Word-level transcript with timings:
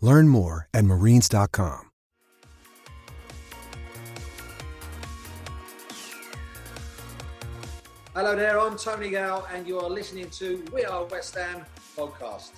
Learn 0.00 0.28
more 0.28 0.68
at 0.74 0.84
marines.com. 0.84 1.90
Hello 8.14 8.36
there, 8.36 8.60
I'm 8.60 8.76
Tony 8.78 9.10
Gale, 9.10 9.44
and 9.52 9.66
you 9.66 9.80
are 9.80 9.90
listening 9.90 10.30
to 10.30 10.64
We 10.72 10.84
Are 10.84 11.04
West 11.06 11.34
Ham 11.34 11.64
podcast. 11.96 12.52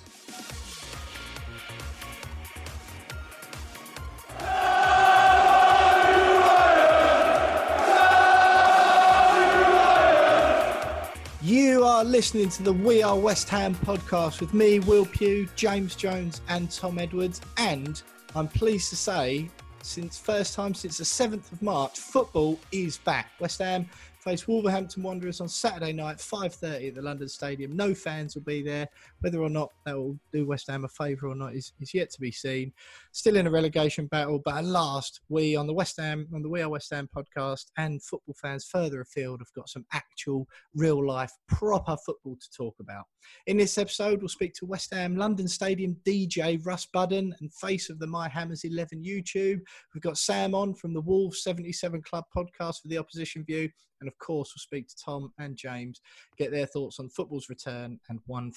You 11.47 11.85
are 11.85 12.03
listening 12.03 12.49
to 12.49 12.63
the 12.63 12.73
We 12.73 13.01
Are 13.01 13.17
West 13.17 13.47
Ham 13.47 13.73
podcast 13.73 14.41
with 14.41 14.53
me, 14.53 14.81
Will 14.81 15.05
Pugh, 15.05 15.47
James 15.55 15.95
Jones, 15.95 16.41
and 16.49 16.69
Tom 16.69 16.99
Edwards. 16.99 17.39
And 17.55 18.01
I'm 18.35 18.49
pleased 18.49 18.89
to 18.89 18.97
say, 18.97 19.49
since 19.81 20.19
first 20.19 20.55
time 20.55 20.73
since 20.73 20.97
the 20.97 21.05
7th 21.05 21.49
of 21.53 21.61
March, 21.61 21.99
football 21.99 22.59
is 22.73 22.97
back. 22.97 23.31
West 23.39 23.59
Ham 23.59 23.87
face 24.19 24.45
Wolverhampton 24.45 25.03
Wanderers 25.03 25.39
on 25.39 25.47
Saturday 25.47 25.93
night, 25.93 26.17
5.30 26.17 26.89
at 26.89 26.95
the 26.95 27.01
London 27.01 27.29
Stadium. 27.29 27.77
No 27.77 27.93
fans 27.93 28.35
will 28.35 28.41
be 28.41 28.61
there. 28.61 28.89
Whether 29.21 29.41
or 29.41 29.49
not 29.49 29.69
that 29.85 29.97
will 29.97 30.19
do 30.31 30.45
West 30.45 30.69
Ham 30.69 30.85
a 30.85 30.87
favour 30.87 31.27
or 31.27 31.35
not 31.35 31.53
is, 31.53 31.73
is 31.79 31.93
yet 31.93 32.09
to 32.11 32.21
be 32.21 32.31
seen. 32.31 32.71
Still 33.11 33.37
in 33.37 33.47
a 33.47 33.51
relegation 33.51 34.07
battle, 34.07 34.41
but 34.43 34.55
at 34.55 34.65
last, 34.65 35.21
we 35.29 35.55
on 35.55 35.67
the 35.67 35.73
West 35.73 35.97
Ham, 35.99 36.27
on 36.33 36.41
the 36.41 36.49
We 36.49 36.61
Are 36.61 36.69
West 36.69 36.91
Ham 36.91 37.09
podcast 37.15 37.65
and 37.77 38.01
football 38.03 38.35
fans 38.41 38.65
further 38.65 39.01
afield 39.01 39.39
have 39.39 39.53
got 39.53 39.69
some 39.69 39.85
actual, 39.93 40.47
real 40.75 41.05
life, 41.05 41.31
proper 41.47 41.97
football 42.05 42.35
to 42.35 42.51
talk 42.55 42.75
about. 42.79 43.05
In 43.47 43.57
this 43.57 43.77
episode, 43.77 44.19
we'll 44.19 44.29
speak 44.29 44.53
to 44.55 44.65
West 44.65 44.93
Ham 44.93 45.15
London 45.15 45.47
Stadium 45.47 45.97
DJ 46.05 46.63
Russ 46.65 46.85
Budden 46.85 47.35
and 47.39 47.53
face 47.53 47.89
of 47.89 47.99
the 47.99 48.07
My 48.07 48.29
Hammers 48.29 48.63
11 48.63 49.03
YouTube. 49.03 49.59
We've 49.93 50.03
got 50.03 50.17
Sam 50.17 50.53
on 50.53 50.73
from 50.73 50.93
the 50.93 51.01
Wolves 51.01 51.43
77 51.43 52.01
Club 52.03 52.25
podcast 52.35 52.81
for 52.81 52.87
the 52.87 52.97
opposition 52.97 53.43
view. 53.43 53.69
And 53.99 54.07
of 54.07 54.17
course, 54.19 54.51
we'll 54.53 54.61
speak 54.61 54.87
to 54.89 54.95
Tom 55.03 55.33
and 55.39 55.55
James, 55.55 56.01
get 56.37 56.51
their 56.51 56.67
thoughts 56.67 56.99
on 56.99 57.09
football's 57.09 57.49
return, 57.49 57.99
and 58.09 58.19
one 58.27 58.51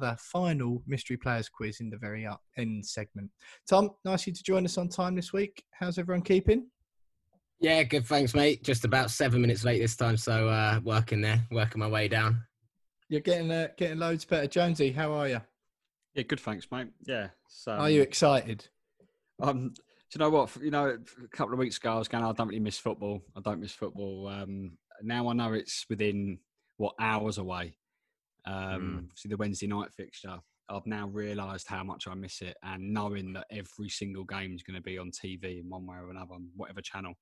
another 0.00 0.16
final 0.18 0.82
mystery 0.86 1.16
players 1.16 1.48
quiz 1.48 1.80
in 1.80 1.90
the 1.90 1.96
very 1.96 2.26
up 2.26 2.40
end 2.56 2.84
segment. 2.84 3.30
Tom, 3.68 3.90
nice 4.04 4.26
you 4.26 4.32
to 4.32 4.42
join 4.42 4.64
us 4.64 4.78
on 4.78 4.88
time 4.88 5.14
this 5.14 5.32
week. 5.32 5.62
How's 5.72 5.98
everyone 5.98 6.22
keeping? 6.22 6.66
Yeah, 7.60 7.82
good. 7.82 8.06
Thanks, 8.06 8.34
mate. 8.34 8.62
Just 8.62 8.84
about 8.84 9.10
seven 9.10 9.42
minutes 9.42 9.64
late 9.64 9.80
this 9.80 9.96
time, 9.96 10.16
so 10.16 10.48
uh, 10.48 10.80
working 10.82 11.20
there, 11.20 11.42
working 11.50 11.80
my 11.80 11.88
way 11.88 12.08
down. 12.08 12.42
You're 13.08 13.20
getting 13.20 13.50
uh, 13.50 13.68
getting 13.76 13.98
loads 13.98 14.24
better, 14.24 14.46
Jonesy. 14.46 14.92
How 14.92 15.12
are 15.12 15.28
you? 15.28 15.40
Yeah, 16.14 16.22
good. 16.22 16.40
Thanks, 16.40 16.66
mate. 16.70 16.88
Yeah. 17.06 17.28
So, 17.48 17.72
are 17.72 17.90
you 17.90 18.00
excited? 18.00 18.66
Um, 19.42 19.74
do 19.74 20.14
you 20.14 20.18
know 20.20 20.30
what? 20.30 20.56
You 20.56 20.70
know, 20.70 20.96
a 21.22 21.36
couple 21.36 21.52
of 21.52 21.58
weeks 21.58 21.76
ago, 21.76 21.92
I 21.92 21.98
was 21.98 22.08
going, 22.08 22.24
I 22.24 22.32
don't 22.32 22.48
really 22.48 22.60
miss 22.60 22.78
football. 22.78 23.20
I 23.36 23.40
don't 23.40 23.60
miss 23.60 23.72
football. 23.72 24.28
Um, 24.28 24.72
now 25.02 25.28
I 25.28 25.34
know 25.34 25.52
it's 25.52 25.84
within 25.90 26.38
what 26.78 26.94
hours 26.98 27.36
away. 27.36 27.76
Um, 28.46 29.08
mm. 29.10 29.18
See 29.18 29.28
the 29.28 29.36
Wednesday 29.36 29.66
night 29.66 29.92
fixture. 29.92 30.38
I've 30.68 30.86
now 30.86 31.08
realised 31.08 31.66
how 31.66 31.82
much 31.82 32.06
I 32.06 32.14
miss 32.14 32.42
it, 32.42 32.56
and 32.62 32.92
knowing 32.92 33.32
that 33.32 33.46
every 33.50 33.88
single 33.88 34.24
game 34.24 34.54
is 34.54 34.62
going 34.62 34.76
to 34.76 34.82
be 34.82 34.98
on 34.98 35.10
TV 35.10 35.60
in 35.60 35.68
one 35.68 35.86
way 35.86 35.96
or 35.96 36.10
another, 36.10 36.34
on 36.34 36.48
whatever 36.56 36.80
channel. 36.80 37.14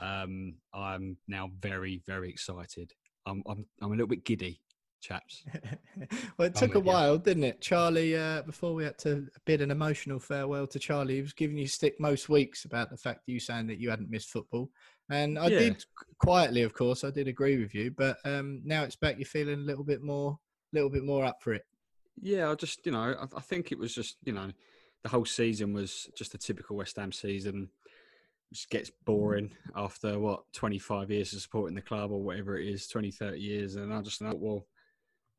Um, 0.00 0.54
I'm 0.74 1.16
now 1.28 1.50
very, 1.60 2.02
very 2.06 2.28
excited. 2.28 2.92
I'm, 3.24 3.42
I'm, 3.46 3.66
I'm 3.80 3.88
a 3.88 3.94
little 3.94 4.06
bit 4.06 4.24
giddy 4.24 4.60
chaps. 5.00 5.44
well, 6.38 6.48
it 6.48 6.54
took 6.54 6.74
a 6.74 6.80
while, 6.80 7.18
didn't 7.18 7.44
it? 7.44 7.60
Charlie, 7.60 8.16
uh, 8.16 8.42
before 8.42 8.74
we 8.74 8.84
had 8.84 8.98
to 8.98 9.26
bid 9.44 9.60
an 9.60 9.70
emotional 9.70 10.18
farewell 10.18 10.66
to 10.68 10.78
Charlie, 10.78 11.16
he 11.16 11.22
was 11.22 11.32
giving 11.32 11.56
you 11.56 11.66
stick 11.66 11.98
most 12.00 12.28
weeks 12.28 12.64
about 12.64 12.90
the 12.90 12.96
fact 12.96 13.22
you 13.26 13.40
saying 13.40 13.66
that 13.68 13.78
you 13.78 13.90
hadn't 13.90 14.10
missed 14.10 14.30
football. 14.30 14.70
And 15.10 15.38
I 15.38 15.48
yeah. 15.48 15.58
did 15.58 15.84
quietly, 16.18 16.62
of 16.62 16.74
course, 16.74 17.04
I 17.04 17.10
did 17.10 17.28
agree 17.28 17.58
with 17.58 17.74
you. 17.74 17.90
But 17.90 18.18
um, 18.24 18.62
now 18.64 18.82
it's 18.82 18.96
back, 18.96 19.18
you're 19.18 19.26
feeling 19.26 19.60
a 19.60 19.66
little 19.66 19.84
bit 19.84 20.02
more, 20.02 20.38
a 20.72 20.76
little 20.76 20.90
bit 20.90 21.04
more 21.04 21.24
up 21.24 21.42
for 21.42 21.54
it. 21.54 21.62
Yeah, 22.20 22.50
I 22.50 22.54
just, 22.54 22.84
you 22.86 22.92
know, 22.92 22.98
I, 22.98 23.36
I 23.36 23.40
think 23.40 23.72
it 23.72 23.78
was 23.78 23.94
just, 23.94 24.16
you 24.24 24.32
know, 24.32 24.50
the 25.02 25.08
whole 25.08 25.24
season 25.24 25.72
was 25.72 26.10
just 26.16 26.34
a 26.34 26.38
typical 26.38 26.76
West 26.76 26.96
Ham 26.96 27.12
season 27.12 27.68
just 28.52 28.70
gets 28.70 28.90
boring 29.04 29.50
after 29.74 30.18
what 30.18 30.44
25 30.52 31.10
years 31.10 31.32
of 31.32 31.40
supporting 31.40 31.74
the 31.74 31.82
club 31.82 32.10
or 32.12 32.22
whatever 32.22 32.58
it 32.58 32.68
is 32.68 32.86
20 32.86 33.10
30 33.10 33.38
years 33.38 33.76
and 33.76 33.92
i 33.92 34.00
just 34.00 34.20
thought 34.20 34.38
well 34.38 34.64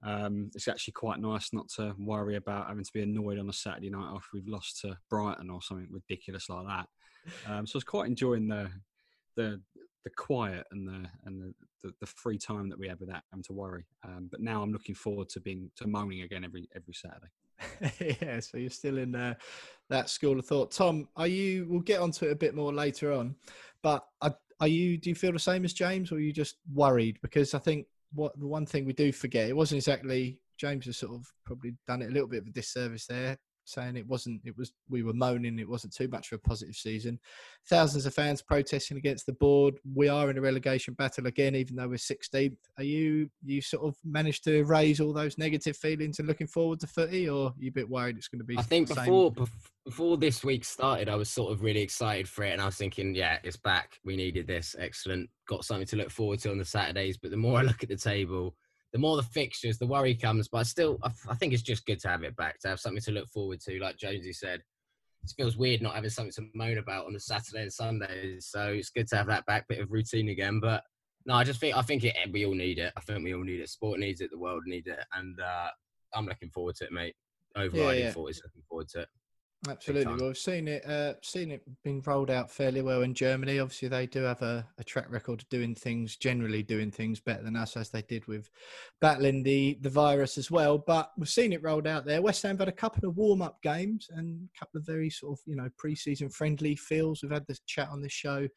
um, 0.04 0.52
it's 0.54 0.68
actually 0.68 0.94
quite 0.94 1.20
nice 1.20 1.54
not 1.54 1.70
to 1.70 1.96
worry 1.98 2.36
about 2.36 2.68
having 2.68 2.84
to 2.84 2.94
be 2.94 3.02
annoyed 3.02 3.40
on 3.40 3.50
a 3.50 3.54
Saturday 3.54 3.90
night 3.90 4.12
after 4.14 4.30
we've 4.34 4.48
lost 4.48 4.82
to 4.82 4.98
Brighton 5.10 5.50
or 5.50 5.62
something 5.62 5.88
ridiculous 5.92 6.50
like 6.50 6.68
that. 6.68 6.88
Um, 7.48 7.66
so 7.66 7.76
I 7.76 7.78
was 7.78 7.84
quite 7.84 8.08
enjoying 8.08 8.48
the 8.48 8.70
the 9.36 9.62
the 10.04 10.10
quiet 10.16 10.66
and 10.72 10.88
the 10.88 11.10
and 11.26 11.42
the, 11.42 11.54
the, 11.84 11.94
the 12.00 12.06
free 12.06 12.38
time 12.38 12.70
that 12.70 12.80
we 12.80 12.88
have 12.88 13.00
without 13.00 13.24
having 13.32 13.44
to 13.44 13.54
worry. 13.54 13.86
Um, 14.06 14.30
but 14.32 14.40
now 14.40 14.62
I'm 14.62 14.72
looking 14.72 14.96
forward 14.96 15.30
to 15.30 15.40
being 15.40 15.70
to 15.78 15.88
moaning 15.88 16.22
again 16.22 16.46
every 16.46 16.70
every 16.76 16.94
Saturday. 16.94 18.18
yeah, 18.22 18.40
so 18.40 18.58
you're 18.58 18.70
still 18.70 19.00
in 19.00 19.16
uh, 19.16 19.34
that 19.90 20.10
school 20.10 20.40
of 20.40 20.46
thought. 20.46 20.72
Tom, 20.72 21.08
are 21.16 21.28
you? 21.28 21.66
We'll 21.68 21.82
get 21.82 22.00
onto 22.00 22.26
it 22.26 22.32
a 22.32 22.36
bit 22.36 22.56
more 22.56 22.74
later 22.74 23.12
on, 23.12 23.36
but 23.82 24.06
are, 24.22 24.38
are 24.60 24.68
you? 24.68 24.98
Do 24.98 25.10
you 25.10 25.16
feel 25.16 25.34
the 25.34 25.40
same 25.40 25.66
as 25.66 25.74
James, 25.74 26.12
or 26.12 26.16
are 26.16 26.20
you 26.20 26.32
just 26.32 26.58
worried? 26.74 27.18
Because 27.22 27.54
I 27.54 27.60
think 27.60 27.88
what 28.14 28.38
the 28.40 28.48
one 28.48 28.66
thing 28.66 28.86
we 28.86 28.94
do 28.94 29.12
forget, 29.12 29.50
it 29.50 29.56
wasn't 29.56 29.78
exactly 29.78 30.40
James 30.58 30.86
has 30.86 30.98
sort 30.98 31.16
of 31.16 31.26
probably 31.46 31.76
done 31.88 32.02
it 32.02 32.10
a 32.10 32.14
little 32.14 32.28
bit 32.28 32.42
of 32.42 32.48
a 32.48 32.52
disservice 32.52 33.06
there, 33.06 33.38
saying 33.68 33.98
it 33.98 34.08
wasn't 34.08 34.42
it 34.46 34.58
was 34.58 34.72
we 34.90 35.04
were 35.04 35.14
moaning 35.14 35.60
it 35.60 35.70
wasn't 35.70 35.94
too 35.94 36.08
much 36.08 36.32
of 36.32 36.38
a 36.38 36.48
positive 36.48 36.76
season. 36.76 37.20
Thousands 37.70 38.06
of 38.06 38.14
fans 38.14 38.42
protesting 38.42 38.98
against 38.98 39.26
the 39.26 39.34
board. 39.34 39.76
We 39.94 40.08
are 40.08 40.30
in 40.30 40.38
a 40.38 40.42
relegation 40.42 40.94
battle 40.94 41.28
again, 41.28 41.56
even 41.56 41.76
though 41.76 41.88
we're 41.88 41.96
16th. 41.96 42.58
Are 42.78 42.84
you 42.84 43.30
you 43.44 43.62
sort 43.62 43.86
of 43.86 43.96
managed 44.04 44.44
to 44.46 44.64
raise 44.64 45.00
all 45.00 45.14
those 45.14 45.38
negative 45.38 45.78
feelings 45.78 46.20
and 46.20 46.28
looking 46.28 46.48
forward 46.48 46.80
to 46.82 46.88
footy, 46.88 47.30
or 47.30 47.54
you 47.58 47.70
a 47.70 47.72
bit 47.72 47.90
worried 47.90 48.18
it's 48.18 48.28
going 48.28 48.40
to 48.40 48.46
be? 48.46 48.58
I 48.58 48.62
think 48.62 48.88
before 48.88 49.34
before 49.86 50.18
this 50.18 50.44
week 50.44 50.66
started, 50.66 51.08
I 51.08 51.16
was 51.16 51.30
sort 51.30 51.52
of 51.52 51.64
really 51.64 51.82
excited 51.82 52.28
for 52.28 52.44
it, 52.44 52.52
and 52.52 52.62
I 52.62 52.66
was 52.66 52.76
thinking, 52.76 53.16
yeah, 53.16 53.40
it's 53.44 53.58
back. 53.58 54.00
We 54.04 54.18
needed 54.18 54.48
this. 54.48 54.76
Excellent. 54.78 55.30
Got 55.48 55.64
something 55.66 55.88
to 55.88 55.96
look 55.96 56.12
forward 56.12 56.40
to 56.40 56.52
on 56.52 56.58
the 56.58 56.66
Saturdays. 56.66 57.18
But 57.18 57.32
the 57.32 57.38
more 57.38 57.60
I 57.60 57.62
look 57.62 57.84
at 57.84 57.90
the 57.90 57.96
table, 57.96 58.56
the 58.94 59.00
more 59.00 59.18
the 59.18 59.24
fixtures, 59.24 59.78
the 59.78 59.88
worry 59.88 60.16
comes. 60.16 60.48
But 60.48 60.68
still, 60.68 60.98
I, 61.04 61.12
I 61.30 61.36
think 61.36 61.54
it's 61.54 61.62
just 61.62 61.86
good 61.86 62.00
to 62.02 62.08
have 62.10 62.24
it 62.24 62.36
back, 62.36 62.60
to 62.60 62.70
have 62.70 62.80
something 62.80 63.02
to 63.04 63.12
look 63.12 63.28
forward 63.30 63.60
to. 63.62 63.80
Like 63.80 63.98
Jonesy 63.98 64.34
said, 64.34 64.62
it 65.24 65.34
feels 65.36 65.58
weird 65.58 65.82
not 65.82 65.96
having 65.96 66.10
something 66.10 66.32
to 66.34 66.48
moan 66.54 66.78
about 66.78 67.06
on 67.06 67.14
the 67.14 67.20
Saturday 67.20 67.64
and 67.64 67.74
Sundays. 67.74 68.48
So 68.50 68.68
it's 68.68 68.90
good 68.90 69.08
to 69.10 69.18
have 69.18 69.28
that 69.28 69.46
back 69.46 69.68
bit 69.68 69.80
of 69.80 69.92
routine 69.92 70.30
again. 70.30 70.60
But 70.60 70.84
no, 71.26 71.34
I 71.36 71.44
just 71.44 71.60
think 71.60 71.76
I 71.76 71.82
think 71.82 72.04
it, 72.04 72.16
we 72.32 72.46
all 72.46 72.56
need 72.56 72.80
it. 72.80 72.94
I 72.96 73.02
think 73.02 73.24
we 73.24 73.34
all 73.34 73.44
need 73.44 73.60
it. 73.60 73.70
Sport 73.70 74.00
needs 74.00 74.22
it. 74.22 74.32
The 74.32 74.38
world 74.38 74.64
needs 74.66 74.88
it, 74.88 75.00
and 75.14 75.38
uh, 75.40 75.70
I'm 76.16 76.26
looking 76.26 76.50
forward 76.50 76.76
to 76.76 76.86
it, 76.86 76.92
mate. 76.92 77.16
Overriding 77.56 78.00
yeah, 78.00 78.06
yeah. 78.08 78.12
thought 78.12 78.30
is 78.30 78.42
looking 78.44 78.64
forward 78.70 78.88
to 78.90 79.02
it. 79.02 79.10
Absolutely. 79.68 80.14
Well, 80.14 80.28
we've 80.28 80.38
seen 80.38 80.68
it, 80.68 80.86
uh, 80.86 81.14
seen 81.24 81.52
it 81.52 81.64
being 81.84 82.02
rolled 82.06 82.30
out 82.30 82.52
fairly 82.52 82.84
well 82.84 83.02
in 83.02 83.14
Germany. 83.14 83.60
Obviously, 83.60 83.88
they 83.88 84.06
do 84.06 84.22
have 84.22 84.42
a, 84.44 84.66
a, 84.78 84.84
track 84.84 85.08
record 85.10 85.42
of 85.42 85.50
doing 85.50 85.74
things, 85.74 86.16
generally 86.16 86.62
doing 86.62 86.92
things 86.92 87.20
better 87.20 87.42
than 87.42 87.56
us, 87.56 87.76
as 87.76 87.90
they 87.90 88.04
did 88.04 88.26
with 88.28 88.50
battling 89.02 89.42
the, 89.42 89.78
the 89.82 89.90
virus 89.90 90.38
as 90.38 90.52
well. 90.52 90.78
But 90.78 91.12
we've 91.18 91.28
seen 91.28 91.54
it 91.54 91.64
rolled 91.64 91.88
out 91.88 92.06
there. 92.06 92.22
West 92.22 92.44
Ham 92.44 92.60
had 92.60 92.68
a 92.68 92.74
couple 92.74 93.10
of 93.10 93.18
warm 93.18 93.42
up 93.42 93.62
games 93.64 94.10
and 94.12 94.48
a 94.56 94.60
couple 94.60 94.80
of 94.80 94.86
very 94.86 95.10
sort 95.10 95.40
of, 95.40 95.44
you 95.48 95.56
know, 95.56 95.70
pre 95.76 95.96
season 95.96 96.30
friendly 96.30 96.76
feels. 96.76 97.24
We've 97.24 97.32
had 97.32 97.48
this 97.48 97.62
chat 97.66 97.90
on 97.90 98.02
this 98.02 98.14
show 98.14 98.48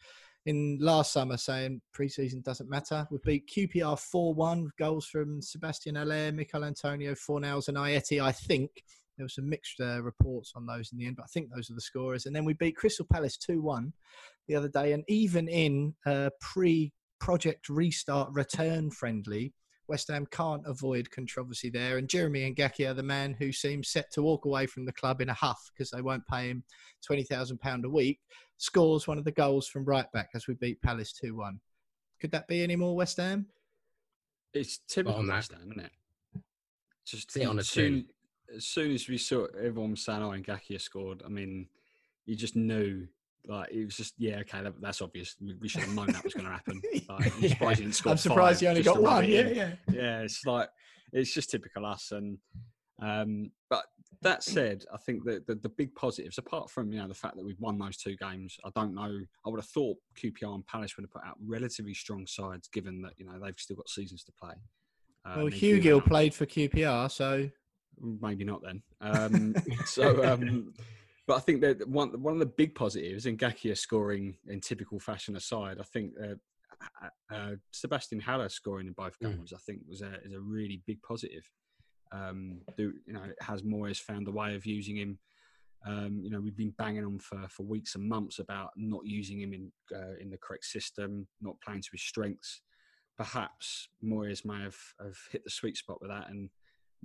in 0.46 0.78
last 0.80 1.12
summer 1.12 1.36
saying 1.36 1.80
pre-season 1.92 2.40
doesn't 2.40 2.70
matter. 2.70 3.06
We 3.10 3.18
beat 3.22 3.50
QPR 3.54 3.98
4-1 3.98 4.64
with 4.64 4.76
goals 4.76 5.06
from 5.06 5.42
Sebastian 5.42 5.96
Haller, 5.96 6.32
Michail 6.32 6.64
Antonio, 6.64 7.12
Fornals 7.12 7.68
and 7.68 7.76
Ajeti, 7.76 8.22
I 8.22 8.32
think. 8.32 8.70
There 9.20 9.26
were 9.26 9.28
some 9.28 9.50
mixed 9.50 9.78
uh, 9.82 10.02
reports 10.02 10.54
on 10.56 10.64
those 10.64 10.92
in 10.92 10.98
the 10.98 11.06
end, 11.06 11.16
but 11.16 11.24
I 11.24 11.26
think 11.26 11.50
those 11.54 11.68
are 11.68 11.74
the 11.74 11.80
scorers. 11.82 12.24
And 12.24 12.34
then 12.34 12.46
we 12.46 12.54
beat 12.54 12.74
Crystal 12.74 13.04
Palace 13.04 13.36
2 13.36 13.60
1 13.60 13.92
the 14.48 14.56
other 14.56 14.70
day. 14.70 14.94
And 14.94 15.04
even 15.08 15.46
in 15.46 15.94
uh, 16.06 16.30
pre 16.40 16.90
project 17.18 17.68
restart 17.68 18.30
return 18.32 18.90
friendly, 18.90 19.52
West 19.88 20.08
Ham 20.08 20.26
can't 20.30 20.62
avoid 20.64 21.10
controversy 21.10 21.68
there. 21.68 21.98
And 21.98 22.08
Jeremy 22.08 22.50
Ngakia 22.54 22.92
are 22.92 22.94
the 22.94 23.02
man 23.02 23.36
who 23.38 23.52
seems 23.52 23.90
set 23.90 24.10
to 24.12 24.22
walk 24.22 24.46
away 24.46 24.64
from 24.64 24.86
the 24.86 24.92
club 24.92 25.20
in 25.20 25.28
a 25.28 25.34
huff 25.34 25.70
because 25.74 25.90
they 25.90 26.00
won't 26.00 26.26
pay 26.26 26.48
him 26.48 26.64
£20,000 27.06 27.84
a 27.84 27.90
week, 27.90 28.20
scores 28.56 29.06
one 29.06 29.18
of 29.18 29.24
the 29.24 29.32
goals 29.32 29.68
from 29.68 29.84
right 29.84 30.10
back 30.12 30.30
as 30.34 30.46
we 30.46 30.54
beat 30.54 30.80
Palace 30.80 31.12
2 31.12 31.36
1. 31.36 31.60
Could 32.22 32.30
that 32.30 32.48
be 32.48 32.62
any 32.62 32.76
more 32.76 32.96
West 32.96 33.18
Ham? 33.18 33.48
It's 34.54 34.80
typical 34.88 35.28
West 35.28 35.52
Ham, 35.52 35.60
isn't 35.72 35.80
it? 35.84 35.92
Just 37.04 37.32
See 37.32 37.42
it 37.42 37.46
on 37.48 37.56
the 37.56 37.62
two, 37.62 38.04
as 38.56 38.66
soon 38.66 38.92
as 38.92 39.08
we 39.08 39.18
saw 39.18 39.46
everyone 39.58 39.92
was 39.92 40.04
saying, 40.04 40.22
"Oh, 40.22 40.30
Ngakia 40.30 40.80
scored," 40.80 41.22
I 41.24 41.28
mean, 41.28 41.66
you 42.26 42.36
just 42.36 42.56
knew. 42.56 43.06
Like 43.46 43.70
it 43.72 43.86
was 43.86 43.96
just 43.96 44.14
yeah, 44.18 44.36
okay, 44.40 44.62
that, 44.62 44.74
that's 44.82 45.00
obvious. 45.00 45.34
We, 45.40 45.54
we, 45.54 45.68
should 45.68 45.80
have 45.80 45.94
known 45.94 46.08
that 46.08 46.22
was 46.22 46.34
going 46.34 46.44
to 46.44 46.52
happen. 46.52 46.82
Like, 47.08 47.34
I'm 47.34 47.48
surprised 47.48 47.80
you 47.80 47.84
didn't 47.86 47.94
score. 47.96 48.12
I'm 48.12 48.18
surprised 48.18 48.62
you 48.62 48.68
only 48.68 48.82
got 48.82 49.02
one. 49.02 49.24
Yeah, 49.26 49.48
yeah, 49.48 49.72
yeah. 49.90 50.20
It's 50.20 50.44
like 50.44 50.68
it's 51.12 51.32
just 51.32 51.50
typical 51.50 51.86
us. 51.86 52.12
And 52.12 52.36
um, 53.00 53.50
but 53.70 53.86
that 54.22 54.42
said, 54.42 54.84
I 54.92 54.98
think 54.98 55.24
that 55.24 55.46
the, 55.46 55.54
the, 55.54 55.70
big 55.70 55.94
positives, 55.94 56.36
apart 56.36 56.70
from 56.70 56.92
you 56.92 57.00
know 57.00 57.08
the 57.08 57.14
fact 57.14 57.36
that 57.36 57.44
we've 57.44 57.60
won 57.60 57.78
those 57.78 57.96
two 57.96 58.14
games, 58.16 58.58
I 58.64 58.70
don't 58.74 58.94
know. 58.94 59.18
I 59.46 59.48
would 59.48 59.58
have 59.58 59.68
thought 59.68 59.96
QPR 60.22 60.54
and 60.54 60.66
Palace 60.66 60.96
would 60.96 61.04
have 61.04 61.10
put 61.10 61.26
out 61.26 61.36
relatively 61.44 61.94
strong 61.94 62.26
sides, 62.26 62.68
given 62.68 63.00
that 63.02 63.14
you 63.16 63.24
know 63.24 63.38
they've 63.42 63.58
still 63.58 63.76
got 63.76 63.88
seasons 63.88 64.22
to 64.24 64.32
play. 64.32 64.54
Uh, 65.24 65.34
well, 65.36 65.46
Hugill 65.46 66.04
played 66.04 66.34
for 66.34 66.46
QPR, 66.46 67.10
so 67.10 67.48
maybe 68.00 68.44
not 68.44 68.62
then. 68.62 68.82
Um, 69.00 69.54
so, 69.84 70.24
um, 70.32 70.72
but 71.26 71.36
I 71.36 71.40
think 71.40 71.60
that 71.60 71.86
one 71.88 72.10
one 72.20 72.34
of 72.34 72.40
the 72.40 72.46
big 72.46 72.74
positives, 72.74 73.26
in 73.26 73.36
Ngakia 73.36 73.76
scoring 73.76 74.36
in 74.48 74.60
typical 74.60 74.98
fashion 74.98 75.36
aside, 75.36 75.78
I 75.78 75.84
think 75.84 76.12
uh, 76.22 76.34
uh, 77.32 77.52
Sebastian 77.72 78.20
Haller 78.20 78.48
scoring 78.48 78.86
in 78.86 78.92
both 78.92 79.18
mm. 79.20 79.30
games, 79.30 79.52
mm. 79.52 79.56
I 79.56 79.58
think 79.58 79.80
was 79.88 80.02
a 80.02 80.14
is 80.24 80.32
a 80.32 80.40
really 80.40 80.82
big 80.86 81.00
positive. 81.02 81.48
Um, 82.12 82.62
do, 82.76 82.92
you 83.06 83.12
know, 83.12 83.22
has 83.40 83.62
Moyes 83.62 83.98
found 83.98 84.26
a 84.26 84.32
way 84.32 84.56
of 84.56 84.66
using 84.66 84.96
him? 84.96 85.18
Um, 85.86 86.20
you 86.22 86.30
know, 86.30 86.40
we've 86.40 86.56
been 86.56 86.74
banging 86.76 87.04
on 87.04 87.18
for, 87.20 87.46
for 87.48 87.62
weeks 87.62 87.94
and 87.94 88.06
months 88.06 88.38
about 88.38 88.70
not 88.76 89.06
using 89.06 89.40
him 89.40 89.54
in 89.54 89.72
uh, 89.94 90.16
in 90.20 90.30
the 90.30 90.38
correct 90.38 90.64
system, 90.64 91.26
not 91.40 91.60
playing 91.64 91.82
to 91.82 91.88
his 91.92 92.02
strengths. 92.02 92.62
Perhaps 93.16 93.88
Moyes 94.02 94.44
may 94.44 94.62
have, 94.62 94.76
have 94.98 95.16
hit 95.30 95.44
the 95.44 95.50
sweet 95.50 95.76
spot 95.76 96.00
with 96.00 96.10
that 96.10 96.30
and 96.30 96.48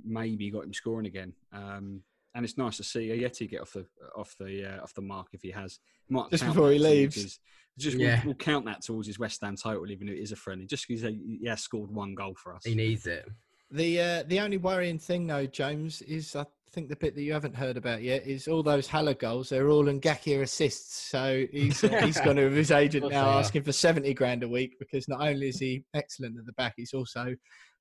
maybe 0.04 0.50
got 0.52 0.64
him 0.64 0.74
scoring 0.74 1.06
again. 1.06 1.34
Um, 1.54 2.02
and 2.34 2.44
it's 2.44 2.58
nice 2.58 2.78
to 2.78 2.84
see 2.84 3.08
Ajeti 3.08 3.50
get 3.50 3.62
off 3.62 3.74
the 3.74 3.86
off 4.16 4.36
the 4.38 4.66
uh, 4.66 4.84
off 4.84 4.94
the 4.94 5.02
mark 5.02 5.28
if 5.34 5.42
he 5.42 5.52
has. 5.52 5.80
Might 6.10 6.30
just 6.32 6.46
before 6.46 6.72
he 6.72 6.80
leaves. 6.80 7.16
His, 7.16 7.40
just 7.78 7.98
yeah. 7.98 8.18
we'll, 8.18 8.28
we'll, 8.28 8.36
count 8.36 8.66
that 8.66 8.84
towards 8.84 9.08
his 9.08 9.20
West 9.20 9.42
Ham 9.42 9.56
title, 9.56 9.90
even 9.90 10.08
if 10.08 10.16
it 10.16 10.22
is 10.22 10.32
a 10.32 10.36
friendly. 10.36 10.66
Just 10.66 10.88
because 10.88 11.04
he 11.04 11.46
has 11.48 11.62
scored 11.62 11.92
one 11.92 12.16
goal 12.16 12.34
for 12.42 12.56
us. 12.56 12.64
He 12.66 12.76
needs 12.76 13.06
it. 13.06 13.28
The 13.72 14.02
uh, 14.02 14.24
the 14.28 14.40
only 14.40 14.58
worrying 14.58 15.00
thing 15.00 15.28
though, 15.28 15.46
James, 15.46 16.02
is 16.04 16.36
I 16.36 16.46
think 16.72 16.90
the 16.90 16.96
bit 16.96 17.16
that 17.16 17.24
you 17.24 17.34
haven't 17.34 17.56
heard 17.56 17.78
about 17.78 18.04
yet 18.04 18.28
is 18.28 18.48
all 18.48 18.62
those 18.62 18.88
Haller 18.88 19.14
goals. 19.14 19.50
They're 19.50 19.70
all 19.70 19.86
Ngakia 19.86 20.42
assists. 20.42 21.10
So 21.10 21.46
he's 21.52 21.82
he's 22.04 22.20
gone 22.20 22.36
to 22.36 22.50
his 22.50 22.72
agent 22.72 23.10
now 23.10 23.40
asking 23.40 23.64
for 23.64 23.72
seventy 23.72 24.14
grand 24.14 24.44
a 24.44 24.48
week 24.48 24.76
because 24.78 25.08
not 25.08 25.22
only 25.22 25.50
is 25.50 25.60
he 25.60 25.84
excellent 25.94 26.38
at 26.38 26.46
the 26.46 26.54
back, 26.54 26.74
he's 26.78 26.94
also 26.94 27.36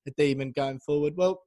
a 0.07 0.11
demon 0.17 0.53
going 0.55 0.79
forward. 0.79 1.13
Well, 1.15 1.41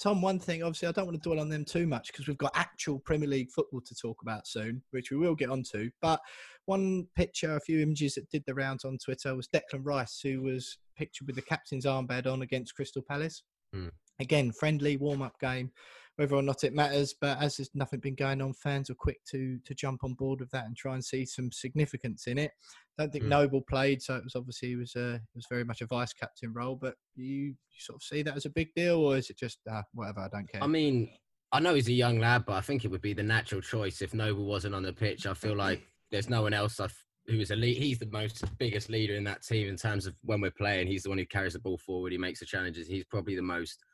Tom, 0.00 0.22
one 0.22 0.38
thing, 0.38 0.62
obviously, 0.62 0.88
I 0.88 0.92
don't 0.92 1.06
want 1.06 1.20
to 1.20 1.28
dwell 1.28 1.40
on 1.40 1.48
them 1.48 1.64
too 1.64 1.86
much 1.86 2.12
because 2.12 2.28
we've 2.28 2.38
got 2.38 2.52
actual 2.54 2.98
Premier 2.98 3.28
League 3.28 3.50
football 3.50 3.80
to 3.80 3.94
talk 3.94 4.22
about 4.22 4.46
soon, 4.46 4.82
which 4.90 5.10
we 5.10 5.16
will 5.16 5.34
get 5.34 5.50
onto. 5.50 5.90
But 6.00 6.20
one 6.66 7.06
picture, 7.16 7.56
a 7.56 7.60
few 7.60 7.80
images 7.80 8.14
that 8.14 8.30
did 8.30 8.44
the 8.46 8.54
rounds 8.54 8.84
on 8.84 8.98
Twitter 8.98 9.34
was 9.34 9.48
Declan 9.48 9.84
Rice, 9.84 10.20
who 10.22 10.42
was 10.42 10.78
pictured 10.96 11.26
with 11.26 11.36
the 11.36 11.42
captain's 11.42 11.86
armband 11.86 12.26
on 12.26 12.42
against 12.42 12.74
Crystal 12.74 13.02
Palace. 13.02 13.42
Mm. 13.74 13.90
Again, 14.18 14.52
friendly 14.52 14.96
warm 14.96 15.22
up 15.22 15.38
game 15.40 15.70
whether 16.16 16.34
or 16.34 16.42
not 16.42 16.64
it 16.64 16.74
matters. 16.74 17.14
But 17.20 17.40
as 17.40 17.56
there's 17.56 17.70
nothing 17.74 18.00
been 18.00 18.14
going 18.14 18.42
on, 18.42 18.52
fans 18.54 18.90
are 18.90 18.94
quick 18.94 19.24
to 19.30 19.58
to 19.64 19.74
jump 19.74 20.04
on 20.04 20.14
board 20.14 20.40
with 20.40 20.50
that 20.50 20.66
and 20.66 20.76
try 20.76 20.94
and 20.94 21.04
see 21.04 21.24
some 21.24 21.52
significance 21.52 22.26
in 22.26 22.38
it. 22.38 22.52
I 22.98 23.02
Don't 23.02 23.12
think 23.12 23.24
mm. 23.24 23.28
Noble 23.28 23.62
played, 23.62 24.02
so 24.02 24.16
it 24.16 24.24
was 24.24 24.36
obviously 24.36 24.72
it 24.72 24.76
was 24.76 24.96
a 24.96 25.14
it 25.14 25.34
was 25.34 25.46
very 25.48 25.64
much 25.64 25.80
a 25.82 25.86
vice 25.86 26.12
captain 26.12 26.52
role. 26.52 26.76
But 26.76 26.94
you, 27.14 27.26
you 27.26 27.54
sort 27.78 27.96
of 27.96 28.02
see 28.02 28.22
that 28.22 28.36
as 28.36 28.46
a 28.46 28.50
big 28.50 28.74
deal, 28.74 28.98
or 28.98 29.16
is 29.16 29.30
it 29.30 29.38
just 29.38 29.58
uh, 29.70 29.82
whatever? 29.92 30.20
I 30.20 30.28
don't 30.28 30.50
care. 30.50 30.62
I 30.62 30.66
mean, 30.66 31.10
I 31.52 31.60
know 31.60 31.74
he's 31.74 31.88
a 31.88 31.92
young 31.92 32.18
lad, 32.18 32.44
but 32.46 32.54
I 32.54 32.60
think 32.60 32.84
it 32.84 32.90
would 32.90 33.02
be 33.02 33.12
the 33.12 33.22
natural 33.22 33.60
choice 33.60 34.02
if 34.02 34.14
Noble 34.14 34.44
wasn't 34.44 34.74
on 34.74 34.82
the 34.82 34.92
pitch. 34.92 35.26
I 35.26 35.34
feel 35.34 35.56
like 35.56 35.82
there's 36.10 36.28
no 36.28 36.42
one 36.42 36.52
else 36.52 36.80
I've, 36.80 36.96
who 37.26 37.38
is 37.38 37.50
a 37.50 37.56
lead. 37.56 37.76
He's 37.76 37.98
the 37.98 38.06
most 38.06 38.44
biggest 38.58 38.88
leader 38.88 39.14
in 39.14 39.24
that 39.24 39.42
team 39.42 39.68
in 39.68 39.76
terms 39.76 40.06
of 40.06 40.14
when 40.22 40.40
we're 40.40 40.50
playing. 40.50 40.86
He's 40.86 41.04
the 41.04 41.08
one 41.08 41.18
who 41.18 41.26
carries 41.26 41.52
the 41.52 41.58
ball 41.58 41.78
forward. 41.78 42.12
He 42.12 42.18
makes 42.18 42.40
the 42.40 42.46
challenges. 42.46 42.88
He's 42.88 43.04
probably 43.04 43.36
the 43.36 43.42
most 43.42 43.84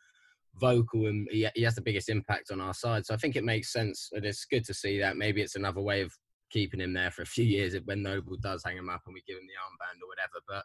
vocal 0.56 1.06
and 1.06 1.28
he, 1.30 1.48
he 1.54 1.62
has 1.62 1.74
the 1.74 1.82
biggest 1.82 2.08
impact 2.08 2.50
on 2.50 2.60
our 2.60 2.74
side. 2.74 3.06
So 3.06 3.14
I 3.14 3.16
think 3.16 3.36
it 3.36 3.44
makes 3.44 3.72
sense, 3.72 4.10
and 4.12 4.24
it's 4.24 4.44
good 4.44 4.64
to 4.66 4.74
see 4.74 4.98
that. 5.00 5.16
Maybe 5.16 5.42
it's 5.42 5.56
another 5.56 5.80
way 5.80 6.02
of 6.02 6.12
keeping 6.50 6.80
him 6.80 6.92
there 6.92 7.10
for 7.10 7.22
a 7.22 7.26
few 7.26 7.44
years 7.44 7.74
when 7.86 8.02
Noble 8.02 8.36
does 8.36 8.62
hang 8.64 8.76
him 8.76 8.90
up 8.90 9.02
and 9.06 9.14
we 9.14 9.22
give 9.26 9.38
him 9.38 9.46
the 9.46 9.54
armband 9.54 10.02
or 10.02 10.08
whatever. 10.08 10.40
But 10.46 10.64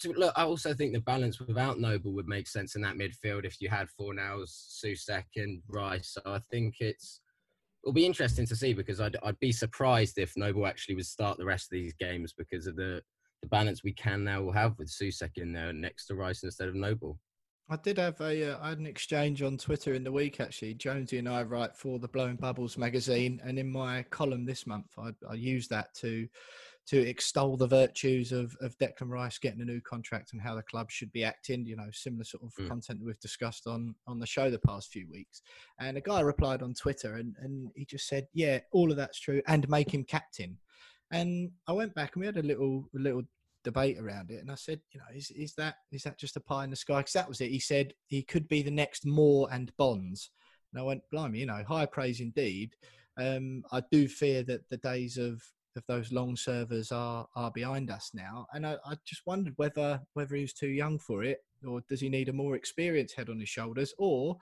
to, 0.00 0.12
look, 0.18 0.34
I 0.36 0.44
also 0.44 0.74
think 0.74 0.92
the 0.92 1.00
balance 1.00 1.38
without 1.38 1.78
Noble 1.78 2.12
would 2.12 2.26
make 2.26 2.48
sense 2.48 2.74
in 2.74 2.82
that 2.82 2.96
midfield 2.96 3.44
if 3.44 3.60
you 3.60 3.68
had 3.68 3.88
Fornals, 3.88 4.82
Soucek, 4.82 5.24
and 5.36 5.62
Rice. 5.68 6.16
So 6.18 6.32
I 6.32 6.40
think 6.50 6.76
it's 6.80 7.20
it'll 7.82 7.92
be 7.92 8.06
interesting 8.06 8.46
to 8.46 8.56
see 8.56 8.74
because 8.74 9.00
I'd 9.00 9.16
I'd 9.22 9.38
be 9.38 9.52
surprised 9.52 10.18
if 10.18 10.36
Noble 10.36 10.66
actually 10.66 10.96
would 10.96 11.06
start 11.06 11.38
the 11.38 11.44
rest 11.44 11.66
of 11.66 11.72
these 11.72 11.94
games 11.94 12.34
because 12.36 12.66
of 12.66 12.76
the 12.76 13.02
the 13.42 13.48
balance 13.48 13.82
we 13.82 13.92
can 13.92 14.24
now 14.24 14.50
have 14.50 14.78
with 14.78 14.88
Soucek 14.88 15.30
in 15.36 15.52
there 15.52 15.72
next 15.72 16.06
to 16.06 16.14
Rice 16.14 16.42
instead 16.42 16.68
of 16.68 16.74
Noble. 16.74 17.18
I 17.70 17.76
did 17.76 17.98
have 17.98 18.20
a 18.20 18.52
uh, 18.52 18.58
I 18.60 18.70
had 18.70 18.78
an 18.78 18.86
exchange 18.86 19.42
on 19.42 19.56
Twitter 19.56 19.94
in 19.94 20.02
the 20.02 20.10
week 20.10 20.40
actually. 20.40 20.74
Jonesy 20.74 21.18
and 21.18 21.28
I 21.28 21.44
write 21.44 21.76
for 21.76 22.00
the 22.00 22.08
Blowing 22.08 22.34
Bubbles 22.34 22.76
magazine, 22.76 23.40
and 23.44 23.60
in 23.60 23.70
my 23.70 24.02
column 24.10 24.44
this 24.44 24.66
month, 24.66 24.88
I, 24.98 25.12
I 25.28 25.34
used 25.34 25.70
that 25.70 25.94
to 25.96 26.26
to 26.88 26.98
extol 26.98 27.56
the 27.56 27.68
virtues 27.68 28.32
of 28.32 28.56
of 28.60 28.76
Declan 28.78 29.08
Rice 29.08 29.38
getting 29.38 29.60
a 29.60 29.64
new 29.64 29.80
contract 29.82 30.32
and 30.32 30.42
how 30.42 30.56
the 30.56 30.64
club 30.64 30.90
should 30.90 31.12
be 31.12 31.22
acting. 31.22 31.64
You 31.64 31.76
know, 31.76 31.86
similar 31.92 32.24
sort 32.24 32.42
of 32.42 32.52
mm. 32.54 32.68
content 32.68 32.98
that 32.98 33.06
we've 33.06 33.20
discussed 33.20 33.68
on 33.68 33.94
on 34.08 34.18
the 34.18 34.26
show 34.26 34.50
the 34.50 34.58
past 34.58 34.90
few 34.90 35.06
weeks. 35.08 35.42
And 35.78 35.96
a 35.96 36.00
guy 36.00 36.22
replied 36.22 36.62
on 36.62 36.74
Twitter, 36.74 37.14
and 37.14 37.36
and 37.40 37.70
he 37.76 37.84
just 37.84 38.08
said, 38.08 38.26
"Yeah, 38.34 38.58
all 38.72 38.90
of 38.90 38.96
that's 38.96 39.20
true, 39.20 39.42
and 39.46 39.68
make 39.68 39.94
him 39.94 40.02
captain." 40.02 40.58
And 41.12 41.52
I 41.68 41.72
went 41.72 41.94
back 41.94 42.14
and 42.14 42.20
we 42.20 42.26
had 42.26 42.36
a 42.36 42.42
little 42.42 42.88
a 42.96 42.98
little 42.98 43.22
debate 43.64 43.98
around 43.98 44.30
it. 44.30 44.40
And 44.40 44.50
I 44.50 44.54
said, 44.54 44.80
you 44.92 44.98
know, 45.00 45.06
is, 45.14 45.30
is 45.30 45.54
that 45.54 45.76
is 45.92 46.02
that 46.04 46.18
just 46.18 46.36
a 46.36 46.40
pie 46.40 46.64
in 46.64 46.70
the 46.70 46.76
sky? 46.76 46.98
Because 46.98 47.12
that 47.14 47.28
was 47.28 47.40
it. 47.40 47.50
He 47.50 47.60
said 47.60 47.94
he 48.06 48.22
could 48.22 48.48
be 48.48 48.62
the 48.62 48.70
next 48.70 49.06
Moore 49.06 49.48
and 49.52 49.72
Bonds. 49.76 50.30
And 50.72 50.80
I 50.80 50.84
went, 50.84 51.02
blimey, 51.10 51.40
you 51.40 51.46
know, 51.46 51.62
high 51.66 51.86
praise 51.86 52.20
indeed. 52.20 52.76
Um, 53.16 53.64
I 53.72 53.82
do 53.90 54.08
fear 54.08 54.42
that 54.44 54.68
the 54.68 54.78
days 54.78 55.18
of 55.18 55.42
of 55.76 55.84
those 55.86 56.12
long 56.12 56.36
servers 56.36 56.90
are 56.92 57.28
are 57.36 57.50
behind 57.50 57.90
us 57.90 58.10
now. 58.14 58.46
And 58.52 58.66
I, 58.66 58.76
I 58.84 58.94
just 59.04 59.26
wondered 59.26 59.54
whether 59.56 60.00
whether 60.14 60.34
he 60.34 60.42
was 60.42 60.52
too 60.52 60.68
young 60.68 60.98
for 60.98 61.22
it, 61.22 61.44
or 61.66 61.82
does 61.88 62.00
he 62.00 62.08
need 62.08 62.28
a 62.28 62.32
more 62.32 62.56
experienced 62.56 63.16
head 63.16 63.28
on 63.28 63.40
his 63.40 63.48
shoulders, 63.48 63.94
or 63.98 64.38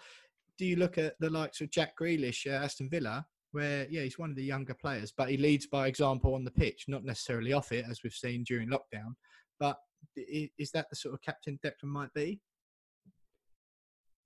do 0.57 0.65
you 0.65 0.77
look 0.77 0.99
at 0.99 1.19
the 1.21 1.31
likes 1.31 1.61
of 1.61 1.71
Jack 1.71 1.97
Grealish, 1.97 2.47
uh, 2.47 2.65
Aston 2.65 2.89
Villa, 2.91 3.27
where 3.53 3.87
yeah 3.91 4.03
he's 4.03 4.19
one 4.19 4.31
of 4.31 4.37
the 4.37 4.45
younger 4.45 4.75
players 4.75 5.13
but 5.17 5.29
he 5.29 5.37
leads 5.37 5.67
by 5.67 5.87
example 5.87 6.35
on 6.35 6.45
the 6.45 6.51
pitch 6.51 6.85
not 6.89 7.05
necessarily 7.05 7.53
off 7.53 7.73
it 7.73 7.85
as 7.89 8.03
we've 8.03 8.13
seen 8.13 8.45
during 8.45 8.69
lockdown 8.69 9.15
but 9.59 9.79
is 10.17 10.71
that 10.71 10.89
the 10.91 10.97
sort 10.97 11.15
of 11.15 11.23
captain 11.23 11.59
Declan 11.65 11.89
might 11.89 12.13
be 12.15 12.41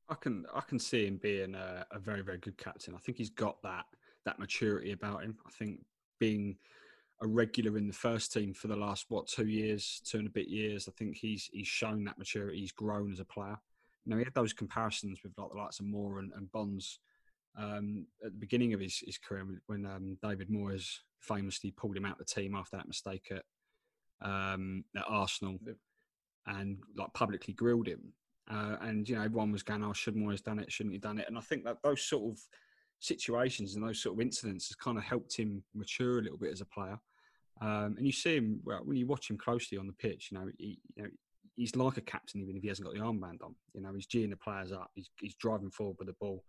I 0.08 0.14
can 0.14 0.44
I 0.54 0.60
can 0.60 0.78
see 0.78 1.06
him 1.06 1.18
being 1.22 1.54
a, 1.54 1.86
a 1.92 1.98
very 1.98 2.22
very 2.22 2.38
good 2.38 2.58
captain 2.58 2.94
I 2.94 2.98
think 2.98 3.16
he's 3.16 3.30
got 3.30 3.62
that 3.62 3.84
that 4.24 4.38
maturity 4.38 4.92
about 4.92 5.22
him. 5.22 5.36
I 5.46 5.50
think 5.50 5.80
being 6.18 6.56
a 7.20 7.26
regular 7.26 7.78
in 7.78 7.86
the 7.86 7.92
first 7.92 8.32
team 8.32 8.52
for 8.52 8.68
the 8.68 8.76
last 8.76 9.06
what 9.08 9.26
two 9.26 9.46
years, 9.46 10.00
two 10.04 10.18
and 10.18 10.26
a 10.26 10.30
bit 10.30 10.48
years, 10.48 10.88
I 10.88 10.92
think 10.92 11.16
he's 11.16 11.48
he's 11.52 11.68
shown 11.68 12.04
that 12.04 12.18
maturity. 12.18 12.60
He's 12.60 12.72
grown 12.72 13.12
as 13.12 13.20
a 13.20 13.24
player. 13.24 13.56
You 14.04 14.10
know, 14.10 14.18
he 14.18 14.24
had 14.24 14.34
those 14.34 14.52
comparisons 14.52 15.20
with 15.22 15.32
like 15.36 15.50
the 15.50 15.56
likes 15.56 15.80
of 15.80 15.86
Moore 15.86 16.18
and, 16.18 16.32
and 16.34 16.50
Bonds 16.52 16.98
um, 17.56 18.06
at 18.24 18.32
the 18.32 18.38
beginning 18.38 18.72
of 18.72 18.80
his, 18.80 18.98
his 19.04 19.18
career 19.18 19.46
when 19.66 19.84
um, 19.86 20.16
David 20.22 20.48
Moyes 20.48 20.88
famously 21.20 21.70
pulled 21.70 21.96
him 21.96 22.04
out 22.04 22.18
the 22.18 22.24
team 22.24 22.54
after 22.54 22.76
that 22.76 22.88
mistake 22.88 23.30
at 23.30 23.44
um, 24.26 24.84
at 24.96 25.04
Arsenal 25.08 25.58
and 26.46 26.78
like 26.96 27.12
publicly 27.12 27.54
grilled 27.54 27.88
him. 27.88 28.12
Uh, 28.50 28.76
and 28.80 29.08
you 29.08 29.14
know, 29.14 29.22
everyone 29.22 29.52
was 29.52 29.62
going, 29.62 29.84
"Oh, 29.84 29.92
should 29.92 30.16
Moyes 30.16 30.42
done 30.42 30.58
it? 30.58 30.72
Shouldn't 30.72 30.92
he 30.92 30.98
done 30.98 31.18
it?" 31.18 31.26
And 31.28 31.38
I 31.38 31.40
think 31.40 31.64
that 31.64 31.82
those 31.82 32.02
sort 32.02 32.32
of 32.32 32.40
situations 33.00 33.74
and 33.74 33.86
those 33.86 34.00
sort 34.00 34.16
of 34.16 34.20
incidents 34.20 34.68
has 34.68 34.76
kind 34.76 34.98
of 34.98 35.04
helped 35.04 35.36
him 35.36 35.62
mature 35.74 36.18
a 36.18 36.22
little 36.22 36.38
bit 36.38 36.52
as 36.52 36.60
a 36.60 36.66
player. 36.66 36.98
Um, 37.60 37.94
and 37.96 38.06
you 38.06 38.12
see 38.12 38.36
him 38.36 38.60
well, 38.64 38.80
when 38.84 38.96
you 38.96 39.06
watch 39.06 39.30
him 39.30 39.38
closely 39.38 39.78
on 39.78 39.86
the 39.86 39.92
pitch. 39.92 40.30
You 40.30 40.38
know, 40.38 40.48
he, 40.58 40.78
you 40.96 41.02
know, 41.04 41.08
he's 41.54 41.76
like 41.76 41.96
a 41.96 42.02
captain 42.02 42.40
even 42.40 42.56
if 42.56 42.62
he 42.62 42.68
hasn't 42.68 42.86
got 42.86 42.94
the 42.94 43.00
armband 43.00 43.42
on. 43.44 43.54
You 43.74 43.82
know, 43.82 43.92
he's 43.94 44.06
geeing 44.06 44.30
the 44.30 44.36
players 44.36 44.72
up. 44.72 44.90
He's, 44.94 45.10
he's 45.20 45.34
driving 45.34 45.70
forward 45.70 45.96
with 45.98 46.08
the 46.08 46.14
ball. 46.14 46.42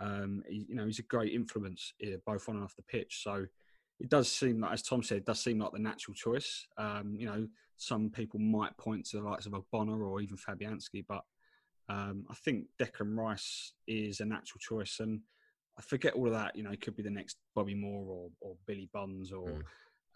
Um, 0.00 0.42
he, 0.48 0.66
you 0.68 0.74
know, 0.74 0.86
he's 0.86 0.98
a 0.98 1.02
great 1.02 1.32
influence 1.32 1.92
here, 1.98 2.18
both 2.26 2.48
on 2.48 2.56
and 2.56 2.64
off 2.64 2.76
the 2.76 2.82
pitch. 2.82 3.20
So 3.22 3.46
it 4.00 4.08
does 4.08 4.30
seem 4.30 4.60
like, 4.60 4.72
as 4.72 4.82
Tom 4.82 5.02
said, 5.02 5.18
it 5.18 5.26
does 5.26 5.42
seem 5.42 5.58
like 5.58 5.72
the 5.72 5.78
natural 5.78 6.14
choice. 6.14 6.66
Um, 6.76 7.16
you 7.18 7.26
know, 7.26 7.46
some 7.76 8.10
people 8.10 8.40
might 8.40 8.76
point 8.76 9.06
to 9.06 9.18
the 9.18 9.28
likes 9.28 9.46
of 9.46 9.52
Ogbonna 9.52 9.98
or 9.98 10.20
even 10.20 10.36
Fabianski, 10.36 11.04
but 11.08 11.22
um, 11.88 12.24
I 12.30 12.34
think 12.34 12.66
Declan 12.80 13.16
Rice 13.16 13.72
is 13.86 14.20
a 14.20 14.24
natural 14.24 14.60
choice. 14.60 14.98
And 15.00 15.20
I 15.78 15.82
forget 15.82 16.14
all 16.14 16.26
of 16.26 16.32
that. 16.32 16.54
You 16.54 16.62
know, 16.62 16.70
it 16.70 16.80
could 16.80 16.96
be 16.96 17.02
the 17.02 17.10
next 17.10 17.36
Bobby 17.54 17.74
Moore 17.74 18.06
or, 18.08 18.30
or 18.40 18.56
Billy 18.66 18.88
Bonds 18.92 19.32
or, 19.32 19.48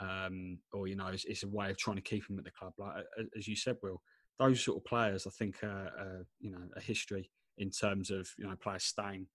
mm. 0.01 0.27
um, 0.27 0.59
or 0.73 0.87
you 0.87 0.97
know, 0.97 1.09
it's, 1.09 1.25
it's, 1.25 1.45
a 1.45 1.49
way 1.49 1.71
of 1.71 1.79
trying 1.79 1.97
to 1.97 2.03
keep 2.03 2.29
him 2.29 2.39
at 2.39 2.45
the 2.45 2.51
club. 2.51 2.75
Like 2.79 3.05
as 3.37 3.49
you 3.49 3.57
said, 3.57 3.77
Will, 3.83 4.03
those 4.39 4.63
sort 4.63 4.79
of 4.79 4.85
players, 4.85 5.27
I 5.27 5.31
think, 5.31 5.63
are, 5.63 5.93
are 5.99 6.27
you 6.41 6.51
know, 6.51 6.63
a 6.77 6.81
history 6.81 7.31
in 7.59 7.71
terms 7.71 8.11
of 8.11 8.29
you 8.39 8.47
know 8.47 8.57
players 8.57 8.85
staying 8.85 9.27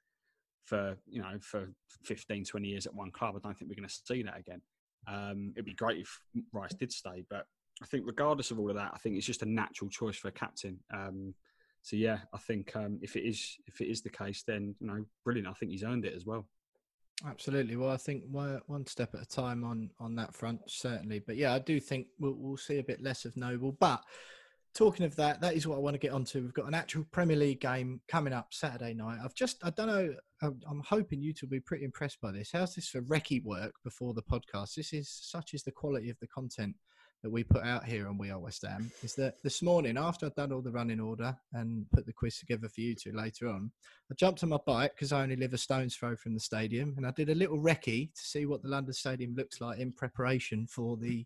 for 0.67 0.97
you 1.07 1.21
know 1.21 1.38
for 1.39 1.69
15, 2.03 2.43
20 2.43 2.67
years 2.67 2.86
at 2.86 2.93
one 2.93 3.12
club. 3.12 3.36
I 3.36 3.39
don't 3.39 3.57
think 3.57 3.69
we're 3.69 3.75
going 3.75 3.88
to 3.88 4.01
see 4.05 4.21
that 4.24 4.38
again. 4.38 4.62
Um, 5.07 5.53
it'd 5.55 5.65
be 5.65 5.74
great 5.74 6.01
if 6.01 6.19
Rice 6.51 6.74
did 6.74 6.91
stay, 6.91 7.24
but 7.29 7.45
I 7.81 7.86
think 7.86 8.03
regardless 8.05 8.51
of 8.51 8.59
all 8.59 8.69
of 8.69 8.75
that, 8.75 8.91
I 8.93 8.97
think 8.97 9.15
it's 9.15 9.25
just 9.25 9.43
a 9.43 9.50
natural 9.50 9.89
choice 9.89 10.17
for 10.17 10.27
a 10.27 10.31
captain. 10.31 10.79
Um, 10.93 11.33
so 11.83 11.95
yeah, 11.95 12.19
I 12.33 12.38
think 12.38 12.75
um, 12.75 13.00
if 13.01 13.15
it 13.15 13.24
is 13.24 13.57
if 13.67 13.79
it 13.79 13.88
is 13.88 14.01
the 14.01 14.09
case, 14.09 14.43
then 14.45 14.75
you 14.79 14.88
know, 14.88 15.05
brilliant. 15.24 15.47
I 15.47 15.53
think 15.53 15.71
he's 15.71 15.83
earned 15.83 16.05
it 16.05 16.13
as 16.13 16.25
well. 16.25 16.47
Absolutely. 17.25 17.75
Well, 17.77 17.89
I 17.89 17.97
think 17.97 18.24
one 18.29 18.86
step 18.86 19.15
at 19.15 19.21
a 19.21 19.25
time 19.25 19.63
on 19.63 19.89
on 20.00 20.15
that 20.15 20.36
front, 20.36 20.59
certainly. 20.67 21.19
But 21.19 21.38
yeah, 21.38 21.53
I 21.53 21.59
do 21.59 21.79
think 21.79 22.07
we'll, 22.19 22.36
we'll 22.38 22.57
see 22.57 22.79
a 22.79 22.83
bit 22.83 23.01
less 23.01 23.25
of 23.25 23.38
Noble. 23.38 23.71
But 23.71 24.03
talking 24.77 25.07
of 25.07 25.15
that, 25.15 25.41
that 25.41 25.55
is 25.55 25.65
what 25.65 25.75
I 25.75 25.79
want 25.79 25.96
to 25.96 26.00
get 26.00 26.12
onto. 26.12 26.39
We've 26.39 26.53
got 26.53 26.67
an 26.67 26.75
actual 26.75 27.03
Premier 27.12 27.36
League 27.36 27.62
game 27.62 28.00
coming 28.07 28.31
up 28.31 28.53
Saturday 28.53 28.93
night. 28.93 29.17
I've 29.24 29.34
just, 29.34 29.57
I 29.63 29.72
don't 29.72 29.88
know, 29.88 30.13
um, 30.43 30.60
I'm 30.69 30.84
hoping 30.88 31.19
you 31.19 31.34
to 31.34 31.48
be 31.48 31.60
pretty 31.60 31.84
impressed 31.84 32.22
by 32.22 32.31
this. 32.31 32.51
How's 32.53 32.75
this 32.75 32.88
for 32.88 33.01
recce 33.01 33.43
work 33.43 33.74
before 33.84 34.13
the 34.13 34.22
podcast? 34.22 34.75
This 34.75 34.93
is 34.93 35.10
such 35.10 35.55
is 35.55 35.63
the 35.63 35.72
quality 35.72 36.12
of 36.12 36.19
the 36.19 36.27
content 36.27 36.75
that 37.24 37.31
we 37.31 37.43
put 37.43 37.63
out 37.63 37.86
here 37.86 38.07
on 38.07 38.17
We 38.17 38.29
Are 38.29 38.39
West 38.39 38.63
Ham 38.67 38.91
is 39.03 39.15
that 39.15 39.41
this 39.43 39.62
morning, 39.62 39.97
after 39.97 40.25
I'd 40.25 40.36
done 40.36 40.51
all 40.51 40.62
the 40.62 40.71
running 40.71 41.00
order 41.00 41.36
and 41.53 41.86
put 41.91 42.05
the 42.05 42.13
quiz 42.13 42.38
together 42.38 42.69
for 42.69 42.81
you 42.81 42.95
two 42.95 43.12
later 43.12 43.50
on, 43.50 43.71
I 44.12 44.15
jumped 44.15 44.43
on 44.43 44.50
my 44.50 44.59
bike 44.65 44.93
because 44.95 45.12
I 45.12 45.24
only 45.24 45.36
live 45.36 45.53
a 45.53 45.57
stone's 45.57 45.95
throw 45.95 46.15
from 46.15 46.33
the 46.33 46.39
stadium 46.39 46.93
and 46.97 47.07
I 47.07 47.12
did 47.12 47.29
a 47.29 47.36
little 47.36 47.57
recce 47.57 48.13
to 48.13 48.21
see 48.21 48.45
what 48.45 48.62
the 48.62 48.69
London 48.69 48.93
Stadium 48.93 49.36
looks 49.36 49.59
like 49.62 49.79
in 49.79 49.91
preparation 49.91 50.67
for 50.67 50.95
the 50.95 51.25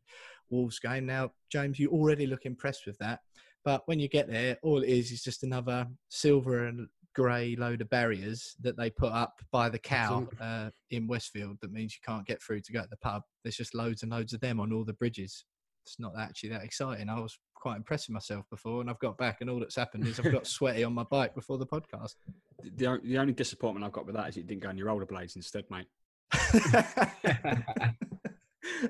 Wolves 0.50 0.79
game. 0.79 1.05
Now, 1.05 1.31
James, 1.51 1.77
you 1.77 1.89
already 1.89 2.25
look 2.25 2.45
impressed 2.45 2.86
with 2.86 2.98
that. 3.00 3.19
But 3.63 3.83
when 3.86 4.00
you 4.00 4.07
get 4.07 4.27
there, 4.27 4.57
all 4.63 4.81
it 4.81 4.89
is 4.89 5.12
is 5.12 5.21
just 5.21 5.43
another 5.43 5.88
silver 6.10 6.65
and 6.65 6.88
grey 7.13 7.55
load 7.57 7.81
of 7.81 7.89
barriers 7.89 8.55
that 8.62 8.77
they 8.77 8.89
put 8.89 9.12
up 9.12 9.41
by 9.51 9.67
the 9.67 9.77
cow 9.77 10.27
uh, 10.39 10.69
in 10.91 11.07
Westfield 11.07 11.57
that 11.62 11.74
means 11.74 11.93
you 11.93 12.01
can't 12.05 12.25
get 12.25 12.41
through 12.41 12.62
to 12.62 12.71
go 12.71 12.81
to 12.81 12.88
the 12.89 12.98
pub. 12.98 13.21
There's 13.43 13.57
just 13.57 13.75
loads 13.75 14.01
and 14.01 14.12
loads 14.12 14.33
of 14.33 14.39
them 14.39 14.60
on 14.60 14.71
all 14.71 14.86
the 14.86 14.93
bridges 14.93 15.43
it's 15.91 16.00
not 16.00 16.13
actually 16.17 16.50
that 16.50 16.63
exciting. 16.63 17.10
I 17.10 17.19
was 17.19 17.38
quite 17.53 17.75
impressed 17.75 18.07
with 18.07 18.13
myself 18.13 18.45
before, 18.50 18.79
and 18.81 18.89
I've 18.89 19.00
got 19.00 19.17
back, 19.17 19.41
and 19.41 19.50
all 19.50 19.60
that's 19.60 19.75
happened 19.75 20.07
is 20.07 20.19
I've 20.19 20.31
got 20.31 20.48
sweaty 20.57 20.83
on 20.83 20.93
my 20.93 21.03
bike 21.03 21.36
before 21.36 21.57
the 21.57 21.65
podcast. 21.65 22.15
The, 22.63 23.00
the 23.03 23.17
only 23.17 23.33
disappointment 23.33 23.86
I've 23.86 23.91
got 23.91 24.05
with 24.05 24.15
that 24.15 24.29
is 24.29 24.38
it 24.38 24.48
didn't 24.48 24.63
go 24.63 24.69
on 24.69 24.77
your 24.77 24.88
rollerblades 24.88 25.36
instead, 25.36 25.65
mate. 25.69 25.88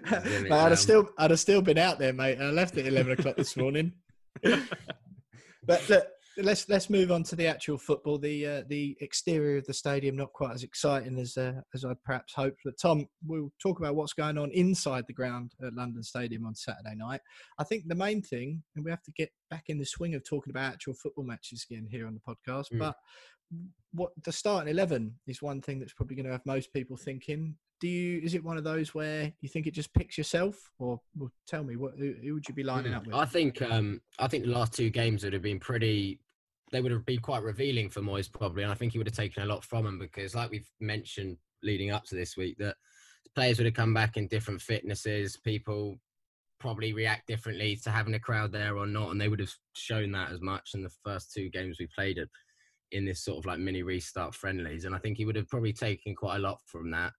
but 0.03 0.51
I'd 0.51 0.69
have 0.69 0.79
still, 0.79 1.09
I'd 1.17 1.31
have 1.31 1.39
still 1.39 1.61
been 1.63 1.79
out 1.79 1.97
there, 1.97 2.13
mate. 2.13 2.37
I 2.39 2.51
left 2.51 2.77
at 2.77 2.85
eleven 2.85 3.13
o'clock 3.13 3.35
this 3.35 3.57
morning. 3.57 3.93
but 4.43 5.89
look, 5.89 6.05
let's 6.37 6.67
let's 6.69 6.89
move 6.89 7.11
on 7.11 7.23
to 7.23 7.35
the 7.35 7.47
actual 7.47 7.77
football. 7.77 8.17
The 8.17 8.47
uh, 8.47 8.63
the 8.67 8.97
exterior 9.01 9.57
of 9.57 9.65
the 9.65 9.73
stadium 9.73 10.15
not 10.15 10.33
quite 10.33 10.53
as 10.53 10.63
exciting 10.63 11.17
as 11.19 11.37
uh, 11.37 11.61
as 11.73 11.85
I'd 11.85 12.01
perhaps 12.03 12.33
hoped. 12.33 12.59
But 12.63 12.75
Tom, 12.81 13.07
we'll 13.25 13.51
talk 13.61 13.79
about 13.79 13.95
what's 13.95 14.13
going 14.13 14.37
on 14.37 14.51
inside 14.51 15.05
the 15.07 15.13
ground 15.13 15.53
at 15.65 15.73
London 15.73 16.03
Stadium 16.03 16.45
on 16.45 16.55
Saturday 16.55 16.95
night. 16.95 17.21
I 17.59 17.63
think 17.63 17.87
the 17.87 17.95
main 17.95 18.21
thing, 18.21 18.63
and 18.75 18.85
we 18.85 18.91
have 18.91 19.03
to 19.03 19.11
get 19.11 19.31
back 19.49 19.65
in 19.67 19.79
the 19.79 19.85
swing 19.85 20.15
of 20.15 20.23
talking 20.23 20.51
about 20.51 20.73
actual 20.73 20.93
football 20.93 21.25
matches 21.25 21.65
again 21.69 21.87
here 21.89 22.07
on 22.07 22.13
the 22.13 22.35
podcast. 22.35 22.71
Mm. 22.73 22.79
But 22.79 22.95
what 23.93 24.11
the 24.23 24.31
starting 24.31 24.71
eleven 24.71 25.15
is 25.27 25.41
one 25.41 25.61
thing 25.61 25.79
that's 25.79 25.93
probably 25.93 26.15
going 26.15 26.25
to 26.25 26.31
have 26.31 26.45
most 26.45 26.73
people 26.73 26.97
thinking. 26.97 27.55
Do 27.81 27.87
you? 27.87 28.21
Is 28.23 28.35
it 28.35 28.43
one 28.43 28.57
of 28.57 28.63
those 28.63 28.93
where 28.93 29.33
you 29.41 29.49
think 29.49 29.67
it 29.67 29.73
just 29.73 29.93
picks 29.93 30.17
yourself, 30.17 30.71
or 30.79 31.01
well, 31.17 31.31
tell 31.47 31.63
me 31.63 31.75
what 31.75 31.93
who, 31.97 32.13
who, 32.21 32.35
would 32.35 32.47
you 32.47 32.53
be 32.53 32.63
lining 32.63 32.93
mm. 32.93 32.97
up 32.97 33.07
with? 33.07 33.15
I 33.15 33.25
think 33.25 33.61
um, 33.61 34.01
I 34.19 34.27
think 34.27 34.45
the 34.45 34.51
last 34.51 34.73
two 34.73 34.89
games 34.89 35.23
would 35.23 35.33
have 35.33 35.41
been 35.41 35.59
pretty 35.59 36.19
they 36.71 36.81
would 36.81 36.91
have 36.91 37.05
been 37.05 37.19
quite 37.19 37.43
revealing 37.43 37.89
for 37.89 38.01
Moyes 38.01 38.31
probably, 38.31 38.63
and 38.63 38.71
I 38.71 38.75
think 38.75 38.93
he 38.93 38.97
would 38.97 39.07
have 39.07 39.15
taken 39.15 39.43
a 39.43 39.47
lot 39.47 39.65
from 39.65 39.85
him 39.85 39.99
because, 39.99 40.35
like 40.35 40.51
we've 40.51 40.69
mentioned 40.79 41.37
leading 41.63 41.91
up 41.91 42.05
to 42.05 42.15
this 42.15 42.37
week, 42.37 42.57
that 42.59 42.75
players 43.35 43.57
would 43.57 43.65
have 43.65 43.73
come 43.73 43.93
back 43.93 44.17
in 44.17 44.27
different 44.27 44.61
fitnesses. 44.61 45.37
People 45.37 45.99
probably 46.59 46.93
react 46.93 47.27
differently 47.27 47.75
to 47.75 47.89
having 47.89 48.13
a 48.13 48.19
crowd 48.19 48.51
there 48.51 48.77
or 48.77 48.85
not, 48.85 49.11
and 49.11 49.19
they 49.19 49.27
would 49.27 49.39
have 49.39 49.53
shown 49.73 50.11
that 50.11 50.31
as 50.31 50.41
much 50.41 50.71
in 50.73 50.83
the 50.83 50.91
first 51.03 51.33
two 51.33 51.49
games 51.49 51.77
we 51.79 51.87
played 51.93 52.17
it 52.17 52.29
in 52.91 53.05
this 53.05 53.23
sort 53.23 53.37
of 53.37 53.45
like 53.45 53.59
mini 53.59 53.83
restart 53.83 54.35
friendlies. 54.35 54.85
And 54.85 54.95
I 54.95 54.99
think 54.99 55.17
he 55.17 55.25
would 55.25 55.35
have 55.35 55.47
probably 55.47 55.73
taken 55.73 56.15
quite 56.15 56.37
a 56.37 56.39
lot 56.39 56.59
from 56.65 56.91
that. 56.91 57.13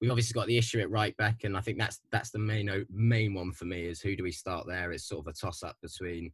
We've 0.00 0.10
obviously 0.10 0.34
got 0.34 0.46
the 0.46 0.58
issue 0.58 0.80
at 0.80 0.90
right 0.90 1.16
back, 1.16 1.44
and 1.44 1.56
I 1.56 1.60
think 1.60 1.78
that's 1.78 2.00
that's 2.12 2.30
the 2.30 2.38
main 2.38 2.86
main 2.90 3.34
one 3.34 3.52
for 3.52 3.64
me 3.64 3.86
is 3.86 4.00
who 4.00 4.16
do 4.16 4.22
we 4.22 4.32
start 4.32 4.66
there? 4.66 4.92
It's 4.92 5.08
sort 5.08 5.26
of 5.26 5.30
a 5.30 5.32
toss 5.32 5.62
up 5.62 5.76
between 5.82 6.32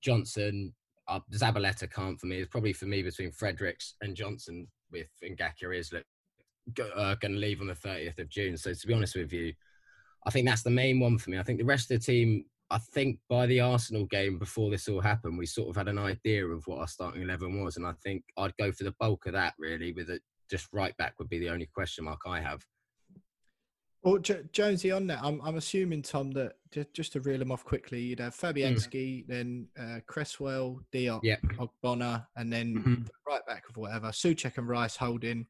Johnson, 0.00 0.74
uh, 1.08 1.20
Zabaleta 1.32 1.90
can't 1.90 2.18
for 2.20 2.26
me. 2.26 2.38
It's 2.38 2.50
probably 2.50 2.72
for 2.72 2.86
me 2.86 3.02
between 3.02 3.32
Fredericks 3.32 3.94
and 4.00 4.14
Johnson 4.14 4.68
with 4.90 5.08
Ngakia 5.22 5.76
is 5.76 5.92
uh, 5.92 7.14
going 7.16 7.32
to 7.32 7.38
leave 7.38 7.60
on 7.60 7.66
the 7.66 7.74
30th 7.74 8.18
of 8.18 8.28
June. 8.28 8.56
So 8.56 8.72
to 8.72 8.86
be 8.86 8.94
honest 8.94 9.16
with 9.16 9.32
you, 9.32 9.52
I 10.26 10.30
think 10.30 10.46
that's 10.46 10.62
the 10.62 10.70
main 10.70 11.00
one 11.00 11.18
for 11.18 11.30
me. 11.30 11.38
I 11.38 11.42
think 11.42 11.58
the 11.58 11.64
rest 11.64 11.90
of 11.90 11.98
the 12.00 12.04
team, 12.04 12.44
I 12.70 12.78
think 12.78 13.18
by 13.28 13.46
the 13.46 13.60
Arsenal 13.60 14.06
game 14.06 14.38
before 14.38 14.70
this 14.70 14.88
all 14.88 15.00
happened, 15.00 15.38
we 15.38 15.46
sort 15.46 15.70
of 15.70 15.76
had 15.76 15.88
an 15.88 15.98
idea 15.98 16.46
of 16.46 16.66
what 16.66 16.80
our 16.80 16.88
starting 16.88 17.22
11 17.22 17.62
was. 17.62 17.76
And 17.76 17.86
I 17.86 17.92
think 18.02 18.24
I'd 18.36 18.56
go 18.58 18.72
for 18.72 18.84
the 18.84 18.94
bulk 19.00 19.26
of 19.26 19.32
that 19.32 19.54
really 19.58 19.92
with 19.92 20.10
it. 20.10 20.22
Just 20.50 20.68
right 20.72 20.96
back 20.96 21.14
would 21.18 21.28
be 21.28 21.38
the 21.38 21.50
only 21.50 21.66
question 21.66 22.04
mark 22.04 22.20
I 22.26 22.40
have. 22.40 22.64
Well, 24.02 24.18
J- 24.18 24.44
Jonesy, 24.52 24.92
on 24.92 25.06
that, 25.08 25.20
I'm, 25.22 25.40
I'm 25.42 25.56
assuming 25.56 26.02
Tom 26.02 26.30
that 26.32 26.52
just, 26.72 26.94
just 26.94 27.12
to 27.14 27.20
reel 27.20 27.38
them 27.38 27.50
off 27.50 27.64
quickly, 27.64 28.00
you'd 28.00 28.20
have 28.20 28.36
Fabianski, 28.36 29.24
mm. 29.24 29.26
then 29.26 29.68
uh, 29.78 30.00
Cresswell, 30.06 30.80
Diop, 30.92 31.20
yep. 31.24 31.40
Ogbonna, 31.58 32.26
and 32.36 32.52
then 32.52 32.76
mm-hmm. 32.76 33.02
right 33.26 33.44
back 33.46 33.68
of 33.68 33.76
whatever. 33.76 34.08
Soucek 34.08 34.56
and 34.56 34.68
Rice 34.68 34.96
holding. 34.96 35.46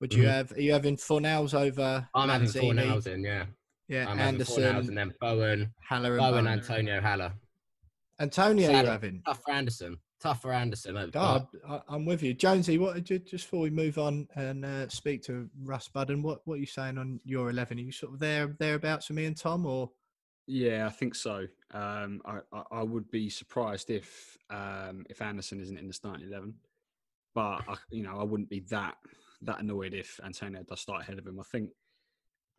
Would 0.00 0.14
you 0.14 0.22
mm-hmm. 0.22 0.30
have? 0.30 0.52
Are 0.52 0.60
you 0.62 0.72
having 0.72 0.96
Fornals 0.96 1.52
over? 1.52 2.08
I'm 2.14 2.30
Lanzini? 2.30 2.30
having 2.30 2.76
Fornals 2.76 3.06
in, 3.06 3.22
yeah. 3.22 3.44
Yeah, 3.88 4.08
I'm 4.08 4.20
Anderson, 4.20 4.64
and 4.64 4.96
then 4.96 5.12
Bowen, 5.20 5.74
Haller, 5.86 6.12
and 6.12 6.20
Bowen, 6.20 6.44
Bowen. 6.44 6.46
Antonio 6.46 7.00
Haller. 7.00 7.32
Antonio, 8.20 8.70
you're 8.70 8.86
having 8.86 9.20
tough 9.26 9.42
for 9.44 9.50
Anderson 9.50 9.98
tough 10.20 10.42
for 10.42 10.52
Anderson. 10.52 11.10
God, 11.10 11.46
I, 11.68 11.80
am 11.90 12.04
with 12.04 12.22
you, 12.22 12.34
Jonesy. 12.34 12.78
What 12.78 12.94
did 12.94 13.10
you 13.10 13.18
just 13.18 13.44
before 13.44 13.60
we 13.60 13.70
move 13.70 13.98
on 13.98 14.28
and 14.34 14.64
uh, 14.64 14.88
speak 14.88 15.22
to 15.24 15.48
Russ 15.62 15.88
Budden, 15.88 16.22
what 16.22 16.40
what 16.44 16.54
are 16.54 16.58
you 16.58 16.66
saying 16.66 16.98
on 16.98 17.20
your 17.24 17.50
eleven? 17.50 17.78
Are 17.78 17.82
you 17.82 17.92
sort 17.92 18.12
of 18.12 18.18
there 18.18 18.54
thereabouts 18.58 19.06
for 19.06 19.14
me 19.14 19.24
and 19.24 19.36
Tom, 19.36 19.66
or? 19.66 19.90
Yeah, 20.46 20.86
I 20.86 20.90
think 20.90 21.14
so. 21.14 21.46
Um, 21.72 22.20
I, 22.24 22.38
I, 22.52 22.62
I 22.72 22.82
would 22.82 23.10
be 23.10 23.30
surprised 23.30 23.90
if 23.90 24.36
um, 24.50 25.06
if 25.08 25.22
Anderson 25.22 25.60
isn't 25.60 25.78
in 25.78 25.86
the 25.86 25.94
starting 25.94 26.26
eleven, 26.26 26.54
but 27.34 27.62
I, 27.68 27.76
you 27.90 28.02
know 28.02 28.18
I 28.18 28.24
wouldn't 28.24 28.50
be 28.50 28.60
that 28.70 28.96
that 29.42 29.60
annoyed 29.60 29.94
if 29.94 30.20
Antonio 30.24 30.62
does 30.62 30.80
start 30.80 31.02
ahead 31.02 31.18
of 31.18 31.26
him. 31.26 31.40
I 31.40 31.44
think 31.44 31.70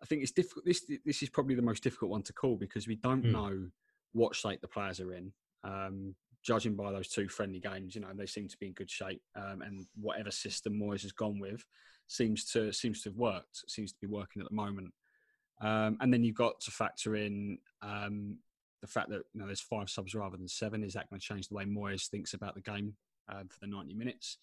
I 0.02 0.06
think 0.06 0.24
it's 0.24 0.32
difficult. 0.32 0.66
This 0.66 0.90
this 1.06 1.22
is 1.22 1.30
probably 1.30 1.56
the 1.56 1.62
most 1.62 1.84
difficult 1.84 2.12
one 2.12 2.24
to 2.24 2.34
call 2.34 2.56
because 2.56 2.88
we 2.88 2.96
don't 2.96 3.24
mm. 3.24 3.32
know 3.32 3.68
what 4.14 4.36
shape 4.36 4.62
the 4.62 4.68
players 4.68 5.00
are 5.00 5.14
in. 5.14 5.32
Um, 5.64 6.16
judging 6.44 6.76
by 6.76 6.92
those 6.92 7.08
two 7.08 7.28
friendly 7.28 7.60
games, 7.60 7.96
you 7.96 8.02
know, 8.02 8.08
they 8.14 8.26
seem 8.26 8.48
to 8.48 8.58
be 8.58 8.68
in 8.68 8.74
good 8.74 8.90
shape. 8.90 9.22
Um, 9.36 9.62
and 9.62 9.86
whatever 10.00 10.32
system 10.32 10.80
Moyes 10.80 11.04
has 11.04 11.12
gone 11.12 11.40
with 11.40 11.64
seems 12.08 12.46
to 12.52 12.72
seems 12.74 13.02
to 13.04 13.10
have 13.10 13.18
worked. 13.18 13.64
Seems 13.68 13.92
to 13.94 14.00
be 14.02 14.08
working 14.08 14.42
at 14.42 14.50
the 14.50 14.56
moment. 14.56 14.94
Um, 15.62 15.98
and 16.02 16.12
then 16.12 16.24
you've 16.24 16.36
got 16.36 16.60
to 16.62 16.72
factor 16.72 17.16
in 17.16 17.60
um, 17.82 18.38
the 18.82 18.88
fact 18.88 19.10
that 19.10 19.22
you 19.34 19.40
know 19.40 19.46
there's 19.46 19.62
five 19.62 19.90
subs 19.90 20.16
rather 20.16 20.38
than 20.38 20.48
seven. 20.48 20.84
Is 20.84 20.94
that 20.94 21.10
going 21.10 21.20
to 21.20 21.26
change 21.26 21.48
the 21.48 21.56
way 21.56 21.66
Moyes 21.66 22.08
thinks 22.08 22.34
about 22.34 22.56
the 22.56 22.62
game 22.62 22.96
uh, 23.32 23.44
for 23.48 23.60
the 23.62 23.68
90 23.68 23.94
minutes? 23.94 24.38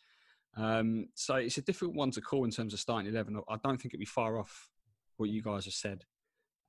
Um, 0.56 1.08
so 1.14 1.36
it's 1.36 1.58
a 1.58 1.62
difficult 1.62 1.94
one 1.94 2.10
to 2.12 2.20
call 2.20 2.44
in 2.44 2.50
terms 2.50 2.72
of 2.72 2.80
starting 2.80 3.10
11. 3.12 3.40
I 3.48 3.56
don't 3.62 3.76
think 3.76 3.92
it'd 3.92 4.00
be 4.00 4.06
far 4.06 4.38
off 4.38 4.70
what 5.16 5.30
you 5.30 5.42
guys 5.42 5.64
have 5.66 5.74
said. 5.74 6.04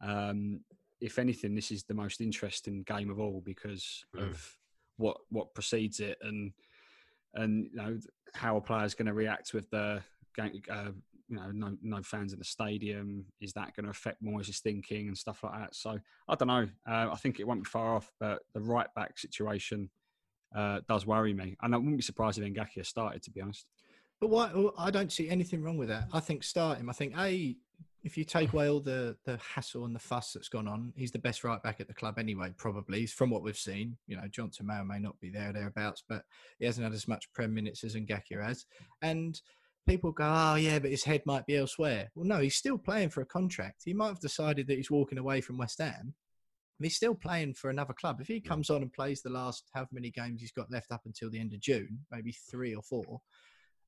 Um, 0.02 0.62
if 1.00 1.18
anything, 1.18 1.56
this 1.56 1.72
is 1.72 1.84
the 1.84 1.94
most 1.94 2.20
interesting 2.20 2.84
game 2.84 3.10
of 3.10 3.20
all 3.20 3.42
because 3.46 4.04
of 4.18 4.58
what 5.00 5.18
what 5.30 5.54
precedes 5.54 6.00
it 6.00 6.18
and 6.22 6.52
and 7.34 7.70
you 7.72 7.78
know 7.78 7.98
how 8.34 8.58
a 8.58 8.62
player's 8.62 8.94
going 8.94 9.08
to 9.08 9.14
react 9.14 9.54
with 9.54 9.70
the. 9.70 10.02
Uh, 10.38 10.92
you 11.28 11.36
know, 11.36 11.52
no, 11.54 11.78
no 11.84 12.02
fans 12.02 12.34
in 12.34 12.40
the 12.40 12.46
stadium. 12.46 13.24
Is 13.40 13.54
that 13.54 13.76
going 13.76 13.84
to 13.84 13.92
affect 13.92 14.24
Moyes' 14.24 14.60
thinking 14.62 15.08
and 15.08 15.18
stuff 15.18 15.44
like 15.44 15.54
that? 15.54 15.76
So 15.76 16.00
I 16.28 16.36
don't 16.36 16.48
know. 16.48 16.68
Uh, 16.88 17.10
I 17.12 17.16
think 17.18 17.40
it 17.40 17.48
won't 17.48 17.64
be 17.64 17.70
far 17.70 17.96
off, 17.96 18.12
but 18.20 18.40
the 18.54 18.62
right 18.62 18.88
back 18.96 19.20
situation 19.20 19.90
uh, 20.56 20.80
does 20.88 21.06
worry 21.06 21.34
me, 21.34 21.56
and 21.62 21.76
I 21.76 21.78
wouldn't 21.78 21.98
be 21.98 22.04
surprised 22.04 22.40
if 22.40 22.46
Ngakia 22.46 22.86
started. 22.86 23.22
To 23.24 23.32
be 23.32 23.42
honest. 23.42 23.66
But 24.20 24.30
why? 24.30 24.52
I 24.78 24.92
don't 24.92 25.12
see 25.12 25.30
anything 25.30 25.64
wrong 25.64 25.78
with 25.78 25.90
that. 25.90 26.08
I 26.12 26.20
think 26.20 26.44
start 26.44 26.78
him. 26.78 26.90
I 26.90 26.94
think 26.94 27.18
a 27.18 27.56
if 28.04 28.18
you 28.18 28.24
take 28.24 28.54
away 28.54 28.70
all 28.70 28.80
the 28.80 29.18
the 29.26 29.38
hassle 29.38 29.86
and 29.86 29.96
the 29.96 30.00
fuss 30.00 30.34
that's 30.34 30.50
gone 30.50 30.68
on, 30.68 30.94
he's 30.96 31.12
the 31.12 31.20
best 31.20 31.44
right 31.44 31.62
back 31.62 31.80
at 31.80 31.88
the 31.88 31.94
club 31.94 32.18
anyway. 32.18 32.54
Probably 32.58 33.06
from 33.06 33.30
what 33.30 33.44
we've 33.44 33.58
seen. 33.58 33.98
You 34.08 34.18
know, 34.18 34.28
Johnson 34.30 34.68
may 34.68 34.76
or 34.76 34.86
may 34.86 35.00
not 35.00 35.20
be 35.20 35.30
there 35.30 35.54
thereabouts, 35.54 36.04
but 36.08 36.24
he 36.60 36.66
hasn't 36.66 36.84
had 36.84 36.94
as 36.94 37.08
much 37.08 37.32
prem 37.34 37.54
minutes 37.54 37.84
as 37.84 37.96
Ngakia 37.96 38.44
has. 38.44 38.66
And 39.02 39.40
people 39.88 40.12
go, 40.12 40.26
"Oh 40.26 40.56
yeah, 40.56 40.80
but 40.80 40.92
his 40.92 41.04
head 41.04 41.24
might 41.26 41.46
be 41.46 41.58
elsewhere." 41.58 42.10
Well, 42.16 42.26
no, 42.26 42.40
he's 42.40 42.56
still 42.56 42.78
playing 42.78 43.10
for 43.10 43.22
a 43.22 43.26
contract. 43.26 43.82
He 43.86 43.94
might 43.94 44.08
have 44.08 44.20
decided 44.20 44.68
that 44.68 44.78
he's 44.78 44.92
walking 44.92 45.18
away 45.18 45.42
from 45.42 45.58
West 45.58 45.80
Ham. 45.80 46.14
He's 46.82 46.96
still 46.96 47.16
playing 47.16 47.56
for 47.56 47.70
another 47.70 47.94
club. 47.94 48.22
If 48.22 48.28
he 48.28 48.40
comes 48.40 48.70
on 48.70 48.82
and 48.82 48.94
plays 48.94 49.22
the 49.22 49.30
last 49.30 49.66
however 49.74 49.90
many 49.92 50.12
games 50.12 50.40
he's 50.40 50.54
got 50.54 50.72
left 50.72 50.94
up 50.94 51.02
until 51.06 51.30
the 51.30 51.40
end 51.40 51.54
of 51.54 51.60
June, 51.60 52.00
maybe 52.10 52.32
three 52.32 52.74
or 52.74 52.82
four, 52.82 53.20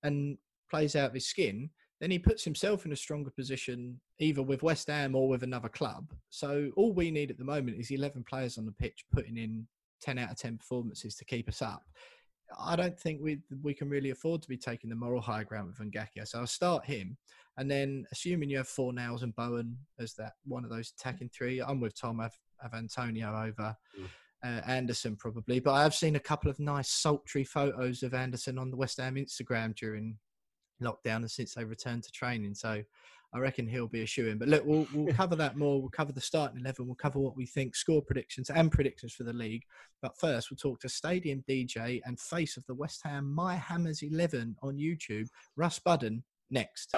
and 0.03 0.37
plays 0.69 0.95
out 0.95 1.09
of 1.09 1.13
his 1.13 1.27
skin, 1.27 1.69
then 1.99 2.11
he 2.11 2.17
puts 2.17 2.43
himself 2.43 2.85
in 2.85 2.91
a 2.91 2.95
stronger 2.95 3.29
position 3.29 3.99
either 4.19 4.41
with 4.41 4.63
West 4.63 4.87
Ham 4.87 5.15
or 5.15 5.27
with 5.27 5.43
another 5.43 5.69
club. 5.69 6.11
So 6.29 6.71
all 6.75 6.93
we 6.93 7.11
need 7.11 7.29
at 7.29 7.37
the 7.37 7.45
moment 7.45 7.79
is 7.79 7.91
11 7.91 8.23
players 8.23 8.57
on 8.57 8.65
the 8.65 8.71
pitch 8.71 9.05
putting 9.11 9.37
in 9.37 9.67
10 10.01 10.17
out 10.17 10.31
of 10.31 10.37
10 10.37 10.57
performances 10.57 11.15
to 11.15 11.25
keep 11.25 11.47
us 11.47 11.61
up. 11.61 11.83
I 12.59 12.75
don't 12.75 12.99
think 12.99 13.21
we 13.21 13.39
we 13.61 13.73
can 13.73 13.89
really 13.89 14.09
afford 14.09 14.41
to 14.41 14.49
be 14.49 14.57
taking 14.57 14.89
the 14.89 14.95
moral 14.95 15.21
high 15.21 15.43
ground 15.43 15.67
with 15.67 15.91
Ngakia. 15.91 16.27
So 16.27 16.39
I'll 16.39 16.47
start 16.47 16.85
him, 16.85 17.17
and 17.57 17.69
then 17.69 18.05
assuming 18.11 18.49
you 18.49 18.57
have 18.57 18.67
Fornals 18.67 19.23
and 19.23 19.35
Bowen 19.35 19.77
as 19.99 20.13
that 20.15 20.33
one 20.45 20.65
of 20.65 20.69
those 20.69 20.91
attacking 20.97 21.29
three, 21.29 21.61
I'm 21.61 21.79
with 21.79 21.99
Tom. 21.99 22.19
I've, 22.19 22.37
I've 22.61 22.73
Antonio 22.73 23.29
over. 23.29 23.75
Mm. 23.97 24.07
Uh, 24.43 24.61
Anderson 24.65 25.15
probably, 25.15 25.59
but 25.59 25.73
I 25.73 25.83
have 25.83 25.93
seen 25.93 26.15
a 26.15 26.19
couple 26.19 26.49
of 26.49 26.59
nice 26.59 26.89
sultry 26.89 27.43
photos 27.43 28.01
of 28.01 28.15
Anderson 28.15 28.57
on 28.57 28.71
the 28.71 28.75
West 28.75 28.97
Ham 28.97 29.13
Instagram 29.13 29.75
during 29.75 30.17
lockdown 30.81 31.17
and 31.17 31.29
since 31.29 31.53
they 31.53 31.63
returned 31.63 32.03
to 32.03 32.11
training. 32.11 32.55
So 32.55 32.81
I 33.33 33.39
reckon 33.39 33.67
he'll 33.67 33.87
be 33.87 34.01
a 34.01 34.05
shoe 34.05 34.27
in. 34.27 34.37
But 34.37 34.49
look, 34.49 34.65
we'll, 34.65 34.87
we'll 34.93 35.13
cover 35.13 35.35
that 35.37 35.57
more. 35.57 35.79
We'll 35.79 35.89
cover 35.89 36.11
the 36.11 36.21
starting 36.21 36.59
11. 36.59 36.85
We'll 36.85 36.95
cover 36.95 37.19
what 37.19 37.37
we 37.37 37.45
think, 37.45 37.75
score 37.75 38.01
predictions 38.01 38.49
and 38.49 38.71
predictions 38.71 39.13
for 39.13 39.23
the 39.23 39.33
league. 39.33 39.63
But 40.01 40.17
first, 40.17 40.51
we'll 40.51 40.57
talk 40.57 40.81
to 40.81 40.89
Stadium 40.89 41.43
DJ 41.47 42.01
and 42.05 42.19
face 42.19 42.57
of 42.57 42.65
the 42.65 42.75
West 42.75 43.01
Ham 43.03 43.31
My 43.31 43.55
Hammers 43.55 44.01
11 44.01 44.57
on 44.61 44.75
YouTube, 44.77 45.27
Russ 45.55 45.79
Budden, 45.79 46.23
next. 46.49 46.93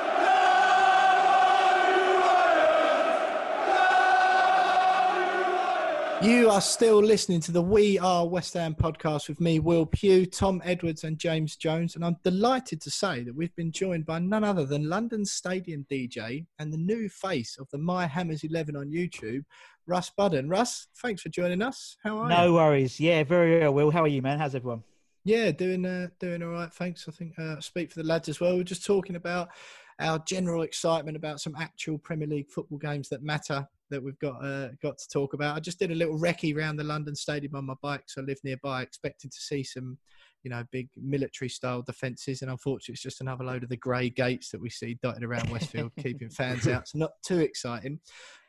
You 6.24 6.50
are 6.50 6.62
still 6.62 7.00
listening 7.04 7.42
to 7.42 7.52
the 7.52 7.62
We 7.62 8.00
Are 8.00 8.26
West 8.26 8.54
Ham 8.54 8.76
podcast 8.76 9.28
with 9.28 9.42
me, 9.42 9.60
Will 9.60 9.86
Pugh, 9.86 10.26
Tom 10.26 10.62
Edwards, 10.64 11.04
and 11.04 11.20
James 11.20 11.58
Jones. 11.58 11.96
And 11.96 12.06
I'm 12.06 12.16
delighted 12.24 12.80
to 12.80 12.90
say 12.90 13.24
that 13.24 13.36
we've 13.36 13.54
been 13.58 13.74
joined 13.74 14.06
by 14.06 14.20
none 14.20 14.46
other 14.46 14.66
than 14.66 14.88
London 14.88 15.26
Stadium 15.26 15.86
DJ 15.92 16.46
and 16.60 16.72
the 16.72 16.78
new 16.78 17.10
face 17.10 17.58
of 17.60 17.68
the 17.72 17.78
My 17.78 18.08
Hammers 18.08 18.46
11 18.46 18.74
on 18.78 18.90
YouTube, 18.90 19.44
Russ 19.86 20.12
Budden. 20.12 20.48
Russ, 20.48 20.88
thanks 21.02 21.22
for 21.22 21.28
joining 21.28 21.62
us. 21.62 21.98
How 22.06 22.20
are 22.20 22.30
no 22.30 22.44
you? 22.44 22.48
No 22.48 22.54
worries. 22.54 23.02
Yeah, 23.02 23.26
very 23.26 23.60
well, 23.60 23.74
Will. 23.74 23.92
How 23.92 24.04
are 24.04 24.08
you, 24.08 24.22
man? 24.22 24.40
How's 24.40 24.56
everyone? 24.56 24.84
Yeah, 25.26 25.52
doing 25.52 25.86
uh, 25.86 26.08
doing 26.20 26.42
all 26.42 26.52
right. 26.52 26.74
Thanks. 26.74 27.06
I 27.10 27.12
think 27.12 27.38
uh, 27.38 27.60
speak 27.60 27.92
for 27.92 28.02
the 28.02 28.08
lads 28.08 28.30
as 28.30 28.40
well. 28.40 28.56
We're 28.56 28.64
just 28.64 28.86
talking 28.86 29.18
about 29.18 29.50
our 30.00 30.20
general 30.20 30.64
excitement 30.64 31.18
about 31.18 31.40
some 31.40 31.56
actual 31.60 31.98
Premier 31.98 32.28
League 32.28 32.50
football 32.50 32.78
games 32.78 33.10
that 33.10 33.24
matter 33.24 33.68
that 33.90 34.04
we've 34.04 34.20
got 34.20 34.44
uh, 34.44 34.70
got 34.82 34.98
to 34.98 35.08
talk 35.10 35.34
about. 35.34 35.56
I 35.56 35.60
just 35.60 35.80
did 35.80 35.92
a 35.92 35.96
little 35.96 36.18
recce 36.18 36.56
around 36.56 36.78
the 36.78 36.84
London 36.84 37.16
Stadium 37.16 37.56
on 37.56 37.66
my 37.66 37.76
bike, 37.82 38.04
so 38.08 38.22
I 38.22 38.26
live 38.26 38.40
nearby, 38.44 38.82
expecting 38.82 39.30
to 39.30 39.38
see 39.38 39.64
some, 39.64 39.98
you 40.44 40.50
know, 40.50 40.64
big 40.72 40.90
military 40.98 41.50
style 41.50 41.84
defences, 41.84 42.42
and 42.42 42.50
unfortunately, 42.50 42.94
it's 42.94 43.04
just 43.04 43.22
another 43.22 43.44
load 43.44 43.64
of 43.64 43.70
the 43.70 43.78
grey 43.78 44.10
gates 44.10 44.50
that 44.50 44.60
we 44.60 44.70
see 44.70 44.98
dotted 45.04 45.24
around 45.24 45.50
Westfield, 45.50 45.92
keeping 46.00 46.30
fans 46.30 46.68
out. 46.68 46.82
It's 46.82 46.96
not 46.96 47.12
too 47.24 47.40
exciting. 47.40 48.00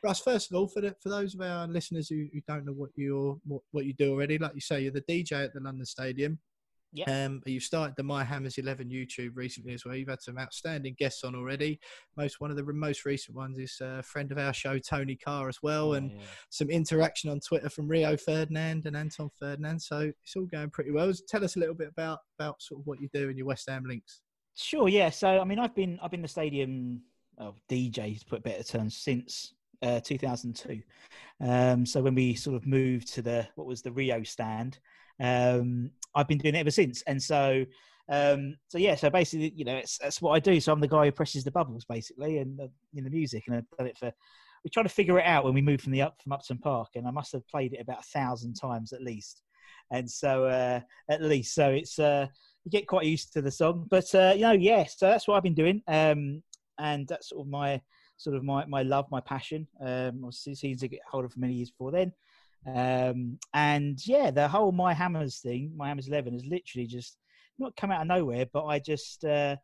Russ, 0.03 0.19
first 0.19 0.49
of 0.49 0.57
all, 0.57 0.67
for 0.67 0.81
the, 0.81 0.95
for 1.01 1.09
those 1.09 1.35
of 1.35 1.41
our 1.41 1.67
listeners 1.67 2.09
who, 2.09 2.27
who 2.33 2.41
don't 2.47 2.65
know 2.65 2.73
what 2.73 2.89
you 2.95 3.39
what, 3.45 3.61
what 3.71 3.85
you 3.85 3.93
do 3.93 4.11
already, 4.11 4.37
like 4.37 4.55
you 4.55 4.61
say, 4.61 4.81
you're 4.81 4.91
the 4.91 5.01
DJ 5.01 5.45
at 5.45 5.53
the 5.53 5.59
London 5.59 5.85
Stadium. 5.85 6.39
Yeah. 6.93 7.25
Um, 7.25 7.41
you've 7.45 7.63
started 7.63 7.95
the 7.97 8.03
My 8.03 8.23
Hammers 8.23 8.57
11 8.57 8.89
YouTube 8.89 9.31
recently 9.35 9.73
as 9.73 9.83
well. 9.83 9.95
You've 9.95 10.09
had 10.09 10.21
some 10.21 10.37
outstanding 10.37 10.95
guests 10.97 11.23
on 11.23 11.35
already. 11.35 11.79
Most 12.15 12.39
one 12.39 12.51
of 12.51 12.57
the 12.57 12.63
most 12.63 13.05
recent 13.05 13.35
ones 13.35 13.57
is 13.57 13.77
a 13.81 14.01
friend 14.01 14.31
of 14.31 14.37
our 14.37 14.53
show, 14.53 14.79
Tony 14.79 15.15
Carr, 15.15 15.49
as 15.49 15.61
well, 15.61 15.89
oh, 15.89 15.93
and 15.93 16.11
yeah. 16.11 16.17
some 16.49 16.69
interaction 16.69 17.29
on 17.29 17.39
Twitter 17.41 17.69
from 17.69 17.87
Rio 17.87 18.15
Ferdinand 18.15 18.85
and 18.85 18.95
Anton 18.95 19.29
Ferdinand. 19.37 19.81
So 19.81 20.11
it's 20.23 20.35
all 20.35 20.45
going 20.45 20.69
pretty 20.69 20.91
well. 20.91 21.11
Tell 21.27 21.43
us 21.43 21.57
a 21.57 21.59
little 21.59 21.75
bit 21.75 21.89
about 21.89 22.19
about 22.39 22.61
sort 22.61 22.79
of 22.79 22.87
what 22.87 23.01
you 23.01 23.09
do 23.13 23.29
in 23.29 23.37
your 23.37 23.47
West 23.47 23.69
Ham 23.69 23.83
links. 23.85 24.21
Sure. 24.55 24.87
Yeah. 24.87 25.09
So 25.09 25.39
I 25.39 25.43
mean, 25.43 25.59
I've 25.59 25.75
been 25.75 25.99
I've 26.01 26.11
been 26.11 26.21
the 26.21 26.27
stadium 26.27 27.01
oh, 27.39 27.55
DJ 27.69 28.19
to 28.19 28.25
put 28.25 28.43
better 28.43 28.63
terms 28.63 28.97
since 28.97 29.53
uh, 29.81 29.99
2002. 29.99 30.81
Um, 31.41 31.85
so 31.85 32.01
when 32.01 32.15
we 32.15 32.35
sort 32.35 32.55
of 32.55 32.65
moved 32.65 33.13
to 33.13 33.21
the 33.21 33.47
what 33.55 33.67
was 33.67 33.81
the 33.81 33.91
Rio 33.91 34.23
stand 34.23 34.79
um, 35.19 35.91
I've 36.13 36.27
been 36.27 36.37
doing 36.37 36.55
it 36.55 36.59
ever 36.59 36.71
since. 36.71 37.01
And 37.03 37.21
so, 37.21 37.65
um, 38.09 38.55
so 38.67 38.77
yeah, 38.77 38.95
so 38.95 39.09
basically, 39.09 39.53
you 39.55 39.65
know, 39.65 39.75
it's, 39.75 39.97
that's 39.97 40.21
what 40.21 40.31
I 40.31 40.39
do. 40.39 40.59
So 40.59 40.71
I'm 40.71 40.79
the 40.79 40.87
guy 40.87 41.05
who 41.05 41.11
presses 41.11 41.43
the 41.43 41.51
bubbles 41.51 41.85
basically, 41.85 42.39
and 42.39 42.59
uh, 42.59 42.67
in 42.93 43.03
the 43.03 43.09
music, 43.09 43.43
and 43.47 43.57
I've 43.57 43.77
done 43.77 43.87
it 43.87 43.97
for. 43.97 44.11
We 44.63 44.71
tried 44.71 44.83
to 44.83 44.89
figure 44.89 45.19
it 45.19 45.25
out 45.25 45.45
when 45.45 45.53
we 45.53 45.61
moved 45.61 45.83
from 45.83 45.91
the 45.91 46.01
up 46.01 46.19
from 46.23 46.31
Upton 46.31 46.57
Park, 46.57 46.89
and 46.95 47.07
I 47.07 47.11
must 47.11 47.31
have 47.33 47.47
played 47.47 47.73
it 47.73 47.81
about 47.81 47.99
a 47.99 48.07
thousand 48.17 48.55
times 48.55 48.93
at 48.93 49.01
least. 49.03 49.43
And 49.91 50.09
so, 50.09 50.45
uh, 50.45 50.79
at 51.07 51.21
least, 51.21 51.53
so 51.53 51.69
it's 51.69 51.99
uh, 51.99 52.25
you 52.63 52.71
get 52.71 52.87
quite 52.87 53.05
used 53.05 53.31
to 53.33 53.43
the 53.43 53.51
song. 53.51 53.85
But 53.89 54.13
uh, 54.15 54.33
you 54.35 54.41
know, 54.41 54.53
yeah, 54.53 54.85
so 54.85 55.07
that's 55.07 55.27
what 55.27 55.37
I've 55.37 55.43
been 55.43 55.53
doing, 55.53 55.83
um, 55.87 56.41
and 56.79 57.07
that's 57.07 57.29
sort 57.29 57.41
of 57.41 57.47
my 57.47 57.79
sort 58.17 58.35
of 58.35 58.43
my 58.43 58.65
my 58.65 58.81
love, 58.81 59.05
my 59.11 59.21
passion. 59.21 59.67
Um, 59.79 60.21
I 60.23 60.25
was 60.25 60.41
to 60.41 60.87
get 60.87 60.99
hold 61.07 61.25
of 61.25 61.33
for 61.33 61.39
many 61.39 61.53
years 61.53 61.69
before 61.69 61.91
then. 61.91 62.11
Um, 62.67 63.37
and 63.53 63.99
yeah, 64.05 64.31
the 64.31 64.47
whole 64.47 64.71
My 64.71 64.93
Hammers 64.93 65.39
thing, 65.39 65.71
My 65.75 65.89
Hammers 65.89 66.07
11, 66.07 66.33
has 66.33 66.45
literally 66.45 66.87
just 66.87 67.17
not 67.59 67.75
come 67.75 67.91
out 67.91 68.01
of 68.01 68.07
nowhere, 68.07 68.45
but 68.51 68.65
I 68.65 68.79
just, 68.79 69.23
uh, 69.23 69.55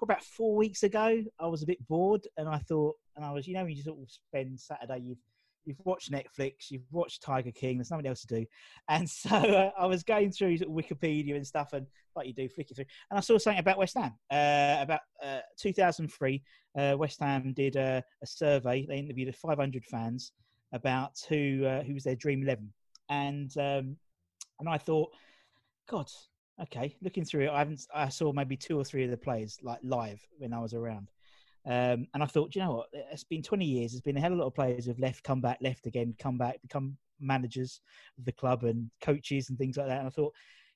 about 0.00 0.22
four 0.22 0.54
weeks 0.54 0.82
ago, 0.82 1.22
I 1.40 1.46
was 1.46 1.62
a 1.62 1.66
bit 1.66 1.86
bored 1.88 2.26
and 2.36 2.48
I 2.48 2.58
thought, 2.58 2.96
and 3.16 3.24
I 3.24 3.32
was, 3.32 3.46
you 3.46 3.54
know, 3.54 3.64
when 3.64 3.72
you 3.72 3.82
sort 3.82 3.98
of 3.98 4.10
spend 4.10 4.60
Saturday, 4.60 5.00
you've, 5.02 5.18
you've 5.64 5.80
watched 5.84 6.12
Netflix, 6.12 6.70
you've 6.70 6.86
watched 6.92 7.22
Tiger 7.22 7.50
King, 7.50 7.78
there's 7.78 7.90
nothing 7.90 8.06
else 8.06 8.24
to 8.24 8.40
do. 8.40 8.46
And 8.88 9.08
so 9.10 9.34
uh, 9.34 9.70
I 9.78 9.86
was 9.86 10.04
going 10.04 10.30
through 10.30 10.58
sort 10.58 10.70
of 10.70 10.76
Wikipedia 10.76 11.34
and 11.34 11.46
stuff, 11.46 11.72
and 11.72 11.86
like 12.14 12.28
you 12.28 12.34
do, 12.34 12.48
flick 12.48 12.70
it 12.70 12.76
through. 12.76 12.84
And 13.10 13.18
I 13.18 13.20
saw 13.20 13.36
something 13.38 13.58
about 13.58 13.78
West 13.78 13.96
Ham. 13.96 14.12
Uh, 14.30 14.82
about 14.82 15.00
uh, 15.22 15.40
2003, 15.58 16.42
uh, 16.78 16.94
West 16.96 17.18
Ham 17.18 17.52
did 17.52 17.74
a, 17.74 18.04
a 18.22 18.26
survey. 18.26 18.86
They 18.86 18.98
interviewed 18.98 19.34
500 19.34 19.84
fans 19.84 20.32
about 20.72 21.18
who 21.28 21.64
uh, 21.64 21.82
who 21.82 21.94
was 21.94 22.04
their 22.04 22.16
dream 22.16 22.42
eleven, 22.42 22.72
and 23.08 23.50
um, 23.58 23.96
and 24.60 24.68
I 24.68 24.78
thought, 24.78 25.12
God, 25.88 26.10
okay, 26.62 26.96
looking 27.02 27.24
through 27.24 27.46
it, 27.46 27.50
I 27.50 27.58
haven't 27.58 27.86
I 27.94 28.08
saw 28.08 28.32
maybe 28.32 28.56
two 28.56 28.78
or 28.78 28.84
three 28.84 29.04
of 29.04 29.10
the 29.10 29.16
players 29.16 29.58
like 29.62 29.80
live 29.82 30.20
when 30.38 30.52
I 30.52 30.60
was 30.60 30.74
around. 30.74 31.10
Um, 31.66 32.06
and 32.14 32.22
I 32.22 32.26
thought, 32.26 32.54
you 32.54 32.62
know 32.62 32.72
what? 32.76 32.88
It's 33.10 33.24
been 33.24 33.42
20 33.42 33.64
years. 33.64 33.90
There's 33.90 34.00
been 34.00 34.16
a 34.16 34.20
hell 34.20 34.32
of 34.32 34.38
a 34.38 34.40
lot 34.42 34.46
of 34.46 34.54
players 34.54 34.86
who've 34.86 34.98
left, 35.00 35.24
come 35.24 35.40
back, 35.40 35.58
left 35.60 35.86
again, 35.86 36.14
come 36.16 36.38
back, 36.38 36.62
become 36.62 36.96
managers 37.20 37.80
of 38.18 38.24
the 38.24 38.30
club 38.30 38.62
and 38.62 38.88
coaches 39.00 39.50
and 39.50 39.58
things 39.58 39.76
like 39.76 39.88
that. 39.88 39.98
And 39.98 40.06
I 40.06 40.10
thought 40.10 40.32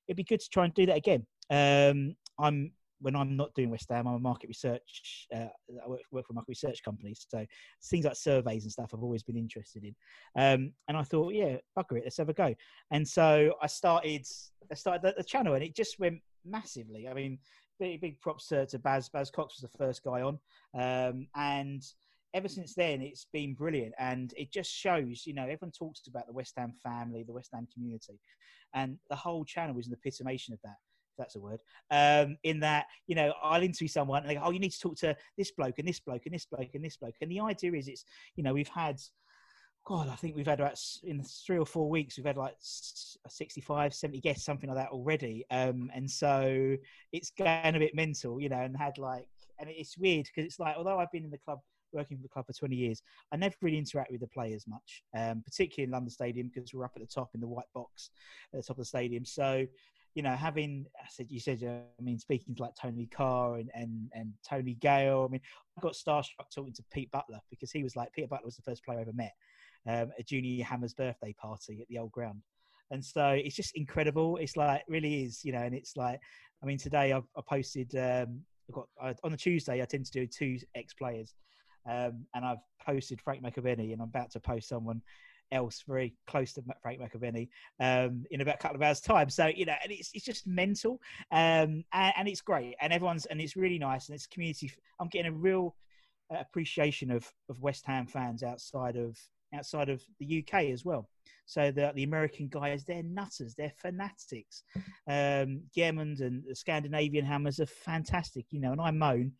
it'd 0.08 0.16
be 0.16 0.24
good 0.24 0.40
to 0.40 0.48
try 0.50 0.64
and 0.64 0.74
do 0.74 0.86
that 0.86 0.96
again. 0.96 1.24
Um, 1.48 2.16
I'm 2.40 2.72
when 3.00 3.16
I'm 3.16 3.36
not 3.36 3.54
doing 3.54 3.70
West 3.70 3.86
Ham, 3.90 4.06
I'm 4.06 4.14
a 4.14 4.18
market 4.18 4.48
research. 4.48 5.26
Uh, 5.34 5.46
I 5.84 5.88
work, 5.88 6.00
work, 6.12 6.26
for 6.26 6.32
a 6.32 6.34
market 6.34 6.50
research 6.50 6.82
company, 6.84 7.14
so 7.16 7.44
things 7.84 8.04
like 8.04 8.16
surveys 8.16 8.64
and 8.64 8.72
stuff 8.72 8.90
I've 8.94 9.02
always 9.02 9.22
been 9.22 9.36
interested 9.36 9.84
in. 9.84 9.94
Um, 10.36 10.72
and 10.88 10.96
I 10.96 11.02
thought, 11.02 11.34
yeah, 11.34 11.56
bugger 11.76 11.98
it, 11.98 12.04
let's 12.04 12.18
have 12.18 12.28
a 12.28 12.34
go. 12.34 12.54
And 12.90 13.06
so 13.06 13.54
I 13.62 13.66
started 13.66 14.26
I 14.70 14.74
started 14.74 15.02
the, 15.02 15.14
the, 15.16 15.24
channel, 15.24 15.54
and 15.54 15.64
it 15.64 15.74
just 15.74 15.98
went 15.98 16.20
massively. 16.44 17.08
I 17.08 17.14
mean, 17.14 17.38
big 17.78 18.00
big 18.00 18.20
props 18.20 18.48
to, 18.48 18.66
to 18.66 18.78
Baz. 18.78 19.08
Baz 19.08 19.30
Cox 19.30 19.60
was 19.60 19.70
the 19.70 19.78
first 19.78 20.04
guy 20.04 20.22
on, 20.22 20.38
um, 20.74 21.26
and 21.34 21.82
ever 22.34 22.48
since 22.48 22.74
then, 22.74 23.00
it's 23.00 23.26
been 23.32 23.54
brilliant. 23.54 23.94
And 23.98 24.32
it 24.36 24.52
just 24.52 24.70
shows, 24.70 25.24
you 25.26 25.34
know, 25.34 25.42
everyone 25.42 25.72
talks 25.72 26.06
about 26.06 26.26
the 26.26 26.32
West 26.32 26.54
Ham 26.56 26.72
family, 26.82 27.24
the 27.26 27.32
West 27.32 27.50
Ham 27.52 27.66
community, 27.72 28.20
and 28.74 28.98
the 29.08 29.16
whole 29.16 29.44
channel 29.44 29.78
is 29.78 29.88
an 29.88 29.94
epitomation 29.94 30.54
of 30.54 30.60
that 30.62 30.76
that's 31.18 31.36
a 31.36 31.40
word. 31.40 31.60
Um, 31.90 32.36
in 32.44 32.60
that, 32.60 32.86
you 33.06 33.14
know, 33.14 33.32
I'll 33.42 33.62
interview 33.62 33.88
someone 33.88 34.22
and 34.22 34.30
they 34.30 34.34
go, 34.34 34.42
oh, 34.44 34.50
you 34.50 34.58
need 34.58 34.72
to 34.72 34.80
talk 34.80 34.96
to 34.98 35.16
this 35.36 35.50
bloke 35.52 35.78
and 35.78 35.86
this 35.86 36.00
bloke 36.00 36.22
and 36.26 36.34
this 36.34 36.46
bloke 36.46 36.70
and 36.74 36.84
this 36.84 36.96
bloke. 36.96 37.16
And 37.20 37.30
the 37.30 37.40
idea 37.40 37.72
is 37.72 37.88
it's, 37.88 38.04
you 38.36 38.42
know, 38.42 38.54
we've 38.54 38.68
had, 38.68 39.00
God, 39.86 40.08
I 40.08 40.14
think 40.14 40.36
we've 40.36 40.46
had 40.46 40.60
about 40.60 40.78
in 41.02 41.22
three 41.22 41.58
or 41.58 41.66
four 41.66 41.88
weeks, 41.88 42.16
we've 42.16 42.26
had 42.26 42.36
like 42.36 42.56
65, 42.60 43.94
70 43.94 44.20
guests, 44.20 44.44
something 44.44 44.68
like 44.68 44.78
that 44.78 44.90
already. 44.90 45.44
Um, 45.50 45.90
and 45.94 46.10
so 46.10 46.76
it's 47.12 47.30
going 47.30 47.74
a 47.74 47.78
bit 47.78 47.94
mental, 47.94 48.40
you 48.40 48.48
know, 48.48 48.60
and 48.60 48.76
had 48.76 48.98
like, 48.98 49.28
and 49.58 49.68
it's 49.68 49.98
weird 49.98 50.26
because 50.26 50.46
it's 50.46 50.58
like, 50.58 50.76
although 50.76 50.98
I've 50.98 51.12
been 51.12 51.24
in 51.24 51.30
the 51.30 51.38
club 51.38 51.60
working 51.92 52.16
for 52.16 52.22
the 52.22 52.28
club 52.28 52.46
for 52.46 52.52
20 52.52 52.76
years, 52.76 53.02
I 53.32 53.36
never 53.36 53.54
really 53.62 53.78
interact 53.78 54.10
with 54.10 54.20
the 54.20 54.26
players 54.26 54.64
much, 54.66 55.02
um, 55.16 55.42
particularly 55.44 55.86
in 55.86 55.90
London 55.90 56.10
Stadium 56.10 56.50
because 56.52 56.72
we're 56.72 56.84
up 56.84 56.92
at 56.96 57.02
the 57.02 57.08
top 57.08 57.30
in 57.34 57.40
the 57.40 57.48
white 57.48 57.66
box 57.74 58.10
at 58.52 58.60
the 58.60 58.66
top 58.66 58.76
of 58.76 58.82
the 58.82 58.84
stadium. 58.84 59.24
So 59.24 59.66
you 60.14 60.22
know, 60.22 60.34
having 60.34 60.86
I 60.98 61.06
said 61.08 61.26
you 61.30 61.40
said 61.40 61.62
I 61.62 62.02
mean 62.02 62.18
speaking 62.18 62.54
to 62.54 62.62
like 62.62 62.74
Tony 62.74 63.06
Carr 63.06 63.56
and 63.56 63.70
and 63.74 64.10
and 64.12 64.32
Tony 64.48 64.74
Gale. 64.74 65.26
I 65.28 65.32
mean, 65.32 65.40
I 65.76 65.80
got 65.80 65.92
starstruck 65.92 66.50
talking 66.54 66.72
to 66.74 66.84
Pete 66.92 67.10
Butler 67.10 67.40
because 67.50 67.70
he 67.70 67.82
was 67.82 67.96
like 67.96 68.12
Peter 68.12 68.28
Butler 68.28 68.46
was 68.46 68.56
the 68.56 68.62
first 68.62 68.84
player 68.84 68.98
I 68.98 69.02
ever 69.02 69.12
met 69.12 69.32
um, 69.86 70.10
at 70.18 70.26
Junior 70.26 70.64
Hammers' 70.64 70.94
birthday 70.94 71.34
party 71.40 71.80
at 71.80 71.88
the 71.88 71.98
old 71.98 72.12
ground, 72.12 72.42
and 72.90 73.04
so 73.04 73.28
it's 73.30 73.54
just 73.54 73.76
incredible. 73.76 74.36
It's 74.38 74.56
like 74.56 74.82
really 74.88 75.24
is, 75.24 75.44
you 75.44 75.52
know, 75.52 75.62
and 75.62 75.74
it's 75.74 75.96
like 75.96 76.20
I 76.62 76.66
mean 76.66 76.78
today 76.78 77.12
I've 77.12 77.28
I 77.36 77.42
posted 77.48 77.94
um, 77.94 78.40
I've 78.68 78.74
got 78.74 78.88
I, 79.00 79.14
on 79.22 79.32
a 79.32 79.36
Tuesday 79.36 79.80
I 79.80 79.84
tend 79.84 80.06
to 80.06 80.12
do 80.12 80.26
two 80.26 80.58
ex 80.74 80.92
players. 80.94 81.34
Um, 81.88 82.26
and 82.34 82.44
I've 82.44 82.58
posted 82.84 83.22
Frank 83.22 83.42
McAvenny, 83.42 83.94
and 83.94 84.02
I'm 84.02 84.08
about 84.08 84.30
to 84.32 84.40
post 84.40 84.68
someone 84.68 85.00
else 85.52 85.82
very 85.86 86.14
close 86.26 86.52
to 86.54 86.62
Frank 86.82 87.00
McAvenny 87.00 87.48
um, 87.80 88.24
in 88.30 88.40
about 88.40 88.56
a 88.56 88.58
couple 88.58 88.76
of 88.76 88.82
hours' 88.82 89.00
time. 89.00 89.30
So 89.30 89.46
you 89.46 89.66
know, 89.66 89.74
and 89.82 89.92
it's 89.92 90.10
it's 90.14 90.24
just 90.24 90.46
mental, 90.46 91.00
um, 91.32 91.84
and, 91.92 92.14
and, 92.16 92.28
it's 92.28 92.40
great, 92.40 92.74
and 92.80 92.92
everyone's 92.92 93.26
and 93.26 93.40
it's 93.40 93.56
really 93.56 93.78
nice, 93.78 94.08
and 94.08 94.14
it's 94.14 94.26
community. 94.26 94.72
I'm 95.00 95.08
getting 95.08 95.32
a 95.32 95.36
real 95.36 95.76
uh, 96.32 96.38
appreciation 96.40 97.10
of 97.10 97.30
of 97.48 97.60
West 97.60 97.84
Ham 97.86 98.06
fans 98.06 98.42
outside 98.42 98.96
of 98.96 99.16
outside 99.54 99.88
of 99.88 100.02
the 100.18 100.44
UK 100.44 100.66
as 100.66 100.84
well. 100.84 101.08
So 101.46 101.70
the 101.70 101.92
the 101.94 102.04
American 102.04 102.48
guys, 102.48 102.84
they're 102.84 103.02
nutters, 103.02 103.54
they're 103.56 103.72
fanatics. 103.76 104.62
Um, 105.08 105.62
Germans 105.74 106.20
and 106.20 106.44
the 106.48 106.54
Scandinavian 106.54 107.24
Hammers 107.24 107.60
are 107.60 107.66
fantastic, 107.66 108.46
you 108.50 108.60
know, 108.60 108.72
and 108.72 108.80
I 108.80 108.90
moan 108.90 109.32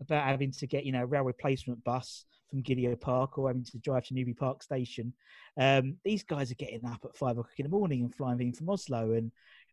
about 0.00 0.24
having 0.24 0.52
to 0.52 0.66
get 0.66 0.84
you 0.84 0.92
know 0.92 1.02
a 1.02 1.06
rail 1.06 1.22
replacement 1.22 1.82
bus 1.84 2.24
from 2.50 2.62
Gidea 2.62 3.00
Park 3.00 3.38
or 3.38 3.48
having 3.48 3.64
to 3.64 3.78
drive 3.78 4.04
to 4.04 4.14
Newbury 4.14 4.34
Park 4.34 4.62
Station. 4.62 5.12
Um, 5.58 5.96
these 6.04 6.22
guys 6.22 6.50
are 6.50 6.56
getting 6.56 6.84
up 6.84 7.04
at 7.04 7.16
five 7.16 7.38
o'clock 7.38 7.58
in 7.58 7.64
the 7.64 7.70
morning 7.70 8.02
and 8.02 8.14
flying 8.14 8.40
in 8.40 8.52
from 8.52 8.70
Oslo, 8.70 9.12
and 9.12 9.32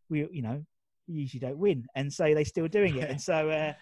we, 0.10 0.28
you 0.32 0.42
know, 0.42 0.64
usually 1.08 1.40
don't 1.40 1.58
win, 1.58 1.86
and 1.96 2.12
so 2.12 2.34
they're 2.34 2.46
still 2.46 2.68
doing 2.68 2.98
it, 2.98 3.10
and 3.10 3.22
so. 3.22 3.50
Uh, 3.50 3.74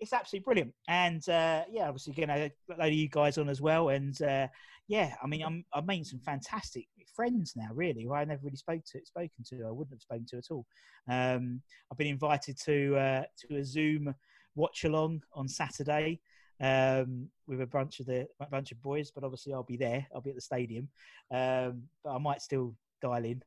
it's 0.00 0.12
absolutely 0.12 0.44
brilliant, 0.44 0.74
and 0.88 1.26
uh, 1.28 1.62
yeah, 1.70 1.88
obviously 1.88 2.12
going 2.12 2.28
to 2.28 2.50
load 2.68 2.88
of 2.88 2.92
you 2.92 3.08
guys 3.08 3.38
on 3.38 3.48
as 3.48 3.62
well, 3.62 3.90
and 3.90 4.20
uh, 4.22 4.48
yeah, 4.88 5.14
I 5.22 5.26
mean, 5.26 5.42
I'm 5.42 5.64
I've 5.72 5.86
made 5.86 6.06
some 6.06 6.20
fantastic 6.20 6.86
friends 7.14 7.54
now, 7.56 7.68
really, 7.72 8.04
who 8.04 8.12
I 8.12 8.24
never 8.24 8.42
really 8.44 8.56
spoke 8.56 8.82
to, 8.92 9.00
spoken 9.04 9.44
to, 9.48 9.64
I 9.66 9.70
wouldn't 9.70 9.94
have 9.94 10.02
spoken 10.02 10.26
to 10.30 10.38
at 10.38 10.50
all. 10.50 10.66
Um, 11.08 11.62
I've 11.90 11.98
been 11.98 12.08
invited 12.08 12.58
to 12.64 12.96
uh, 12.96 13.22
to 13.48 13.56
a 13.56 13.64
Zoom 13.64 14.14
watch 14.54 14.84
along 14.84 15.22
on 15.34 15.48
Saturday 15.48 16.20
um, 16.60 17.28
with 17.46 17.60
a 17.60 17.66
bunch 17.66 18.00
of 18.00 18.06
the 18.06 18.26
a 18.40 18.46
bunch 18.46 18.72
of 18.72 18.82
boys. 18.82 19.10
But 19.10 19.24
obviously, 19.24 19.52
I'll 19.52 19.62
be 19.62 19.76
there. 19.76 20.06
I'll 20.14 20.20
be 20.20 20.30
at 20.30 20.36
the 20.36 20.42
stadium, 20.42 20.88
um, 21.30 21.82
but 22.02 22.14
I 22.14 22.18
might 22.18 22.42
still 22.42 22.74
dial 23.02 23.24
in 23.24 23.42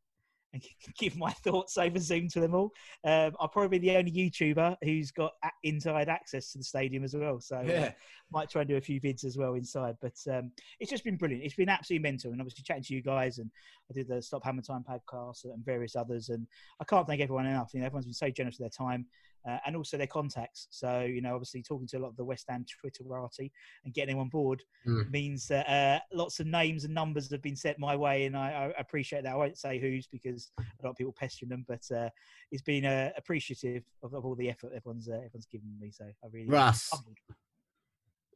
and 0.54 0.64
give 1.00 1.18
my 1.18 1.32
thoughts 1.32 1.78
over 1.78 2.00
Zoom 2.00 2.28
to 2.30 2.40
them 2.40 2.56
all. 2.56 2.72
Um, 3.04 3.34
I'll 3.40 3.48
probably 3.48 3.80
be 3.80 3.88
the 3.88 3.98
only 3.98 4.12
YouTuber 4.12 4.78
who's 4.84 5.12
got 5.12 5.34
inside 5.64 6.10
access 6.10 6.52
to 6.52 6.58
the 6.58 6.64
stadium 6.64 7.04
as 7.04 7.16
well. 7.16 7.40
So 7.40 7.58
uh, 7.58 7.64
yeah. 7.66 7.86
uh, 7.86 7.92
might 8.32 8.50
try 8.50 8.62
and 8.62 8.70
do 8.70 8.78
a 8.78 8.82
few 8.82 9.00
vids 9.02 9.26
as 9.26 9.38
well 9.38 9.56
inside. 9.56 9.96
But 10.02 10.16
um, 10.32 10.52
it's 10.80 10.92
just 10.92 11.04
been 11.04 11.18
brilliant. 11.18 11.44
It's 11.44 11.56
been 11.56 11.70
absolutely 11.70 12.04
mental. 12.04 12.32
And 12.32 12.42
obviously 12.42 12.64
chatting 12.64 12.84
to 12.84 12.94
you 12.94 13.02
guys 13.02 13.38
and 13.40 13.50
I 13.90 13.94
did 13.94 14.08
the 14.08 14.22
Stop 14.22 14.44
Hammer 14.44 14.62
Time 14.62 14.86
podcast 14.90 15.46
and 15.46 15.64
various 15.66 15.96
others. 15.96 16.30
And 16.30 16.48
I 16.80 16.86
can't 16.86 17.08
thank 17.08 17.22
everyone 17.22 17.46
enough. 17.46 17.72
You 17.74 17.82
know, 17.82 17.86
everyone's 17.86 18.06
been 18.06 18.14
so 18.14 18.30
generous 18.30 18.60
with 18.60 18.72
their 18.72 18.88
time 18.88 19.06
uh, 19.48 19.58
and 19.66 19.76
also 19.76 19.98
their 19.98 20.08
contacts. 20.08 20.68
So, 20.72 21.02
you 21.02 21.22
know, 21.22 21.34
obviously 21.34 21.64
talking 21.64 21.88
to 21.88 21.98
a 21.98 22.00
lot 22.00 22.10
of 22.10 22.18
the 22.18 22.26
West 22.26 22.46
Ham 22.50 22.66
Twitterati 22.66 23.52
and 23.86 23.94
getting 23.94 24.16
them 24.16 24.22
on 24.22 24.30
board 24.30 24.62
mm. 24.86 25.10
means 25.12 25.48
that 25.48 25.68
uh, 25.70 26.00
lots 26.14 26.40
of 26.40 26.48
names 26.48 26.84
and 26.84 26.94
numbers 26.94 27.32
have 27.32 27.42
been 27.42 27.56
sent 27.56 27.80
my 27.80 27.96
way, 27.96 28.26
and 28.26 28.36
I, 28.36 28.74
I, 28.78 28.80
appreciate 28.80 29.24
that. 29.24 29.34
I 29.34 29.38
won't 29.38 29.58
say 29.58 29.80
who's 29.80 30.08
because 30.08 30.52
a 30.60 30.86
lot 30.86 30.92
of 30.92 30.98
people 30.98 31.16
pestering 31.18 31.50
them, 31.50 31.66
but 31.68 31.84
uh, 31.96 32.10
it's 32.52 32.62
been 32.62 32.86
uh, 32.86 33.12
appreciative 33.18 33.84
of, 34.04 34.14
of, 34.14 34.26
all 34.26 34.36
the 34.36 34.50
effort 34.50 34.72
everyone's 34.76 35.08
uh, 35.08 35.14
everyone's 35.14 35.48
given 35.52 35.70
me. 35.80 35.92
So 35.92 36.06
I 36.06 36.28
really 36.32 36.48
Russ. 36.48 36.92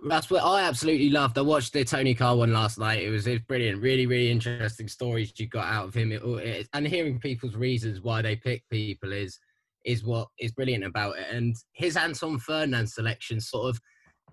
That's 0.07 0.31
what 0.31 0.43
I 0.43 0.63
absolutely 0.63 1.11
loved. 1.11 1.37
I 1.37 1.41
watched 1.41 1.73
the 1.73 1.83
Tony 1.83 2.15
Carr 2.15 2.35
one 2.35 2.51
last 2.51 2.79
night. 2.79 3.03
It 3.03 3.11
was, 3.11 3.27
it 3.27 3.33
was 3.33 3.41
brilliant. 3.41 3.83
Really, 3.83 4.07
really 4.07 4.31
interesting 4.31 4.87
stories 4.87 5.31
you 5.37 5.47
got 5.47 5.67
out 5.67 5.89
of 5.89 5.93
him. 5.93 6.11
It, 6.11 6.23
it, 6.23 6.67
and 6.73 6.87
hearing 6.87 7.19
people's 7.19 7.55
reasons 7.55 8.01
why 8.01 8.23
they 8.23 8.35
pick 8.35 8.67
people 8.71 9.13
is 9.13 9.37
is 9.85 10.03
what 10.03 10.27
is 10.39 10.51
brilliant 10.51 10.83
about 10.83 11.17
it. 11.17 11.27
And 11.31 11.55
his 11.73 11.97
Anton 11.97 12.39
Ferdinand 12.39 12.87
selection 12.87 13.39
sort 13.39 13.69
of 13.69 13.79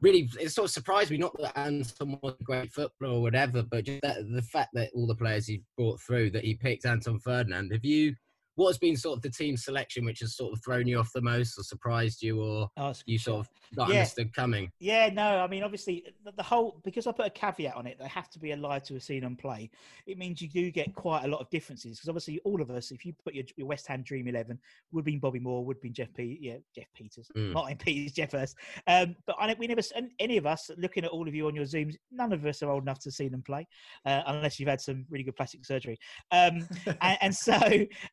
really 0.01 0.31
it 0.41 0.51
sort 0.51 0.67
of 0.67 0.71
surprised 0.71 1.11
me. 1.11 1.19
Not 1.19 1.37
that 1.41 1.59
Anton 1.59 2.19
was 2.23 2.35
a 2.41 2.45
great 2.45 2.73
footballer 2.73 3.15
or 3.15 3.23
whatever, 3.23 3.63
but 3.63 3.85
just 3.85 4.03
that, 4.03 4.19
the 4.31 4.43
fact 4.43 4.71
that 4.75 4.91
all 4.95 5.07
the 5.07 5.15
players 5.15 5.47
he 5.47 5.63
brought 5.77 6.01
through 6.01 6.31
that 6.31 6.45
he 6.45 6.55
picked 6.55 6.87
Anton 6.87 7.19
Ferdinand. 7.19 7.73
Have 7.73 7.85
you 7.85 8.15
what 8.59 8.71
has 8.71 8.79
been 8.79 8.97
sort 8.97 9.17
of 9.17 9.23
the 9.23 9.31
team 9.31 9.57
selection 9.57 10.05
which 10.05 10.19
has 10.19 10.37
sort 10.37 10.53
of 10.53 10.61
thrown 10.65 10.85
you 10.85 10.99
off 10.99 11.13
the 11.15 11.21
most 11.21 11.57
or 11.57 11.63
surprised 11.63 12.21
you 12.21 12.43
or 12.43 12.69
oh, 12.77 12.93
you 13.07 13.17
sort 13.17 13.39
of 13.39 13.49
not 13.77 13.89
yeah. 13.89 14.01
understood 14.01 14.35
coming? 14.35 14.69
Yeah, 14.81 15.11
no, 15.13 15.39
I 15.39 15.47
mean, 15.47 15.63
obviously, 15.63 16.05
the, 16.25 16.33
the, 16.33 16.43
whole, 16.43 16.81
because 16.85 17.07
I 17.07 17.13
put 17.13 17.27
a 17.27 17.31
caveat 17.31 17.77
on 17.77 17.87
it, 17.87 17.99
they 18.01 18.09
have 18.09 18.29
to 18.31 18.41
be 18.41 18.51
alive 18.51 18.83
to 18.85 18.95
have 18.95 19.05
seen 19.05 19.21
them 19.21 19.37
play. 19.37 19.71
It 20.09 20.19
means 20.19 20.43
you 20.43 20.49
do 20.49 20.73
get 20.73 20.93
quite 20.97 21.25
a 21.25 21.29
lot 21.29 21.41
of 21.41 21.49
differences 21.51 21.99
because 21.99 22.09
obviously, 22.09 22.41
all 22.45 22.61
of 22.61 22.71
us, 22.73 22.91
if 22.91 23.05
you 23.05 23.13
put 23.25 23.33
your, 23.33 23.45
your 23.57 23.69
West 23.69 23.87
Ham 23.87 24.03
Dream 24.03 24.27
11, 24.27 24.59
would 24.91 25.03
have 25.03 25.07
been 25.07 25.21
Bobby 25.21 25.39
Moore, 25.39 25.65
would 25.65 25.77
have 25.77 25.83
been 25.83 25.95
Jeff 25.95 26.13
P, 26.15 26.39
yeah, 26.41 26.57
Jeff 26.75 26.89
Peters, 26.97 27.31
mm. 27.37 27.53
Martin 27.53 27.77
Peters, 27.79 28.11
Geoff 28.11 28.33
Hurst. 28.33 28.57
Um, 28.89 29.15
but 29.25 29.37
I, 29.39 29.55
we 29.57 29.69
never, 29.69 29.83
any 30.19 30.37
of 30.37 30.47
us 30.47 30.69
looking 30.77 31.05
at 31.05 31.13
all 31.13 31.29
of 31.29 31.35
you 31.35 31.47
on 31.47 31.55
your 31.55 31.65
Zooms, 31.65 31.95
none 32.11 32.33
of 32.33 32.45
us 32.45 32.61
are 32.65 32.71
old 32.71 32.83
enough 32.83 32.99
to 33.01 33.13
see 33.13 33.29
them 33.29 33.43
play 33.43 33.69
uh, 34.05 34.23
unless 34.27 34.59
you've 34.59 34.69
had 34.69 34.81
some 34.81 35.07
really 35.11 35.23
good 35.23 35.37
plastic 35.37 35.65
surgery. 35.65 35.97
Um, 36.33 36.67
and, 37.01 37.19
and 37.21 37.35
so, 37.35 37.61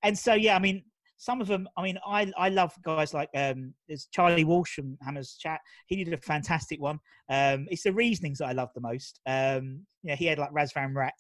and 0.04 0.16
so, 0.16 0.35
yeah, 0.36 0.56
I 0.56 0.60
mean, 0.60 0.84
some 1.18 1.42
of 1.42 1.48
them, 1.48 1.68
I 1.78 1.84
mean, 1.84 1.98
I 2.06 2.32
I 2.38 2.50
love 2.50 2.74
guys 2.84 3.14
like 3.14 3.30
um, 3.36 3.74
there's 3.88 4.08
Charlie 4.12 4.44
Walsh 4.44 4.76
from 4.76 4.98
Hammers 5.02 5.38
Chat. 5.40 5.60
He 5.88 6.04
did 6.04 6.14
a 6.14 6.18
fantastic 6.18 6.82
one. 6.82 7.00
Um, 7.30 7.68
it's 7.70 7.84
the 7.84 7.94
reasonings 7.94 8.40
that 8.40 8.50
I 8.50 8.52
love 8.52 8.70
the 8.76 8.82
most. 8.82 9.20
Um, 9.26 9.86
know, 10.04 10.16
he 10.16 10.26
had 10.26 10.40
like 10.40 10.52
Razvan 10.52 10.94
Rat 10.94 11.14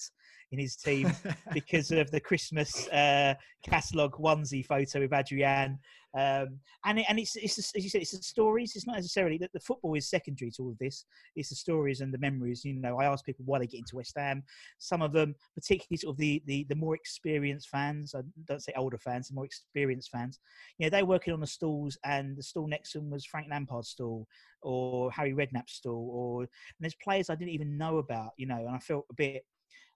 in 0.56 0.60
his 0.60 0.76
team 0.78 1.12
because 1.54 1.92
of 1.92 2.10
the 2.12 2.20
Christmas 2.20 2.88
uh, 2.90 3.34
catalogue 3.64 4.14
onesie 4.14 4.66
photo 4.66 5.02
with 5.02 5.14
Adrian. 5.14 5.78
Um, 6.18 6.60
and 6.86 7.00
it, 7.00 7.06
and 7.10 7.20
it's, 7.20 7.36
it's 7.36 7.60
as 7.60 7.84
you 7.84 7.90
said, 7.90 8.02
it's 8.02 8.12
the 8.12 8.24
stories. 8.24 8.74
It's 8.74 8.88
not 8.88 8.96
necessarily 8.96 9.38
that 9.40 9.52
the 9.52 9.60
football 9.60 9.96
is 9.96 10.10
secondary 10.10 10.50
to 10.52 10.64
all 10.64 10.72
of 10.72 10.78
this. 10.78 11.06
It's 11.36 11.50
the 11.50 11.56
stories 11.56 12.00
and 12.00 12.14
the 12.14 12.18
memories. 12.18 12.64
You 12.64 12.74
know, 12.76 12.98
I 13.00 13.06
ask 13.06 13.26
people 13.26 13.44
why 13.46 13.60
they 13.60 13.68
get 13.68 13.80
into 13.80 13.98
West 13.98 14.14
Ham. 14.16 14.42
Some 14.78 15.02
of 15.02 15.12
them, 15.12 15.36
particularly 15.56 15.98
sort 15.98 16.14
of 16.14 16.18
the 16.18 16.42
the, 16.46 16.66
the 16.70 16.76
more 16.76 16.96
experienced 16.96 17.68
fans, 17.68 18.16
I 18.16 18.22
don't 18.48 18.64
say 18.64 18.72
older 18.78 18.98
fans, 18.98 19.28
the 19.28 19.36
more 19.36 19.46
experienced 19.46 20.10
fans. 20.10 20.40
You 20.78 20.86
know, 20.86 20.90
they're 20.90 21.06
working 21.06 21.34
on 21.34 21.42
the 21.42 21.48
stalls, 21.48 21.98
and 22.06 22.38
the 22.38 22.44
stall 22.44 22.68
next 22.68 22.94
to 22.94 23.00
them 23.00 23.10
was 23.10 23.26
Frank 23.26 23.48
Lampard's 23.50 23.90
stall 23.90 24.26
or 24.62 25.12
Harry 25.12 25.34
Redknapp's 25.34 25.74
stall, 25.74 26.10
or 26.14 26.44
and 26.44 26.50
there's 26.80 26.96
players 27.04 27.30
I 27.30 27.36
didn't 27.36 27.54
even 27.54 27.78
know 27.78 27.98
about. 27.98 28.32
You 28.38 28.48
know, 28.48 28.58
and 28.58 28.76
I 28.76 28.80
felt 28.80 29.06
a 29.12 29.16
bit 29.16 29.44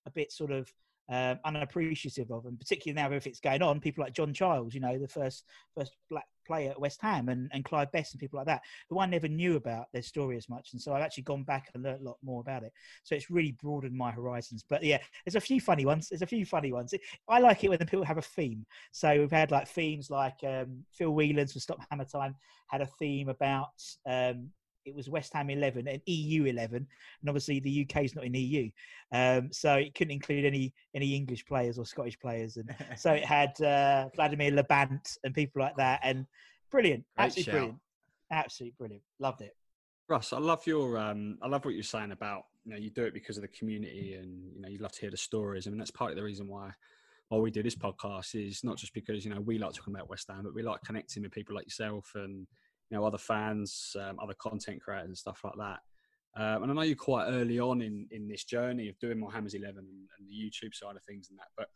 a 0.05 0.11
bit 0.11 0.31
sort 0.31 0.51
of 0.51 0.71
um, 1.09 1.39
unappreciative 1.43 2.29
of, 2.31 2.45
and 2.45 2.59
particularly 2.59 3.01
now 3.01 3.15
if 3.15 3.25
it's 3.25 3.39
going 3.39 3.61
on, 3.63 3.79
people 3.79 4.03
like 4.03 4.13
John 4.13 4.33
Charles, 4.33 4.75
you 4.75 4.79
know, 4.79 4.97
the 4.97 5.07
first 5.07 5.43
first 5.75 5.95
black 6.09 6.25
player 6.45 6.71
at 6.71 6.79
West 6.79 6.99
Ham, 7.01 7.29
and, 7.29 7.49
and 7.51 7.65
Clive 7.65 7.91
Best 7.91 8.13
and 8.13 8.21
people 8.21 8.37
like 8.37 8.45
that, 8.45 8.61
who 8.89 8.99
I 8.99 9.07
never 9.07 9.27
knew 9.27 9.55
about 9.55 9.87
their 9.91 10.03
story 10.03 10.37
as 10.37 10.47
much, 10.49 10.69
and 10.73 10.81
so 10.81 10.93
I've 10.93 11.01
actually 11.01 11.23
gone 11.23 11.43
back 11.43 11.69
and 11.73 11.83
learned 11.83 12.01
a 12.01 12.03
lot 12.03 12.17
more 12.23 12.41
about 12.41 12.63
it. 12.63 12.71
So 13.03 13.15
it's 13.15 13.31
really 13.31 13.53
broadened 13.53 13.95
my 13.95 14.11
horizons. 14.11 14.63
But 14.69 14.83
yeah, 14.83 14.99
there's 15.25 15.35
a 15.35 15.41
few 15.41 15.59
funny 15.59 15.85
ones. 15.85 16.09
There's 16.09 16.21
a 16.21 16.27
few 16.27 16.45
funny 16.45 16.71
ones. 16.71 16.93
I 17.27 17.39
like 17.39 17.63
it 17.63 17.69
when 17.69 17.79
the 17.79 17.85
people 17.85 18.05
have 18.05 18.19
a 18.19 18.21
theme. 18.21 18.65
So 18.91 19.19
we've 19.19 19.31
had 19.31 19.49
like 19.51 19.67
themes 19.67 20.11
like 20.11 20.37
um, 20.45 20.83
Phil 20.91 21.11
Whelans 21.11 21.53
for 21.53 21.59
Stop 21.59 21.79
Hammer 21.89 22.05
Time 22.05 22.35
had 22.67 22.81
a 22.81 22.87
theme 22.99 23.29
about 23.29 23.81
um, 24.05 24.49
it 24.89 24.95
was 24.95 25.09
West 25.09 25.33
Ham 25.33 25.49
11 25.49 25.87
and 25.87 26.01
EU 26.05 26.45
11, 26.45 26.75
and 27.21 27.29
obviously 27.29 27.59
the 27.59 27.87
UK 27.87 28.03
is 28.03 28.15
not 28.15 28.25
in 28.25 28.33
EU, 28.33 28.69
um, 29.11 29.49
so 29.51 29.75
it 29.75 29.93
couldn't 29.95 30.11
include 30.11 30.45
any 30.45 30.73
any 30.95 31.15
English 31.15 31.45
players 31.45 31.77
or 31.77 31.85
Scottish 31.85 32.19
players, 32.19 32.57
and 32.57 32.75
so 32.97 33.13
it 33.13 33.23
had 33.23 33.59
uh, 33.61 34.09
Vladimir 34.15 34.51
Labant 34.51 35.17
and 35.23 35.33
people 35.33 35.61
like 35.61 35.77
that, 35.77 35.99
and 36.03 36.25
brilliant, 36.71 37.05
Great 37.15 37.25
absolutely 37.25 37.43
shout. 37.43 37.53
brilliant, 37.53 37.79
absolutely 38.31 38.75
brilliant, 38.77 39.03
loved 39.19 39.41
it. 39.41 39.55
Russ, 40.07 40.33
I 40.33 40.39
love 40.39 40.65
your 40.65 40.97
um, 40.97 41.37
I 41.41 41.47
love 41.47 41.63
what 41.65 41.75
you're 41.75 41.83
saying 41.83 42.11
about 42.11 42.43
you 42.65 42.71
know 42.71 42.77
you 42.77 42.89
do 42.89 43.03
it 43.03 43.13
because 43.13 43.37
of 43.37 43.43
the 43.43 43.47
community 43.49 44.15
and 44.15 44.51
you 44.55 44.61
know 44.61 44.67
you 44.67 44.79
love 44.79 44.91
to 44.93 45.01
hear 45.01 45.11
the 45.11 45.17
stories. 45.17 45.67
I 45.67 45.69
mean 45.69 45.77
that's 45.77 45.91
part 45.91 46.09
of 46.09 46.17
the 46.17 46.23
reason 46.23 46.47
why 46.47 46.71
why 47.29 47.37
we 47.37 47.51
do 47.51 47.61
this 47.61 47.75
podcast 47.75 48.33
is 48.33 48.63
not 48.63 48.77
just 48.77 48.93
because 48.93 49.23
you 49.23 49.33
know 49.33 49.39
we 49.39 49.59
like 49.59 49.73
talking 49.73 49.93
about 49.93 50.09
West 50.09 50.27
Ham, 50.29 50.41
but 50.43 50.55
we 50.55 50.63
like 50.63 50.81
connecting 50.83 51.23
with 51.23 51.31
people 51.31 51.55
like 51.55 51.67
yourself 51.67 52.11
and 52.15 52.47
you 52.89 52.97
know 52.97 53.05
other 53.05 53.17
fans, 53.17 53.95
um, 53.99 54.17
other 54.21 54.35
content 54.39 54.81
creators 54.81 55.07
and 55.07 55.17
stuff 55.17 55.41
like 55.43 55.53
that. 55.57 55.79
Um, 56.35 56.63
and 56.63 56.71
I 56.71 56.75
know 56.75 56.81
you're 56.81 56.95
quite 56.95 57.27
early 57.27 57.59
on 57.59 57.81
in 57.81 58.07
in 58.11 58.27
this 58.27 58.43
journey 58.43 58.89
of 58.89 58.99
doing 58.99 59.19
more 59.19 59.31
Hammers 59.31 59.53
Eleven 59.53 59.79
and, 59.79 60.07
and 60.17 60.27
the 60.27 60.33
YouTube 60.33 60.73
side 60.73 60.95
of 60.95 61.03
things 61.03 61.29
and 61.29 61.39
that. 61.39 61.49
But 61.57 61.67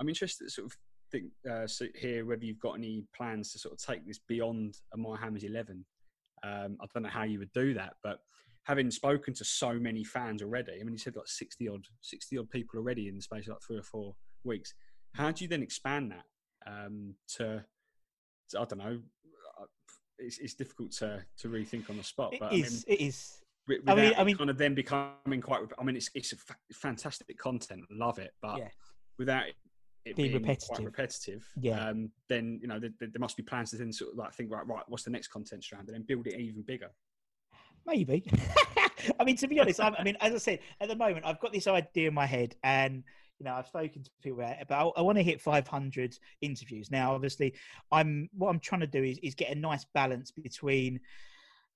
I'm 0.00 0.08
interested 0.08 0.44
to 0.44 0.50
sort 0.50 0.66
of 0.66 0.76
think 1.10 1.26
uh, 1.50 1.66
hear 1.98 2.24
whether 2.24 2.44
you've 2.44 2.58
got 2.58 2.74
any 2.74 3.04
plans 3.14 3.52
to 3.52 3.58
sort 3.58 3.74
of 3.74 3.84
take 3.84 4.06
this 4.06 4.18
beyond 4.18 4.78
a 4.94 4.96
My 4.96 5.16
Hammers 5.16 5.44
Eleven. 5.44 5.84
Um, 6.44 6.76
I 6.80 6.86
don't 6.92 7.04
know 7.04 7.08
how 7.08 7.22
you 7.22 7.38
would 7.38 7.52
do 7.52 7.74
that, 7.74 7.94
but 8.02 8.18
having 8.64 8.90
spoken 8.90 9.34
to 9.34 9.44
so 9.44 9.74
many 9.74 10.04
fans 10.04 10.42
already, 10.42 10.72
I 10.80 10.84
mean, 10.84 10.92
you 10.92 10.98
said 10.98 11.16
like 11.16 11.26
60 11.26 11.68
odd, 11.68 11.84
60 12.00 12.38
odd 12.38 12.50
people 12.50 12.78
already 12.78 13.08
in 13.08 13.16
the 13.16 13.22
space 13.22 13.46
of 13.46 13.54
like 13.54 13.62
three 13.62 13.78
or 13.78 13.82
four 13.82 14.14
weeks. 14.44 14.74
How 15.14 15.30
do 15.30 15.44
you 15.44 15.48
then 15.48 15.62
expand 15.62 16.12
that 16.12 16.24
um, 16.70 17.14
to, 17.36 17.64
to, 18.50 18.60
I 18.60 18.64
don't 18.64 18.78
know, 18.78 19.00
uh, 19.60 19.64
it's, 20.22 20.38
it's 20.38 20.54
difficult 20.54 20.92
to, 20.92 21.24
to 21.38 21.48
really 21.48 21.64
think 21.64 21.90
on 21.90 21.96
the 21.96 22.04
spot, 22.04 22.32
It 22.34 22.40
but 22.40 22.52
is, 22.52 22.84
I 22.86 22.90
mean, 22.90 22.98
it 23.00 23.04
is. 23.04 23.38
I 23.86 23.94
mean- 23.94 24.14
I 24.18 24.24
mean- 24.24 24.36
kind 24.36 24.50
of 24.50 24.58
then 24.58 24.74
becoming 24.74 25.40
quite, 25.40 25.60
I 25.78 25.84
mean, 25.84 25.96
it's, 25.96 26.10
it's 26.14 26.32
a 26.32 26.36
fa- 26.36 26.56
fantastic 26.72 27.38
content, 27.38 27.82
love 27.90 28.18
it, 28.18 28.32
but 28.40 28.58
Yeah. 28.58 28.68
without 29.18 29.48
it, 29.48 29.54
it 30.04 30.16
Being 30.16 30.30
being, 30.30 30.42
repetitive. 30.42 30.68
quite 30.68 30.84
repetitive, 30.84 31.46
Yeah. 31.60 31.88
um, 31.88 32.10
then 32.28 32.58
you 32.60 32.66
know 32.66 32.80
there, 32.80 32.90
there 32.98 33.08
there 33.12 33.20
must 33.20 33.36
be 33.36 33.44
plans 33.44 33.70
to 33.70 33.76
then 33.76 33.92
sort 33.92 34.10
of 34.12 34.18
like 34.18 34.34
think 34.34 34.50
right, 34.50 34.66
right, 34.66 34.82
what's 34.88 35.04
the 35.04 35.10
next 35.10 35.28
content 35.28 35.62
strand, 35.62 35.86
and 35.88 35.94
then 35.94 36.02
build 36.02 36.26
it 36.26 36.40
even 36.40 36.62
bigger. 36.62 36.90
Maybe. 37.86 38.24
I 39.20 39.24
mean, 39.24 39.36
to 39.36 39.46
be 39.46 39.60
honest, 39.60 39.80
I'm, 39.80 39.94
I 39.96 40.02
mean, 40.02 40.16
as 40.20 40.34
I 40.34 40.38
said, 40.38 40.58
at 40.80 40.88
the 40.88 40.96
moment, 40.96 41.24
I've 41.24 41.38
got 41.40 41.52
this 41.52 41.68
idea 41.68 42.08
in 42.08 42.14
my 42.14 42.26
head, 42.26 42.56
and 42.64 43.04
you 43.42 43.48
know, 43.48 43.56
I've 43.56 43.66
spoken 43.66 44.04
to 44.04 44.10
people 44.22 44.44
about 44.60 44.92
I 44.96 45.02
want 45.02 45.18
to 45.18 45.24
hit 45.24 45.40
500 45.40 46.16
interviews. 46.42 46.92
Now, 46.92 47.12
obviously, 47.12 47.54
I'm 47.90 48.28
what 48.32 48.50
I'm 48.50 48.60
trying 48.60 48.82
to 48.82 48.86
do 48.86 49.02
is, 49.02 49.18
is 49.20 49.34
get 49.34 49.50
a 49.50 49.58
nice 49.58 49.84
balance 49.94 50.30
between. 50.30 51.00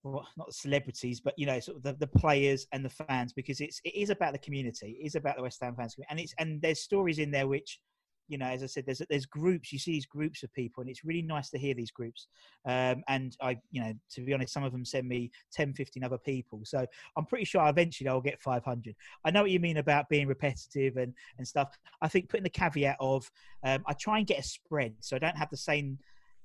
Well, 0.05 0.25
not 0.37 0.55
celebrities, 0.55 1.19
but 1.19 1.35
you 1.37 1.47
know, 1.47 1.59
sort 1.59 1.79
of 1.79 1.83
the, 1.83 1.95
the 1.95 2.07
players 2.07 2.69
and 2.71 2.85
the 2.85 2.91
fans, 2.91 3.33
because 3.33 3.61
it's 3.61 3.81
it 3.85 3.97
is 3.97 4.11
about 4.11 4.33
the 4.33 4.39
community, 4.39 4.97
it 5.01 5.07
is 5.07 5.17
about 5.17 5.35
the 5.35 5.43
West 5.43 5.59
Ham 5.61 5.75
fans, 5.75 5.97
and 6.09 6.21
it's 6.21 6.33
and 6.39 6.63
there's 6.63 6.79
stories 6.79 7.19
in 7.19 7.33
there 7.33 7.49
which, 7.49 7.81
you 8.29 8.39
know, 8.39 8.47
as 8.47 8.63
I 8.63 8.67
said, 8.67 8.87
there's 8.87 9.03
there's 9.09 9.27
groups. 9.27 9.73
You 9.73 9.79
see 9.79 9.93
these 9.93 10.07
groups 10.07 10.43
of 10.43 10.53
people, 10.53 10.81
and 10.81 10.91
it's 10.91 11.05
really 11.05 11.23
nice 11.23 11.51
to 11.51 11.59
hear 11.59 11.75
these 11.75 11.91
groups. 11.91 12.29
Um, 12.67 13.03
and 13.09 13.37
I, 13.41 13.59
you 13.71 13.83
know, 13.83 13.93
to 14.13 14.21
be 14.23 14.35
honest, 14.35 14.53
some 14.53 14.65
of 14.65 14.73
them 14.73 14.85
send 14.85 15.09
me 15.09 15.31
10, 15.53 15.75
15 15.75 16.03
other 16.05 16.19
people. 16.19 16.61
So 16.65 16.87
I'm 17.17 17.27
pretty 17.27 17.45
sure 17.45 17.67
eventually 17.69 18.09
I'll 18.09 18.21
get 18.21 18.41
500. 18.41 18.95
I 19.25 19.31
know 19.31 19.43
what 19.43 19.51
you 19.51 19.61
mean 19.61 19.77
about 19.77 20.09
being 20.09 20.27
repetitive 20.27 20.97
and, 20.97 21.13
and 21.39 21.47
stuff. 21.47 21.79
I 22.01 22.09
think 22.09 22.29
putting 22.29 22.45
the 22.45 22.51
caveat 22.51 22.97
of 23.01 23.31
um, 23.63 23.83
I 23.87 23.93
try 23.93 24.19
and 24.19 24.27
get 24.27 24.41
a 24.41 24.43
spread 24.43 24.95
so 25.01 25.17
I 25.17 25.19
don't 25.19 25.37
have 25.37 25.51
the 25.51 25.57
same 25.57 25.99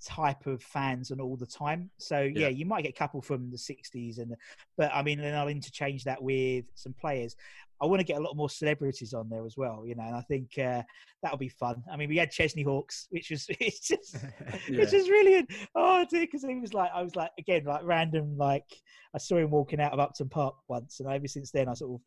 type 0.05 0.45
of 0.47 0.61
fans 0.63 1.11
and 1.11 1.21
all 1.21 1.37
the 1.37 1.45
time. 1.45 1.89
So 1.97 2.21
yeah, 2.21 2.41
Yeah. 2.41 2.47
you 2.49 2.65
might 2.65 2.83
get 2.83 2.89
a 2.89 2.97
couple 2.97 3.21
from 3.21 3.49
the 3.51 3.57
60s 3.57 4.17
and 4.19 4.35
but 4.77 4.91
I 4.93 5.01
mean 5.03 5.19
then 5.19 5.35
I'll 5.35 5.47
interchange 5.47 6.03
that 6.05 6.21
with 6.21 6.65
some 6.75 6.93
players. 6.93 7.35
I 7.81 7.85
want 7.87 7.99
to 7.99 8.05
get 8.05 8.17
a 8.17 8.23
lot 8.23 8.35
more 8.35 8.49
celebrities 8.49 9.13
on 9.13 9.27
there 9.27 9.43
as 9.43 9.57
well, 9.57 9.83
you 9.87 9.95
know, 9.95 10.03
and 10.03 10.15
I 10.15 10.21
think 10.21 10.51
uh, 10.59 10.83
that'll 11.23 11.39
be 11.39 11.49
fun. 11.49 11.81
I 11.91 11.97
mean, 11.97 12.09
we 12.09 12.17
had 12.17 12.29
Chesney 12.29 12.61
Hawks, 12.61 13.07
which 13.09 13.31
was 13.31 13.47
it's 13.59 13.87
just 13.87 14.15
Yeah. 14.69 14.81
it's 14.81 14.91
just 14.91 15.09
really 15.09 15.47
oh 15.75 16.05
dear 16.09 16.21
because 16.21 16.43
he 16.43 16.59
was 16.59 16.73
like 16.73 16.91
I 16.93 17.01
was 17.01 17.15
like 17.15 17.31
again 17.39 17.63
like 17.65 17.81
random 17.83 18.37
like 18.37 18.65
I 19.13 19.17
saw 19.17 19.37
him 19.37 19.49
walking 19.51 19.81
out 19.81 19.93
of 19.93 19.99
Upton 19.99 20.29
Park 20.29 20.55
once 20.67 20.99
and 20.99 21.11
ever 21.11 21.27
since 21.27 21.51
then 21.51 21.69
I 21.69 21.73
sort 21.73 21.99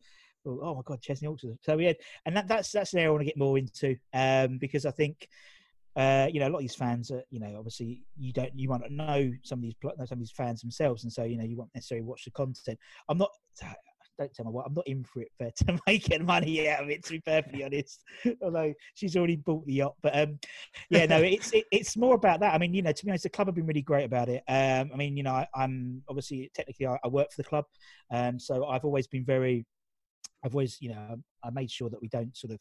of 0.45 0.59
oh 0.61 0.75
my 0.75 0.81
god 0.85 1.01
Chesney 1.01 1.27
Hawks 1.27 1.43
so 1.61 1.75
we 1.75 1.85
had 1.85 1.97
and 2.25 2.37
that, 2.37 2.47
that's 2.47 2.71
that's 2.71 2.93
an 2.93 2.99
area 2.99 3.09
I 3.09 3.11
want 3.11 3.21
to 3.21 3.25
get 3.25 3.37
more 3.37 3.57
into 3.57 3.95
um 4.13 4.57
because 4.59 4.85
I 4.85 4.91
think 4.91 5.27
uh, 5.95 6.27
you 6.31 6.39
know, 6.39 6.47
a 6.47 6.49
lot 6.49 6.57
of 6.57 6.61
these 6.61 6.75
fans 6.75 7.09
are, 7.11 7.23
you 7.29 7.39
know, 7.39 7.55
obviously 7.57 8.03
you 8.17 8.33
don't, 8.33 8.51
you 8.57 8.67
might 8.67 8.81
not 8.81 8.91
know 8.91 9.31
some 9.43 9.59
of 9.59 9.63
these, 9.63 9.75
some 9.81 9.97
of 9.99 10.19
these 10.19 10.31
fans 10.31 10.61
themselves, 10.61 11.03
and 11.03 11.11
so 11.11 11.23
you 11.23 11.37
know, 11.37 11.45
you 11.45 11.57
won't 11.57 11.69
necessarily 11.73 12.05
watch 12.05 12.25
the 12.25 12.31
content. 12.31 12.77
I'm 13.07 13.17
not, 13.17 13.29
don't 14.17 14.33
tell 14.33 14.45
my 14.45 14.51
wife, 14.51 14.65
I'm 14.67 14.73
not 14.73 14.87
in 14.87 15.03
for 15.03 15.21
it 15.21 15.31
for 15.37 15.51
to 15.65 15.79
make 15.87 16.11
any 16.11 16.23
money 16.23 16.69
out 16.69 16.83
of 16.83 16.89
it. 16.89 17.03
To 17.05 17.11
be 17.11 17.21
perfectly 17.21 17.63
honest, 17.65 18.03
although 18.41 18.73
she's 18.93 19.15
already 19.15 19.37
bought 19.37 19.65
the 19.65 19.73
yacht, 19.73 19.95
but 20.01 20.17
um, 20.17 20.39
yeah, 20.89 21.05
no, 21.05 21.17
it's 21.21 21.51
it, 21.53 21.65
it's 21.71 21.95
more 21.95 22.15
about 22.15 22.41
that. 22.41 22.53
I 22.53 22.57
mean, 22.57 22.73
you 22.73 22.81
know, 22.81 22.91
to 22.91 23.05
be 23.05 23.11
honest, 23.11 23.23
the 23.23 23.29
club 23.29 23.47
have 23.47 23.55
been 23.55 23.65
really 23.65 23.81
great 23.81 24.05
about 24.05 24.29
it. 24.29 24.43
Um, 24.47 24.91
I 24.93 24.97
mean, 24.97 25.15
you 25.15 25.23
know, 25.23 25.31
I, 25.33 25.47
I'm 25.55 26.01
obviously 26.09 26.51
technically 26.53 26.87
I, 26.87 26.97
I 27.03 27.07
work 27.07 27.31
for 27.31 27.41
the 27.41 27.47
club, 27.47 27.65
um, 28.11 28.39
so 28.39 28.65
I've 28.65 28.85
always 28.85 29.07
been 29.07 29.25
very, 29.25 29.65
I've 30.43 30.55
always, 30.55 30.77
you 30.81 30.89
know, 30.89 31.17
I 31.43 31.49
made 31.51 31.71
sure 31.71 31.89
that 31.89 32.01
we 32.01 32.09
don't 32.09 32.35
sort 32.35 32.53
of 32.53 32.59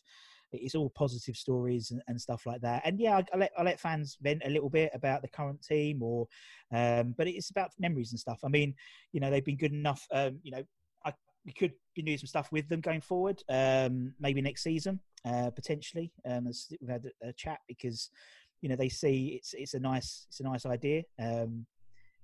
it's 0.53 0.75
all 0.75 0.91
positive 0.91 1.37
stories 1.37 1.91
and, 1.91 2.03
and 2.09 2.21
stuff 2.21 2.47
like 2.47 2.61
that. 2.61 2.83
And 2.85 3.01
yeah, 3.01 3.17
I, 3.17 3.25
I 3.33 3.37
let 3.37 3.53
I 3.59 3.63
let 3.63 3.81
fans 3.81 4.17
vent 4.21 4.43
a 4.45 4.51
little 4.51 4.71
bit 4.71 4.91
about 4.95 5.23
the 5.23 5.29
current 5.29 5.63
team, 5.63 6.03
or 6.03 6.27
um, 6.73 7.15
but 7.17 7.27
it's 7.27 7.51
about 7.51 7.71
memories 7.79 8.13
and 8.13 8.21
stuff. 8.21 8.41
I 8.45 8.49
mean, 8.49 8.75
you 9.13 9.21
know, 9.21 9.31
they've 9.31 9.45
been 9.45 9.57
good 9.57 9.73
enough. 9.73 10.07
Um, 10.13 10.39
you 10.43 10.53
know, 10.53 10.63
I 11.05 11.13
we 11.45 11.53
could 11.53 11.73
be 11.95 12.03
doing 12.03 12.19
some 12.19 12.27
stuff 12.27 12.51
with 12.53 12.69
them 12.69 12.81
going 12.81 13.01
forward. 13.01 13.43
Um, 13.49 14.15
maybe 14.21 14.41
next 14.41 14.63
season, 14.63 15.01
uh, 15.25 15.51
potentially. 15.51 16.13
Um, 16.29 16.47
as 16.47 16.69
we've 16.81 16.91
had 16.91 17.07
a, 17.23 17.29
a 17.29 17.33
chat 17.33 17.59
because 17.69 18.11
you 18.61 18.69
know 18.69 18.77
they 18.77 18.89
see 18.89 19.37
it's 19.39 19.55
it's 19.55 19.75
a 19.75 19.81
nice 19.81 20.27
it's 20.29 20.41
a 20.41 20.45
nice 20.45 20.67
idea. 20.67 21.03
Um, 21.21 21.67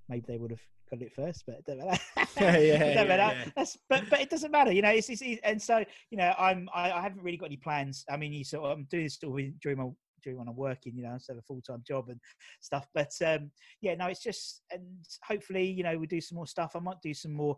maybe 0.08 0.24
they 0.26 0.38
would 0.38 0.50
have 0.50 0.60
got 0.90 1.02
it 1.02 1.12
first, 1.14 1.44
but 1.46 1.64
don't 1.64 1.78
matter. 1.78 2.00
Yeah, 2.40 2.58
yeah, 2.58 3.04
yeah. 3.04 3.44
That's, 3.56 3.76
but 3.88 4.04
but 4.08 4.20
it 4.20 4.30
doesn't 4.30 4.50
matter, 4.50 4.72
you 4.72 4.82
know. 4.82 4.90
It's, 4.90 5.08
it's, 5.08 5.22
it's 5.22 5.40
and 5.44 5.60
so 5.60 5.84
you 6.10 6.18
know 6.18 6.32
I'm 6.38 6.68
I, 6.74 6.92
I 6.92 7.02
haven't 7.02 7.22
really 7.22 7.36
got 7.36 7.46
any 7.46 7.56
plans. 7.56 8.04
I 8.10 8.16
mean, 8.16 8.32
you 8.32 8.44
sort 8.44 8.64
of, 8.64 8.78
I'm 8.78 8.86
doing 8.90 9.04
this 9.04 9.18
sort 9.18 9.40
of 9.40 9.60
during 9.60 9.78
my 9.78 9.88
during 10.22 10.38
when 10.38 10.48
I'm 10.48 10.56
working, 10.56 10.94
you 10.96 11.02
know, 11.02 11.14
of 11.14 11.38
a 11.38 11.42
full 11.42 11.60
time 11.60 11.82
job 11.86 12.08
and 12.08 12.20
stuff. 12.60 12.86
But 12.94 13.12
um, 13.24 13.50
yeah, 13.80 13.94
no, 13.94 14.06
it's 14.06 14.22
just 14.22 14.62
and 14.70 14.82
hopefully 15.24 15.70
you 15.70 15.82
know 15.82 15.98
we 15.98 16.06
do 16.06 16.20
some 16.20 16.36
more 16.36 16.46
stuff. 16.46 16.72
I 16.74 16.80
might 16.80 17.00
do 17.02 17.14
some 17.14 17.32
more. 17.32 17.56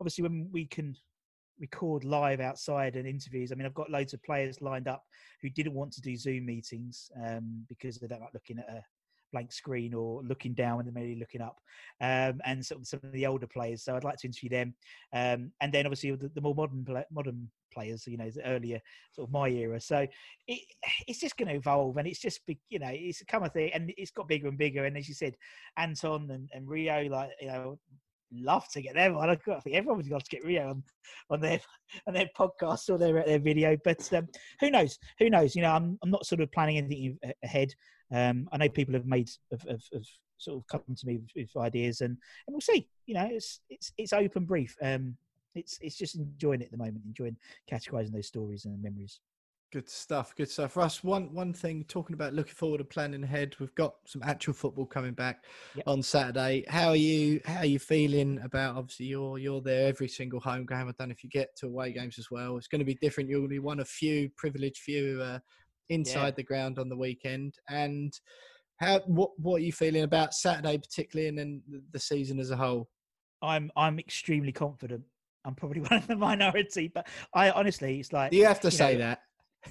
Obviously, 0.00 0.22
when 0.22 0.48
we 0.52 0.66
can 0.66 0.94
record 1.60 2.04
live 2.04 2.40
outside 2.40 2.96
and 2.96 3.06
interviews. 3.06 3.52
I 3.52 3.54
mean, 3.54 3.66
I've 3.66 3.74
got 3.74 3.90
loads 3.90 4.14
of 4.14 4.22
players 4.22 4.62
lined 4.62 4.88
up 4.88 5.04
who 5.42 5.50
didn't 5.50 5.74
want 5.74 5.92
to 5.92 6.00
do 6.00 6.16
Zoom 6.16 6.46
meetings 6.46 7.10
um, 7.22 7.64
because 7.68 7.98
they 7.98 8.06
don't 8.06 8.22
like 8.22 8.32
looking 8.32 8.58
at 8.58 8.68
a 8.68 8.82
blank 9.32 9.52
screen 9.52 9.94
or 9.94 10.22
looking 10.22 10.54
down 10.54 10.80
and 10.80 10.94
maybe 10.94 11.18
looking 11.18 11.40
up, 11.40 11.58
um, 12.00 12.40
and 12.44 12.64
sort 12.64 12.80
of 12.80 12.86
some 12.86 13.00
of 13.02 13.12
the 13.12 13.26
older 13.26 13.46
players. 13.46 13.84
So 13.84 13.96
I'd 13.96 14.04
like 14.04 14.18
to 14.18 14.26
interview 14.26 14.50
them, 14.50 14.74
um, 15.12 15.52
and 15.60 15.72
then 15.72 15.86
obviously 15.86 16.12
the, 16.12 16.30
the 16.34 16.40
more 16.40 16.54
modern 16.54 16.86
modern 17.10 17.48
players, 17.72 18.06
you 18.06 18.16
know, 18.16 18.30
the 18.30 18.44
earlier 18.46 18.80
sort 19.12 19.28
of 19.28 19.32
my 19.32 19.48
era. 19.48 19.80
So 19.80 20.06
it, 20.46 20.60
it's 21.06 21.20
just 21.20 21.36
going 21.36 21.48
to 21.48 21.54
evolve, 21.54 21.96
and 21.96 22.06
it's 22.06 22.20
just 22.20 22.40
you 22.68 22.78
know, 22.78 22.90
it's 22.90 23.22
come 23.24 23.44
a 23.44 23.48
thing, 23.48 23.70
and 23.72 23.92
it's 23.96 24.10
got 24.10 24.28
bigger 24.28 24.48
and 24.48 24.58
bigger. 24.58 24.84
And 24.84 24.96
as 24.96 25.08
you 25.08 25.14
said, 25.14 25.36
Anton 25.76 26.30
and, 26.30 26.48
and 26.52 26.68
Rio, 26.68 27.08
like 27.08 27.30
you 27.40 27.48
know. 27.48 27.78
Love 28.32 28.68
to 28.68 28.82
get 28.82 28.94
them 28.94 29.16
on. 29.16 29.30
I 29.30 29.34
think 29.34 29.74
everyone's 29.76 30.08
got 30.08 30.24
to 30.24 30.30
get 30.30 30.44
Rio 30.44 30.70
on, 30.70 30.82
on 31.30 31.40
their 31.40 31.60
on 32.06 32.14
their 32.14 32.28
podcast 32.38 32.88
or 32.88 32.96
their 32.98 33.24
their 33.24 33.38
video. 33.38 33.76
But 33.82 34.12
um, 34.12 34.28
who 34.60 34.70
knows? 34.70 34.98
Who 35.18 35.30
knows? 35.30 35.56
You 35.56 35.62
know, 35.62 35.72
I'm 35.72 35.98
I'm 36.02 36.10
not 36.10 36.26
sort 36.26 36.40
of 36.40 36.52
planning 36.52 36.78
anything 36.78 37.18
ahead. 37.42 37.74
Um, 38.12 38.48
I 38.52 38.56
know 38.58 38.68
people 38.68 38.94
have 38.94 39.06
made 39.06 39.30
have, 39.50 39.62
have, 39.62 39.82
have 39.92 40.04
sort 40.38 40.58
of 40.58 40.66
come 40.68 40.94
to 40.96 41.06
me 41.06 41.18
with, 41.18 41.30
with 41.36 41.62
ideas, 41.62 42.00
and, 42.00 42.16
and 42.46 42.54
we'll 42.54 42.60
see. 42.60 42.88
You 43.06 43.14
know, 43.14 43.28
it's 43.30 43.60
it's 43.68 43.92
it's 43.98 44.12
open 44.12 44.44
brief. 44.44 44.76
Um, 44.82 45.16
it's 45.54 45.78
it's 45.80 45.96
just 45.96 46.16
enjoying 46.16 46.60
it 46.60 46.66
at 46.66 46.70
the 46.70 46.76
moment, 46.76 47.02
enjoying 47.06 47.36
categorizing 47.70 48.12
those 48.12 48.28
stories 48.28 48.64
and 48.64 48.80
memories. 48.82 49.20
Good 49.72 49.88
stuff. 49.88 50.34
Good 50.36 50.50
stuff. 50.50 50.76
Russ, 50.76 51.04
one 51.04 51.32
one 51.32 51.52
thing 51.52 51.84
talking 51.86 52.14
about 52.14 52.34
looking 52.34 52.54
forward 52.54 52.80
and 52.80 52.90
planning 52.90 53.22
ahead. 53.22 53.54
We've 53.60 53.74
got 53.76 53.94
some 54.04 54.20
actual 54.24 54.52
football 54.52 54.84
coming 54.84 55.12
back 55.14 55.44
Yep. 55.76 55.84
on 55.86 56.02
Saturday. 56.02 56.64
How 56.66 56.88
are 56.88 56.96
you? 56.96 57.40
How 57.44 57.58
are 57.60 57.66
you 57.66 57.78
feeling 57.78 58.40
about? 58.42 58.76
Obviously, 58.76 59.06
you're 59.06 59.38
you're 59.38 59.60
there 59.60 59.86
every 59.86 60.08
single 60.08 60.40
home 60.40 60.66
game. 60.66 60.88
I 60.88 60.92
don't 60.98 61.08
know 61.08 61.12
if 61.12 61.22
you 61.22 61.30
get 61.30 61.54
to 61.58 61.66
away 61.66 61.92
games 61.92 62.18
as 62.18 62.32
well. 62.32 62.56
It's 62.56 62.66
going 62.66 62.80
to 62.80 62.84
be 62.84 62.96
different. 63.00 63.30
You'll 63.30 63.46
be 63.46 63.60
one 63.60 63.78
of 63.78 63.88
few 63.88 64.28
privileged 64.36 64.78
few 64.78 65.20
uh, 65.22 65.38
inside 65.88 66.24
Yeah. 66.24 66.30
the 66.32 66.42
ground 66.42 66.80
on 66.80 66.88
the 66.88 66.96
weekend. 66.96 67.54
And 67.68 68.12
how 68.80 68.98
what 69.06 69.30
what 69.38 69.56
are 69.60 69.64
you 69.64 69.72
feeling 69.72 70.02
about 70.02 70.34
Saturday 70.34 70.78
particularly, 70.78 71.28
and 71.28 71.38
then 71.38 71.62
the- 71.92 72.00
season 72.00 72.40
as 72.40 72.50
a 72.50 72.56
whole? 72.56 72.88
I'm 73.40 73.70
I'm 73.76 74.00
extremely 74.00 74.50
confident. 74.50 75.04
I'm 75.44 75.54
probably 75.54 75.80
one 75.88 75.92
of 75.92 76.08
the 76.08 76.16
minority, 76.16 76.88
but 76.92 77.06
I 77.32 77.50
honestly, 77.52 78.00
it's 78.00 78.12
like 78.12 78.32
You 78.32 78.46
have 78.46 78.58
to 78.62 78.66
you 78.66 78.72
say 78.72 78.92
know, 78.94 78.98
that. 78.98 79.20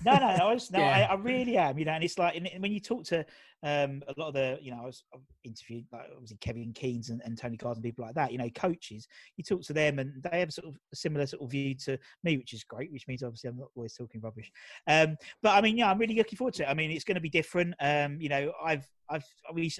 No, 0.05 0.13
no, 0.13 0.25
I 0.25 0.53
was, 0.53 0.71
no, 0.71 0.79
I, 0.97 1.01
I 1.01 1.15
really 1.15 1.57
am. 1.57 1.77
You 1.77 1.85
know, 1.85 1.91
and 1.91 2.03
it's 2.03 2.17
like 2.17 2.35
and 2.35 2.49
when 2.61 2.71
you 2.71 2.79
talk 2.79 3.03
to 3.05 3.25
um, 3.63 4.01
a 4.07 4.13
lot 4.17 4.29
of 4.29 4.33
the, 4.33 4.57
you 4.61 4.71
know, 4.71 4.79
I 4.81 4.85
was 4.85 5.03
interviewed 5.43 5.85
like 5.91 6.07
obviously 6.13 6.37
Kevin 6.41 6.73
Keens 6.73 7.09
and, 7.09 7.21
and 7.25 7.37
Tony 7.37 7.57
Carrs 7.57 7.75
and 7.75 7.83
people 7.83 8.05
like 8.05 8.15
that. 8.15 8.31
You 8.31 8.37
know, 8.37 8.49
coaches. 8.51 9.07
You 9.37 9.43
talk 9.43 9.61
to 9.63 9.73
them 9.73 9.99
and 9.99 10.13
they 10.23 10.39
have 10.39 10.53
sort 10.53 10.67
of 10.67 10.75
a 10.91 10.95
similar 10.95 11.25
sort 11.25 11.43
of 11.43 11.51
view 11.51 11.75
to 11.85 11.97
me, 12.23 12.37
which 12.37 12.53
is 12.53 12.63
great. 12.63 12.91
Which 12.91 13.07
means 13.07 13.23
obviously 13.23 13.49
I'm 13.49 13.57
not 13.57 13.69
always 13.75 13.95
talking 13.95 14.21
rubbish. 14.21 14.51
Um, 14.87 15.17
but 15.41 15.57
I 15.57 15.61
mean, 15.61 15.77
yeah, 15.77 15.91
I'm 15.91 15.97
really 15.97 16.15
looking 16.15 16.37
forward 16.37 16.53
to 16.55 16.63
it. 16.63 16.69
I 16.69 16.73
mean, 16.73 16.91
it's 16.91 17.03
going 17.03 17.15
to 17.15 17.21
be 17.21 17.29
different. 17.29 17.73
Um, 17.81 18.19
you 18.21 18.29
know, 18.29 18.51
I've 18.63 18.87
I've 19.09 19.25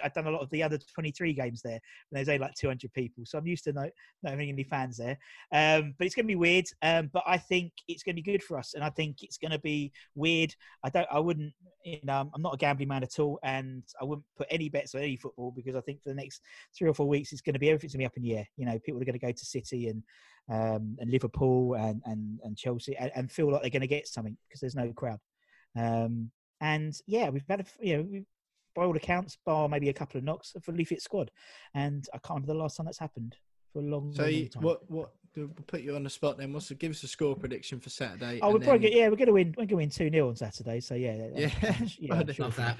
I've 0.03 0.13
done 0.13 0.27
a 0.27 0.31
lot 0.31 0.41
of 0.41 0.49
the 0.49 0.63
other 0.63 0.77
23 0.93 1.33
games 1.33 1.61
there. 1.61 1.73
And 1.73 1.81
there's 2.11 2.29
only 2.29 2.39
like 2.39 2.55
200 2.55 2.91
people, 2.93 3.25
so 3.25 3.37
I'm 3.37 3.47
used 3.47 3.63
to 3.65 3.73
not, 3.73 3.89
not 4.23 4.31
having 4.31 4.49
any 4.49 4.63
fans 4.63 4.97
there. 4.97 5.17
Um, 5.51 5.93
but 5.97 6.05
it's 6.05 6.15
going 6.15 6.25
to 6.25 6.31
be 6.31 6.35
weird. 6.35 6.65
Um, 6.81 7.09
but 7.13 7.23
I 7.25 7.37
think 7.37 7.71
it's 7.87 8.03
going 8.03 8.15
to 8.15 8.21
be 8.21 8.31
good 8.31 8.43
for 8.43 8.57
us, 8.57 8.73
and 8.73 8.83
I 8.83 8.89
think 8.89 9.23
it's 9.23 9.37
going 9.37 9.51
to 9.51 9.59
be 9.59 9.91
weird. 10.15 10.53
I 10.83 10.89
don't. 10.89 11.07
I 11.11 11.19
wouldn't. 11.19 11.53
You 11.85 11.99
know, 12.03 12.29
I'm 12.33 12.41
not 12.41 12.55
a 12.55 12.57
gambling 12.57 12.89
man 12.89 13.03
at 13.03 13.19
all, 13.19 13.39
and 13.43 13.68
I 13.99 14.05
wouldn't 14.05 14.25
put 14.37 14.47
any 14.49 14.69
bets 14.69 14.95
on 14.95 15.01
any 15.01 15.15
football 15.15 15.51
because 15.55 15.75
I 15.75 15.81
think 15.81 16.01
for 16.01 16.09
the 16.09 16.15
next 16.15 16.41
three 16.77 16.89
or 16.89 16.93
four 16.93 17.07
weeks 17.07 17.31
it's 17.31 17.41
going 17.41 17.53
to 17.53 17.59
be 17.59 17.69
everything's 17.69 17.93
going 17.93 17.99
to 17.99 18.03
be 18.03 18.13
up 18.13 18.17
in 18.17 18.23
the 18.23 18.37
air. 18.37 18.47
You 18.57 18.65
know, 18.65 18.79
people 18.79 19.01
are 19.01 19.05
going 19.05 19.19
to 19.19 19.25
go 19.25 19.31
to 19.31 19.45
City 19.45 19.87
and 19.87 20.03
um, 20.51 20.97
and 20.99 21.11
Liverpool 21.11 21.75
and 21.75 22.01
and, 22.05 22.39
and 22.43 22.57
Chelsea 22.57 22.95
and, 22.97 23.11
and 23.15 23.31
feel 23.31 23.51
like 23.51 23.61
they're 23.61 23.69
going 23.69 23.81
to 23.81 23.87
get 23.87 24.07
something 24.07 24.37
because 24.47 24.61
there's 24.61 24.75
no 24.75 24.91
crowd. 24.93 25.19
Um, 25.77 26.31
and 26.61 26.93
yeah, 27.07 27.29
we've 27.29 27.43
had 27.49 27.61
a, 27.61 27.65
you 27.85 27.97
know. 27.97 28.07
We've, 28.09 28.25
by 28.75 28.83
all 28.83 28.95
accounts, 28.95 29.35
bar 29.45 29.67
maybe 29.67 29.89
a 29.89 29.93
couple 29.93 30.19
of 30.19 30.23
knocks, 30.23 30.53
a 30.55 30.61
fully 30.61 30.85
fit 30.85 31.01
squad, 31.01 31.31
and 31.73 32.05
I 32.13 32.19
can't 32.19 32.35
remember 32.41 32.53
the 32.53 32.59
last 32.59 32.77
time 32.77 32.85
that's 32.85 32.99
happened 32.99 33.35
for 33.73 33.79
a 33.79 33.81
long, 33.81 34.13
time. 34.13 34.25
So 34.25 34.31
long, 34.31 34.47
time. 34.49 34.63
what 34.63 34.91
what 34.91 35.11
we'll 35.35 35.49
put 35.67 35.81
you 35.81 35.95
on 35.95 36.03
the 36.03 36.09
spot 36.09 36.37
then? 36.37 36.53
What's 36.53 36.69
the, 36.69 36.75
give 36.75 36.91
us 36.91 37.03
a 37.03 37.07
score 37.07 37.35
prediction 37.35 37.79
for 37.79 37.89
Saturday? 37.89 38.39
Oh, 38.41 38.49
we're 38.49 38.55
and 38.55 38.63
probably 38.63 38.95
yeah, 38.95 39.09
we're 39.09 39.15
going 39.15 39.27
to 39.27 39.33
win. 39.33 39.49
We're 39.49 39.65
going 39.65 39.67
to 39.67 39.75
win 39.75 39.89
two 39.89 40.09
0 40.09 40.29
on 40.29 40.35
Saturday. 40.35 40.79
So 40.79 40.95
yeah, 40.95 41.27
Yeah, 41.35 41.51
yeah, 41.61 41.85
sure 42.31 42.45
Love 42.45 42.55
that. 42.57 42.77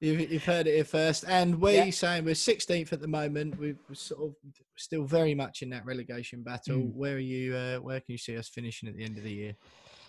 You've, 0.00 0.32
you've 0.32 0.44
heard 0.44 0.66
it 0.66 0.74
here 0.74 0.84
first, 0.84 1.24
and 1.28 1.60
we're 1.60 1.84
Yeah. 1.84 1.90
saying 1.90 2.24
we're 2.24 2.34
16th 2.34 2.92
at 2.92 3.00
the 3.00 3.08
moment. 3.08 3.58
We're 3.58 3.76
sort 3.92 4.22
of 4.22 4.34
still 4.76 5.04
very 5.04 5.34
much 5.34 5.60
in 5.60 5.68
that 5.70 5.84
relegation 5.84 6.42
battle. 6.42 6.78
Mm. 6.78 6.94
Where 6.94 7.16
are 7.16 7.18
you? 7.18 7.54
Uh, 7.54 7.76
where 7.78 8.00
can 8.00 8.12
you 8.12 8.18
see 8.18 8.36
us 8.36 8.48
finishing 8.48 8.88
at 8.88 8.96
the 8.96 9.04
end 9.04 9.18
of 9.18 9.24
the 9.24 9.32
year? 9.32 9.56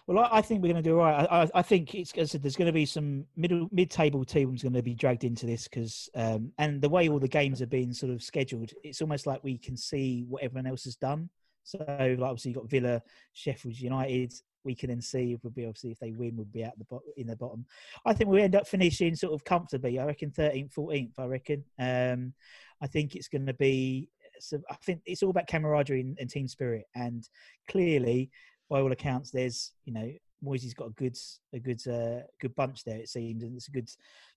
Well, 0.07 0.27
I, 0.31 0.41
think 0.41 0.61
we're 0.61 0.71
going 0.71 0.83
to 0.83 0.89
do 0.89 0.99
all 0.99 1.05
right. 1.05 1.27
I, 1.29 1.49
I, 1.53 1.61
think 1.61 1.93
it's 1.93 2.11
as 2.13 2.29
I 2.29 2.31
said, 2.31 2.41
there's 2.41 2.55
going 2.55 2.67
to 2.67 2.73
be 2.73 2.85
some 2.85 3.25
middle 3.35 3.69
mid-table 3.71 4.25
teams 4.25 4.63
going 4.63 4.73
to 4.73 4.81
be 4.81 4.95
dragged 4.95 5.23
into 5.23 5.45
this 5.45 5.65
because, 5.65 6.09
um, 6.15 6.51
and 6.57 6.81
the 6.81 6.89
way 6.89 7.07
all 7.07 7.19
the 7.19 7.27
games 7.27 7.61
are 7.61 7.67
being 7.67 7.93
sort 7.93 8.11
of 8.11 8.23
scheduled, 8.23 8.71
it's 8.83 9.01
almost 9.01 9.27
like 9.27 9.43
we 9.43 9.57
can 9.57 9.77
see 9.77 10.25
what 10.27 10.41
everyone 10.41 10.67
else 10.67 10.85
has 10.85 10.95
done. 10.95 11.29
So, 11.63 11.77
like 11.87 12.19
obviously, 12.19 12.51
you've 12.51 12.61
got 12.61 12.69
Villa, 12.69 13.01
Sheffield 13.33 13.79
United. 13.79 14.33
We 14.63 14.75
can 14.75 14.89
then 14.89 15.01
see 15.01 15.33
if 15.33 15.43
we'll 15.43 15.51
be 15.51 15.65
obviously 15.65 15.91
if 15.91 15.99
they 15.99 16.11
win, 16.11 16.35
we'll 16.35 16.45
be 16.45 16.63
at 16.63 16.77
the 16.77 16.85
bottom 16.85 17.07
in 17.17 17.27
the 17.27 17.35
bottom. 17.35 17.65
I 18.05 18.13
think 18.13 18.29
we'll 18.29 18.43
end 18.43 18.55
up 18.55 18.67
finishing 18.67 19.15
sort 19.15 19.33
of 19.33 19.43
comfortably. 19.43 19.99
I 19.99 20.05
reckon 20.05 20.31
13th, 20.31 20.73
14th. 20.73 21.13
I 21.17 21.25
reckon. 21.25 21.63
Um, 21.79 22.33
I 22.81 22.87
think 22.87 23.15
it's 23.15 23.27
going 23.27 23.45
to 23.45 23.53
be. 23.53 24.09
So 24.39 24.59
I 24.69 24.75
think 24.83 25.01
it's 25.05 25.21
all 25.21 25.29
about 25.29 25.47
camaraderie 25.47 26.01
and, 26.01 26.17
and 26.19 26.29
team 26.29 26.47
spirit, 26.47 26.85
and 26.95 27.27
clearly 27.67 28.31
by 28.69 28.81
all 28.81 28.91
accounts, 28.91 29.31
there's 29.31 29.73
you 29.85 29.93
know 29.93 30.11
Moyesy's 30.43 30.73
got 30.73 30.87
a 30.87 30.91
good 30.91 31.17
a 31.53 31.59
good 31.59 31.87
uh, 31.87 32.23
good 32.39 32.55
bunch 32.55 32.83
there. 32.83 32.97
It 32.97 33.09
seems, 33.09 33.43
and 33.43 33.55
it's 33.55 33.67
a 33.67 33.71
good 33.71 33.89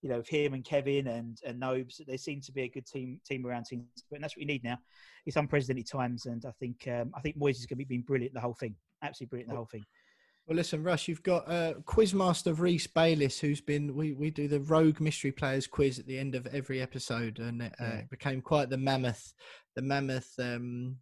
you 0.03 0.11
know 0.11 0.19
of 0.19 0.29
him 0.29 0.53
and 0.53 0.65
Kevin 0.65 1.07
and 1.07 1.39
and 1.47 1.59
Nobes. 1.59 2.01
They 2.07 2.17
seem 2.17 2.41
to 2.43 2.53
be 2.53 2.63
a 2.63 2.69
good 2.69 2.87
team 2.87 3.21
team 3.27 3.47
around 3.47 3.65
team, 3.65 3.87
but 4.11 4.21
that's 4.21 4.37
what 4.37 4.41
you 4.41 4.47
need 4.47 4.65
now. 4.65 4.79
It's 5.25 5.37
unprecedented 5.37 5.87
times, 5.87 6.27
and 6.27 6.45
I 6.45 6.51
think 6.61 6.87
um, 6.89 7.13
I 7.17 7.21
think 7.21 7.39
Moyesy's 7.39 7.67
going 7.67 7.77
to 7.77 7.85
be 7.85 7.85
being 7.85 8.03
brilliant 8.03 8.35
the 8.35 8.41
whole 8.41 8.55
thing. 8.55 8.75
Absolutely 9.03 9.31
brilliant 9.31 9.51
the 9.51 9.57
whole 9.57 9.67
thing. 9.67 9.85
Well, 10.47 10.57
listen, 10.57 10.83
Russ, 10.83 11.09
you've 11.09 11.23
got 11.23 11.51
uh, 11.51 11.75
Quizmaster 11.85 12.59
Reese 12.59 12.87
Bayliss, 12.87 13.41
who's 13.41 13.63
been 13.63 13.97
we, 13.97 14.13
we 14.13 14.31
do 14.31 14.47
the 14.47 14.61
Rogue 14.61 15.01
Mystery 15.01 15.33
Players 15.33 15.67
quiz 15.67 15.99
at 15.99 16.07
the 16.07 16.19
end 16.19 16.35
of 16.35 16.47
every 16.49 16.83
episode, 16.83 17.39
and 17.39 17.63
it, 17.63 17.73
uh, 17.81 17.85
Yeah. 17.85 17.95
it 18.01 18.11
became 18.11 18.43
quite 18.43 18.69
the 18.69 18.77
mammoth, 18.77 19.33
the 19.75 19.81
mammoth 19.81 20.31
um, 20.39 20.97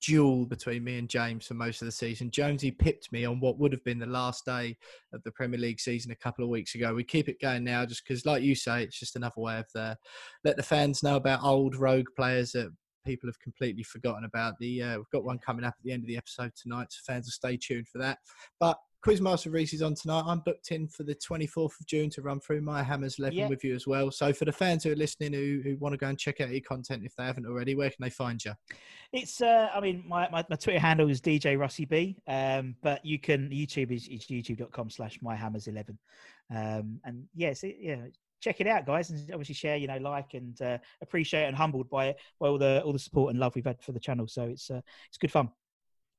duel 0.00 0.46
between 0.46 0.84
me 0.84 0.96
and 0.96 1.08
James 1.08 1.46
for 1.48 1.54
most 1.54 1.82
of 1.82 1.86
the 1.86 1.92
season. 1.92 2.30
Jonesy 2.30 2.70
pipped 2.70 3.10
me 3.10 3.24
on 3.24 3.40
what 3.40 3.58
would 3.58 3.72
have 3.72 3.82
been 3.82 3.98
the 3.98 4.06
last 4.06 4.44
day 4.44 4.76
of 5.12 5.24
the 5.24 5.32
Premier 5.32 5.58
League 5.58 5.80
season 5.80 6.12
a 6.12 6.16
couple 6.16 6.44
of 6.44 6.50
weeks 6.50 6.76
ago. 6.76 6.94
We 6.94 7.02
keep 7.02 7.28
it 7.28 7.40
going 7.40 7.64
now, 7.64 7.84
just 7.84 8.04
because, 8.06 8.24
like 8.24 8.44
you 8.44 8.54
say, 8.54 8.84
it's 8.84 9.00
just 9.00 9.16
another 9.16 9.40
way 9.40 9.58
of 9.58 9.66
uh, 9.74 9.96
let 10.44 10.56
the 10.56 10.62
fans 10.62 11.02
know 11.02 11.16
about 11.16 11.42
old 11.42 11.74
Rogue 11.74 12.08
players 12.16 12.52
that 12.52 12.72
people 13.04 13.28
have 13.28 13.38
completely 13.40 13.82
forgotten 13.82 14.24
about. 14.24 14.58
The 14.58 14.82
uh, 14.82 14.96
we've 14.96 15.10
got 15.10 15.24
one 15.24 15.38
coming 15.38 15.64
up 15.64 15.74
at 15.78 15.84
the 15.84 15.92
end 15.92 16.02
of 16.02 16.08
the 16.08 16.16
episode 16.16 16.52
tonight, 16.60 16.88
so 16.90 17.00
fans 17.06 17.26
will 17.26 17.32
stay 17.32 17.56
tuned 17.56 17.88
for 17.88 17.98
that. 17.98 18.18
But 18.60 18.78
Quizmaster 19.04 19.52
Reese 19.52 19.74
is 19.74 19.82
on 19.82 19.94
tonight. 19.94 20.24
I'm 20.26 20.40
booked 20.40 20.70
in 20.70 20.88
for 20.88 21.02
the 21.02 21.14
24th 21.14 21.78
of 21.78 21.86
June 21.86 22.08
to 22.10 22.22
run 22.22 22.40
through 22.40 22.62
my 22.62 22.82
Hammers 22.82 23.18
11 23.18 23.36
Yeah. 23.36 23.48
with 23.48 23.62
you 23.62 23.74
as 23.74 23.86
well. 23.86 24.10
So 24.10 24.32
for 24.32 24.46
the 24.46 24.52
fans 24.52 24.82
who 24.82 24.92
are 24.92 24.96
listening 24.96 25.34
who, 25.34 25.60
who 25.62 25.76
want 25.76 25.92
to 25.92 25.98
go 25.98 26.06
and 26.06 26.18
check 26.18 26.40
out 26.40 26.48
your 26.48 26.62
content 26.62 27.02
if 27.04 27.14
they 27.16 27.24
haven't 27.24 27.44
already, 27.46 27.74
where 27.74 27.90
can 27.90 27.98
they 28.00 28.08
find 28.08 28.42
you? 28.42 28.52
It's 29.12 29.42
uh, 29.42 29.68
I 29.74 29.80
mean 29.80 30.04
my, 30.06 30.28
my, 30.30 30.42
my 30.48 30.56
Twitter 30.56 30.78
handle 30.78 31.10
is 31.10 31.20
DJ 31.20 31.58
Rusty 31.58 31.84
B, 31.84 32.16
um, 32.26 32.76
but 32.82 33.04
you 33.04 33.18
can 33.18 33.50
YouTube 33.50 33.90
is, 33.90 34.08
is 34.08 34.26
youtube.com 34.26 34.88
slash 34.88 35.18
my 35.20 35.36
Hammers 35.36 35.66
11. 35.66 35.98
Um, 36.50 37.00
and 37.04 37.24
yes, 37.34 37.62
it, 37.62 37.76
yeah, 37.78 38.06
check 38.44 38.60
it 38.60 38.66
out, 38.66 38.86
guys, 38.86 39.10
and 39.10 39.18
obviously 39.32 39.54
share, 39.54 39.76
you 39.76 39.88
know, 39.88 39.96
like 39.96 40.34
and 40.34 40.60
uh, 40.60 40.78
appreciate 41.00 41.46
and 41.46 41.56
humbled 41.56 41.88
by 41.88 42.08
it, 42.08 42.16
by 42.38 42.48
all 42.48 42.58
the 42.58 42.82
all 42.84 42.92
the 42.92 42.98
support 42.98 43.30
and 43.30 43.40
love 43.40 43.54
we've 43.54 43.64
had 43.64 43.82
for 43.82 43.92
the 43.92 44.00
channel. 44.00 44.28
So 44.28 44.42
it's 44.42 44.70
uh, 44.70 44.80
it's 45.08 45.18
good 45.18 45.32
fun. 45.32 45.48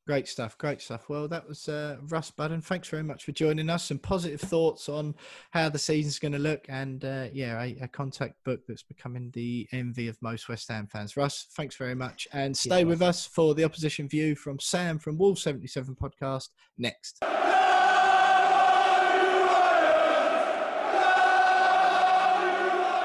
Great 0.07 0.27
stuff, 0.27 0.55
great 0.59 0.81
stuff. 0.81 1.09
Well, 1.09 1.27
that 1.29 1.47
was 1.47 1.67
uh, 1.67 1.97
Russ 2.09 2.29
Budden. 2.29 2.61
Thanks 2.61 2.89
very 2.89 3.01
much 3.01 3.23
for 3.23 3.31
joining 3.31 3.71
us. 3.71 3.85
Some 3.85 3.97
positive 3.97 4.39
thoughts 4.39 4.87
on 4.87 5.15
how 5.49 5.67
the 5.69 5.79
season's 5.79 6.19
going 6.19 6.31
to 6.33 6.37
look, 6.39 6.63
and 6.69 7.03
uh, 7.03 7.27
yeah, 7.33 7.59
a, 7.59 7.75
a 7.81 7.87
contact 7.87 8.35
book 8.43 8.59
that's 8.67 8.83
becoming 8.83 9.31
the 9.33 9.67
envy 9.71 10.07
of 10.07 10.17
most 10.21 10.47
West 10.47 10.69
Ham 10.69 10.87
fans. 10.91 11.17
Russ, 11.17 11.47
thanks 11.55 11.75
very 11.75 11.95
much, 11.95 12.27
and 12.33 12.55
stay 12.55 12.83
Russ. 12.83 12.89
with 12.89 13.01
us 13.01 13.25
for 13.25 13.55
the 13.55 13.63
opposition 13.63 14.07
view 14.07 14.35
from 14.35 14.59
Sam 14.59 14.99
from 14.99 15.17
Wolves 15.17 15.41
Seventy 15.41 15.67
Seven 15.67 15.95
podcast 15.95 16.49
next. 16.77 17.23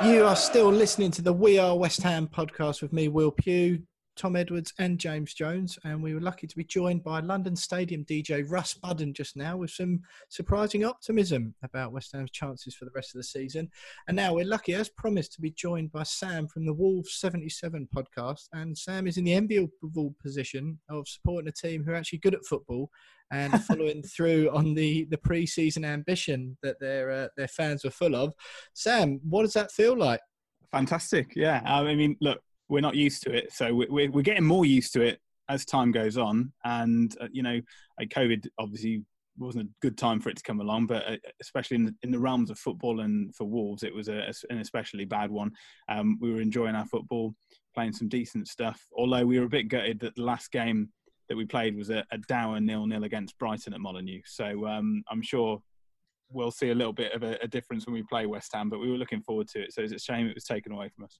You 0.02 0.24
are 0.24 0.34
still 0.34 0.72
listening 0.72 1.10
to 1.10 1.22
the 1.22 1.32
We 1.34 1.58
Are 1.58 1.76
West 1.76 2.02
Ham 2.04 2.26
podcast 2.26 2.80
with 2.80 2.90
me, 2.90 3.08
Will 3.08 3.30
Pugh, 3.30 3.82
Tom 4.20 4.36
Edwards, 4.36 4.74
and 4.78 4.98
James 4.98 5.32
Jones. 5.32 5.78
And 5.82 6.02
we 6.02 6.12
were 6.12 6.20
lucky 6.20 6.46
to 6.46 6.54
be 6.54 6.64
joined 6.64 7.02
by 7.02 7.20
London 7.20 7.56
Stadium 7.56 8.04
DJ 8.04 8.44
Russ 8.46 8.74
Budden 8.74 9.14
just 9.14 9.34
now 9.34 9.56
with 9.56 9.70
some 9.70 10.00
surprising 10.28 10.84
optimism 10.84 11.54
about 11.62 11.92
West 11.92 12.12
Ham's 12.12 12.30
chances 12.30 12.74
for 12.74 12.84
the 12.84 12.90
rest 12.94 13.14
of 13.14 13.18
the 13.18 13.24
season. 13.24 13.70
And 14.08 14.16
now 14.16 14.34
we're 14.34 14.44
lucky, 14.44 14.74
as 14.74 14.90
promised, 14.90 15.32
to 15.32 15.40
be 15.40 15.52
joined 15.52 15.90
by 15.90 16.02
Sam 16.02 16.48
from 16.48 16.66
the 16.66 16.74
Wolves 16.74 17.14
77 17.14 17.88
podcast. 17.96 18.42
And 18.52 18.76
Sam 18.76 19.06
is 19.06 19.16
in 19.16 19.24
the 19.24 19.32
enviable 19.32 20.14
position 20.22 20.78
of 20.90 21.08
supporting 21.08 21.48
a 21.48 21.52
team 21.52 21.82
who 21.82 21.92
are 21.92 21.96
actually 21.96 22.18
good 22.18 22.34
at 22.34 22.44
football 22.44 22.90
and 23.30 23.64
following 23.64 24.02
through 24.02 24.50
on 24.50 24.74
the, 24.74 25.06
the 25.06 25.16
pre-season 25.16 25.82
ambition 25.82 26.58
that 26.62 26.78
their 26.78 27.10
uh, 27.10 27.28
their 27.38 27.48
fans 27.48 27.84
were 27.84 27.90
full 27.90 28.14
of. 28.14 28.34
Sam, 28.74 29.18
what 29.26 29.44
does 29.44 29.54
that 29.54 29.72
feel 29.72 29.96
like? 29.96 30.20
Fantastic. 30.72 31.32
Yeah. 31.34 31.62
I 31.64 31.94
mean, 31.94 32.16
look, 32.20 32.40
we're 32.70 32.80
not 32.88 32.94
used 32.94 33.22
to 33.24 33.30
it. 33.32 33.52
So 33.52 33.74
we- 33.74 33.90
we're, 33.90 34.10
we're 34.10 34.22
getting 34.22 34.44
more 34.46 34.64
used 34.64 34.92
to 34.94 35.02
it 35.02 35.20
as 35.48 35.64
time 35.64 35.90
goes 35.92 36.16
on. 36.16 36.52
And, 36.64 37.14
uh, 37.20 37.28
you 37.32 37.42
know, 37.42 37.60
uh, 38.00 38.04
COVID 38.04 38.46
obviously 38.58 39.04
wasn't 39.36 39.66
a 39.68 39.72
good 39.80 39.98
time 39.98 40.20
for 40.20 40.28
it 40.30 40.36
to 40.36 40.42
come 40.42 40.60
along, 40.60 40.86
but 40.86 41.02
uh, 41.10 41.16
especially 41.40 41.76
in 41.76 41.84
the, 41.86 41.94
in 42.04 42.10
the 42.10 42.18
realms 42.18 42.50
of 42.50 42.58
football 42.58 43.00
and 43.00 43.34
for 43.34 43.44
Wolves, 43.44 43.82
it 43.82 43.94
was 43.94 44.08
a, 44.08 44.32
an 44.50 44.58
especially 44.58 45.04
bad 45.04 45.30
one. 45.30 45.50
Um, 45.88 46.18
we 46.20 46.32
were 46.32 46.40
enjoying 46.40 46.76
our 46.76 46.86
football, 46.86 47.34
playing 47.74 47.92
some 47.92 48.08
decent 48.08 48.48
stuff, 48.48 48.80
although 48.92 49.26
we 49.26 49.38
were 49.40 49.46
a 49.46 49.56
bit 49.56 49.68
gutted 49.68 49.98
that 50.00 50.14
the 50.14 50.22
last 50.22 50.52
game 50.52 50.90
that 51.28 51.36
we 51.36 51.46
played 51.46 51.76
was 51.76 51.90
a, 51.90 52.04
a 52.12 52.18
dour 52.28 52.60
nil-nil 52.60 53.04
against 53.04 53.38
Brighton 53.38 53.72
at 53.74 53.80
Molineux. 53.80 54.22
So 54.26 54.66
um, 54.66 55.02
I'm 55.10 55.22
sure 55.22 55.60
we'll 56.28 56.50
see 56.50 56.70
a 56.70 56.74
little 56.74 56.92
bit 56.92 57.12
of 57.12 57.22
a, 57.22 57.36
a 57.42 57.48
difference 57.48 57.86
when 57.86 57.94
we 57.94 58.02
play 58.02 58.26
West 58.26 58.52
Ham, 58.54 58.68
but 58.68 58.78
we 58.78 58.90
were 58.90 58.98
looking 58.98 59.22
forward 59.22 59.48
to 59.48 59.62
it. 59.62 59.72
So 59.72 59.82
it's 59.82 59.92
a 59.92 59.98
shame 59.98 60.26
it 60.28 60.34
was 60.34 60.44
taken 60.44 60.72
away 60.72 60.90
from 60.94 61.04
us. 61.06 61.18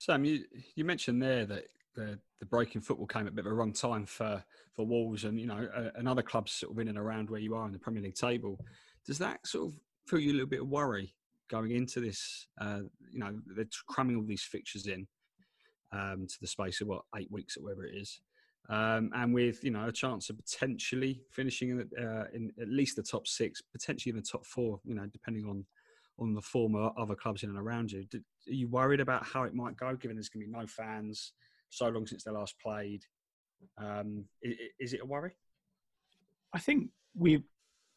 Sam, 0.00 0.24
you, 0.24 0.44
you 0.76 0.86
mentioned 0.86 1.22
there 1.22 1.44
that 1.44 1.66
the, 1.94 2.18
the 2.40 2.46
break 2.46 2.74
in 2.74 2.80
football 2.80 3.06
came 3.06 3.26
at 3.26 3.32
a 3.32 3.36
bit 3.36 3.44
of 3.44 3.52
a 3.52 3.54
wrong 3.54 3.74
time 3.74 4.06
for, 4.06 4.42
for 4.74 4.86
Wolves 4.86 5.24
and 5.24 5.38
you 5.38 5.46
know 5.46 5.68
uh, 5.76 5.90
and 5.94 6.08
other 6.08 6.22
clubs 6.22 6.52
sort 6.52 6.72
of 6.72 6.78
in 6.78 6.88
and 6.88 6.96
around 6.96 7.28
where 7.28 7.38
you 7.38 7.54
are 7.54 7.66
in 7.66 7.72
the 7.72 7.78
Premier 7.78 8.02
League 8.02 8.14
table. 8.14 8.58
Does 9.06 9.18
that 9.18 9.46
sort 9.46 9.68
of 9.68 9.74
fill 10.06 10.18
you 10.18 10.32
a 10.32 10.32
little 10.32 10.48
bit 10.48 10.62
of 10.62 10.68
worry 10.68 11.14
going 11.50 11.72
into 11.72 12.00
this? 12.00 12.46
Uh, 12.58 12.80
you 13.12 13.18
know, 13.18 13.38
they're 13.54 13.66
cramming 13.88 14.16
all 14.16 14.24
these 14.24 14.42
fixtures 14.42 14.86
in 14.86 15.06
um, 15.92 16.26
to 16.26 16.40
the 16.40 16.46
space 16.46 16.80
of 16.80 16.88
what 16.88 17.02
eight 17.16 17.30
weeks 17.30 17.58
or 17.58 17.64
whatever 17.64 17.84
it 17.84 17.94
is, 17.94 18.22
um, 18.70 19.10
and 19.14 19.34
with 19.34 19.62
you 19.62 19.70
know 19.70 19.86
a 19.86 19.92
chance 19.92 20.30
of 20.30 20.38
potentially 20.38 21.20
finishing 21.30 21.70
in, 21.72 22.02
uh, 22.02 22.24
in 22.32 22.50
at 22.58 22.68
least 22.68 22.96
the 22.96 23.02
top 23.02 23.26
six, 23.26 23.60
potentially 23.70 24.14
the 24.14 24.22
top 24.22 24.46
four. 24.46 24.80
You 24.82 24.94
know, 24.94 25.04
depending 25.12 25.44
on 25.44 25.66
on 26.20 26.34
the 26.34 26.40
form 26.40 26.74
of 26.74 26.92
other 26.98 27.14
clubs 27.14 27.42
in 27.42 27.50
and 27.50 27.58
around 27.58 27.90
you. 27.90 28.04
Did, 28.04 28.22
are 28.48 28.52
you 28.52 28.68
worried 28.68 29.00
about 29.00 29.24
how 29.24 29.44
it 29.44 29.54
might 29.54 29.76
go, 29.76 29.96
given 29.96 30.16
there's 30.16 30.28
going 30.28 30.44
to 30.44 30.50
be 30.50 30.58
no 30.58 30.66
fans 30.66 31.32
so 31.70 31.88
long 31.88 32.06
since 32.06 32.24
they 32.24 32.30
last 32.30 32.54
played? 32.62 33.02
Um, 33.78 34.24
is, 34.42 34.56
is 34.78 34.92
it 34.92 35.00
a 35.02 35.06
worry? 35.06 35.32
I 36.52 36.58
think 36.58 36.90
we 37.14 37.42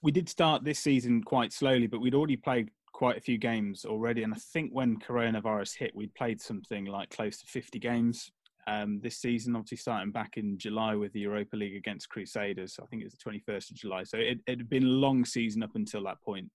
we 0.02 0.12
did 0.12 0.28
start 0.28 0.64
this 0.64 0.80
season 0.80 1.24
quite 1.24 1.54
slowly, 1.54 1.88
but 1.88 2.02
we'd 2.02 2.14
already 2.14 2.36
played 2.36 2.70
quite 2.94 3.18
a 3.18 3.22
few 3.22 3.38
games 3.38 3.86
already. 3.86 4.24
And 4.24 4.34
I 4.34 4.38
think 4.38 4.72
when 4.72 5.00
coronavirus 5.00 5.78
hit, 5.78 5.96
we'd 5.96 6.14
played 6.14 6.42
something 6.42 6.86
like 6.86 7.10
close 7.10 7.40
to 7.40 7.46
50 7.48 7.80
games 7.80 8.30
um, 8.68 9.00
this 9.02 9.18
season, 9.18 9.56
obviously 9.56 9.78
starting 9.78 10.12
back 10.12 10.38
in 10.38 10.58
July 10.58 10.96
with 10.96 11.14
the 11.14 11.22
Europa 11.22 11.56
League 11.56 11.76
against 11.76 12.10
Crusaders. 12.10 12.78
I 12.82 12.86
think 12.86 13.02
it 13.02 13.06
was 13.06 13.14
the 13.14 13.54
21st 13.54 13.72
of 13.72 13.78
July. 13.78 14.04
So 14.04 14.18
it 14.18 14.40
had 14.48 14.70
been 14.70 14.84
a 14.84 14.88
long 14.88 15.26
season 15.26 15.64
up 15.64 15.76
until 15.76 16.04
that 16.04 16.22
point 16.22 16.50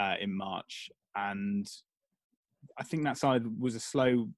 uh, 0.00 0.14
in 0.18 0.34
March. 0.34 0.90
And 1.14 1.68
I 2.78 2.82
think 2.84 3.04
that 3.04 3.18
side 3.18 3.44
was 3.58 3.74
a 3.74 3.80
slow 3.80 4.28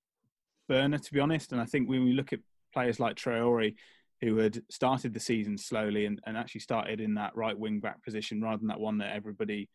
burner, 0.68 0.98
to 0.98 1.12
be 1.12 1.20
honest. 1.20 1.52
And 1.52 1.60
I 1.60 1.64
think 1.64 1.88
when 1.88 2.04
we 2.04 2.12
look 2.12 2.32
at 2.32 2.40
players 2.74 2.98
like 2.98 3.16
Traore, 3.16 3.74
who 4.20 4.36
had 4.38 4.62
started 4.70 5.14
the 5.14 5.20
season 5.20 5.56
slowly 5.56 6.06
and, 6.06 6.20
and 6.26 6.36
actually 6.36 6.60
started 6.60 7.00
in 7.00 7.14
that 7.14 7.36
right 7.36 7.58
wing 7.58 7.80
back 7.80 8.02
position 8.02 8.40
rather 8.40 8.58
than 8.58 8.68
that 8.68 8.80
one 8.80 8.98
that 8.98 9.14
everybody 9.14 9.68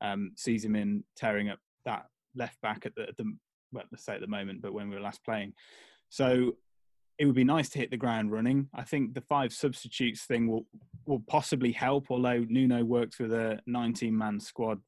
um, 0.00 0.32
sees 0.36 0.64
him 0.64 0.76
in 0.76 1.04
tearing 1.16 1.48
up 1.48 1.58
that 1.84 2.06
left 2.34 2.60
back 2.60 2.84
at 2.86 2.94
the, 2.94 3.02
at 3.02 3.16
the 3.16 3.24
well, 3.72 3.84
let's 3.90 4.04
say 4.04 4.14
at 4.14 4.20
the 4.20 4.26
moment, 4.26 4.60
but 4.60 4.72
when 4.72 4.88
we 4.88 4.96
were 4.96 5.02
last 5.02 5.24
playing. 5.24 5.52
So 6.08 6.56
it 7.18 7.26
would 7.26 7.34
be 7.34 7.44
nice 7.44 7.68
to 7.70 7.78
hit 7.78 7.90
the 7.90 7.96
ground 7.96 8.32
running. 8.32 8.68
I 8.74 8.82
think 8.82 9.14
the 9.14 9.20
five 9.20 9.52
substitutes 9.52 10.24
thing 10.24 10.48
will 10.48 10.66
will 11.06 11.22
possibly 11.26 11.72
help, 11.72 12.10
although 12.10 12.44
Nuno 12.48 12.84
works 12.84 13.18
with 13.18 13.32
a 13.32 13.60
19 13.66 14.16
man 14.16 14.38
squad 14.38 14.80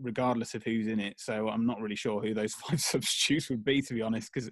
regardless 0.00 0.54
of 0.54 0.62
who's 0.62 0.86
in 0.86 1.00
it. 1.00 1.14
So 1.18 1.48
I'm 1.48 1.66
not 1.66 1.80
really 1.80 1.96
sure 1.96 2.20
who 2.20 2.34
those 2.34 2.54
five 2.68 2.80
substitutes 2.80 3.50
would 3.50 3.64
be, 3.64 3.82
to 3.82 3.94
be 3.94 4.02
honest, 4.02 4.30
because 4.32 4.50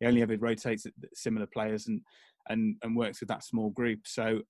he 0.00 0.06
only 0.06 0.22
ever 0.22 0.36
rotates 0.36 0.86
similar 1.14 1.46
players 1.46 1.86
and 1.86 2.00
and 2.48 2.76
and 2.82 2.96
works 2.96 3.20
with 3.20 3.28
that 3.28 3.44
small 3.44 3.70
group. 3.70 4.00
So 4.06 4.40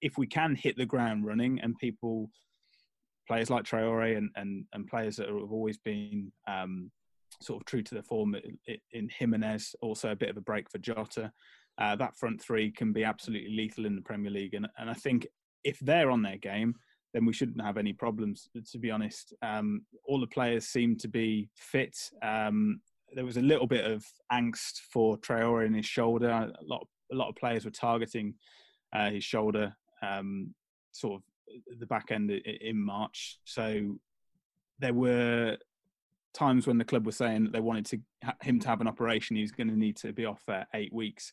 if 0.00 0.18
we 0.18 0.26
can 0.26 0.54
hit 0.54 0.76
the 0.76 0.86
ground 0.86 1.24
running 1.24 1.60
and 1.60 1.76
people, 1.78 2.30
players 3.26 3.50
like 3.50 3.64
Traore 3.64 4.16
and 4.16 4.30
and, 4.36 4.64
and 4.72 4.86
players 4.86 5.16
that 5.16 5.28
have 5.28 5.52
always 5.52 5.78
been 5.78 6.32
um, 6.48 6.90
sort 7.40 7.62
of 7.62 7.66
true 7.66 7.82
to 7.82 7.94
their 7.94 8.02
form 8.02 8.36
in 8.92 9.08
Jimenez, 9.08 9.74
also 9.80 10.10
a 10.10 10.16
bit 10.16 10.30
of 10.30 10.36
a 10.36 10.42
break 10.42 10.70
for 10.70 10.78
Jota. 10.78 11.32
Uh, 11.78 11.94
that 11.96 12.16
front 12.16 12.40
three 12.40 12.70
can 12.70 12.92
be 12.92 13.04
absolutely 13.04 13.54
lethal 13.54 13.84
in 13.84 13.96
the 13.96 14.02
Premier 14.02 14.30
League, 14.30 14.54
and 14.54 14.66
and 14.78 14.90
I 14.90 14.94
think 14.94 15.26
if 15.64 15.78
they're 15.80 16.10
on 16.10 16.22
their 16.22 16.38
game, 16.38 16.74
then 17.14 17.24
we 17.24 17.32
shouldn't 17.32 17.62
have 17.62 17.76
any 17.76 17.92
problems. 17.92 18.48
To 18.72 18.78
be 18.78 18.90
honest, 18.90 19.34
um, 19.42 19.82
all 20.04 20.20
the 20.20 20.26
players 20.26 20.66
seem 20.66 20.96
to 20.96 21.08
be 21.08 21.48
fit. 21.56 21.96
Um, 22.22 22.80
there 23.14 23.24
was 23.24 23.36
a 23.36 23.42
little 23.42 23.66
bit 23.66 23.84
of 23.84 24.04
angst 24.32 24.80
for 24.92 25.16
Traore 25.18 25.66
in 25.66 25.74
his 25.74 25.86
shoulder. 25.86 26.28
A 26.28 26.52
lot, 26.62 26.82
of, 26.82 26.88
a 27.12 27.14
lot 27.14 27.28
of 27.28 27.36
players 27.36 27.64
were 27.64 27.70
targeting 27.70 28.34
uh, 28.92 29.10
his 29.10 29.24
shoulder, 29.24 29.74
um, 30.02 30.54
sort 30.92 31.22
of 31.22 31.78
the 31.78 31.86
back 31.86 32.10
end 32.10 32.30
in 32.30 32.76
March. 32.76 33.38
So 33.44 33.98
there 34.78 34.94
were 34.94 35.56
times 36.34 36.66
when 36.66 36.78
the 36.78 36.84
club 36.84 37.06
was 37.06 37.16
saying 37.16 37.44
that 37.44 37.52
they 37.52 37.60
wanted 37.60 37.86
to 37.86 38.00
him 38.42 38.60
to 38.60 38.68
have 38.68 38.80
an 38.80 38.88
operation. 38.88 39.36
He 39.36 39.42
was 39.42 39.52
going 39.52 39.68
to 39.68 39.78
need 39.78 39.96
to 39.98 40.12
be 40.12 40.26
off 40.26 40.42
for 40.44 40.66
eight 40.74 40.92
weeks. 40.92 41.32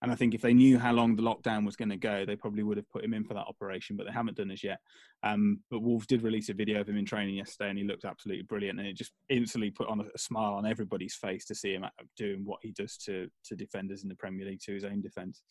And 0.00 0.12
I 0.12 0.14
think 0.14 0.34
if 0.34 0.42
they 0.42 0.54
knew 0.54 0.78
how 0.78 0.92
long 0.92 1.16
the 1.16 1.22
lockdown 1.22 1.66
was 1.66 1.74
going 1.74 1.88
to 1.88 1.96
go, 1.96 2.24
they 2.24 2.36
probably 2.36 2.62
would 2.62 2.76
have 2.76 2.88
put 2.88 3.04
him 3.04 3.14
in 3.14 3.24
for 3.24 3.34
that 3.34 3.46
operation, 3.46 3.96
but 3.96 4.06
they 4.06 4.12
haven't 4.12 4.36
done 4.36 4.50
as 4.50 4.62
yet. 4.62 4.78
Um, 5.24 5.60
but 5.70 5.80
Wolves 5.80 6.06
did 6.06 6.22
release 6.22 6.48
a 6.50 6.54
video 6.54 6.80
of 6.80 6.88
him 6.88 6.96
in 6.96 7.04
training 7.04 7.34
yesterday, 7.34 7.70
and 7.70 7.78
he 7.78 7.84
looked 7.84 8.04
absolutely 8.04 8.44
brilliant. 8.44 8.78
And 8.78 8.86
it 8.86 8.96
just 8.96 9.12
instantly 9.28 9.70
put 9.70 9.88
on 9.88 10.00
a, 10.00 10.18
smile 10.18 10.54
on 10.54 10.66
everybody's 10.66 11.16
face 11.16 11.44
to 11.46 11.54
see 11.54 11.72
him 11.72 11.84
doing 12.16 12.44
what 12.44 12.60
he 12.62 12.72
does 12.72 12.96
to 12.98 13.28
to 13.46 13.56
defenders 13.56 14.04
in 14.04 14.08
the 14.08 14.14
Premier 14.14 14.46
League 14.46 14.60
to 14.66 14.74
his 14.74 14.84
own 14.84 15.00
defence. 15.00 15.42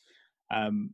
Um, 0.53 0.91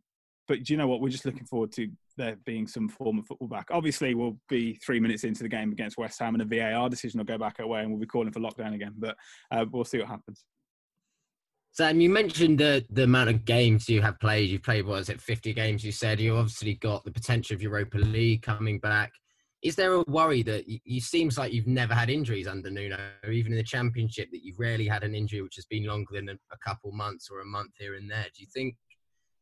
but 0.48 0.64
do 0.64 0.74
you 0.74 0.78
know 0.78 0.88
what? 0.88 1.00
We're 1.00 1.10
just 1.10 1.26
looking 1.26 1.46
forward 1.46 1.72
to 1.74 1.90
there 2.18 2.36
being 2.46 2.68
some 2.68 2.90
form 2.90 3.20
of 3.20 3.28
football 3.28 3.48
back. 3.48 3.68
Obviously, 3.72 4.14
we'll 4.14 4.38
be 4.50 4.76
three 4.76 5.00
minutes 5.00 5.24
into 5.24 5.44
the 5.44 5.50
game 5.50 5.72
against 5.72 5.98
West 5.98 6.20
Ham, 6.20 6.36
and 6.36 6.42
a 6.42 6.46
VAR 6.46 6.90
decision 6.90 7.20
will 7.20 7.26
go 7.26 7.38
back 7.38 7.60
away, 7.60 7.82
and 7.82 7.92
we'll 7.92 8.00
be 8.00 8.08
calling 8.08 8.32
for 8.32 8.40
lockdown 8.40 8.74
again. 8.74 8.94
But 8.98 9.16
uh, 9.52 9.66
we'll 9.72 9.86
see 9.86 10.00
what 10.00 10.08
happens. 10.08 10.44
Sam, 11.74 12.00
you 12.00 12.10
mentioned 12.10 12.60
the 12.60 12.86
the 12.92 13.04
amount 13.04 13.32
of 13.32 13.46
games 13.46 13.90
you 13.90 14.00
have 14.04 14.20
played. 14.20 14.48
You've 14.48 14.62
played 14.62 14.86
what 14.86 15.00
is 15.00 15.10
it, 15.10 15.20
fifty 15.20 15.54
games? 15.54 15.84
You 15.84 15.92
said 15.92 16.20
you 16.20 16.36
obviously 16.36 16.76
got 16.76 17.04
the 17.04 17.12
potential 17.12 17.56
of 17.56 17.64
Europa 17.64 17.98
League 17.98 18.44
coming 18.44 18.78
back. 18.78 19.12
Is 19.64 19.76
there 19.76 19.94
a 19.94 20.04
worry 20.04 20.44
that 20.44 20.68
you, 20.70 20.78
you 20.84 21.02
seems 21.02 21.36
like 21.36 21.52
you've 21.52 21.66
never 21.66 21.96
had 21.96 22.12
injuries 22.12 22.48
under 22.48 22.70
Nuno, 22.70 23.00
even 23.28 23.54
in 23.54 23.58
the 23.58 23.64
Championship 23.64 24.30
that 24.32 24.44
you've 24.44 24.60
rarely 24.60 24.88
had 24.88 25.04
an 25.04 25.16
injury 25.16 25.42
which 25.42 25.56
has 25.56 25.66
been 25.66 25.86
longer 25.86 26.14
than 26.14 26.30
a, 26.30 26.34
a 26.52 26.58
couple 26.64 26.92
months 26.92 27.30
or 27.32 27.40
a 27.40 27.46
month 27.46 27.72
here 27.80 27.96
and 27.96 28.12
there? 28.12 28.26
Do 28.36 28.44
you 28.44 28.48
think 28.54 28.76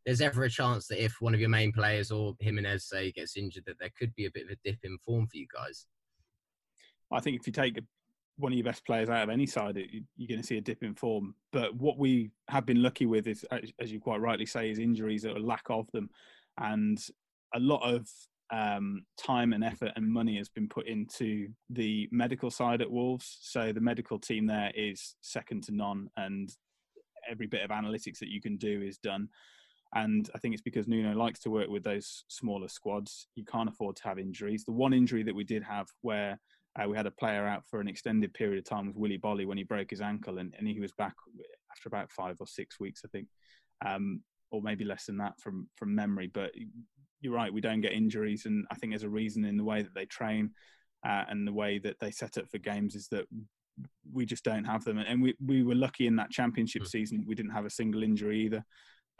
there's 0.05 0.21
ever 0.21 0.45
a 0.45 0.49
chance 0.49 0.87
that 0.87 1.03
if 1.03 1.19
one 1.19 1.33
of 1.33 1.41
your 1.41 1.49
main 1.49 1.73
players 1.73 2.11
or 2.11 2.35
Jimenez 2.39 2.87
say 2.87 3.11
gets 3.11 3.35
injured, 3.35 3.65
that 3.65 3.77
there 3.77 3.91
could 3.99 4.15
be 4.15 4.25
a 4.25 4.31
bit 4.31 4.45
of 4.45 4.51
a 4.51 4.57
dip 4.63 4.77
in 4.83 4.97
form 5.05 5.27
for 5.27 5.35
you 5.35 5.47
guys? 5.53 5.85
I 7.11 7.19
think 7.19 7.41
if 7.41 7.45
you 7.45 7.51
take 7.51 7.77
one 8.41 8.51
of 8.51 8.57
your 8.57 8.65
best 8.65 8.85
players 8.85 9.09
out 9.09 9.23
of 9.23 9.29
any 9.29 9.45
side, 9.45 9.77
you're 10.17 10.27
going 10.27 10.41
to 10.41 10.45
see 10.45 10.57
a 10.57 10.61
dip 10.61 10.83
in 10.83 10.95
form. 10.95 11.35
But 11.53 11.75
what 11.75 11.97
we 11.97 12.31
have 12.49 12.65
been 12.65 12.81
lucky 12.81 13.05
with 13.05 13.27
is, 13.27 13.45
as 13.79 13.91
you 13.91 13.99
quite 13.99 14.19
rightly 14.19 14.45
say, 14.45 14.69
is 14.69 14.79
injuries 14.79 15.25
or 15.25 15.39
lack 15.39 15.65
of 15.69 15.89
them, 15.91 16.09
and 16.57 16.99
a 17.53 17.59
lot 17.59 17.83
of 17.83 18.09
um, 18.51 19.05
time 19.17 19.53
and 19.53 19.63
effort 19.63 19.91
and 19.95 20.11
money 20.11 20.37
has 20.37 20.49
been 20.49 20.67
put 20.67 20.87
into 20.87 21.47
the 21.69 22.09
medical 22.11 22.51
side 22.51 22.81
at 22.81 22.91
Wolves. 22.91 23.37
So 23.41 23.71
the 23.71 23.79
medical 23.79 24.19
team 24.19 24.47
there 24.47 24.71
is 24.75 25.15
second 25.21 25.63
to 25.65 25.71
none, 25.71 26.09
and 26.17 26.49
every 27.29 27.47
bit 27.47 27.63
of 27.63 27.69
analytics 27.69 28.19
that 28.19 28.29
you 28.29 28.41
can 28.41 28.57
do 28.57 28.81
is 28.81 28.97
done. 28.97 29.29
And 29.93 30.29
I 30.33 30.39
think 30.39 30.53
it's 30.53 30.63
because 30.63 30.87
Nuno 30.87 31.13
likes 31.13 31.39
to 31.41 31.49
work 31.49 31.69
with 31.69 31.83
those 31.83 32.23
smaller 32.27 32.69
squads. 32.69 33.27
You 33.35 33.43
can't 33.43 33.69
afford 33.69 33.97
to 33.97 34.03
have 34.05 34.17
injuries. 34.17 34.63
The 34.63 34.71
one 34.71 34.93
injury 34.93 35.21
that 35.23 35.35
we 35.35 35.43
did 35.43 35.63
have 35.63 35.87
where 36.01 36.39
uh, 36.79 36.87
we 36.87 36.95
had 36.95 37.05
a 37.05 37.11
player 37.11 37.45
out 37.45 37.65
for 37.65 37.81
an 37.81 37.87
extended 37.87 38.33
period 38.33 38.59
of 38.59 38.65
time 38.65 38.87
with 38.87 38.95
Willy 38.95 39.17
Boly 39.17 39.45
when 39.45 39.57
he 39.57 39.63
broke 39.63 39.89
his 39.89 40.01
ankle, 40.01 40.37
and, 40.37 40.53
and 40.57 40.67
he 40.67 40.79
was 40.79 40.91
back 40.93 41.13
after 41.71 41.89
about 41.89 42.11
five 42.11 42.37
or 42.39 42.47
six 42.47 42.79
weeks, 42.79 43.01
I 43.05 43.09
think, 43.09 43.27
um, 43.85 44.21
or 44.51 44.61
maybe 44.61 44.85
less 44.85 45.05
than 45.05 45.17
that 45.17 45.39
from 45.39 45.67
from 45.75 45.93
memory. 45.93 46.27
But 46.27 46.51
you're 47.19 47.33
right, 47.33 47.53
we 47.53 47.61
don't 47.61 47.81
get 47.81 47.93
injuries, 47.93 48.45
and 48.45 48.65
I 48.71 48.75
think 48.75 48.93
there's 48.93 49.03
a 49.03 49.09
reason 49.09 49.43
in 49.43 49.57
the 49.57 49.63
way 49.63 49.81
that 49.81 49.93
they 49.93 50.05
train 50.05 50.51
uh, 51.05 51.25
and 51.27 51.47
the 51.47 51.53
way 51.53 51.77
that 51.79 51.99
they 51.99 52.11
set 52.11 52.37
up 52.37 52.49
for 52.49 52.57
games 52.57 52.95
is 52.95 53.07
that 53.09 53.25
we 54.13 54.25
just 54.25 54.43
don't 54.43 54.65
have 54.65 54.85
them. 54.85 54.97
And 54.97 55.21
we 55.21 55.35
we 55.45 55.63
were 55.63 55.75
lucky 55.75 56.07
in 56.07 56.15
that 56.17 56.31
championship 56.31 56.83
mm. 56.83 56.87
season; 56.87 57.25
we 57.27 57.35
didn't 57.35 57.51
have 57.51 57.65
a 57.65 57.69
single 57.69 58.03
injury 58.03 58.45
either 58.45 58.63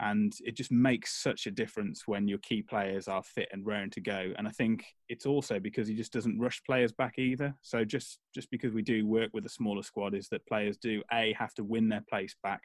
and 0.02 0.34
it 0.44 0.56
just 0.56 0.70
makes 0.70 1.22
such 1.22 1.46
a 1.46 1.50
difference 1.50 2.02
when 2.06 2.28
your 2.28 2.38
key 2.38 2.60
players 2.60 3.08
are 3.08 3.22
fit 3.22 3.48
and 3.52 3.64
raring 3.64 3.90
to 3.90 4.00
go 4.00 4.32
and 4.36 4.46
i 4.46 4.50
think 4.50 4.84
it's 5.08 5.26
also 5.26 5.58
because 5.58 5.88
he 5.88 5.94
just 5.94 6.12
doesn't 6.12 6.38
rush 6.38 6.60
players 6.64 6.92
back 6.92 7.18
either 7.18 7.54
so 7.62 7.84
just 7.84 8.18
just 8.34 8.50
because 8.50 8.72
we 8.72 8.82
do 8.82 9.06
work 9.06 9.30
with 9.32 9.46
a 9.46 9.50
smaller 9.50 9.82
squad 9.82 10.14
is 10.14 10.28
that 10.28 10.46
players 10.46 10.76
do 10.76 11.02
a 11.12 11.34
have 11.38 11.54
to 11.54 11.64
win 11.64 11.88
their 11.88 12.04
place 12.08 12.36
back 12.42 12.62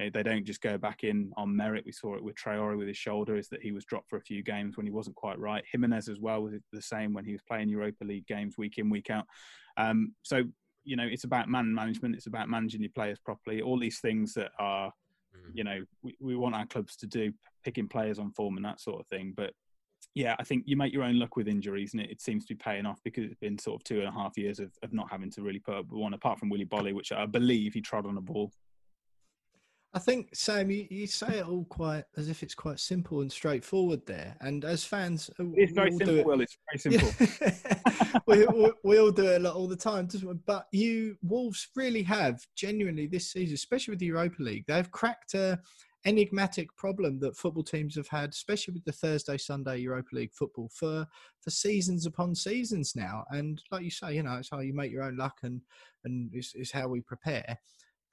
uh, 0.00 0.10
they 0.12 0.22
don't 0.22 0.44
just 0.44 0.60
go 0.60 0.76
back 0.76 1.04
in 1.04 1.32
on 1.36 1.54
merit. 1.54 1.84
We 1.86 1.92
saw 1.92 2.16
it 2.16 2.24
with 2.24 2.34
Traore 2.34 2.76
with 2.76 2.88
his 2.88 2.96
shoulder, 2.96 3.36
is 3.36 3.48
that 3.50 3.62
he 3.62 3.70
was 3.70 3.84
dropped 3.84 4.10
for 4.10 4.16
a 4.16 4.22
few 4.22 4.42
games 4.42 4.76
when 4.76 4.86
he 4.86 4.90
wasn't 4.90 5.14
quite 5.14 5.38
right. 5.38 5.64
Jimenez 5.70 6.08
as 6.08 6.18
well 6.18 6.42
was 6.42 6.54
the 6.72 6.82
same 6.82 7.12
when 7.12 7.24
he 7.24 7.32
was 7.32 7.42
playing 7.42 7.68
Europa 7.68 8.04
League 8.04 8.26
games 8.26 8.58
week 8.58 8.78
in, 8.78 8.90
week 8.90 9.10
out. 9.10 9.26
Um, 9.76 10.14
so, 10.22 10.42
you 10.82 10.96
know, 10.96 11.06
it's 11.08 11.22
about 11.22 11.48
man 11.48 11.72
management, 11.72 12.16
it's 12.16 12.26
about 12.26 12.48
managing 12.48 12.80
your 12.80 12.90
players 12.90 13.20
properly. 13.20 13.62
All 13.62 13.78
these 13.78 14.00
things 14.00 14.34
that 14.34 14.50
are 14.58 14.92
Mm. 15.36 15.50
you 15.54 15.64
know 15.64 15.84
we, 16.02 16.16
we 16.20 16.36
want 16.36 16.54
our 16.54 16.66
clubs 16.66 16.96
to 16.96 17.06
do 17.06 17.32
picking 17.64 17.88
players 17.88 18.18
on 18.18 18.32
form 18.32 18.56
and 18.56 18.64
that 18.64 18.80
sort 18.80 19.00
of 19.00 19.06
thing 19.06 19.32
but 19.36 19.52
yeah 20.14 20.36
i 20.38 20.44
think 20.44 20.64
you 20.66 20.76
make 20.76 20.92
your 20.92 21.02
own 21.02 21.18
luck 21.18 21.36
with 21.36 21.48
injuries 21.48 21.94
and 21.94 22.02
it, 22.02 22.10
it 22.10 22.20
seems 22.20 22.44
to 22.46 22.54
be 22.54 22.58
paying 22.62 22.86
off 22.86 23.00
because 23.04 23.24
it's 23.24 23.40
been 23.40 23.58
sort 23.58 23.80
of 23.80 23.84
two 23.84 23.98
and 23.98 24.08
a 24.08 24.12
half 24.12 24.36
years 24.36 24.60
of, 24.60 24.70
of 24.82 24.92
not 24.92 25.10
having 25.10 25.30
to 25.30 25.42
really 25.42 25.58
put 25.58 25.74
up 25.74 25.86
one 25.90 26.14
apart 26.14 26.38
from 26.38 26.48
willy 26.48 26.66
boly 26.66 26.92
which 26.92 27.12
i 27.12 27.26
believe 27.26 27.74
he 27.74 27.80
trod 27.80 28.06
on 28.06 28.16
a 28.16 28.20
ball 28.20 28.52
I 29.94 30.00
think 30.00 30.34
Sam, 30.34 30.72
you, 30.72 30.86
you 30.90 31.06
say 31.06 31.38
it 31.38 31.48
all 31.48 31.64
quite 31.66 32.02
as 32.16 32.28
if 32.28 32.42
it's 32.42 32.54
quite 32.54 32.80
simple 32.80 33.20
and 33.20 33.30
straightforward 33.30 34.04
there. 34.06 34.36
And 34.40 34.64
as 34.64 34.84
fans, 34.84 35.30
uh, 35.38 35.44
it's 35.54 35.72
very 35.72 35.92
simple. 35.92 36.18
It. 36.18 36.26
Well, 36.26 36.40
it's 36.40 36.58
very 36.82 36.98
simple. 37.00 38.20
we, 38.26 38.44
we, 38.46 38.72
we, 38.82 38.98
all 38.98 39.12
do 39.12 39.26
it 39.26 39.36
a 39.36 39.44
lot 39.44 39.54
all 39.54 39.68
the 39.68 39.76
time, 39.76 40.06
doesn't 40.06 40.28
we? 40.28 40.34
But 40.46 40.66
you 40.72 41.16
Wolves 41.22 41.68
really 41.76 42.02
have 42.02 42.44
genuinely 42.56 43.06
this 43.06 43.30
season, 43.30 43.54
especially 43.54 43.92
with 43.92 44.00
the 44.00 44.06
Europa 44.06 44.42
League, 44.42 44.64
they've 44.66 44.90
cracked 44.90 45.34
a 45.34 45.60
enigmatic 46.06 46.74
problem 46.76 47.18
that 47.20 47.36
football 47.36 47.62
teams 47.62 47.94
have 47.94 48.08
had, 48.08 48.30
especially 48.30 48.74
with 48.74 48.84
the 48.84 48.92
Thursday 48.92 49.38
Sunday 49.38 49.78
Europa 49.78 50.08
League 50.12 50.32
football 50.34 50.68
for 50.74 51.06
for 51.40 51.50
seasons 51.50 52.04
upon 52.04 52.34
seasons 52.34 52.94
now. 52.96 53.24
And 53.30 53.62
like 53.70 53.84
you 53.84 53.90
say, 53.90 54.16
you 54.16 54.24
know, 54.24 54.34
it's 54.34 54.50
how 54.50 54.58
you 54.58 54.74
make 54.74 54.90
your 54.90 55.04
own 55.04 55.16
luck, 55.16 55.38
and 55.44 55.60
and 56.04 56.30
it's, 56.34 56.52
it's 56.56 56.72
how 56.72 56.88
we 56.88 57.00
prepare. 57.00 57.58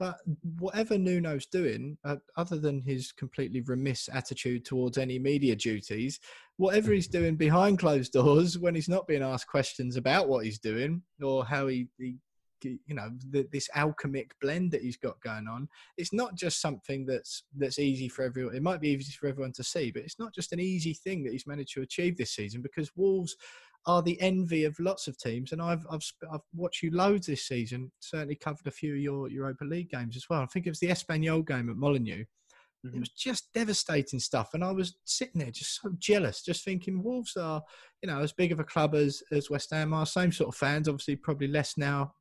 But 0.02 0.18
whatever 0.58 0.98
Nuno's 0.98 1.46
doing, 1.46 1.96
uh, 2.04 2.16
other 2.36 2.58
than 2.58 2.82
his 2.82 3.12
completely 3.12 3.62
remiss 3.62 4.10
attitude 4.12 4.66
towards 4.66 4.98
any 4.98 5.20
media 5.20 5.56
duties, 5.56 6.20
whatever 6.58 6.92
he's 6.92 7.08
doing 7.08 7.36
behind 7.36 7.78
closed 7.78 8.12
doors 8.12 8.58
when 8.58 8.74
he's 8.74 8.90
not 8.90 9.06
being 9.06 9.22
asked 9.22 9.46
questions 9.46 9.98
about 9.98 10.28
what 10.28 10.44
he's 10.44 10.58
doing 10.58 11.04
or 11.22 11.46
how 11.46 11.68
he, 11.68 11.88
he 12.00 12.16
you 12.64 12.96
know 12.96 13.12
the, 13.30 13.48
this 13.52 13.70
alchemic 13.76 14.34
blend 14.42 14.72
that 14.72 14.82
he's 14.84 14.98
got 14.98 15.20
going 15.22 15.48
on 15.48 15.68
it's 15.98 16.14
not 16.14 16.36
just 16.36 16.62
something 16.62 17.08
that's 17.08 17.42
that's 17.58 17.80
easy 17.80 18.08
for 18.08 18.22
everyone 18.22 18.56
it 18.56 18.62
might 18.62 18.80
be 18.80 18.90
easy 18.90 19.12
for 19.14 19.26
everyone 19.26 19.52
to 19.52 19.64
see 19.64 19.90
but 19.90 20.04
it's 20.04 20.20
not 20.20 20.32
just 20.32 20.54
an 20.54 20.60
easy 20.60 20.94
thing 20.94 21.24
that 21.24 21.32
he's 21.32 21.48
managed 21.48 21.74
to 21.74 21.82
achieve 21.82 22.16
this 22.18 22.36
season 22.36 22.62
because 22.62 22.92
wolves 22.96 23.36
are 23.86 24.02
the 24.02 24.20
envy 24.22 24.66
of 24.66 24.80
lots 24.80 25.08
of 25.08 25.18
teams. 25.18 25.52
And 25.52 25.62
I've 25.62 25.86
I've 25.90 26.04
I've 26.32 26.42
watched 26.56 26.84
you 26.84 26.92
loads 26.92 27.28
this 27.28 27.48
season. 27.48 27.92
Certainly 28.00 28.36
covered 28.36 28.68
a 28.68 28.72
few 28.72 28.94
of 28.94 29.00
your 29.00 29.30
Europa 29.30 29.66
League 29.66 29.90
games 29.90 30.16
as 30.16 30.30
well. 30.30 30.42
I 30.42 30.46
think 30.46 30.68
it 30.68 30.72
was 30.72 30.80
the 30.80 30.88
Espanyol 30.88 31.46
game 31.48 31.70
at 31.70 31.78
Molineux. 31.78 32.24
It 32.84 32.88
mm-hmm. 32.88 33.00
was 33.00 33.10
just 33.10 33.54
devastating 33.54 34.20
stuff, 34.20 34.56
and 34.56 34.64
I 34.64 34.72
was 34.72 34.98
sitting 35.06 35.42
there 35.42 35.52
just 35.52 35.80
so 35.82 35.92
jealous, 36.00 36.42
just 36.42 36.66
thinking 36.66 37.04
Wolves 37.04 37.38
are, 37.38 37.62
you 38.02 38.10
know, 38.10 38.22
as 38.22 38.34
big 38.34 38.52
of 38.52 38.60
a 38.60 38.64
club 38.64 38.96
as 38.96 39.22
as 39.32 39.52
West 39.52 39.70
Ham 39.72 39.94
are. 39.94 40.06
Same 40.06 40.32
sort 40.32 40.50
of 40.50 40.56
fans, 40.56 40.88
obviously, 40.88 41.16
probably 41.16 41.48
less 41.48 41.78
now 41.78 42.14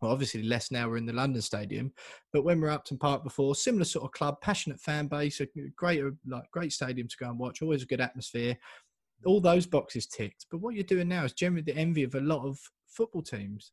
well, 0.00 0.12
obviously 0.12 0.42
less 0.42 0.70
now 0.70 0.88
we're 0.88 0.98
in 0.98 1.06
the 1.06 1.12
London 1.12 1.40
Stadium, 1.40 1.92
but 2.32 2.44
when 2.44 2.60
we 2.60 2.66
we're 2.66 2.74
Upton 2.74 2.98
Park 2.98 3.24
before, 3.24 3.54
similar 3.54 3.84
sort 3.84 4.04
of 4.04 4.12
club, 4.12 4.40
passionate 4.40 4.80
fan 4.80 5.06
base, 5.06 5.40
a 5.40 5.46
great 5.76 6.02
like 6.26 6.50
great 6.50 6.72
stadium 6.72 7.08
to 7.08 7.16
go 7.18 7.30
and 7.30 7.38
watch, 7.38 7.62
always 7.62 7.82
a 7.82 7.86
good 7.86 8.00
atmosphere. 8.00 8.56
All 9.24 9.40
those 9.40 9.66
boxes 9.66 10.06
ticked. 10.06 10.46
But 10.50 10.60
what 10.60 10.74
you're 10.74 10.84
doing 10.84 11.08
now 11.08 11.24
is 11.24 11.32
generally 11.32 11.62
the 11.62 11.76
envy 11.76 12.02
of 12.02 12.14
a 12.14 12.20
lot 12.20 12.46
of 12.46 12.58
football 12.86 13.22
teams. 13.22 13.72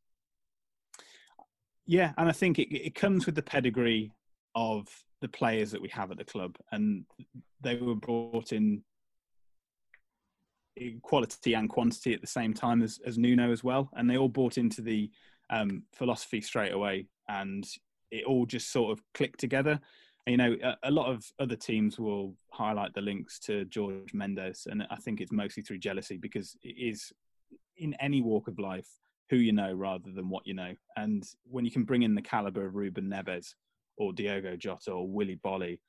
Yeah, 1.86 2.14
and 2.18 2.30
I 2.30 2.32
think 2.32 2.60
it, 2.60 2.74
it 2.74 2.96
comes 2.96 3.26
with 3.26 3.36
the 3.36 3.42
pedigree 3.44 4.12
of 4.56 4.88
the 5.22 5.28
players 5.28 5.72
that 5.72 5.82
we 5.82 5.90
have 5.90 6.12
at 6.12 6.18
the 6.18 6.24
club, 6.24 6.56
and 6.72 7.06
they 7.62 7.76
were 7.76 7.96
brought 7.96 8.52
in 8.52 8.84
quality 11.02 11.54
and 11.54 11.70
quantity 11.70 12.14
at 12.14 12.22
the 12.22 12.28
same 12.28 12.54
time 12.54 12.82
as, 12.82 13.00
as 13.06 13.18
Nuno 13.18 13.52
as 13.52 13.64
well, 13.64 13.90
and 13.94 14.10
they 14.10 14.18
all 14.18 14.30
bought 14.30 14.58
into 14.58 14.82
the 14.82 15.10
um, 15.50 15.84
philosophy 15.94 16.42
straight 16.42 16.74
away, 16.74 17.08
and 17.28 17.66
it 18.12 18.26
all 18.26 18.46
just 18.46 18.72
sort 18.72 18.92
of 18.92 19.04
clicked 19.14 19.40
together. 19.40 19.80
You 20.26 20.38
know, 20.38 20.56
a, 20.64 20.78
a, 20.84 20.92
lot 20.92 21.12
of 21.12 21.26
other 21.38 21.58
teams 21.58 22.00
will 22.00 22.34
highlight 22.50 22.94
the 22.94 23.02
links 23.02 23.40
to 23.40 23.68
Jorge 23.74 24.06
Mendes, 24.14 24.68
and 24.70 24.88
I 24.90 24.96
think 24.96 25.20
it's 25.20 25.34
mostly 25.34 25.64
through 25.64 25.80
jealousy 25.80 26.18
because 26.18 26.56
it 26.64 26.76
is 26.78 27.12
in 27.76 27.94
any 28.00 28.22
walk 28.22 28.48
of 28.48 28.58
life 28.58 28.88
who 29.30 29.36
you 29.38 29.52
know 29.52 29.74
rather 29.74 30.12
than 30.12 30.30
what 30.30 30.48
you 30.48 30.54
know. 30.54 30.74
And 30.96 31.28
when 31.44 31.66
you 31.66 31.72
can 31.72 31.84
bring 31.84 32.04
in 32.04 32.16
the 32.16 32.22
caliber 32.22 32.66
of 32.66 32.76
Ruben 32.76 33.10
Neves 33.10 33.56
or 33.98 34.14
Diogo 34.14 34.56
Jota 34.56 34.92
or 34.92 35.08
Willy 35.08 35.40
Boly 35.44 35.80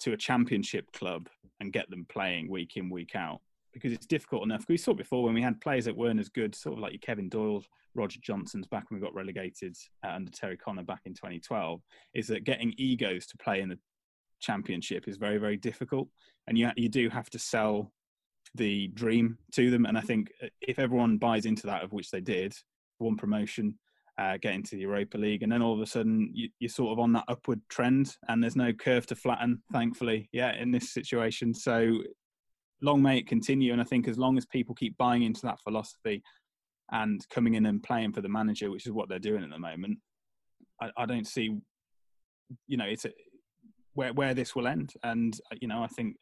to 0.00 0.12
a 0.12 0.16
championship 0.16 0.92
club 0.92 1.28
and 1.60 1.72
get 1.72 1.88
them 1.88 2.06
playing 2.08 2.50
week 2.50 2.76
in, 2.76 2.90
week 2.90 3.14
out, 3.14 3.40
because 3.74 3.92
it's 3.92 4.06
difficult 4.06 4.44
enough. 4.44 4.64
We 4.68 4.76
saw 4.76 4.92
it 4.92 4.98
before 4.98 5.24
when 5.24 5.34
we 5.34 5.42
had 5.42 5.60
players 5.60 5.84
that 5.84 5.96
weren't 5.96 6.20
as 6.20 6.28
good, 6.28 6.54
sort 6.54 6.74
of 6.74 6.80
like 6.80 6.92
your 6.92 7.00
Kevin 7.00 7.28
Doyle, 7.28 7.62
Roger 7.94 8.20
Johnson's 8.22 8.66
back 8.66 8.90
when 8.90 9.00
we 9.00 9.04
got 9.04 9.14
relegated 9.14 9.76
uh, 10.04 10.10
under 10.10 10.30
Terry 10.30 10.56
Connor 10.56 10.84
back 10.84 11.02
in 11.04 11.14
2012, 11.14 11.80
is 12.14 12.26
that 12.28 12.44
getting 12.44 12.72
egos 12.78 13.26
to 13.26 13.36
play 13.36 13.60
in 13.60 13.68
the 13.68 13.78
championship 14.40 15.08
is 15.08 15.16
very, 15.16 15.38
very 15.38 15.56
difficult. 15.56 16.08
And 16.46 16.56
you, 16.56 16.70
you 16.76 16.88
do 16.88 17.08
have 17.08 17.28
to 17.30 17.38
sell 17.38 17.92
the 18.54 18.88
dream 18.88 19.38
to 19.52 19.70
them. 19.70 19.86
And 19.86 19.98
I 19.98 20.00
think 20.00 20.32
uh, 20.42 20.46
if 20.60 20.78
everyone 20.78 21.18
buys 21.18 21.46
into 21.46 21.66
that, 21.66 21.82
of 21.82 21.92
which 21.92 22.10
they 22.10 22.20
did, 22.20 22.54
one 22.98 23.16
promotion, 23.16 23.78
uh, 24.18 24.36
get 24.40 24.54
into 24.54 24.76
the 24.76 24.82
Europa 24.82 25.18
League, 25.18 25.42
and 25.42 25.50
then 25.50 25.62
all 25.62 25.74
of 25.74 25.80
a 25.80 25.86
sudden 25.86 26.30
you, 26.32 26.48
are 26.64 26.68
sort 26.68 26.92
of 26.92 27.00
on 27.00 27.12
that 27.12 27.24
upward 27.26 27.60
trend, 27.68 28.16
and 28.28 28.42
there's 28.42 28.54
no 28.54 28.72
curve 28.72 29.06
to 29.06 29.16
flatten, 29.16 29.60
thankfully, 29.72 30.28
yeah, 30.32 30.54
in 30.54 30.70
this 30.70 30.92
situation. 30.92 31.52
So 31.52 31.98
long 32.84 33.02
may 33.02 33.18
it 33.18 33.26
continue. 33.26 33.72
And 33.72 33.80
I 33.80 33.84
think 33.84 34.06
as 34.06 34.18
long 34.18 34.36
as 34.36 34.46
people 34.46 34.74
keep 34.74 34.96
buying 34.98 35.22
into 35.22 35.42
that 35.42 35.60
philosophy 35.62 36.22
and 36.92 37.26
coming 37.30 37.54
in 37.54 37.66
and 37.66 37.82
playing 37.82 38.12
for 38.12 38.20
the 38.20 38.28
manager, 38.28 38.70
which 38.70 38.86
is 38.86 38.92
what 38.92 39.08
they're 39.08 39.18
doing 39.18 39.42
at 39.42 39.50
the 39.50 39.58
moment, 39.58 39.98
I, 40.80 40.90
I 40.96 41.06
don't 41.06 41.26
see, 41.26 41.56
you 42.66 42.76
know, 42.76 42.84
it's 42.84 43.06
a, 43.06 43.10
where 43.94 44.12
where 44.12 44.34
this 44.34 44.54
will 44.54 44.68
end. 44.68 44.92
And 45.02 45.38
uh, 45.50 45.56
you 45.60 45.68
know, 45.68 45.82
I 45.82 45.86
think 45.86 46.16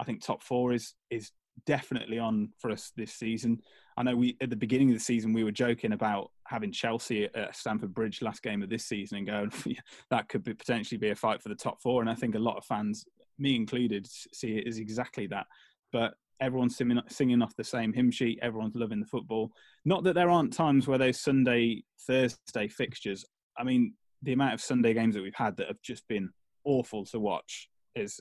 I 0.00 0.04
think 0.04 0.22
top 0.22 0.42
four 0.42 0.72
is 0.72 0.94
is 1.10 1.32
definitely 1.66 2.18
on 2.18 2.50
for 2.58 2.70
us 2.70 2.92
this 2.96 3.14
season. 3.14 3.60
I 3.96 4.02
know 4.02 4.16
we 4.16 4.36
at 4.40 4.50
the 4.50 4.56
beginning 4.56 4.90
of 4.90 4.94
the 4.94 5.04
season 5.04 5.32
we 5.32 5.44
were 5.44 5.52
joking 5.52 5.92
about 5.92 6.30
having 6.46 6.72
Chelsea 6.72 7.28
at 7.34 7.56
Stamford 7.56 7.94
Bridge 7.94 8.22
last 8.22 8.42
game 8.42 8.62
of 8.62 8.68
this 8.68 8.86
season 8.86 9.18
and 9.18 9.26
going 9.26 9.52
that 10.10 10.28
could 10.28 10.44
be, 10.44 10.54
potentially 10.54 10.98
be 10.98 11.10
a 11.10 11.16
fight 11.16 11.42
for 11.42 11.48
the 11.48 11.54
top 11.54 11.80
four. 11.80 12.00
And 12.00 12.10
I 12.10 12.14
think 12.14 12.34
a 12.34 12.40
lot 12.40 12.56
of 12.56 12.64
fans, 12.64 13.04
me 13.38 13.56
included, 13.56 14.06
see 14.06 14.58
it 14.58 14.68
as 14.68 14.78
exactly 14.78 15.26
that 15.28 15.46
but 15.94 16.14
everyone's 16.40 16.76
singing, 16.76 17.00
singing 17.08 17.40
off 17.40 17.54
the 17.56 17.62
same 17.62 17.92
hymn 17.92 18.10
sheet. 18.10 18.40
Everyone's 18.42 18.74
loving 18.74 18.98
the 18.98 19.06
football. 19.06 19.52
Not 19.84 20.02
that 20.02 20.14
there 20.14 20.28
aren't 20.28 20.52
times 20.52 20.88
where 20.88 20.98
those 20.98 21.20
Sunday, 21.20 21.84
Thursday 22.04 22.66
fixtures. 22.66 23.24
I 23.56 23.62
mean, 23.62 23.94
the 24.20 24.32
amount 24.32 24.54
of 24.54 24.60
Sunday 24.60 24.92
games 24.92 25.14
that 25.14 25.22
we've 25.22 25.32
had 25.36 25.56
that 25.58 25.68
have 25.68 25.80
just 25.82 26.06
been 26.08 26.30
awful 26.64 27.04
to 27.06 27.20
watch 27.20 27.68
is 27.94 28.18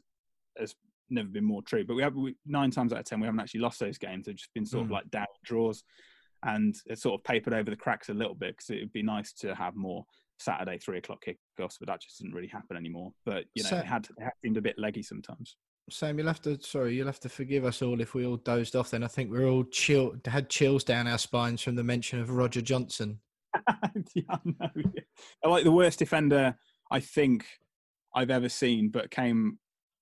has 0.56 0.76
never 1.10 1.30
been 1.30 1.44
more 1.44 1.64
true. 1.64 1.84
But 1.84 1.96
we 1.96 2.04
have 2.04 2.16
we, 2.16 2.36
nine 2.46 2.70
times 2.70 2.94
out 2.94 3.00
of 3.00 3.06
ten 3.06 3.20
we 3.20 3.26
haven't 3.26 3.40
actually 3.40 3.62
lost 3.62 3.80
those 3.80 3.98
games. 3.98 4.28
They've 4.28 4.36
just 4.36 4.54
been 4.54 4.68
sort 4.68 4.84
mm. 4.84 4.86
of 4.86 4.92
like 4.92 5.10
down 5.10 5.26
draws, 5.44 5.84
and 6.46 6.76
it's 6.86 7.02
sort 7.02 7.20
of 7.20 7.24
papered 7.24 7.56
over 7.56 7.72
the 7.72 7.76
cracks 7.76 8.10
a 8.10 8.14
little 8.14 8.36
bit 8.36 8.56
because 8.56 8.70
it 8.70 8.82
would 8.82 8.94
be 8.94 9.02
nice 9.02 9.34
to 9.40 9.56
have 9.56 9.76
more 9.76 10.06
Saturday 10.38 10.78
three 10.78 11.00
o'clock 11.00 11.24
kickoffs, 11.26 11.78
but 11.80 11.88
that 11.88 12.02
just 12.02 12.20
doesn't 12.20 12.36
really 12.36 12.48
happen 12.48 12.78
anymore. 12.78 13.14
But 13.26 13.46
you 13.56 13.64
know, 13.64 13.70
so, 13.70 13.78
it 13.78 13.86
had 13.86 14.06
it 14.16 14.24
had 14.24 14.34
seemed 14.44 14.58
a 14.58 14.62
bit 14.62 14.78
leggy 14.78 15.02
sometimes. 15.02 15.58
Sam, 15.90 16.18
you'll 16.18 16.28
have 16.28 16.42
to 16.44 16.60
sorry, 16.62 16.96
you'll 16.96 17.08
have 17.08 17.20
to 17.22 17.30
forgive 17.30 17.66
us 17.66 17.82
all 17.82 18.00
if 18.00 18.14
we 18.14 18.26
all 18.26 18.38
dozed 18.38 18.76
off. 18.76 18.92
Then 18.92 19.04
I 19.04 19.08
think 19.08 19.32
we're 19.32 19.50
all 19.50 19.66
chill, 19.66 20.16
had 20.26 20.50
chills 20.50 20.84
down 20.84 21.08
our 21.08 21.18
spines 21.18 21.62
from 21.62 21.76
the 21.76 21.84
mention 21.84 22.20
of 22.20 22.30
Roger 22.30 22.62
Johnson. 22.62 23.20
yeah, 24.16 24.38
no, 24.46 24.70
yeah. 24.76 25.02
like 25.50 25.64
the 25.64 25.72
worst 25.72 26.00
defender 26.00 26.58
I 26.90 27.00
think 27.00 27.46
I've 28.16 28.30
ever 28.30 28.50
seen, 28.50 28.90
but 28.90 29.12
came 29.12 29.60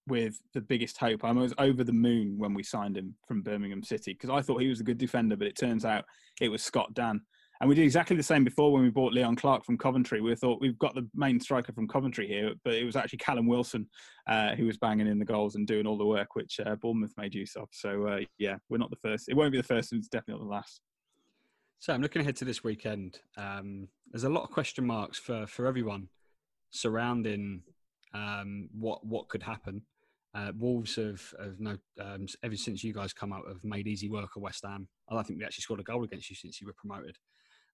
with 0.07 0.39
the 0.53 0.61
biggest 0.61 0.97
hope. 0.97 1.23
I 1.23 1.31
was 1.31 1.53
over 1.57 1.83
the 1.83 1.93
moon 1.93 2.37
when 2.37 2.53
we 2.53 2.63
signed 2.63 2.97
him 2.97 3.15
from 3.27 3.41
Birmingham 3.41 3.83
City 3.83 4.13
because 4.13 4.29
I 4.29 4.41
thought 4.41 4.61
he 4.61 4.67
was 4.67 4.81
a 4.81 4.85
good 4.85 4.97
defender, 4.97 5.35
but 5.35 5.47
it 5.47 5.57
turns 5.57 5.85
out 5.85 6.05
it 6.39 6.49
was 6.49 6.63
Scott 6.63 6.93
Dann. 6.93 7.21
And 7.61 7.69
we 7.69 7.75
did 7.75 7.83
exactly 7.83 8.15
the 8.15 8.23
same 8.23 8.43
before 8.43 8.73
when 8.73 8.81
we 8.81 8.89
bought 8.89 9.13
Leon 9.13 9.35
Clarke 9.35 9.63
from 9.63 9.77
Coventry. 9.77 10.19
We 10.19 10.33
thought 10.33 10.59
we've 10.59 10.79
got 10.79 10.95
the 10.95 11.07
main 11.13 11.39
striker 11.39 11.71
from 11.71 11.87
Coventry 11.87 12.27
here, 12.27 12.53
but 12.65 12.73
it 12.73 12.83
was 12.83 12.95
actually 12.95 13.19
Callum 13.19 13.45
Wilson 13.45 13.87
uh, 14.27 14.55
who 14.55 14.65
was 14.65 14.77
banging 14.77 15.05
in 15.05 15.19
the 15.19 15.25
goals 15.25 15.53
and 15.53 15.67
doing 15.67 15.85
all 15.85 15.95
the 15.95 16.03
work, 16.03 16.33
which 16.33 16.59
uh, 16.59 16.75
Bournemouth 16.81 17.13
made 17.17 17.35
use 17.35 17.55
of. 17.55 17.67
So 17.71 18.07
uh, 18.07 18.19
yeah, 18.39 18.55
we're 18.69 18.79
not 18.79 18.89
the 18.89 18.95
first. 18.95 19.29
It 19.29 19.35
won't 19.35 19.51
be 19.51 19.59
the 19.59 19.63
first, 19.63 19.91
and 19.91 19.99
it's 19.99 20.07
definitely 20.07 20.41
not 20.41 20.49
the 20.49 20.55
last. 20.55 20.81
So 21.77 21.93
I'm 21.93 22.01
looking 22.01 22.23
ahead 22.23 22.35
to 22.37 22.45
this 22.45 22.63
weekend. 22.63 23.19
Um, 23.37 23.87
there's 24.11 24.23
a 24.23 24.29
lot 24.29 24.43
of 24.43 24.49
question 24.49 24.87
marks 24.87 25.19
for 25.19 25.45
for 25.45 25.67
everyone 25.67 26.09
surrounding 26.71 27.61
um, 28.15 28.69
what 28.73 29.05
what 29.05 29.29
could 29.29 29.43
happen. 29.43 29.83
Uh, 30.33 30.51
Wolves 30.57 30.95
have, 30.95 31.21
have 31.39 31.59
no, 31.59 31.77
um, 31.99 32.25
ever 32.41 32.55
since 32.55 32.83
you 32.83 32.93
guys 32.93 33.13
come 33.13 33.33
out, 33.33 33.43
have 33.47 33.63
made 33.63 33.85
easy 33.85 34.09
work 34.09 34.29
of 34.35 34.41
West 34.41 34.63
Ham. 34.65 34.87
I 35.09 35.13
don't 35.13 35.27
think 35.27 35.37
we 35.37 35.45
actually 35.45 35.63
scored 35.63 35.81
a 35.81 35.83
goal 35.83 36.05
against 36.05 36.29
you 36.29 36.35
since 36.37 36.59
you 36.59 36.65
were 36.65 36.73
promoted 36.73 37.17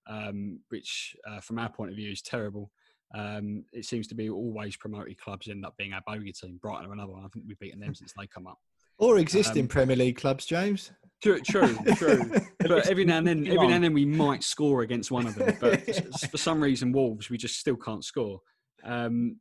um, 0.10 0.60
which 0.70 1.16
uh, 1.30 1.40
from 1.40 1.60
our 1.60 1.70
point 1.70 1.92
of 1.92 1.98
view 1.98 2.12
is 2.12 2.22
terrible. 2.22 2.72
Um, 3.16 3.64
it 3.72 3.86
seems 3.86 4.08
to 4.08 4.16
be 4.16 4.30
always 4.30 4.76
promoted 4.76 5.18
clubs 5.18 5.48
end 5.48 5.66
up 5.66 5.76
being 5.78 5.94
our 5.94 6.02
bogey 6.06 6.34
team. 6.34 6.60
Brighton 6.62 6.90
are 6.90 6.94
another 6.94 7.14
one. 7.14 7.24
I 7.24 7.28
think 7.30 7.46
we've 7.48 7.60
beaten 7.60 7.80
them 7.80 7.96
since 7.96 8.14
they 8.18 8.28
come 8.28 8.48
up. 8.48 8.58
Or 9.00 9.20
existing 9.20 9.64
um, 9.64 9.68
Premier 9.68 9.96
League 9.96 10.18
clubs, 10.18 10.46
James. 10.46 10.92
True, 11.22 11.40
true, 11.40 11.78
true. 11.96 12.30
but 12.60 12.88
every 12.90 13.06
now 13.06 13.20
and 13.20 13.28
then, 13.28 13.48
every 13.48 13.68
now 13.68 13.76
and 13.76 13.84
then, 13.84 13.94
we 13.94 14.06
might 14.06 14.44
score 14.44 14.82
against 14.82 15.12
one 15.12 15.26
of 15.28 15.36
them. 15.36 15.56
But 15.60 15.84
for 16.30 16.38
some 16.38 16.62
reason, 16.62 16.92
Wolves, 16.92 17.30
we 17.30 17.38
just 17.38 17.60
still 17.60 17.76
can't 17.76 18.04
score. 18.04 18.42
Um, 18.84 19.38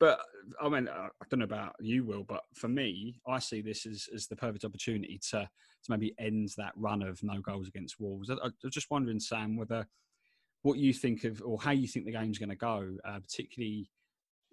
but 0.00 0.18
I 0.60 0.68
mean, 0.68 0.88
I 0.88 1.08
don't 1.28 1.40
know 1.40 1.44
about 1.44 1.76
you, 1.78 2.04
Will, 2.04 2.24
but 2.24 2.42
for 2.54 2.68
me, 2.68 3.20
I 3.28 3.38
see 3.38 3.60
this 3.60 3.86
as, 3.86 4.08
as 4.14 4.26
the 4.26 4.34
perfect 4.36 4.64
opportunity 4.64 5.20
to 5.30 5.48
to 5.82 5.90
maybe 5.90 6.14
end 6.18 6.50
that 6.56 6.72
run 6.76 7.02
of 7.02 7.22
no 7.22 7.40
goals 7.40 7.68
against 7.68 8.00
Wolves. 8.00 8.28
I, 8.30 8.34
I 8.34 8.50
was 8.62 8.72
just 8.72 8.90
wondering, 8.90 9.20
Sam, 9.20 9.56
whether 9.56 9.86
what 10.62 10.78
you 10.78 10.92
think 10.92 11.24
of 11.24 11.40
or 11.44 11.58
how 11.60 11.70
you 11.70 11.86
think 11.86 12.04
the 12.04 12.12
game's 12.12 12.38
going 12.38 12.50
to 12.50 12.56
go, 12.56 12.96
uh, 13.04 13.20
particularly 13.20 13.90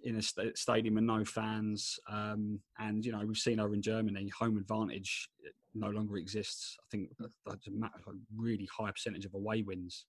in 0.03 0.17
a 0.17 0.21
st- 0.21 0.57
stadium 0.57 0.95
with 0.95 1.03
no 1.03 1.25
fans. 1.25 1.99
Um, 2.09 2.59
and 2.79 3.05
you 3.05 3.11
know, 3.11 3.25
we've 3.25 3.37
seen 3.37 3.59
over 3.59 3.73
in 3.73 3.81
Germany, 3.81 4.29
home 4.37 4.57
advantage 4.57 5.29
no 5.73 5.89
longer 5.89 6.17
exists. 6.17 6.77
I 6.79 6.85
think 6.91 7.09
that's 7.45 7.67
a 7.67 8.11
really 8.35 8.67
high 8.77 8.91
percentage 8.91 9.25
of 9.25 9.33
away 9.33 9.63
wins. 9.63 10.05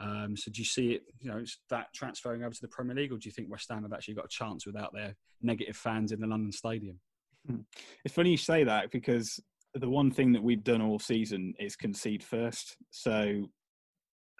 Um, 0.00 0.36
so 0.36 0.50
do 0.50 0.60
you 0.60 0.64
see 0.64 0.92
it, 0.92 1.02
you 1.20 1.30
know, 1.30 1.42
that 1.70 1.92
transferring 1.92 2.42
over 2.42 2.54
to 2.54 2.60
the 2.60 2.68
Premier 2.68 2.94
League, 2.94 3.12
or 3.12 3.18
do 3.18 3.28
you 3.28 3.32
think 3.32 3.50
West 3.50 3.68
Ham 3.70 3.82
have 3.82 3.92
actually 3.92 4.14
got 4.14 4.26
a 4.26 4.28
chance 4.28 4.66
without 4.66 4.92
their 4.94 5.14
negative 5.42 5.76
fans 5.76 6.12
in 6.12 6.20
the 6.20 6.26
London 6.26 6.52
Stadium? 6.52 7.00
Hmm. 7.46 7.60
It's 8.04 8.14
funny 8.14 8.30
you 8.30 8.36
say 8.36 8.64
that 8.64 8.90
because 8.90 9.40
the 9.74 9.88
one 9.88 10.10
thing 10.10 10.32
that 10.32 10.42
we've 10.42 10.64
done 10.64 10.82
all 10.82 10.98
season 10.98 11.54
is 11.58 11.76
concede 11.76 12.22
first. 12.22 12.76
So 12.90 13.48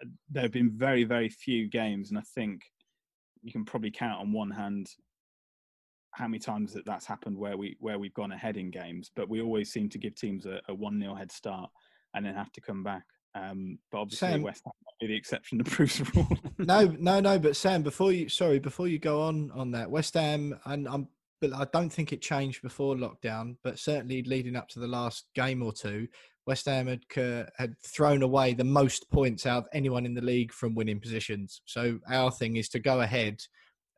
uh, 0.02 0.06
there 0.30 0.42
have 0.42 0.52
been 0.52 0.70
very, 0.70 1.04
very 1.04 1.28
few 1.28 1.68
games, 1.68 2.10
and 2.10 2.18
I 2.18 2.22
think 2.34 2.62
you 3.42 3.52
can 3.52 3.64
probably 3.64 3.90
count 3.90 4.20
on 4.20 4.32
one 4.32 4.50
hand 4.50 4.88
how 6.12 6.26
many 6.26 6.38
times 6.38 6.72
that 6.72 6.84
that's 6.84 7.06
happened 7.06 7.36
where 7.36 7.56
we 7.56 7.76
where 7.80 7.98
we've 7.98 8.14
gone 8.14 8.32
ahead 8.32 8.56
in 8.56 8.70
games. 8.70 9.10
But 9.14 9.28
we 9.28 9.40
always 9.40 9.72
seem 9.72 9.88
to 9.90 9.98
give 9.98 10.14
teams 10.14 10.46
a, 10.46 10.60
one 10.74 11.00
0 11.00 11.14
head 11.14 11.30
start 11.30 11.70
and 12.14 12.24
then 12.24 12.34
have 12.34 12.52
to 12.52 12.60
come 12.60 12.82
back. 12.82 13.04
Um, 13.38 13.78
but 13.90 14.00
obviously, 14.00 14.28
Sam, 14.28 14.42
West 14.42 14.62
Ham 14.64 14.72
might 14.84 15.06
be 15.06 15.12
the 15.12 15.16
exception 15.16 15.58
to 15.58 15.64
proves 15.64 15.98
the 15.98 16.04
rule. 16.14 16.38
no, 16.58 16.94
no, 16.98 17.20
no. 17.20 17.38
But 17.38 17.56
Sam, 17.56 17.82
before 17.82 18.12
you, 18.12 18.28
sorry, 18.28 18.58
before 18.58 18.88
you 18.88 18.98
go 18.98 19.22
on 19.22 19.50
on 19.54 19.70
that, 19.72 19.90
West 19.90 20.14
Ham, 20.14 20.58
and 20.64 20.88
I'm, 20.88 21.08
but 21.40 21.52
I 21.54 21.66
don't 21.72 21.90
think 21.90 22.12
it 22.12 22.20
changed 22.20 22.62
before 22.62 22.96
lockdown. 22.96 23.56
But 23.62 23.78
certainly 23.78 24.22
leading 24.22 24.56
up 24.56 24.68
to 24.70 24.80
the 24.80 24.88
last 24.88 25.26
game 25.34 25.62
or 25.62 25.72
two, 25.72 26.08
West 26.46 26.66
Ham 26.66 26.86
had 26.86 27.02
had 27.56 27.74
thrown 27.84 28.22
away 28.22 28.54
the 28.54 28.64
most 28.64 29.10
points 29.10 29.46
out 29.46 29.64
of 29.64 29.68
anyone 29.72 30.06
in 30.06 30.14
the 30.14 30.22
league 30.22 30.52
from 30.52 30.74
winning 30.74 31.00
positions. 31.00 31.62
So 31.66 31.98
our 32.10 32.30
thing 32.30 32.56
is 32.56 32.68
to 32.70 32.80
go 32.80 33.00
ahead 33.00 33.40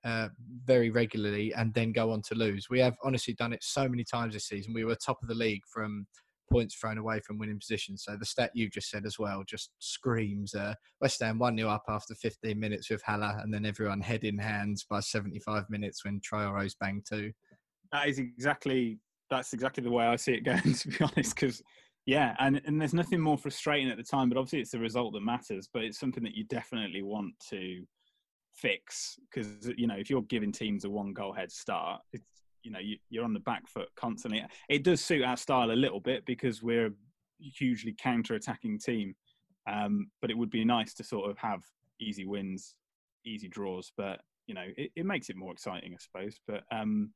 uh, 0.05 0.29
very 0.65 0.91
regularly 0.91 1.53
and 1.55 1.73
then 1.75 1.93
go 1.93 2.11
on 2.11 2.23
to 2.23 2.35
lose. 2.35 2.69
We 2.71 2.81
have 2.81 2.97
honestly 3.05 3.35
done 3.35 3.53
it 3.53 3.63
so 3.63 3.89
many 3.89 4.05
times 4.05 4.35
this 4.35 4.49
season. 4.49 4.75
We 4.75 4.85
were 4.85 4.95
top 4.95 5.23
of 5.23 5.29
the 5.29 5.35
league 5.35 5.63
from 5.73 6.07
points 6.51 6.75
thrown 6.75 6.99
away 6.99 7.21
from 7.21 7.39
winning 7.39 7.59
positions. 7.59 8.05
So 8.05 8.17
the 8.17 8.27
stat 8.27 8.51
you 8.55 8.69
just 8.69 8.91
said 8.91 9.07
as 9.07 9.19
well 9.19 9.43
just 9.47 9.71
screams 9.79 10.55
uh, 10.55 10.75
West 11.01 11.21
Ham 11.23 11.39
1 11.39 11.57
0 11.57 11.69
up 11.69 11.85
after 11.89 12.15
15 12.15 12.59
minutes 12.59 12.91
with 12.91 13.03
Haller 13.03 13.39
and 13.43 13.53
then 13.53 13.65
everyone 13.65 14.01
head 14.01 14.25
in 14.25 14.39
hands 14.39 14.85
by 14.89 15.01
75 15.01 15.69
minutes 15.71 16.05
when 16.05 16.21
Traore's 16.21 16.75
banged 16.75 17.07
two. 17.09 17.33
That 17.93 18.09
is 18.09 18.19
exactly 18.19 18.99
that's 19.31 19.53
exactly 19.53 19.85
the 19.85 19.91
way 19.91 20.05
I 20.07 20.17
see 20.17 20.33
it 20.33 20.45
going, 20.45 20.75
to 20.75 20.89
be 20.89 20.97
honest, 21.01 21.35
because 21.35 21.63
yeah, 22.07 22.35
and, 22.41 22.61
and 22.65 22.81
there's 22.81 22.95
nothing 22.95 23.21
more 23.21 23.39
frustrating 23.39 23.91
at 23.91 23.97
the 23.97 24.03
time, 24.03 24.29
but 24.29 24.37
obviously 24.39 24.61
it's 24.61 24.73
the 24.73 24.79
result 24.79 25.13
that 25.13 25.21
matters. 25.21 25.69
But 25.73 25.85
it's 25.85 26.01
something 26.01 26.25
that 26.25 26.35
you 26.35 26.45
definitely 26.45 27.03
want 27.03 27.35
to 27.51 27.85
fix 28.53 29.17
because 29.31 29.71
you 29.77 29.87
know 29.87 29.95
if 29.95 30.11
you're 30.11 30.23
giving 30.23 30.51
teams 30.51 30.85
a 30.85 30.91
one 30.91 31.13
goal 31.13 31.33
head 31.33 31.53
start, 31.53 32.01
it's 32.13 32.40
you 32.63 32.71
know 32.71 32.79
you, 32.79 33.21
are 33.21 33.25
on 33.25 33.33
the 33.33 33.41
back 33.41 33.69
foot 33.69 33.89
constantly. 33.97 34.45
It 34.69 34.85
does 34.85 35.01
suit 35.01 35.25
our 35.25 35.37
style 35.37 35.71
a 35.71 35.73
little 35.73 36.01
bit 36.01 36.25
because 36.27 36.63
we're 36.63 36.87
a 36.87 36.93
hugely 37.41 37.95
counter-attacking 37.99 38.79
team, 38.81 39.15
um, 39.71 40.11
but 40.21 40.31
it 40.31 40.39
would 40.39 40.51
be 40.51 40.65
nice 40.65 40.95
to 40.95 41.05
sort 41.05 41.31
of 41.31 41.39
have 41.39 41.61
easy 42.01 42.27
wins, 42.27 42.75
easy 43.25 43.49
draws. 43.49 43.93
But 43.97 44.21
you 44.47 44.55
know 44.55 44.65
it, 44.77 44.91
it 44.97 45.07
makes 45.07 45.31
it 45.31 45.37
more 45.37 45.53
exciting, 45.53 45.95
I 45.95 45.99
suppose. 45.99 46.41
But 46.47 46.65
um, 46.73 47.13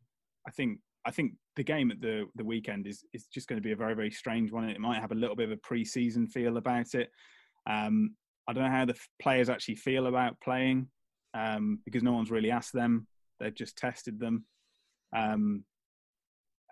I 0.47 0.51
think 0.51 0.79
I 1.07 1.11
think 1.11 1.33
the 1.57 1.65
game 1.65 1.91
at 1.91 2.01
the 2.01 2.27
the 2.37 2.45
weekend 2.45 2.87
is 2.87 3.05
is 3.13 3.27
just 3.27 3.49
going 3.49 3.61
to 3.61 3.67
be 3.67 3.73
a 3.73 3.77
very 3.77 3.95
very 3.95 4.11
strange 4.11 4.53
one. 4.53 4.69
It 4.69 4.81
might 4.81 5.01
have 5.01 5.13
a 5.13 5.17
little 5.17 5.37
bit 5.37 5.51
of 5.51 5.53
a 5.53 5.61
pre-season 5.61 6.27
feel 6.27 6.57
about 6.57 6.95
it. 6.95 7.11
Um, 7.69 8.15
I 8.47 8.53
don't 8.53 8.65
know 8.65 8.71
how 8.71 8.85
the 8.85 8.97
players 9.21 9.49
actually 9.49 9.77
feel 9.77 10.07
about 10.07 10.41
playing 10.43 10.89
um, 11.33 11.81
because 11.85 12.03
no 12.03 12.13
one's 12.13 12.31
really 12.31 12.51
asked 12.51 12.73
them. 12.73 13.07
They've 13.41 13.55
just 13.55 13.77
tested 13.77 14.21
them, 14.21 14.45
um, 15.15 15.65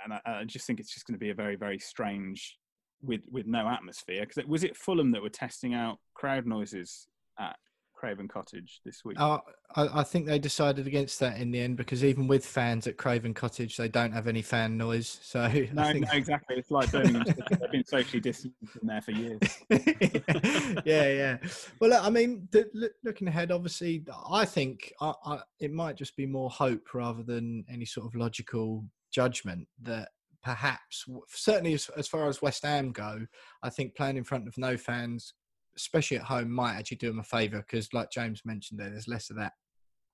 and 0.04 0.14
I, 0.14 0.20
I, 0.26 0.44
just 0.44 0.66
think 0.66 0.80
it's 0.80 0.92
just 0.92 1.06
going 1.06 1.14
to 1.14 1.18
be 1.18 1.30
a 1.30 1.34
very 1.34 1.56
very 1.56 1.78
strange 1.78 2.58
with 3.02 3.22
with 3.30 3.46
no 3.46 3.68
atmosphere. 3.68 4.26
Because 4.26 4.44
was 4.46 4.64
it 4.64 4.76
Fulham 4.76 5.12
that 5.12 5.22
were 5.22 5.28
testing 5.28 5.74
out 5.74 5.98
crowd 6.14 6.46
noises 6.46 7.06
at 7.38 7.56
Craven 8.02 8.26
Cottage 8.26 8.80
this 8.84 9.04
week? 9.04 9.16
Uh, 9.20 9.38
I, 9.76 10.00
I, 10.00 10.02
think 10.02 10.26
they 10.26 10.40
decided 10.40 10.88
against 10.88 11.20
that 11.20 11.38
in 11.38 11.52
the 11.52 11.60
end 11.60 11.76
because 11.76 12.04
even 12.04 12.26
with 12.26 12.44
fans 12.44 12.88
at 12.88 12.96
Craven 12.96 13.32
Cottage, 13.32 13.76
they 13.76 13.86
don't 13.86 14.10
have 14.10 14.26
any 14.26 14.42
fan 14.42 14.76
noise. 14.76 15.20
So 15.22 15.42
no, 15.46 15.48
think... 15.48 15.72
no 15.72 16.12
exactly. 16.12 16.56
It's 16.56 16.72
like 16.72 16.90
Birmingham. 16.90 17.22
they've 17.48 17.70
been 17.70 17.86
socially 17.86 18.18
distancing 18.18 18.56
there 18.82 19.02
for 19.02 19.12
years. 19.12 19.38
yeah, 20.84 21.12
yeah. 21.12 21.36
Well, 21.78 21.90
look, 21.90 22.04
I 22.04 22.10
mean, 22.10 22.48
the, 22.50 22.90
looking 23.04 23.28
ahead, 23.28 23.52
obviously, 23.52 24.04
I 24.28 24.46
think 24.46 24.92
I, 25.00 25.12
I, 25.24 25.38
it 25.60 25.72
might 25.72 25.94
just 25.94 26.16
be 26.16 26.26
more 26.26 26.50
hope 26.50 26.94
rather 26.94 27.22
than 27.22 27.64
any 27.70 27.84
sort 27.84 28.08
of 28.08 28.16
logical 28.16 28.84
judgment 29.12 29.68
that 29.82 30.08
perhaps, 30.42 31.04
certainly 31.28 31.74
as, 31.74 31.88
as 31.96 32.08
far 32.08 32.26
as 32.26 32.42
West 32.42 32.64
Ham 32.64 32.90
go, 32.90 33.24
I 33.62 33.70
think 33.70 33.94
playing 33.94 34.16
in 34.16 34.24
front 34.24 34.48
of 34.48 34.58
no 34.58 34.76
fans 34.76 35.34
especially 35.76 36.18
at 36.18 36.24
home, 36.24 36.50
might 36.50 36.74
actually 36.74 36.98
do 36.98 37.08
them 37.08 37.20
a 37.20 37.24
favour 37.24 37.58
because, 37.58 37.92
like 37.92 38.10
James 38.10 38.42
mentioned 38.44 38.78
there, 38.80 38.90
there's 38.90 39.08
less 39.08 39.30
of 39.30 39.36
that 39.36 39.52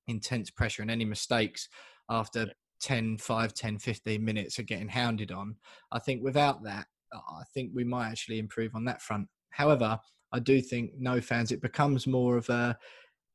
intense 0.07 0.51
pressure 0.51 0.83
and 0.83 0.91
any 0.91 1.05
mistakes 1.05 1.69
after 2.11 2.51
10, 2.81 3.19
5, 3.19 3.55
10, 3.55 3.79
15 3.79 4.25
minutes 4.25 4.59
of 4.59 4.67
getting 4.67 4.89
hounded 4.89 5.33
on. 5.33 5.57
I 5.93 5.99
think 5.99 6.23
without 6.23 6.63
that, 6.65 6.87
I 7.13 7.43
think 7.55 7.73
we 7.75 7.85
might 7.85 8.09
actually 8.09 8.39
improve 8.39 8.75
on 8.75 8.85
that 8.85 9.03
front. 9.03 9.29
However, 9.51 9.99
I 10.33 10.39
do 10.41 10.61
think 10.61 10.93
no 10.99 11.21
fans, 11.21 11.53
it 11.53 11.63
becomes 11.63 12.07
more 12.07 12.37
of 12.37 12.49
a 12.49 12.77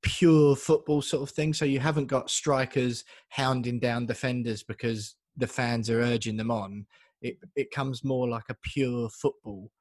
pure 0.03 0.55
football 0.55 1.01
sort 1.01 1.27
of 1.27 1.35
thing. 1.35 1.53
So 1.53 1.65
you 1.65 1.79
haven't 1.79 2.07
got 2.07 2.29
strikers 2.29 3.03
hounding 3.29 3.79
down 3.79 4.05
defenders 4.05 4.63
because 4.63 5.15
the 5.37 5.47
fans 5.47 5.89
are 5.89 6.01
urging 6.01 6.37
them 6.37 6.51
on. 6.51 6.85
It, 7.21 7.37
it 7.55 7.71
comes 7.71 8.03
more 8.03 8.27
like 8.27 8.49
a 8.49 8.57
pure 8.61 9.09
football 9.09 9.71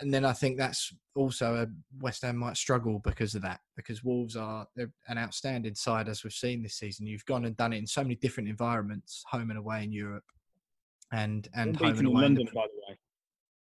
and 0.00 0.12
then 0.12 0.24
I 0.24 0.32
think 0.32 0.58
that's 0.58 0.94
also 1.14 1.56
a 1.56 1.66
West 2.00 2.22
Ham 2.22 2.36
might 2.36 2.56
struggle 2.56 3.00
because 3.04 3.34
of 3.34 3.42
that 3.42 3.60
because 3.76 4.04
Wolves 4.04 4.36
are 4.36 4.66
an 4.76 5.18
outstanding 5.18 5.74
side 5.74 6.08
as 6.08 6.22
we've 6.22 6.32
seen 6.32 6.62
this 6.62 6.76
season. 6.76 7.06
You've 7.06 7.24
gone 7.26 7.44
and 7.44 7.56
done 7.56 7.72
it 7.72 7.78
in 7.78 7.86
so 7.86 8.02
many 8.02 8.14
different 8.16 8.48
environments, 8.48 9.24
home 9.28 9.50
and 9.50 9.58
away 9.58 9.82
in 9.82 9.92
Europe, 9.92 10.24
and 11.12 11.48
and 11.54 11.76
home 11.76 11.98
and 11.98 12.06
away 12.06 12.22
London, 12.22 12.46
the, 12.46 12.52
by 12.52 12.66
the 12.66 12.92
way. 12.92 12.98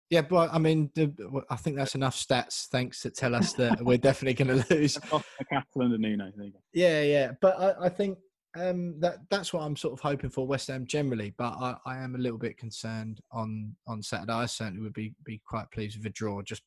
Yeah, 0.09 0.21
but 0.21 0.53
I 0.53 0.57
mean, 0.57 0.89
the, 0.95 1.13
I 1.49 1.57
think 1.57 1.75
that's 1.75 1.95
enough 1.95 2.15
stats. 2.15 2.67
Thanks 2.67 3.01
to 3.01 3.09
tell 3.09 3.35
us 3.35 3.53
that 3.53 3.83
we're 3.83 3.97
definitely 3.97 4.45
going 4.45 4.63
to 4.63 4.73
lose. 4.73 4.97
London, 5.75 6.01
Nuno. 6.01 6.31
Yeah, 6.73 7.01
yeah, 7.03 7.31
but 7.41 7.59
I, 7.59 7.85
I 7.85 7.89
think 7.89 8.17
um, 8.55 8.99
that 8.99 9.17
that's 9.29 9.53
what 9.53 9.61
I'm 9.61 9.75
sort 9.75 9.93
of 9.93 9.99
hoping 9.99 10.29
for 10.29 10.47
West 10.47 10.67
Ham 10.67 10.85
generally, 10.87 11.33
but 11.37 11.53
I, 11.53 11.75
I, 11.85 11.97
am 11.97 12.15
a 12.15 12.19
little 12.19 12.37
bit 12.37 12.57
concerned 12.57 13.19
on 13.31 13.75
on 13.87 14.01
Saturday. 14.01 14.33
I 14.33 14.45
certainly 14.45 14.81
would 14.81 14.93
be 14.93 15.13
be 15.25 15.41
quite 15.45 15.69
pleased 15.71 15.97
with 15.97 16.05
a 16.05 16.11
draw, 16.11 16.41
just 16.41 16.63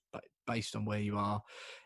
based 0.47 0.76
on 0.76 0.85
where 0.85 0.99
you 0.99 1.16
are 1.16 1.41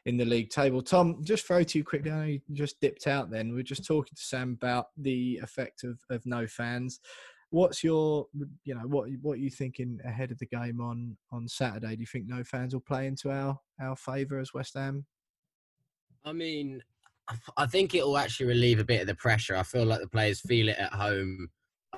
in 0.06 0.16
the 0.16 0.24
league 0.24 0.50
table. 0.50 0.82
Tom, 0.82 1.22
just 1.22 1.46
throw 1.46 1.62
to 1.62 1.78
you 1.78 1.84
quickly. 1.84 2.10
I 2.10 2.18
know 2.18 2.24
you 2.24 2.40
just 2.52 2.80
dipped 2.80 3.06
out. 3.06 3.30
Then 3.30 3.52
we 3.52 3.60
are 3.60 3.64
just 3.64 3.86
talking 3.86 4.14
to 4.14 4.22
Sam 4.22 4.56
about 4.60 4.86
the 4.96 5.38
effect 5.42 5.84
of 5.84 5.98
of 6.10 6.24
no 6.26 6.46
fans. 6.46 7.00
What's 7.50 7.84
your 7.84 8.26
you 8.64 8.74
know 8.74 8.86
what 8.86 9.08
what 9.22 9.34
are 9.34 9.42
you 9.42 9.50
thinking 9.50 10.00
ahead 10.04 10.32
of 10.32 10.38
the 10.38 10.46
game 10.46 10.80
on 10.80 11.16
on 11.30 11.48
Saturday? 11.48 11.94
Do 11.94 12.00
you 12.00 12.06
think 12.06 12.26
no 12.26 12.42
fans 12.42 12.74
will 12.74 12.80
play 12.80 13.06
into 13.06 13.30
our 13.30 13.58
our 13.80 13.96
favour 13.96 14.38
as 14.38 14.52
West 14.52 14.74
Ham? 14.74 15.06
I 16.24 16.32
mean, 16.32 16.82
I 17.56 17.66
think 17.66 17.94
it 17.94 18.04
will 18.04 18.18
actually 18.18 18.46
relieve 18.46 18.80
a 18.80 18.84
bit 18.84 19.00
of 19.00 19.06
the 19.06 19.14
pressure. 19.14 19.56
I 19.56 19.62
feel 19.62 19.84
like 19.84 20.00
the 20.00 20.08
players 20.08 20.40
feel 20.40 20.68
it 20.68 20.78
at 20.78 20.92
home 20.92 21.48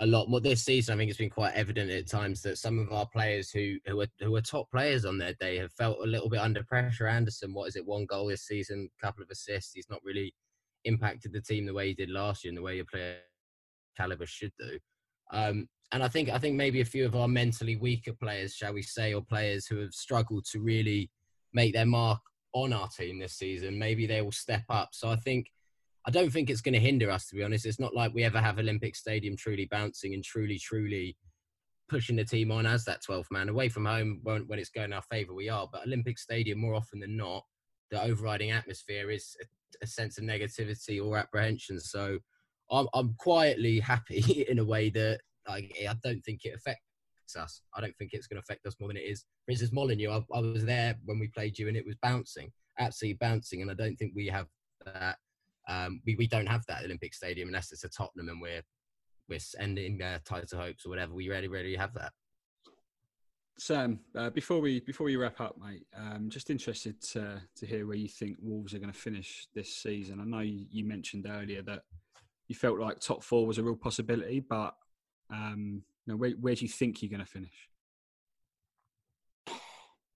a 0.01 0.07
lot 0.07 0.29
more 0.29 0.41
this 0.41 0.65
season. 0.65 0.95
I 0.95 0.97
think 0.97 1.11
it's 1.11 1.19
been 1.19 1.31
quite 1.31 1.55
evident 1.55 1.91
at 1.91 2.09
times 2.09 2.43
that 2.43 2.59
some 2.59 2.79
of 2.79 2.93
our 2.93 3.07
players 3.07 3.51
who 3.51 3.77
who 3.87 4.01
are 4.01 4.07
who 4.21 4.35
are 4.37 4.41
top 4.41 4.71
players 4.71 5.05
on 5.05 5.19
their 5.19 5.35
day 5.35 5.57
have 5.59 5.73
felt 5.73 5.99
a 6.03 6.07
little 6.07 6.29
bit 6.29 6.41
under 6.41 6.63
pressure. 6.63 7.09
Anderson, 7.09 7.53
what 7.53 7.69
is 7.69 7.77
it? 7.77 7.87
One 7.87 8.07
goal 8.07 8.29
this 8.29 8.47
season, 8.47 8.89
couple 9.03 9.23
of 9.23 9.31
assists. 9.31 9.73
He's 9.75 9.91
not 9.91 10.03
really 10.05 10.35
impacted 10.85 11.33
the 11.33 11.41
team 11.41 11.67
the 11.67 11.75
way 11.75 11.89
he 11.89 11.95
did 11.95 12.11
last 12.11 12.45
year 12.45 12.51
and 12.51 12.59
the 12.59 12.63
way 12.63 12.79
a 12.79 12.85
player 12.85 13.17
caliber 13.97 14.27
should 14.27 14.53
do. 14.59 14.79
Um, 15.33 15.69
and 15.93 16.03
I 16.03 16.09
think 16.09 16.29
I 16.29 16.39
think 16.39 16.57
maybe 16.57 16.81
a 16.81 16.87
few 16.87 17.07
of 17.07 17.17
our 17.17 17.29
mentally 17.29 17.77
weaker 17.77 18.13
players, 18.13 18.55
shall 18.55 18.75
we 18.75 18.83
say, 18.83 19.15
or 19.15 19.23
players 19.23 19.67
who 19.67 19.79
have 19.79 19.93
struggled 19.93 20.45
to 20.53 20.61
really 20.61 21.11
make 21.53 21.73
their 21.73 21.87
mark 21.87 22.21
on 22.57 22.73
our 22.73 22.89
team 22.89 23.19
this 23.19 23.35
season, 23.35 23.79
maybe 23.79 24.07
they 24.07 24.23
will 24.23 24.33
step 24.33 24.65
up. 24.71 24.89
So 24.93 25.11
I 25.11 25.17
think 25.17 25.53
I 26.07 26.11
don't 26.11 26.31
think 26.31 26.49
it's 26.49 26.63
going 26.63 26.73
to 26.73 26.81
hinder 26.81 27.11
us. 27.11 27.27
To 27.27 27.35
be 27.35 27.43
honest, 27.43 27.67
it's 27.67 27.81
not 27.81 27.95
like 27.95 28.15
we 28.15 28.25
ever 28.25 28.41
have 28.41 28.59
Olympic 28.59 28.97
Stadium 28.97 29.37
truly 29.37 29.67
bouncing 29.67 30.15
and 30.15 30.25
truly, 30.25 30.59
truly 30.59 31.17
pushing 31.89 32.17
the 32.17 32.25
team 32.25 32.51
on 32.51 32.65
as 32.65 32.85
that 32.85 33.03
12th 33.03 33.31
man 33.31 33.51
away 33.51 33.69
from 33.69 33.85
home 33.85 34.21
when, 34.23 34.47
when 34.47 34.59
it's 34.59 34.71
going 34.71 34.93
our 34.93 35.03
favour. 35.03 35.35
We 35.35 35.51
are, 35.51 35.69
but 35.71 35.87
Olympic 35.87 36.19
Stadium 36.19 36.59
more 36.59 36.75
often 36.75 37.01
than 37.01 37.17
not, 37.17 37.45
the 37.91 38.03
overriding 38.03 38.53
atmosphere 38.53 39.11
is 39.11 39.37
a, 39.43 39.85
a 39.85 39.87
sense 39.87 40.17
of 40.17 40.25
negativity 40.25 41.05
or 41.05 41.19
apprehension. 41.19 41.79
So 41.79 42.19
I'm, 42.71 42.87
I'm 42.95 43.15
quietly 43.19 43.81
happy 43.81 44.47
in 44.49 44.61
a 44.61 44.65
way 44.65 44.89
that 44.91 45.21
like, 45.47 45.77
I 45.87 45.95
don't 46.03 46.25
think 46.25 46.45
it 46.45 46.55
affects 46.55 46.83
us. 47.35 47.63
I 47.75 47.81
don't 47.81 47.97
think 47.97 48.11
it's 48.13 48.29
going 48.29 48.37
to 48.41 48.45
affect 48.45 48.67
us 48.67 48.77
more 48.79 48.89
than 48.89 48.99
it 48.99 49.01
is. 49.01 49.25
For 49.45 49.51
instance, 49.53 49.73
Molineux, 49.73 50.11
I, 50.11 50.37
I 50.37 50.41
was 50.41 50.65
there 50.65 50.95
when 51.05 51.19
we 51.19 51.29
played 51.29 51.59
you 51.59 51.67
and 51.67 51.77
it 51.77 51.87
was 51.87 51.97
bouncing, 52.03 52.53
absolutely 52.79 53.19
bouncing. 53.21 53.63
And 53.63 53.71
I 53.71 53.75
don't 53.75 53.97
think 53.97 54.13
we 54.15 54.27
have 54.29 54.47
that. 54.85 55.17
Um, 55.69 56.01
we, 56.07 56.15
we 56.15 56.29
don't 56.29 56.47
have 56.47 56.65
that 56.69 56.85
Olympic 56.85 57.15
Stadium 57.15 57.49
unless 57.49 57.73
it's 57.73 57.83
a 57.83 57.89
Tottenham 57.89 58.29
and 58.29 58.41
we're 58.41 58.63
we're 59.29 59.41
ending 59.59 60.01
uh, 60.03 60.19
title 60.25 60.61
hopes 60.61 60.87
or 60.87 60.91
whatever. 60.91 61.13
We 61.13 61.29
really, 61.29 61.49
really 61.49 61.75
have 61.75 61.95
that. 61.95 62.13
Sam, 63.59 64.01
uh, 64.15 64.31
before 64.31 64.61
we 64.61 64.81
before 64.81 65.07
we 65.07 65.17
wrap 65.17 65.41
up, 65.41 65.57
mate, 65.59 65.87
um, 65.97 66.29
just 66.29 66.51
interested 66.51 67.01
to 67.13 67.41
to 67.57 67.67
hear 67.67 67.87
where 67.87 67.97
you 67.97 68.09
think 68.09 68.37
Wolves 68.41 68.75
are 68.75 68.79
going 68.79 68.93
to 68.93 68.99
finish 68.99 69.49
this 69.55 69.75
season. 69.75 70.21
I 70.21 70.25
know 70.25 70.41
you, 70.41 70.67
you 70.71 70.85
mentioned 70.85 71.27
earlier 71.29 71.63
that 71.63 71.83
you 72.49 72.55
felt 72.55 72.79
like 72.79 73.01
top 73.01 73.23
four 73.23 73.47
was 73.47 73.59
a 73.59 73.63
real 73.63 73.77
possibility, 73.77 74.41
but 74.41 74.75
um, 75.31 75.83
you 76.07 76.13
know, 76.13 76.17
where, 76.17 76.31
where 76.31 76.55
do 76.55 76.63
you 76.63 76.69
think 76.69 77.03
you're 77.03 77.11
going 77.11 77.25
to 77.25 77.31
finish? 77.31 77.69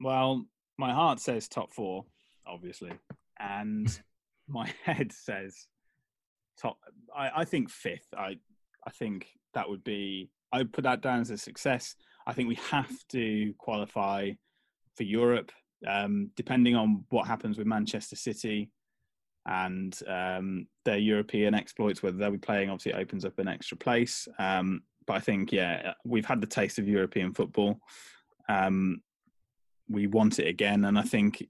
Well, 0.01 0.47
my 0.79 0.93
heart 0.93 1.21
says 1.21 1.49
top 1.49 1.75
four, 1.75 2.07
obviously, 2.47 2.93
and 3.39 4.01
my 4.49 4.73
head 4.85 5.13
says 5.13 5.67
top. 6.61 6.79
I, 7.15 7.31
I 7.37 7.45
think 7.45 7.71
fifth. 7.71 8.07
I 8.17 8.37
I 8.87 8.91
think 8.91 9.29
that 9.55 9.69
would 9.69 9.85
be. 9.85 10.31
I 10.53 10.59
would 10.59 10.73
put 10.73 10.85
that 10.85 11.03
down 11.03 11.21
as 11.21 11.31
a 11.31 11.39
success. 11.39 11.95
I 12.27 12.33
think 12.33 12.49
we 12.49 12.59
have 12.71 12.91
to 13.11 13.55
qualify 13.59 14.31
for 14.97 15.03
Europe, 15.03 15.53
um, 15.87 16.31
depending 16.35 16.77
on 16.77 17.05
what 17.11 17.27
happens 17.27 17.59
with 17.59 17.67
Manchester 17.67 18.17
City 18.17 18.71
and 19.47 19.99
um, 20.09 20.67
their 20.85 20.99
European 20.99 21.55
exploits. 21.55 22.03
Whether 22.03 22.17
they'll 22.17 22.31
be 22.31 22.39
playing, 22.39 22.71
obviously, 22.71 22.93
it 22.93 23.03
opens 23.03 23.25
up 23.25 23.39
an 23.39 23.49
extra 23.49 23.77
place. 23.77 24.27
Um, 24.39 24.83
but 25.11 25.17
I 25.17 25.21
think 25.21 25.51
yeah, 25.51 25.95
we've 26.05 26.25
had 26.25 26.41
the 26.41 26.47
taste 26.47 26.79
of 26.79 26.87
European 26.87 27.35
football. 27.35 27.81
Um, 28.49 29.03
we 29.89 30.07
want 30.07 30.39
it 30.39 30.47
again, 30.47 30.85
and 30.85 30.97
I 30.97 31.03
think 31.03 31.45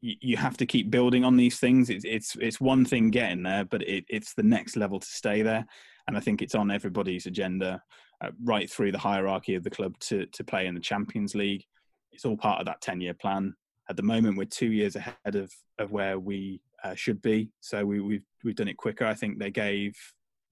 you, 0.00 0.36
have 0.36 0.56
to 0.58 0.66
keep 0.66 0.88
building 0.88 1.24
on 1.24 1.36
these 1.36 1.58
things. 1.58 1.90
It's 1.90 2.04
it's 2.04 2.36
it's 2.40 2.60
one 2.60 2.84
thing 2.84 3.10
getting 3.10 3.42
there, 3.42 3.64
but 3.64 3.82
it, 3.82 4.04
it's 4.08 4.34
the 4.34 4.44
next 4.44 4.76
level 4.76 5.00
to 5.00 5.06
stay 5.06 5.42
there, 5.42 5.66
and 6.06 6.16
I 6.16 6.20
think 6.20 6.42
it's 6.42 6.54
on 6.54 6.70
everybody's 6.70 7.26
agenda, 7.26 7.82
uh, 8.20 8.30
right 8.44 8.70
through 8.70 8.92
the 8.92 8.98
hierarchy 8.98 9.56
of 9.56 9.64
the 9.64 9.70
club 9.70 9.98
to 10.02 10.26
to 10.26 10.44
play 10.44 10.68
in 10.68 10.76
the 10.76 10.80
Champions 10.80 11.34
League. 11.34 11.64
It's 12.12 12.24
all 12.24 12.36
part 12.36 12.60
of 12.60 12.66
that 12.66 12.82
ten 12.82 13.00
year 13.00 13.14
plan. 13.14 13.52
At 13.88 13.96
the 13.96 14.04
moment, 14.04 14.38
we're 14.38 14.44
two 14.44 14.70
years 14.70 14.94
ahead 14.94 15.34
of 15.34 15.52
of 15.80 15.90
where 15.90 16.20
we 16.20 16.60
uh, 16.84 16.94
should 16.94 17.20
be, 17.20 17.50
so 17.58 17.84
we, 17.84 17.98
we've 17.98 18.26
we've 18.44 18.54
done 18.54 18.68
it 18.68 18.76
quicker. 18.76 19.06
I 19.06 19.14
think 19.14 19.40
they 19.40 19.50
gave 19.50 19.96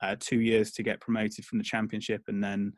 uh, 0.00 0.16
two 0.18 0.40
years 0.40 0.72
to 0.72 0.82
get 0.82 1.00
promoted 1.00 1.44
from 1.44 1.58
the 1.58 1.64
Championship, 1.64 2.22
and 2.28 2.42
then 2.42 2.72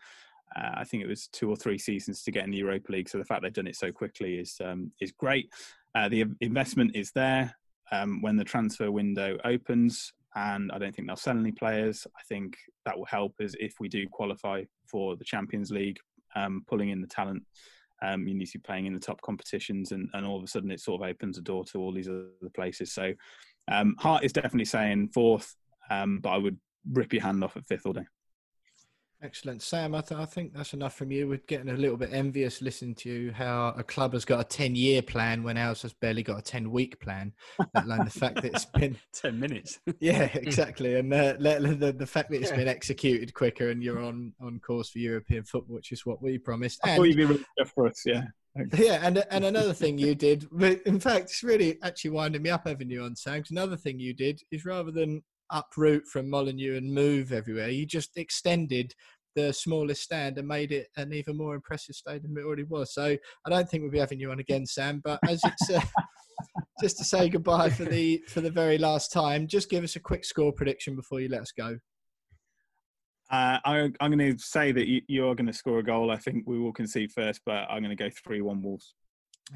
uh, 0.56 0.70
I 0.74 0.84
think 0.84 1.02
it 1.02 1.08
was 1.08 1.28
two 1.28 1.48
or 1.48 1.56
three 1.56 1.78
seasons 1.78 2.22
to 2.22 2.30
get 2.30 2.44
in 2.44 2.50
the 2.50 2.58
Europa 2.58 2.92
League. 2.92 3.08
So 3.08 3.18
the 3.18 3.24
fact 3.24 3.42
they've 3.42 3.52
done 3.52 3.66
it 3.66 3.76
so 3.76 3.92
quickly 3.92 4.36
is 4.36 4.56
um, 4.64 4.92
is 5.00 5.12
great. 5.12 5.52
Uh, 5.94 6.08
the 6.08 6.24
investment 6.40 6.94
is 6.94 7.10
there 7.12 7.54
um, 7.92 8.22
when 8.22 8.36
the 8.36 8.44
transfer 8.44 8.90
window 8.90 9.38
opens, 9.44 10.12
and 10.34 10.70
I 10.72 10.78
don't 10.78 10.94
think 10.94 11.08
they'll 11.08 11.16
sell 11.16 11.38
any 11.38 11.52
players. 11.52 12.06
I 12.16 12.22
think 12.28 12.56
that 12.84 12.96
will 12.96 13.06
help 13.06 13.34
us 13.40 13.54
if 13.58 13.74
we 13.80 13.88
do 13.88 14.08
qualify 14.08 14.64
for 14.86 15.16
the 15.16 15.24
Champions 15.24 15.70
League, 15.70 15.98
um, 16.36 16.64
pulling 16.68 16.90
in 16.90 17.00
the 17.00 17.06
talent. 17.06 17.42
Um, 18.02 18.26
you 18.26 18.34
need 18.34 18.46
to 18.46 18.58
be 18.58 18.62
playing 18.62 18.86
in 18.86 18.94
the 18.94 19.00
top 19.00 19.20
competitions, 19.20 19.92
and, 19.92 20.08
and 20.14 20.24
all 20.24 20.38
of 20.38 20.44
a 20.44 20.46
sudden 20.46 20.70
it 20.70 20.80
sort 20.80 21.02
of 21.02 21.08
opens 21.08 21.38
a 21.38 21.42
door 21.42 21.64
to 21.66 21.78
all 21.78 21.92
these 21.92 22.08
other 22.08 22.30
places. 22.54 22.92
So, 22.92 23.12
um, 23.70 23.94
Hart 23.98 24.24
is 24.24 24.32
definitely 24.32 24.64
saying 24.64 25.10
fourth, 25.12 25.54
um, 25.90 26.18
but 26.20 26.30
I 26.30 26.38
would 26.38 26.58
rip 26.90 27.12
your 27.12 27.22
hand 27.22 27.42
off 27.42 27.56
at 27.56 27.66
fifth 27.66 27.86
all 27.86 27.92
day. 27.92 28.06
Excellent, 29.22 29.60
Sam. 29.60 29.94
I, 29.94 30.00
th- 30.00 30.18
I, 30.18 30.24
think 30.24 30.54
that's 30.54 30.72
enough 30.72 30.96
from 30.96 31.10
you. 31.10 31.28
We're 31.28 31.42
getting 31.46 31.68
a 31.68 31.74
little 31.74 31.98
bit 31.98 32.08
envious 32.10 32.62
listening 32.62 32.94
to 32.96 33.10
you 33.10 33.32
how 33.32 33.74
a 33.76 33.82
club 33.82 34.14
has 34.14 34.24
got 34.24 34.40
a 34.40 34.44
ten-year 34.44 35.02
plan 35.02 35.42
when 35.42 35.58
ours 35.58 35.82
has 35.82 35.92
barely 35.92 36.22
got 36.22 36.38
a 36.38 36.42
ten-week 36.42 36.98
plan. 37.00 37.34
Let 37.74 37.84
alone 37.84 38.04
the 38.06 38.10
fact 38.10 38.36
that 38.36 38.46
it's 38.46 38.64
been 38.78 38.96
ten 39.12 39.38
minutes. 39.38 39.78
yeah, 40.00 40.30
exactly, 40.32 40.94
and 40.94 41.12
uh, 41.12 41.34
the, 41.34 41.94
the 41.96 42.06
fact 42.06 42.30
that 42.30 42.40
it's 42.40 42.50
been 42.50 42.66
executed 42.66 43.34
quicker 43.34 43.68
and 43.68 43.82
you're 43.82 44.00
on 44.00 44.32
on 44.40 44.58
course 44.60 44.88
for 44.88 45.00
European 45.00 45.44
football, 45.44 45.76
which 45.76 45.92
is 45.92 46.06
what 46.06 46.22
we 46.22 46.38
promised. 46.38 46.80
And, 46.86 46.96
thought 46.96 47.08
you'd 47.08 47.16
be 47.18 47.26
really 47.26 47.44
for 47.74 47.88
us, 47.88 48.02
yeah. 48.06 48.22
Yeah, 48.72 49.00
and 49.02 49.22
and 49.30 49.44
another 49.44 49.74
thing 49.74 49.98
you 49.98 50.14
did, 50.14 50.48
in 50.86 50.98
fact, 50.98 51.24
it's 51.24 51.42
really 51.42 51.78
actually 51.82 52.12
winding 52.12 52.40
me 52.40 52.48
up 52.48 52.66
having 52.66 52.88
you 52.88 53.02
on, 53.02 53.14
Sam. 53.16 53.44
Another 53.50 53.76
thing 53.76 54.00
you 54.00 54.14
did 54.14 54.40
is 54.50 54.64
rather 54.64 54.90
than 54.90 55.22
uproot 55.50 56.06
from 56.06 56.28
Molineux 56.28 56.76
and 56.76 56.92
move 56.92 57.32
everywhere. 57.32 57.68
You 57.68 57.86
just 57.86 58.16
extended 58.16 58.94
the 59.36 59.52
smallest 59.52 60.02
stand 60.02 60.38
and 60.38 60.48
made 60.48 60.72
it 60.72 60.88
an 60.96 61.12
even 61.12 61.36
more 61.36 61.54
impressive 61.54 61.94
stadium 61.94 62.34
than 62.34 62.42
it 62.42 62.46
already 62.46 62.64
was. 62.64 62.92
So 62.92 63.16
I 63.46 63.50
don't 63.50 63.68
think 63.68 63.82
we'll 63.82 63.92
be 63.92 63.98
having 63.98 64.20
you 64.20 64.30
on 64.30 64.40
again, 64.40 64.66
Sam. 64.66 65.00
But 65.04 65.20
as 65.28 65.40
it's 65.44 65.70
uh, 65.70 65.80
just 66.80 66.98
to 66.98 67.04
say 67.04 67.28
goodbye 67.28 67.70
for 67.70 67.84
the 67.84 68.22
for 68.28 68.40
the 68.40 68.50
very 68.50 68.78
last 68.78 69.12
time, 69.12 69.46
just 69.46 69.70
give 69.70 69.84
us 69.84 69.96
a 69.96 70.00
quick 70.00 70.24
score 70.24 70.52
prediction 70.52 70.96
before 70.96 71.20
you 71.20 71.28
let 71.28 71.42
us 71.42 71.52
go. 71.52 71.78
Uh, 73.30 73.58
I, 73.64 73.78
am 73.78 73.94
going 74.00 74.18
to 74.18 74.36
say 74.38 74.72
that 74.72 74.88
you, 74.88 75.02
you 75.06 75.28
are 75.28 75.36
going 75.36 75.46
to 75.46 75.52
score 75.52 75.78
a 75.78 75.84
goal. 75.84 76.10
I 76.10 76.16
think 76.16 76.42
we 76.48 76.58
will 76.58 76.72
concede 76.72 77.12
first, 77.12 77.40
but 77.46 77.68
I'm 77.70 77.80
going 77.80 77.96
to 77.96 78.02
go 78.04 78.10
three-one 78.24 78.60
Wolves. 78.60 78.94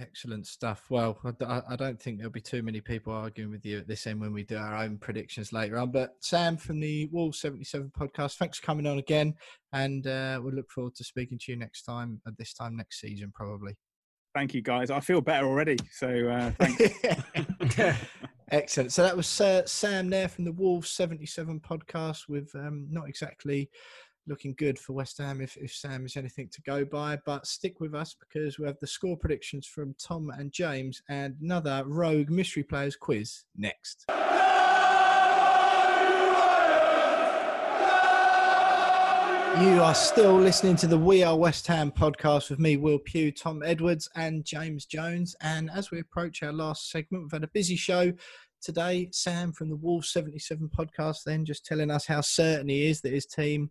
Excellent 0.01 0.47
stuff. 0.47 0.87
Well, 0.91 1.19
I 1.47 1.77
don't 1.77 2.01
think 2.01 2.19
there'll 2.19 2.33
be 2.33 2.41
too 2.41 2.63
many 2.63 2.81
people 2.81 3.13
arguing 3.13 3.53
with 3.53 3.65
you 3.65 3.79
at 3.79 3.87
this 3.87 4.07
end 4.09 4.21
when 4.21 4.33
we 4.33 4.43
do 4.43 4.57
our 4.57 4.83
own 4.83 4.99
predictions 4.99 5.53
later 5.53 5.79
on. 5.79 5.93
But 5.93 6.17
Sam 6.21 6.57
from 6.57 6.81
the 6.81 7.09
Wolves 7.13 7.41
77 7.41 7.93
podcast, 7.97 8.37
thanks 8.37 8.59
for 8.59 8.67
coming 8.67 8.87
on 8.89 8.99
again. 8.99 9.35
And 9.73 10.07
uh, 10.07 10.41
we'll 10.43 10.55
look 10.55 10.71
forward 10.71 10.97
to 10.97 11.05
speaking 11.05 11.39
to 11.39 11.53
you 11.53 11.59
next 11.59 11.83
time, 11.83 12.21
at 12.27 12.37
this 12.37 12.55
time 12.55 12.77
next 12.77 13.01
season, 13.01 13.31
probably. 13.33 13.77
Thank 14.35 14.53
you, 14.53 14.63
guys. 14.63 14.91
I 14.91 14.99
feel 14.99 15.21
better 15.21 15.47
already. 15.47 15.79
So 15.93 16.09
uh, 16.09 16.51
thanks. 16.59 17.99
Excellent. 18.51 18.93
So 18.93 19.05
that 19.05 19.17
was 19.17 19.41
uh, 19.41 19.65
Sam 19.65 20.11
there 20.11 20.29
from 20.29 20.45
the 20.45 20.53
Wolves 20.53 20.91
77 20.91 21.61
podcast 21.61 22.29
with 22.29 22.51
um, 22.57 22.89
not 22.91 23.09
exactly 23.09 23.71
looking 24.27 24.55
good 24.59 24.79
for 24.79 24.93
West 24.95 25.19
Ham 25.19 25.41
if, 25.41 25.57
if 25.57 25.73
Sam 25.75 26.07
is 26.07 26.17
anything 26.17 26.49
to 26.53 26.63
go 26.63 26.85
by. 26.85 27.19
But 27.25 27.47
stick 27.47 27.81
with 27.81 27.95
us 27.95 28.15
because 28.19 28.59
we 28.59 28.67
have 28.67 28.79
the 28.81 28.87
score 28.87 29.17
predictions 29.17 29.67
from 29.67 29.95
Tom 29.99 30.31
and 30.31 30.53
James 30.53 31.03
and 31.09 31.37
another 31.41 31.85
rogue 31.87 32.31
mystery 32.31 32.63
players 32.63 32.97
quiz 32.97 33.45
next. 33.57 34.07
You 39.61 39.83
are 39.83 39.95
still 39.95 40.37
listening 40.37 40.75
to 40.77 40.89
the 40.89 40.99
We 40.99 41.23
Are 41.23 41.37
West 41.37 41.69
Ham 41.69 41.93
podcast 41.93 42.51
with 42.51 42.59
me, 42.59 42.77
Will 42.77 42.99
Pugh, 42.99 43.31
Tom 43.31 43.63
Edwards, 43.65 44.09
and 44.17 44.45
James 44.45 44.85
Jones. 44.85 45.37
And 45.43 45.71
as 45.71 45.93
we 45.93 46.01
approach 46.01 46.43
our 46.43 46.53
last 46.53 46.91
segment, 46.91 47.23
we've 47.23 47.33
had 47.33 47.45
a 47.45 47.49
busy 47.55 47.77
show 47.77 48.13
today. 48.61 49.11
Sam 49.13 49.53
from 49.53 49.69
the 49.69 49.77
Wolves 49.77 50.11
77 50.11 50.71
podcast, 50.77 51.19
then 51.25 51.45
just 51.45 51.65
telling 51.65 51.89
us 51.89 52.05
how 52.05 52.21
certain 52.21 52.69
he 52.69 52.89
is 52.89 53.01
that 53.03 53.13
his 53.13 53.27
team 53.27 53.71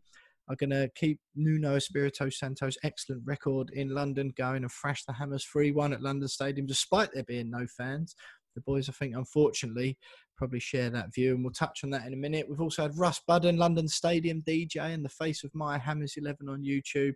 are 0.49 0.55
going 0.55 0.69
to 0.71 0.89
keep 0.95 1.19
Nuno 1.35 1.75
Espirito 1.75 2.29
Santo's 2.29 2.77
excellent 2.83 3.23
record 3.25 3.69
in 3.71 3.89
London 3.89 4.33
going 4.37 4.63
and 4.63 4.71
thrash 4.71 5.05
the 5.05 5.13
Hammers 5.13 5.45
3 5.45 5.71
1 5.71 5.93
at 5.93 6.01
London 6.01 6.27
Stadium, 6.27 6.67
despite 6.67 7.09
there 7.13 7.23
being 7.23 7.49
no 7.49 7.65
fans. 7.77 8.15
The 8.55 8.61
boys, 8.61 8.87
I 8.87 8.91
think, 8.91 9.15
unfortunately, 9.15 9.97
probably 10.37 10.59
share 10.59 10.89
that 10.91 11.13
view, 11.13 11.33
and 11.33 11.43
we'll 11.43 11.53
touch 11.53 11.83
on 11.83 11.89
that 11.91 12.05
in 12.05 12.13
a 12.13 12.17
minute. 12.17 12.47
We've 12.47 12.61
also 12.61 12.83
had 12.83 12.97
Russ 12.97 13.19
Budden, 13.25 13.57
London 13.57 13.87
Stadium 13.87 14.43
DJ, 14.45 14.93
and 14.93 15.03
the 15.03 15.09
face 15.09 15.43
of 15.43 15.55
my 15.55 15.77
Hammers 15.77 16.15
11 16.17 16.47
on 16.49 16.63
YouTube 16.63 17.13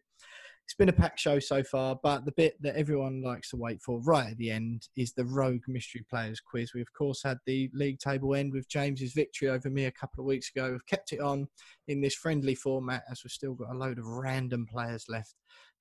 it's 0.68 0.74
been 0.74 0.90
a 0.90 0.94
packed 0.94 1.18
show 1.18 1.40
so 1.40 1.64
far, 1.64 1.98
but 2.04 2.26
the 2.26 2.34
bit 2.34 2.62
that 2.62 2.76
everyone 2.76 3.22
likes 3.22 3.52
to 3.52 3.56
wait 3.56 3.82
for 3.82 4.02
right 4.02 4.32
at 4.32 4.38
the 4.38 4.52
end 4.52 4.90
is 4.98 5.14
the 5.14 5.24
Rogue 5.24 5.64
Mystery 5.70 6.06
Players 6.10 6.42
quiz. 6.42 6.74
We, 6.74 6.82
of 6.82 6.92
course, 6.92 7.24
had 7.24 7.38
the 7.46 7.70
league 7.74 8.00
table 8.00 8.36
end 8.36 8.52
with 8.52 8.68
James's 8.68 9.14
victory 9.14 9.48
over 9.48 9.70
me 9.70 9.86
a 9.86 9.92
couple 9.92 10.22
of 10.22 10.28
weeks 10.28 10.52
ago. 10.54 10.72
We've 10.72 10.86
kept 10.86 11.14
it 11.14 11.22
on 11.22 11.48
in 11.88 12.02
this 12.02 12.16
friendly 12.16 12.54
format 12.54 13.04
as 13.10 13.22
we've 13.24 13.32
still 13.32 13.54
got 13.54 13.74
a 13.74 13.78
load 13.78 13.98
of 13.98 14.08
random 14.08 14.68
players 14.70 15.06
left 15.08 15.36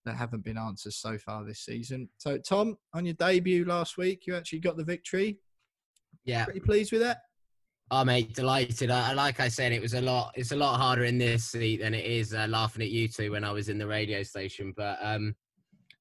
that 0.05 0.15
haven't 0.15 0.45
been 0.45 0.57
answered 0.57 0.93
so 0.93 1.19
far 1.19 1.45
this 1.45 1.65
season. 1.65 2.09
So, 2.19 2.39
Tom, 2.39 2.79
on 2.95 3.05
your 3.05 3.15
debut 3.15 3.65
last 3.65 3.99
week, 3.99 4.25
you 4.25 4.37
actually 4.37 4.61
got 4.61 4.77
the 4.77 4.85
victory. 4.85 5.41
Yeah. 6.25 6.45
Pretty 6.45 6.61
pleased 6.61 6.93
with 6.93 7.01
that? 7.01 7.23
Oh 7.91 8.05
mate, 8.05 8.35
delighted. 8.35 8.91
I, 8.91 9.13
like 9.13 9.39
I 9.39 9.47
said, 9.47 9.71
it 9.71 9.81
was 9.81 9.95
a 9.95 10.01
lot. 10.01 10.33
It's 10.35 10.51
a 10.51 10.57
lot 10.57 10.77
harder 10.77 11.05
in 11.05 11.19
this 11.19 11.45
seat 11.45 11.81
than 11.81 11.95
it 11.95 12.05
is 12.05 12.35
uh, 12.35 12.47
laughing 12.49 12.83
at 12.83 12.91
you 12.91 13.07
two 13.07 13.31
when 13.31 13.45
I 13.45 13.53
was 13.53 13.69
in 13.69 13.79
the 13.79 13.87
radio 13.87 14.25
station. 14.25 14.75
But 14.77 14.99
um, 15.01 15.37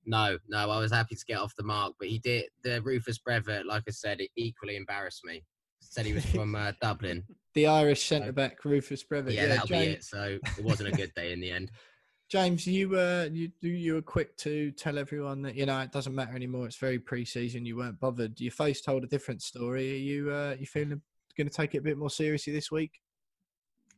no, 0.05 0.37
no, 0.47 0.71
I 0.71 0.79
was 0.79 0.91
happy 0.91 1.15
to 1.15 1.25
get 1.25 1.39
off 1.39 1.55
the 1.55 1.63
mark. 1.63 1.93
But 1.99 2.07
he 2.07 2.17
did 2.17 2.45
the 2.63 2.81
Rufus 2.81 3.19
Brevett, 3.19 3.65
like 3.65 3.83
I 3.87 3.91
said, 3.91 4.19
it 4.19 4.31
equally 4.35 4.77
embarrassed 4.77 5.23
me. 5.25 5.43
Said 5.79 6.07
he 6.07 6.13
was 6.13 6.25
from 6.25 6.55
uh, 6.55 6.71
Dublin. 6.81 7.23
The 7.53 7.67
Irish 7.67 8.07
centre 8.07 8.31
back 8.31 8.65
Rufus 8.65 9.03
Brevett. 9.03 9.33
Yeah, 9.33 9.43
yeah 9.43 9.47
that'll 9.49 9.67
James... 9.67 9.85
be 9.85 9.91
it. 9.91 10.03
So 10.03 10.39
it 10.57 10.63
wasn't 10.63 10.89
a 10.89 10.97
good 10.97 11.13
day 11.15 11.33
in 11.33 11.39
the 11.39 11.51
end. 11.51 11.71
James, 12.27 12.65
you 12.65 12.89
were 12.89 13.29
you 13.31 13.51
you 13.61 13.93
were 13.93 14.01
quick 14.01 14.35
to 14.37 14.71
tell 14.71 14.97
everyone 14.97 15.43
that 15.43 15.53
you 15.53 15.67
know 15.67 15.79
it 15.81 15.91
doesn't 15.91 16.15
matter 16.15 16.35
anymore. 16.35 16.65
It's 16.65 16.77
very 16.77 16.97
pre-season. 16.97 17.67
You 17.67 17.77
weren't 17.77 17.99
bothered. 17.99 18.41
Your 18.41 18.51
face 18.51 18.81
told 18.81 19.03
a 19.03 19.07
different 19.07 19.43
story. 19.43 19.93
Are 19.93 19.97
you 19.97 20.31
uh, 20.31 20.55
you 20.59 20.65
feeling 20.65 21.03
going 21.37 21.49
to 21.49 21.53
take 21.53 21.75
it 21.75 21.79
a 21.79 21.81
bit 21.81 21.97
more 21.97 22.09
seriously 22.09 22.53
this 22.53 22.71
week? 22.71 22.91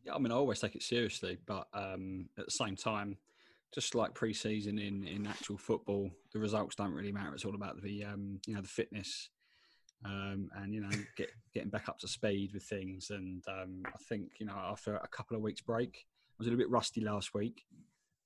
Yeah, 0.04 0.16
I 0.16 0.20
mean, 0.20 0.32
I 0.32 0.36
always 0.36 0.60
take 0.60 0.76
it 0.76 0.84
seriously, 0.84 1.38
but 1.46 1.68
um, 1.74 2.30
at 2.38 2.46
the 2.46 2.52
same 2.52 2.76
time, 2.76 3.18
just 3.74 3.96
like 3.96 4.14
pre-season 4.14 4.80
in 4.80 5.06
in 5.06 5.28
actual 5.28 5.58
football, 5.58 6.10
the 6.34 6.40
results 6.40 6.76
don't 6.76 6.94
really 6.94 7.12
matter. 7.12 7.34
It's 7.34 7.46
all 7.46 7.56
about 7.56 7.82
the 7.82 8.06
um, 8.06 8.40
you 8.48 8.56
know 8.56 8.62
the 8.62 8.68
fitness 8.68 9.30
um, 10.06 10.50
and 10.56 10.74
you 10.74 10.82
know 10.82 10.90
get, 11.16 11.30
getting 11.54 11.70
back 11.70 11.90
up 11.90 12.00
to 12.00 12.08
speed 12.08 12.52
with 12.54 12.64
things. 12.64 13.10
And 13.10 13.44
um, 13.48 13.84
I 13.86 13.98
think 14.08 14.32
you 14.40 14.46
know 14.46 14.56
after 14.56 14.96
a 14.96 15.08
couple 15.08 15.36
of 15.36 15.44
weeks 15.44 15.62
break, 15.62 16.06
I 16.06 16.36
was 16.40 16.48
a 16.48 16.52
little 16.52 16.64
bit 16.64 16.72
rusty 16.72 17.02
last 17.02 17.34
week, 17.34 17.64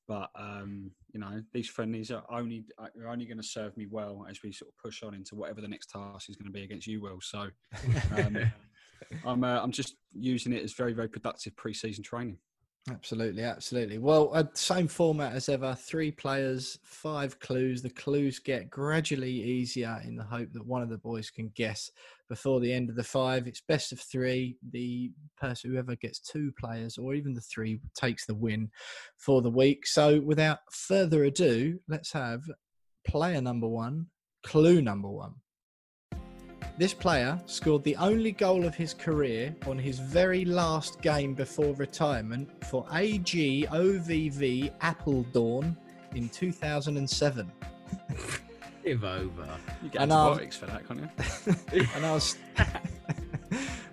but 0.07 0.29
um, 0.35 0.91
you 1.13 1.19
know 1.19 1.41
these 1.53 1.67
friendlies 1.67 2.11
are 2.11 2.23
only 2.29 2.65
are 2.77 3.07
only 3.07 3.25
going 3.25 3.37
to 3.37 3.43
serve 3.43 3.75
me 3.77 3.87
well 3.89 4.25
as 4.29 4.43
we 4.43 4.51
sort 4.51 4.71
of 4.71 4.77
push 4.77 5.03
on 5.03 5.15
into 5.15 5.35
whatever 5.35 5.61
the 5.61 5.67
next 5.67 5.89
task 5.89 6.29
is 6.29 6.35
going 6.35 6.51
to 6.51 6.51
be 6.51 6.63
against 6.63 6.87
you, 6.87 7.01
Will. 7.01 7.19
So. 7.21 7.49
Um, 8.15 8.51
I'm 9.25 9.43
uh, 9.43 9.59
I'm 9.61 9.71
just 9.71 9.95
using 10.13 10.53
it 10.53 10.63
as 10.63 10.73
very 10.73 10.93
very 10.93 11.09
productive 11.09 11.55
pre-season 11.55 12.03
training. 12.03 12.37
Absolutely, 12.89 13.43
absolutely. 13.43 13.99
Well, 13.99 14.31
uh, 14.33 14.45
same 14.55 14.87
format 14.87 15.33
as 15.33 15.49
ever. 15.49 15.75
Three 15.75 16.09
players, 16.09 16.79
five 16.83 17.39
clues. 17.39 17.83
The 17.83 17.91
clues 17.91 18.39
get 18.39 18.71
gradually 18.71 19.29
easier 19.29 20.01
in 20.03 20.15
the 20.15 20.23
hope 20.23 20.51
that 20.53 20.65
one 20.65 20.81
of 20.81 20.89
the 20.89 20.97
boys 20.97 21.29
can 21.29 21.51
guess 21.53 21.91
before 22.27 22.59
the 22.59 22.73
end 22.73 22.89
of 22.89 22.95
the 22.95 23.03
five. 23.03 23.45
It's 23.45 23.61
best 23.61 23.91
of 23.91 23.99
three. 23.99 24.57
The 24.71 25.11
person, 25.39 25.69
whoever 25.69 25.95
gets 25.95 26.19
two 26.19 26.51
players 26.59 26.97
or 26.97 27.13
even 27.13 27.35
the 27.35 27.41
three, 27.41 27.79
takes 27.93 28.25
the 28.25 28.33
win 28.33 28.71
for 29.15 29.43
the 29.43 29.51
week. 29.51 29.85
So, 29.85 30.19
without 30.19 30.59
further 30.71 31.25
ado, 31.25 31.79
let's 31.87 32.11
have 32.13 32.41
player 33.05 33.41
number 33.41 33.67
one, 33.67 34.07
clue 34.43 34.81
number 34.81 35.09
one. 35.09 35.35
This 36.81 36.95
player 36.95 37.39
scored 37.45 37.83
the 37.83 37.95
only 37.97 38.31
goal 38.31 38.65
of 38.65 38.73
his 38.73 38.95
career 38.95 39.55
on 39.67 39.77
his 39.77 39.99
very 39.99 40.43
last 40.43 40.99
game 41.03 41.35
before 41.35 41.75
retirement 41.75 42.49
for 42.65 42.85
AGOVV 42.85 44.71
Apeldoorn 44.79 45.77
in 46.15 46.27
2007. 46.29 47.51
Give 48.83 49.03
over. 49.03 49.47
You 49.83 49.89
get 49.89 50.01
And, 50.01 50.11
antibiotics 50.11 50.57
for 50.57 50.65
that, 50.65 50.87
can't 50.87 51.01
you? 51.01 51.85
and 51.95 52.03
I 52.03 52.13
was 52.13 52.39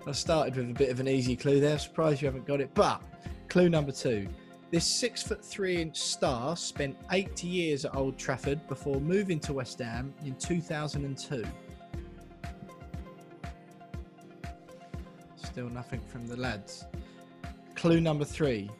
I 0.07 0.11
started 0.11 0.55
with 0.55 0.71
a 0.71 0.73
bit 0.73 0.89
of 0.89 0.99
an 0.99 1.07
easy 1.07 1.35
clue 1.35 1.59
there. 1.59 1.77
Surprised 1.77 2.23
you 2.23 2.25
haven't 2.25 2.47
got 2.47 2.59
it. 2.59 2.71
But 2.73 3.03
clue 3.49 3.69
number 3.69 3.91
two. 3.91 4.27
This 4.71 4.87
six 4.87 5.21
foot 5.21 5.45
three 5.45 5.79
inch 5.79 5.97
star 5.99 6.57
spent 6.57 6.97
eight 7.11 7.43
years 7.43 7.85
at 7.85 7.95
Old 7.95 8.17
Trafford 8.17 8.67
before 8.67 8.99
moving 8.99 9.39
to 9.41 9.53
West 9.53 9.77
Ham 9.77 10.11
in 10.25 10.33
2002. 10.37 11.45
Still 15.59 15.69
nothing 15.71 15.99
from 15.99 16.25
the 16.25 16.37
lads. 16.37 16.85
Clue 17.75 17.99
number 17.99 18.23
three. 18.23 18.71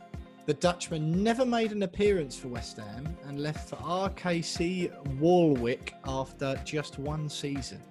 The 0.45 0.53
Dutchman 0.53 1.21
never 1.21 1.45
made 1.45 1.73
an 1.73 1.83
appearance 1.83 2.37
for 2.37 2.47
West 2.47 2.77
Ham 2.77 3.17
and 3.27 3.43
left 3.43 3.67
for 3.67 3.75
RKC 3.75 4.89
Waalwijk 5.19 5.91
after 6.07 6.57
just 6.63 6.97
one 6.97 7.27
season. 7.27 7.81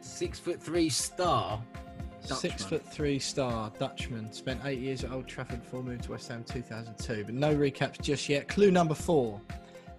Six 0.00 0.40
foot 0.40 0.60
three 0.60 0.88
star. 0.88 1.62
Six 2.20 2.64
foot 2.64 2.84
three 2.84 3.20
star 3.20 3.70
Dutchman 3.78 4.32
spent 4.32 4.62
eight 4.64 4.80
years 4.80 5.04
at 5.04 5.12
Old 5.12 5.28
Trafford 5.28 5.62
before 5.62 5.84
moving 5.84 6.00
to 6.00 6.10
West 6.10 6.26
Ham 6.26 6.42
2002. 6.42 7.22
But 7.24 7.34
no 7.34 7.54
recaps 7.54 8.00
just 8.00 8.28
yet. 8.28 8.48
Clue 8.48 8.72
number 8.72 8.94
four. 8.94 9.40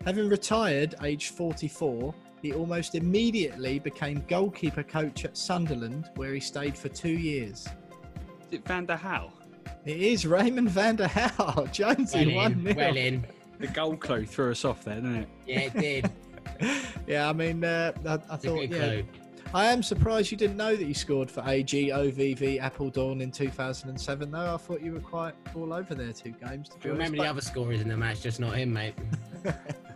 Having 0.04 0.28
retired 0.28 0.96
aged 1.04 1.34
44, 1.36 2.14
he 2.42 2.54
almost 2.54 2.96
immediately 2.96 3.80
became 3.80 4.24
goalkeeper 4.28 4.84
coach 4.84 5.26
at 5.26 5.38
Sunderland, 5.38 6.10
where 6.16 6.34
he 6.34 6.40
stayed 6.40 6.78
for 6.78 6.90
two 6.90 7.10
years. 7.12 7.68
Is 8.48 8.54
it 8.54 8.66
Van 8.68 8.86
der 8.86 8.98
Gouw? 8.98 9.32
It 9.86 9.98
is 9.98 10.26
Raimond 10.26 10.70
van 10.70 10.96
der 10.96 11.08
Gouw. 11.08 11.66
Jonesy, 11.72 12.28
Well 12.28 12.36
1 12.36 12.52
in, 12.54 12.64
0. 12.64 12.76
well 12.76 12.98
in. 12.98 13.26
The 13.60 13.68
goal 13.68 13.98
clue 13.98 14.26
threw 14.26 14.52
us 14.52 14.64
off 14.66 14.84
there, 14.86 14.96
didn't 14.96 15.16
it? 15.16 15.30
Yeah, 15.46 15.60
it 15.60 15.74
did. 15.74 16.12
yeah, 17.08 17.30
I 17.30 17.34
mean, 17.34 17.64
uh, 17.64 17.92
I, 18.06 18.10
I 18.10 18.14
It's 18.16 18.26
a 18.26 18.38
thought, 18.38 18.42
good 18.60 18.72
yeah. 18.72 18.78
clue. 18.78 19.06
I 19.54 19.66
am 19.66 19.82
surprised 19.82 20.30
you 20.32 20.38
didn't 20.38 20.58
know 20.58 20.76
that 20.76 20.86
you 20.86 20.94
scored 20.94 21.30
for 21.32 21.44
AG 21.48 21.72
OVV 21.90 22.62
Appledorn 22.62 23.20
in 23.22 23.32
2007, 23.32 24.30
though. 24.32 24.54
I 24.54 24.58
thought 24.58 24.82
you 24.82 24.94
were 24.94 25.00
quite 25.00 25.34
all 25.56 25.74
over 25.74 25.96
there 25.96 26.14
two 26.14 26.32
games. 26.32 26.70
To 26.70 26.78
be 26.78 26.90
Remember 26.90 27.18
honest. 27.18 27.24
the 27.24 27.30
other 27.30 27.42
scorers 27.42 27.82
in 27.82 27.88
the 27.90 27.98
match, 27.98 28.22
just 28.22 28.40
not 28.40 28.56
him, 28.56 28.72
mate. 28.74 28.94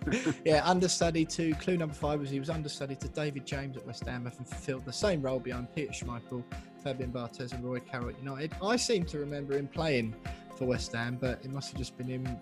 yeah, 0.46 0.62
understudy 0.66 1.26
to 1.26 1.54
clue 1.56 1.78
number 1.78 1.96
five 1.96 2.20
was 2.20 2.30
he 2.30 2.40
was 2.40 2.50
understudy 2.50 2.96
to 2.96 3.08
David 3.10 3.46
James 3.46 3.78
at 3.78 3.86
West 3.86 4.06
Ham, 4.06 4.26
and 4.26 4.36
fulfilled 4.36 4.86
the 4.86 4.94
same 4.94 5.22
role 5.22 5.40
behind 5.40 5.74
Peter 5.76 5.92
Schmeichel, 5.92 6.44
Fabien 6.84 7.12
Barthez, 7.12 7.54
and 7.54 7.64
Roy 7.64 7.80
Carroll 7.80 8.10
at 8.10 8.20
United. 8.20 8.54
I 8.62 8.76
seem 8.76 9.06
to 9.06 9.20
remember 9.20 9.58
him 9.58 9.68
playing 9.68 10.16
for 10.56 10.66
West 10.66 10.94
Ham, 10.94 11.18
but 11.20 11.44
it 11.44 11.52
must 11.52 11.72
have 11.72 11.78
just 11.78 11.98
been 11.98 12.08
him 12.08 12.40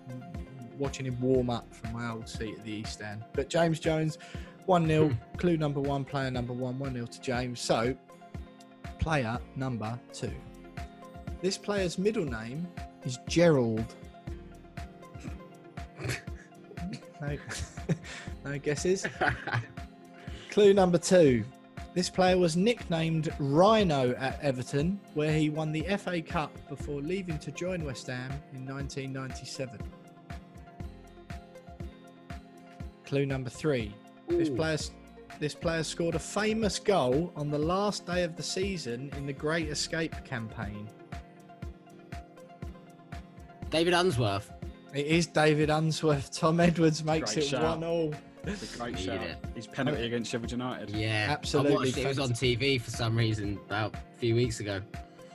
watching 0.78 1.06
him 1.06 1.20
warm 1.20 1.50
up 1.50 1.72
from 1.74 1.92
my 1.92 2.10
old 2.10 2.28
seat 2.28 2.58
at 2.58 2.64
the 2.64 2.72
East 2.72 3.02
End. 3.02 3.24
But 3.32 3.48
James 3.48 3.78
Jones, 3.78 4.18
1 4.66 4.86
0, 4.86 5.16
clue 5.36 5.56
number 5.56 5.80
one, 5.80 6.04
player 6.04 6.30
number 6.30 6.52
one, 6.52 6.78
1 6.78 6.94
0 6.94 7.06
to 7.06 7.20
James. 7.20 7.60
So, 7.60 7.94
player 8.98 9.38
number 9.56 9.98
two. 10.12 10.32
This 11.40 11.58
player's 11.58 11.98
middle 11.98 12.24
name 12.24 12.68
is 13.04 13.18
Gerald. 13.28 13.94
No, 17.22 17.38
no 18.44 18.58
guesses. 18.58 19.06
Clue 20.50 20.74
number 20.74 20.98
two. 20.98 21.44
This 21.94 22.08
player 22.08 22.38
was 22.38 22.56
nicknamed 22.56 23.32
Rhino 23.38 24.12
at 24.12 24.40
Everton, 24.40 24.98
where 25.14 25.32
he 25.32 25.50
won 25.50 25.72
the 25.72 25.82
FA 25.98 26.22
Cup 26.22 26.50
before 26.68 27.00
leaving 27.00 27.38
to 27.38 27.50
join 27.50 27.84
West 27.84 28.06
Ham 28.06 28.32
in 28.54 28.66
1997. 28.66 29.78
Clue 33.04 33.26
number 33.26 33.50
three. 33.50 33.94
This 34.26 34.48
player, 34.48 34.78
this 35.38 35.54
player 35.54 35.82
scored 35.82 36.14
a 36.14 36.18
famous 36.18 36.78
goal 36.78 37.30
on 37.36 37.50
the 37.50 37.58
last 37.58 38.06
day 38.06 38.24
of 38.24 38.36
the 38.36 38.42
season 38.42 39.12
in 39.18 39.26
the 39.26 39.34
Great 39.34 39.68
Escape 39.68 40.14
campaign. 40.24 40.88
David 43.68 43.92
Unsworth. 43.92 44.50
It 44.94 45.06
is 45.06 45.26
David 45.26 45.70
Unsworth. 45.70 46.30
Tom 46.32 46.60
Edwards 46.60 47.02
makes 47.04 47.34
Great 47.34 47.44
it 47.44 47.48
shout. 47.48 47.62
one 47.80 47.84
all. 47.84 48.14
It's 48.44 48.74
a 48.74 48.78
great 48.78 48.94
Needed 48.94 49.04
shout. 49.04 49.22
it. 49.22 49.36
His 49.54 49.66
penalty 49.66 50.04
against 50.04 50.30
Sheffield 50.30 50.50
United. 50.50 50.90
Yeah, 50.90 51.28
Absolutely 51.30 51.72
I 51.72 51.76
watched 51.76 51.96
it. 51.98 52.04
It 52.04 52.08
was 52.08 52.18
on 52.18 52.30
TV 52.30 52.80
for 52.80 52.90
some 52.90 53.16
reason 53.16 53.58
about 53.66 53.94
a 53.94 54.18
few 54.18 54.34
weeks 54.34 54.60
ago. 54.60 54.80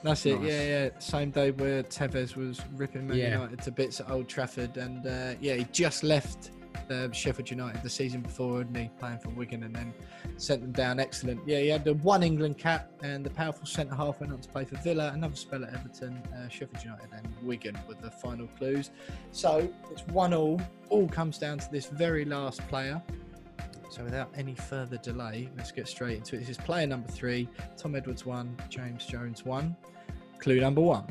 That's 0.04 0.26
it. 0.26 0.40
Nice. 0.42 0.52
Yeah, 0.52 0.64
yeah. 0.64 0.90
Same 1.00 1.32
day 1.32 1.52
where 1.52 1.84
Tevez 1.84 2.36
was 2.36 2.62
ripping 2.76 3.08
Man 3.08 3.18
Yeah. 3.18 3.32
United 3.32 3.62
to 3.64 3.72
bits 3.72 4.00
at 4.00 4.12
Old 4.12 4.28
Trafford, 4.28 4.78
and 4.78 5.06
uh, 5.08 5.34
yeah, 5.42 5.56
he 5.56 5.66
just 5.72 6.04
left 6.04 6.52
uh, 6.90 7.12
Sheffield 7.12 7.50
United 7.50 7.82
the 7.84 7.90
season 7.90 8.22
before, 8.22 8.60
hadn't 8.60 8.76
he, 8.76 8.90
playing 9.00 9.20
for 9.20 9.30
Wigan, 9.30 9.64
and 9.64 9.76
then 9.76 9.94
sent 10.38 10.62
them 10.62 10.72
down. 10.72 11.00
Excellent. 11.00 11.42
Yeah, 11.46 11.60
he 11.60 11.68
had 11.68 11.84
the 11.84 11.96
one 11.96 12.24
England 12.24 12.58
cap, 12.58 12.92
and 13.02 13.26
the 13.26 13.30
powerful 13.30 13.66
centre 13.66 13.96
half 13.96 14.20
went 14.20 14.34
on 14.34 14.40
to 14.40 14.50
play 14.50 14.66
for 14.66 14.78
Villa, 14.78 15.12
another 15.14 15.36
spell 15.36 15.64
at 15.64 15.74
Everton, 15.74 16.22
uh, 16.36 16.48
Sheffield 16.50 16.84
United, 16.84 17.10
and 17.14 17.28
Wigan 17.44 17.78
with 17.88 18.02
the 18.02 18.12
final 18.12 18.48
clues. 18.58 18.92
So 19.32 19.72
it's 19.92 20.06
one 20.08 20.34
all. 20.34 20.62
All 20.90 21.08
comes 21.08 21.38
down 21.38 21.60
to 21.60 21.72
this 21.72 21.88
very 21.88 22.26
last 22.26 22.66
player. 22.68 23.02
So 23.90 24.04
without 24.04 24.30
any 24.36 24.54
further 24.54 24.98
delay, 24.98 25.50
let's 25.58 25.72
get 25.72 25.88
straight 25.88 26.18
into 26.18 26.36
it. 26.36 26.40
This 26.40 26.50
is 26.50 26.58
player 26.58 26.86
number 26.86 27.08
three. 27.08 27.48
Tom 27.78 27.96
Edwards 27.96 28.26
one, 28.26 28.56
James 28.70 29.06
Jones 29.06 29.46
one. 29.46 29.76
Clue 30.40 30.60
number 30.60 30.82
one. 30.82 31.06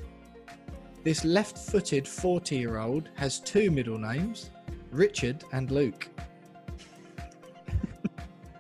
This 1.02 1.24
left 1.24 1.56
footed 1.56 2.06
40 2.06 2.56
year 2.56 2.78
old 2.78 3.10
has 3.14 3.38
two 3.40 3.70
middle 3.70 3.98
names 3.98 4.50
Richard 4.90 5.44
and 5.52 5.70
Luke. 5.70 6.08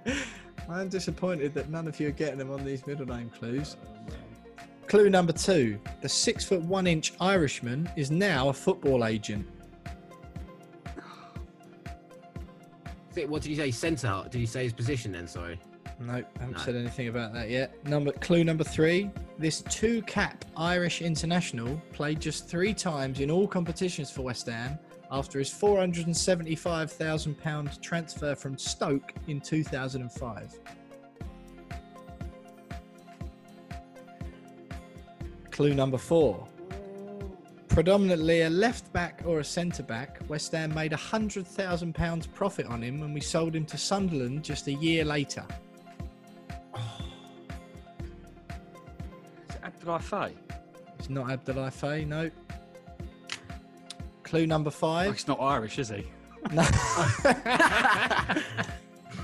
I'm 0.68 0.88
disappointed 0.88 1.54
that 1.54 1.70
none 1.70 1.86
of 1.86 1.98
you 2.00 2.08
are 2.08 2.12
getting 2.12 2.38
them 2.38 2.50
on 2.50 2.64
these 2.64 2.86
middle 2.86 3.06
name 3.06 3.30
clues. 3.30 3.76
Clue 4.88 5.10
number 5.10 5.32
two. 5.32 5.78
The 6.02 6.08
six 6.08 6.44
foot 6.44 6.62
one 6.62 6.86
inch 6.86 7.12
Irishman 7.20 7.90
is 7.96 8.10
now 8.10 8.48
a 8.48 8.52
football 8.52 9.04
agent. 9.04 9.46
What 13.26 13.42
did 13.42 13.48
you 13.48 13.56
say? 13.56 13.70
Centre 13.70 14.08
half? 14.08 14.30
Did 14.30 14.40
you 14.40 14.46
say 14.46 14.64
his 14.64 14.74
position 14.74 15.12
then? 15.12 15.26
Sorry. 15.26 15.58
Nope, 15.98 16.26
haven't 16.38 16.56
No. 16.58 16.62
said 16.62 16.76
anything 16.76 17.08
about 17.08 17.32
that 17.32 17.48
yet. 17.48 17.84
Number 17.86 18.12
clue 18.12 18.44
number 18.44 18.62
three. 18.64 19.10
This 19.38 19.62
two 19.62 20.02
cap 20.02 20.44
Irish 20.56 21.00
international 21.00 21.80
played 21.92 22.20
just 22.20 22.46
three 22.46 22.74
times 22.74 23.20
in 23.20 23.30
all 23.30 23.48
competitions 23.48 24.10
for 24.10 24.20
West 24.22 24.46
Ham 24.46 24.78
after 25.10 25.38
his 25.38 25.50
£475,000 25.50 27.80
transfer 27.80 28.34
from 28.34 28.58
Stoke 28.58 29.14
in 29.28 29.40
2005. 29.40 30.58
Clue 35.50 35.74
number 35.74 35.98
four. 35.98 36.46
Predominantly 37.68 38.42
a 38.42 38.50
left 38.50 38.92
back 38.92 39.22
or 39.26 39.40
a 39.40 39.44
centre 39.44 39.82
back, 39.82 40.20
West 40.28 40.52
Ham 40.52 40.72
made 40.74 40.92
a 40.92 40.96
£100,000 40.96 42.34
profit 42.34 42.66
on 42.66 42.82
him 42.82 43.00
when 43.00 43.12
we 43.12 43.20
sold 43.20 43.54
him 43.54 43.66
to 43.66 43.76
Sunderland 43.76 44.42
just 44.42 44.66
a 44.66 44.72
year 44.72 45.04
later. 45.04 45.44
Is 49.48 49.54
it 49.54 49.62
Abdoulaye 49.62 50.02
Faye? 50.02 50.34
It's 50.98 51.10
not 51.10 51.26
Abdoulaye 51.26 51.72
Faye, 51.72 52.04
no. 52.04 52.28
Clue 54.26 54.46
number 54.46 54.68
Oh, 54.68 54.70
five. 54.72 55.12
he's 55.12 55.28
not 55.28 55.40
Irish, 55.40 55.78
is 55.78 55.88
he? 55.90 56.04
No. 56.52 56.62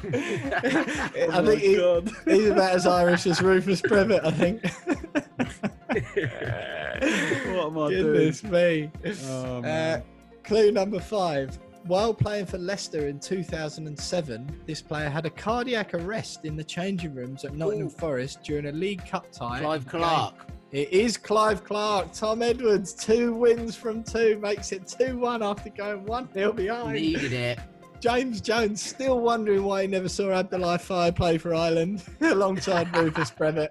I 0.05 1.42
think 1.44 1.61
he- 1.61 2.32
he's 2.32 2.48
about 2.50 2.72
as 2.72 2.86
Irish 2.86 3.26
as 3.26 3.42
Rufus 3.42 3.82
Brevett, 3.82 4.24
I 4.24 4.30
think. 4.30 4.62
what 7.57 7.66
am 7.66 7.78
I 7.78 7.88
Goodness 7.90 8.44
me. 8.44 8.90
Oh, 9.28 9.62
Uh, 9.64 10.00
clue 10.44 10.70
number 10.70 11.00
five. 11.00 11.59
While 11.86 12.14
playing 12.14 12.46
for 12.46 12.59
Leicester 12.59 13.09
in 13.09 13.18
2007, 13.18 14.61
this 14.66 14.80
player 14.80 15.09
had 15.09 15.26
a 15.26 15.30
cardiac 15.30 15.94
arrest 15.94 16.44
in 16.44 16.57
the 16.57 16.62
changing 16.62 17.12
rooms 17.12 17.44
at 17.44 17.57
Nottingham 17.57 17.88
Ooh. 17.88 17.90
Forest 17.90 18.44
during 18.44 18.66
a 18.66 18.72
League 18.72 19.05
Cup 19.05 19.32
tie. 19.32 19.59
Clive 19.59 19.90
game. 19.90 20.00
Clarke. 20.00 20.46
It 20.72 20.90
is 20.90 21.18
Clive 21.18 21.64
Clarke. 21.64 22.14
Tom 22.14 22.40
Edwards, 22.40 22.94
two 22.94 23.34
wins 23.34 23.76
from 23.76 24.02
two, 24.02 24.38
makes 24.38 24.72
it 24.72 24.88
2 24.88 25.18
1 25.18 25.42
after 25.42 25.68
going 25.68 26.06
1 26.06 26.32
0 26.32 26.52
behind. 26.54 26.94
Needed 26.94 27.32
it. 27.34 27.58
James 28.00 28.40
Jones 28.40 28.82
still 28.82 29.20
wondering 29.20 29.62
why 29.64 29.82
he 29.82 29.86
never 29.88 30.08
saw 30.08 30.28
Abdoulaye 30.42 30.80
Faye 30.80 31.12
play 31.12 31.36
for 31.38 31.54
Ireland 31.54 32.02
alongside 32.22 32.96
Rufus 32.96 33.30
Brevett. 33.30 33.68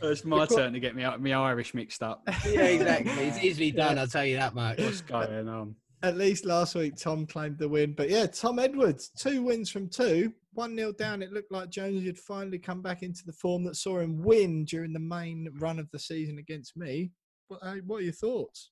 It's 0.00 0.24
my 0.24 0.46
turn 0.46 0.72
to 0.72 0.80
get 0.80 0.94
me 0.94 1.04
me 1.18 1.32
Irish 1.32 1.74
mixed 1.74 2.02
up. 2.02 2.22
Yeah, 2.46 2.62
exactly. 2.62 3.26
It's 3.26 3.42
easily 3.42 3.72
done. 3.72 3.96
Yeah. 3.96 4.02
I'll 4.02 4.08
tell 4.08 4.24
you 4.24 4.36
that 4.36 4.54
much. 4.54 4.78
What's 4.78 5.02
going 5.02 5.48
on? 5.48 5.74
At 6.06 6.16
least 6.16 6.44
last 6.44 6.74
week, 6.76 6.96
Tom 6.96 7.26
claimed 7.26 7.58
the 7.58 7.68
win. 7.68 7.94
But 7.94 8.08
yeah, 8.08 8.26
Tom 8.26 8.58
Edwards, 8.58 9.10
two 9.10 9.42
wins 9.42 9.70
from 9.70 9.88
two, 9.88 10.32
1 10.54 10.74
nil 10.74 10.92
down. 10.92 11.20
It 11.20 11.32
looked 11.32 11.50
like 11.50 11.68
Jones 11.68 12.04
had 12.04 12.16
finally 12.16 12.58
come 12.58 12.80
back 12.80 13.02
into 13.02 13.24
the 13.26 13.32
form 13.32 13.64
that 13.64 13.76
saw 13.76 13.98
him 13.98 14.22
win 14.22 14.64
during 14.64 14.92
the 14.92 15.00
main 15.00 15.48
run 15.58 15.78
of 15.80 15.90
the 15.90 15.98
season 15.98 16.38
against 16.38 16.76
me. 16.76 17.10
What, 17.48 17.60
uh, 17.62 17.74
what 17.84 17.98
are 17.98 18.04
your 18.04 18.12
thoughts? 18.12 18.70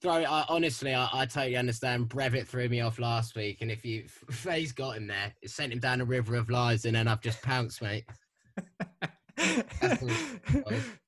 throw 0.00 0.16
it. 0.16 0.30
I, 0.30 0.44
honestly, 0.48 0.94
I, 0.94 1.08
I 1.12 1.26
totally 1.26 1.56
understand. 1.56 2.08
Brevett 2.08 2.46
threw 2.46 2.68
me 2.68 2.80
off 2.80 2.98
last 2.98 3.36
week, 3.36 3.58
and 3.60 3.70
if 3.70 3.84
you 3.84 4.04
Faye's 4.30 4.72
got 4.72 4.96
him 4.96 5.06
there, 5.06 5.34
it 5.42 5.50
sent 5.50 5.72
him 5.72 5.78
down 5.78 6.00
a 6.00 6.04
river 6.04 6.36
of 6.36 6.50
lies, 6.50 6.84
and 6.84 6.96
then 6.96 7.06
I've 7.06 7.20
just 7.20 7.42
pounced, 7.42 7.82
mate. 7.82 8.04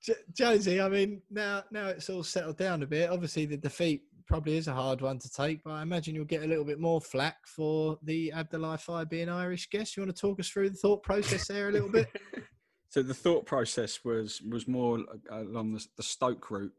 J- 0.03 0.15
Jonesy, 0.33 0.81
I 0.81 0.89
mean, 0.89 1.21
now 1.31 1.65
now 1.71 1.89
it's 1.89 2.09
all 2.09 2.23
settled 2.23 2.57
down 2.57 2.83
a 2.83 2.87
bit. 2.87 3.11
Obviously, 3.11 3.47
the 3.47 3.57
defeat 3.57 4.03
probably 4.27 4.57
is 4.57 4.69
a 4.69 4.73
hard 4.73 5.01
one 5.01 5.19
to 5.19 5.31
take, 5.31 5.63
but 5.65 5.73
I 5.73 5.83
imagine 5.83 6.15
you'll 6.15 6.25
get 6.25 6.43
a 6.43 6.47
little 6.47 6.65
bit 6.65 6.81
more 6.81 7.01
flack 7.01 7.47
for 7.47 7.99
the 8.03 8.33
Abdoulaye 8.35 8.81
Faye 8.81 9.05
being 9.05 9.29
Irish 9.29 9.69
guest. 9.71 9.97
You 9.97 10.03
want 10.03 10.15
to 10.15 10.21
talk 10.21 10.41
us 10.41 10.49
through 10.49 10.71
the 10.71 10.77
thought 10.77 11.03
process 11.03 11.49
there 11.49 11.69
a 11.69 11.73
little 11.73 11.89
bit? 11.89 12.09
so 12.89 13.03
the 13.03 13.15
thought 13.15 13.47
process 13.47 14.05
was 14.05 14.41
was 14.43 14.69
more 14.69 15.01
along 15.31 15.73
the, 15.73 15.87
the 15.97 16.03
Stoke 16.03 16.51
route 16.51 16.75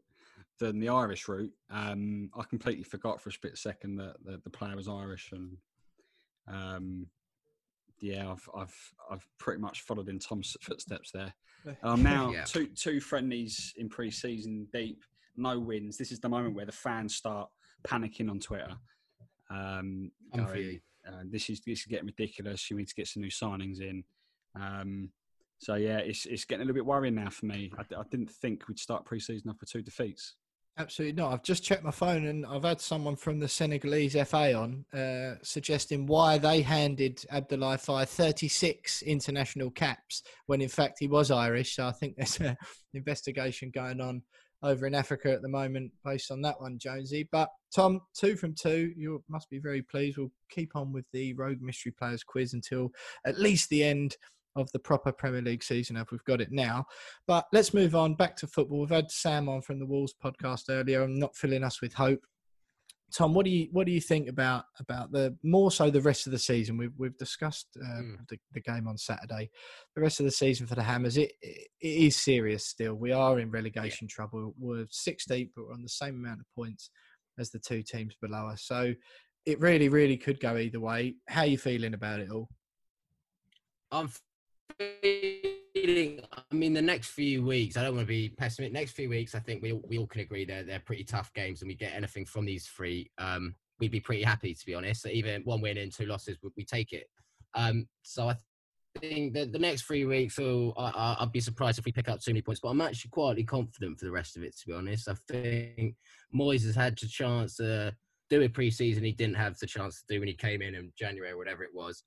than 0.58 0.80
the 0.80 0.88
Irish 0.88 1.28
route. 1.28 1.52
Um, 1.70 2.30
I 2.36 2.44
completely 2.44 2.84
forgot 2.84 3.20
for 3.20 3.30
a 3.30 3.32
split 3.32 3.58
second 3.58 3.96
that, 3.96 4.16
that 4.24 4.44
the 4.44 4.50
player 4.50 4.76
was 4.76 4.88
Irish, 4.88 5.32
and 5.32 5.56
um, 6.48 7.06
yeah, 8.00 8.30
I've 8.30 8.48
I've 8.56 8.92
I've 9.10 9.26
pretty 9.38 9.60
much 9.60 9.82
followed 9.82 10.08
in 10.08 10.18
Tom's 10.18 10.56
footsteps 10.60 11.10
there. 11.10 11.34
I'm 11.82 12.02
now 12.02 12.30
yeah. 12.34 12.44
two 12.44 12.66
two 12.66 13.00
friendlies 13.00 13.72
in 13.76 13.88
pre-season 13.88 14.68
deep, 14.72 15.02
no 15.36 15.58
wins. 15.58 15.96
This 15.96 16.12
is 16.12 16.20
the 16.20 16.28
moment 16.28 16.54
where 16.54 16.66
the 16.66 16.72
fans 16.72 17.14
start 17.14 17.48
panicking 17.86 18.30
on 18.30 18.40
Twitter. 18.40 18.74
Um, 19.50 20.10
going, 20.34 20.80
uh, 21.06 21.22
this 21.24 21.50
is 21.50 21.60
this 21.60 21.80
is 21.80 21.86
getting 21.86 22.06
ridiculous. 22.06 22.70
You 22.70 22.76
need 22.76 22.88
to 22.88 22.94
get 22.94 23.08
some 23.08 23.22
new 23.22 23.30
signings 23.30 23.80
in. 23.80 24.04
Um, 24.58 25.10
so 25.58 25.74
yeah, 25.74 25.98
it's 25.98 26.26
it's 26.26 26.44
getting 26.44 26.62
a 26.62 26.64
little 26.64 26.74
bit 26.74 26.86
worrying 26.86 27.14
now 27.14 27.30
for 27.30 27.46
me. 27.46 27.72
I, 27.78 27.82
I 27.82 28.02
didn't 28.10 28.30
think 28.30 28.68
we'd 28.68 28.78
start 28.78 29.04
pre-season 29.04 29.50
off 29.50 29.60
with 29.60 29.70
two 29.70 29.82
defeats. 29.82 30.34
Absolutely 30.76 31.22
not. 31.22 31.32
I've 31.32 31.42
just 31.44 31.62
checked 31.62 31.84
my 31.84 31.92
phone 31.92 32.26
and 32.26 32.44
I've 32.44 32.64
had 32.64 32.80
someone 32.80 33.14
from 33.14 33.38
the 33.38 33.46
Senegalese 33.46 34.16
FA 34.26 34.54
on 34.54 34.84
uh, 34.92 35.36
suggesting 35.40 36.04
why 36.04 36.36
they 36.36 36.62
handed 36.62 37.24
Abdoulaye 37.32 37.78
Faye 37.78 38.04
36 38.04 39.02
international 39.02 39.70
caps 39.70 40.24
when 40.46 40.60
in 40.60 40.68
fact 40.68 40.96
he 40.98 41.06
was 41.06 41.30
Irish. 41.30 41.76
So 41.76 41.86
I 41.86 41.92
think 41.92 42.16
there's 42.16 42.40
an 42.40 42.56
investigation 42.94 43.70
going 43.72 44.00
on 44.00 44.22
over 44.64 44.86
in 44.86 44.94
Africa 44.94 45.30
at 45.30 45.42
the 45.42 45.48
moment 45.48 45.92
based 46.04 46.30
on 46.30 46.40
that 46.42 46.60
one, 46.60 46.78
Jonesy. 46.78 47.28
But 47.30 47.50
Tom, 47.74 48.00
two 48.14 48.34
from 48.34 48.54
two. 48.54 48.92
You 48.96 49.22
must 49.28 49.50
be 49.50 49.58
very 49.58 49.82
pleased. 49.82 50.16
We'll 50.16 50.32
keep 50.50 50.74
on 50.74 50.92
with 50.92 51.04
the 51.12 51.34
Rogue 51.34 51.60
Mystery 51.60 51.92
Players 51.92 52.24
quiz 52.24 52.54
until 52.54 52.90
at 53.26 53.38
least 53.38 53.68
the 53.68 53.84
end 53.84 54.16
of 54.56 54.70
the 54.72 54.78
proper 54.78 55.12
Premier 55.12 55.42
League 55.42 55.62
season 55.62 55.96
if 55.96 56.10
we've 56.10 56.24
got 56.24 56.40
it 56.40 56.52
now. 56.52 56.84
But 57.26 57.46
let's 57.52 57.74
move 57.74 57.94
on 57.94 58.14
back 58.14 58.36
to 58.36 58.46
football. 58.46 58.80
We've 58.80 58.90
had 58.90 59.10
Sam 59.10 59.48
on 59.48 59.62
from 59.62 59.78
the 59.78 59.86
Wolves 59.86 60.14
podcast 60.24 60.64
earlier. 60.70 61.02
I'm 61.02 61.18
not 61.18 61.36
filling 61.36 61.64
us 61.64 61.82
with 61.82 61.92
hope. 61.92 62.20
Tom, 63.16 63.32
what 63.32 63.44
do 63.44 63.50
you 63.50 63.68
what 63.70 63.86
do 63.86 63.92
you 63.92 64.00
think 64.00 64.28
about 64.28 64.64
about 64.80 65.12
the 65.12 65.36
more 65.44 65.70
so 65.70 65.88
the 65.88 66.00
rest 66.00 66.26
of 66.26 66.32
the 66.32 66.38
season? 66.38 66.76
We've 66.76 66.92
we've 66.98 67.16
discussed 67.16 67.68
uh, 67.80 68.00
mm. 68.00 68.16
the, 68.28 68.38
the, 68.52 68.60
game 68.60 68.88
on 68.88 68.98
Saturday. 68.98 69.50
The 69.94 70.02
rest 70.02 70.18
of 70.18 70.26
the 70.26 70.32
season 70.32 70.66
for 70.66 70.74
the 70.74 70.82
Hammers, 70.82 71.16
it 71.16 71.32
it 71.40 71.68
is 71.80 72.16
serious 72.16 72.66
still. 72.66 72.94
We 72.94 73.12
are 73.12 73.38
in 73.38 73.52
relegation 73.52 74.08
yeah. 74.10 74.14
trouble. 74.14 74.54
We're 74.58 74.86
six 74.90 75.26
deep, 75.26 75.52
but 75.54 75.66
we're 75.66 75.74
on 75.74 75.82
the 75.82 75.88
same 75.88 76.16
amount 76.16 76.40
of 76.40 76.46
points 76.56 76.90
as 77.38 77.50
the 77.50 77.60
two 77.60 77.82
teams 77.82 78.16
below 78.20 78.48
us. 78.48 78.62
So 78.62 78.94
it 79.46 79.60
really, 79.60 79.88
really 79.88 80.16
could 80.16 80.40
go 80.40 80.56
either 80.56 80.80
way. 80.80 81.14
How 81.28 81.42
are 81.42 81.46
you 81.46 81.58
feeling 81.58 81.94
about 81.94 82.18
it 82.18 82.30
all? 82.30 82.48
I'm 83.92 84.10
feeling. 84.76 85.54
I 85.86 86.54
mean, 86.54 86.72
the 86.72 86.82
next 86.82 87.10
few 87.10 87.44
weeks. 87.44 87.76
I 87.76 87.82
don't 87.82 87.94
want 87.94 88.06
to 88.06 88.12
be 88.12 88.30
pessimistic. 88.30 88.72
Next 88.72 88.92
few 88.92 89.08
weeks, 89.08 89.34
I 89.34 89.38
think 89.38 89.62
we 89.62 89.72
we 89.72 89.98
all 89.98 90.06
can 90.06 90.20
agree 90.20 90.44
they're 90.44 90.62
they're 90.62 90.80
pretty 90.80 91.04
tough 91.04 91.32
games, 91.34 91.62
and 91.62 91.68
we 91.68 91.74
get 91.74 91.94
anything 91.94 92.24
from 92.24 92.46
these 92.46 92.66
three. 92.66 93.10
Um, 93.18 93.54
we'd 93.80 93.90
be 93.90 94.00
pretty 94.00 94.22
happy 94.22 94.54
to 94.54 94.66
be 94.66 94.74
honest. 94.74 95.02
So 95.02 95.08
even 95.08 95.42
one 95.42 95.60
win 95.60 95.78
and 95.78 95.92
two 95.92 96.06
losses, 96.06 96.38
we, 96.42 96.50
we 96.56 96.64
take 96.64 96.92
it. 96.92 97.08
Um, 97.54 97.86
so 98.02 98.28
I 98.28 98.36
think 99.00 99.34
that 99.34 99.52
the 99.52 99.58
next 99.58 99.82
three 99.82 100.04
weeks, 100.04 100.36
so 100.36 100.72
I, 100.76 101.16
I'd 101.20 101.32
be 101.32 101.40
surprised 101.40 101.78
if 101.78 101.84
we 101.84 101.92
pick 101.92 102.08
up 102.08 102.20
too 102.20 102.32
many 102.32 102.42
points. 102.42 102.60
But 102.60 102.70
I'm 102.70 102.80
actually 102.80 103.10
quietly 103.10 103.44
confident 103.44 103.98
for 103.98 104.04
the 104.04 104.12
rest 104.12 104.36
of 104.36 104.42
it. 104.42 104.56
To 104.58 104.66
be 104.66 104.72
honest, 104.72 105.08
I 105.08 105.14
think 105.28 105.96
Moyes 106.34 106.64
has 106.64 106.76
had 106.76 106.96
the 106.98 107.06
chance 107.06 107.56
to 107.56 107.94
do 108.30 108.42
a 108.42 108.48
pre-season 108.48 109.04
he 109.04 109.12
didn't 109.12 109.36
have 109.36 109.58
the 109.58 109.66
chance 109.66 110.00
to 110.00 110.14
do 110.14 110.20
when 110.20 110.28
he 110.28 110.34
came 110.34 110.62
in 110.62 110.74
in 110.74 110.92
January 110.96 111.32
or 111.32 111.36
whatever 111.36 111.62
it 111.62 111.74
was. 111.74 112.04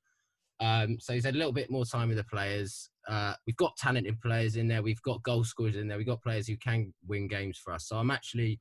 Um, 0.59 0.97
so 0.99 1.13
he's 1.13 1.25
had 1.25 1.35
a 1.35 1.37
little 1.37 1.53
bit 1.53 1.69
more 1.69 1.85
time 1.85 2.09
with 2.09 2.17
the 2.17 2.23
players. 2.23 2.89
Uh, 3.07 3.33
we've 3.45 3.57
got 3.57 3.77
talented 3.77 4.19
players 4.21 4.55
in 4.55 4.67
there. 4.67 4.81
We've 4.81 5.01
got 5.01 5.23
goal 5.23 5.43
scorers 5.43 5.75
in 5.75 5.87
there. 5.87 5.97
We've 5.97 6.07
got 6.07 6.23
players 6.23 6.47
who 6.47 6.57
can 6.57 6.93
win 7.07 7.27
games 7.27 7.59
for 7.63 7.73
us. 7.73 7.87
So 7.87 7.97
I'm 7.97 8.11
actually 8.11 8.59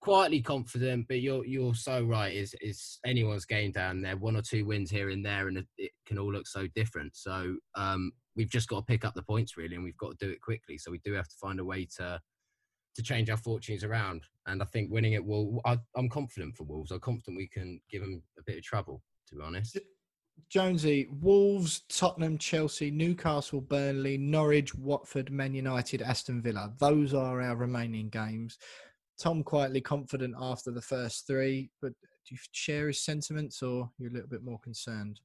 quietly 0.00 0.42
confident. 0.42 1.06
But 1.08 1.20
you're 1.20 1.44
you're 1.44 1.74
so 1.74 2.04
right. 2.04 2.32
Is 2.32 2.54
is 2.60 2.98
anyone's 3.04 3.46
game 3.46 3.72
down 3.72 4.00
there? 4.00 4.16
One 4.16 4.36
or 4.36 4.42
two 4.42 4.64
wins 4.64 4.90
here 4.90 5.10
and 5.10 5.24
there, 5.24 5.48
and 5.48 5.64
it, 5.76 5.90
can 6.06 6.18
all 6.18 6.32
look 6.32 6.46
so 6.46 6.66
different. 6.74 7.16
So 7.16 7.56
um, 7.74 8.12
we've 8.36 8.50
just 8.50 8.68
got 8.68 8.80
to 8.80 8.84
pick 8.84 9.04
up 9.04 9.14
the 9.14 9.22
points 9.22 9.56
really, 9.56 9.74
and 9.74 9.84
we've 9.84 9.96
got 9.96 10.18
to 10.18 10.26
do 10.26 10.32
it 10.32 10.40
quickly. 10.40 10.78
So 10.78 10.90
we 10.90 11.00
do 11.04 11.14
have 11.14 11.28
to 11.28 11.36
find 11.40 11.58
a 11.58 11.64
way 11.64 11.88
to 11.96 12.20
to 12.94 13.02
change 13.02 13.28
our 13.28 13.36
fortunes 13.36 13.82
around. 13.82 14.22
And 14.46 14.62
I 14.62 14.66
think 14.66 14.92
winning 14.92 15.14
it 15.14 15.24
will. 15.24 15.60
I, 15.64 15.78
I'm 15.96 16.08
confident 16.08 16.56
for 16.56 16.64
Wolves. 16.64 16.92
I'm 16.92 17.00
confident 17.00 17.36
we 17.36 17.48
can 17.48 17.80
give 17.90 18.02
them 18.02 18.22
a 18.38 18.42
bit 18.42 18.58
of 18.58 18.62
trouble. 18.62 19.02
To 19.28 19.36
be 19.36 19.42
honest. 19.42 19.78
Jonesy, 20.48 21.08
Wolves, 21.20 21.82
Tottenham, 21.88 22.38
Chelsea, 22.38 22.90
Newcastle, 22.90 23.60
Burnley, 23.60 24.16
Norwich, 24.16 24.74
Watford, 24.74 25.30
Man 25.30 25.54
United, 25.54 26.02
Aston 26.02 26.40
Villa. 26.40 26.72
Those 26.78 27.14
are 27.14 27.40
our 27.40 27.56
remaining 27.56 28.08
games. 28.08 28.58
Tom 29.18 29.42
quietly 29.42 29.80
confident 29.80 30.34
after 30.38 30.70
the 30.70 30.82
first 30.82 31.26
three, 31.26 31.70
but 31.80 31.92
do 31.92 32.34
you 32.34 32.38
share 32.52 32.88
his 32.88 33.04
sentiments 33.04 33.62
or 33.62 33.90
you're 33.98 34.10
a 34.10 34.12
little 34.12 34.28
bit 34.28 34.44
more 34.44 34.58
concerned? 34.60 35.20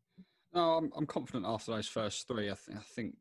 No, 0.53 0.74
I'm, 0.74 0.91
I'm 0.95 1.05
confident 1.05 1.45
after 1.45 1.72
those 1.72 1.88
first 1.88 2.28
three. 2.28 2.49
I, 2.49 2.55
th- 2.55 2.78
I 2.78 2.82
think 2.95 3.16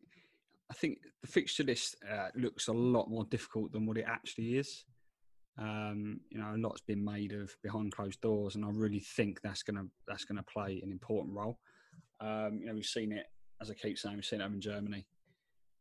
I 0.71 0.75
think 0.75 0.99
the 1.23 1.29
fixture 1.29 1.65
list 1.65 1.97
uh, 2.11 2.29
looks 2.35 2.69
a 2.69 2.73
lot 2.73 3.09
more 3.09 3.25
difficult 3.25 3.73
than 3.73 3.87
what 3.87 3.97
it 3.97 4.05
actually 4.07 4.59
is. 4.59 4.85
Um, 5.59 6.21
you 6.31 6.39
know, 6.39 6.55
a 6.55 6.57
lot's 6.57 6.83
been 6.83 7.05
made 7.05 7.33
of 7.33 7.51
behind 7.63 7.93
closed 7.93 8.21
doors, 8.21 8.55
and 8.55 8.65
I 8.65 8.69
really 8.71 9.01
think 9.01 9.41
that's 9.43 9.63
gonna 9.63 9.85
that's 10.07 10.25
gonna 10.25 10.45
play 10.45 10.81
an 10.83 10.93
important 10.93 11.35
role. 11.37 11.59
Um, 12.21 12.59
you 12.61 12.67
know, 12.67 12.75
we've 12.75 12.85
seen 12.85 13.13
it, 13.13 13.27
as 13.61 13.71
I 13.71 13.75
keep 13.75 13.99
saying, 13.99 14.17
we've 14.17 14.25
seen 14.25 14.41
it 14.41 14.45
over 14.45 14.55
in 14.55 14.61
Germany. 14.61 15.07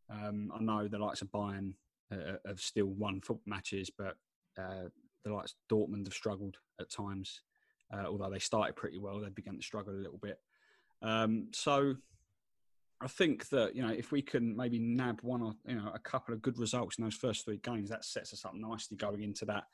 Um, 0.10 0.52
I 0.56 0.62
know 0.62 0.88
the 0.88 1.00
likes 1.00 1.22
of 1.22 1.32
Bayern 1.32 1.74
uh, 2.12 2.38
have 2.46 2.60
still 2.60 2.88
won 2.88 3.22
football 3.22 3.44
matches, 3.46 3.90
but 3.96 4.16
uh, 4.58 4.90
the 5.24 5.34
likes 5.34 5.54
of 5.54 5.78
Dortmund 5.78 6.06
have 6.06 6.14
struggled 6.14 6.58
at 6.80 6.90
times. 6.90 7.42
Uh, 7.94 8.06
although 8.06 8.30
they 8.30 8.40
started 8.40 8.76
pretty 8.76 8.98
well, 8.98 9.20
they 9.20 9.30
began 9.30 9.58
to 9.58 9.64
struggle 9.64 9.94
a 9.94 9.96
little 9.96 10.20
bit. 10.22 10.40
Um, 11.02 11.48
so 11.54 11.96
I 13.00 13.08
think 13.08 13.48
that 13.50 13.76
you 13.76 13.82
know 13.82 13.94
if 13.94 14.12
we 14.12 14.22
can 14.22 14.56
maybe 14.56 14.80
nab 14.80 15.20
one 15.22 15.42
or 15.42 15.54
you 15.66 15.76
know 15.76 15.92
a 15.94 16.00
couple 16.00 16.34
of 16.34 16.42
good 16.42 16.58
results 16.58 16.98
in 16.98 17.04
those 17.04 17.16
first 17.16 17.46
three 17.46 17.58
games, 17.58 17.90
that 17.90 18.04
sets 18.04 18.34
us 18.34 18.44
up 18.44 18.56
nicely 18.56 18.98
going 18.98 19.22
into 19.22 19.46
that 19.46 19.66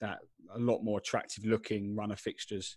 that 0.00 0.18
a 0.54 0.58
lot 0.58 0.82
more 0.82 0.98
attractive 0.98 1.44
looking 1.44 1.96
run 1.96 2.12
of 2.12 2.20
fixtures 2.20 2.76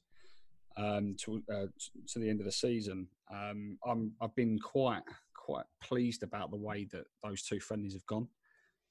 um, 0.77 1.15
to 1.19 1.43
uh, 1.51 1.65
to 2.07 2.19
the 2.19 2.29
end 2.29 2.39
of 2.39 2.45
the 2.45 2.51
season. 2.51 3.07
Um, 3.31 3.77
I'm, 3.85 4.13
I've 4.21 4.35
been 4.35 4.59
quite 4.59 5.03
quite 5.33 5.65
pleased 5.81 6.23
about 6.23 6.51
the 6.51 6.57
way 6.57 6.87
that 6.91 7.05
those 7.23 7.43
two 7.43 7.59
friendlies 7.59 7.93
have 7.93 8.05
gone. 8.05 8.27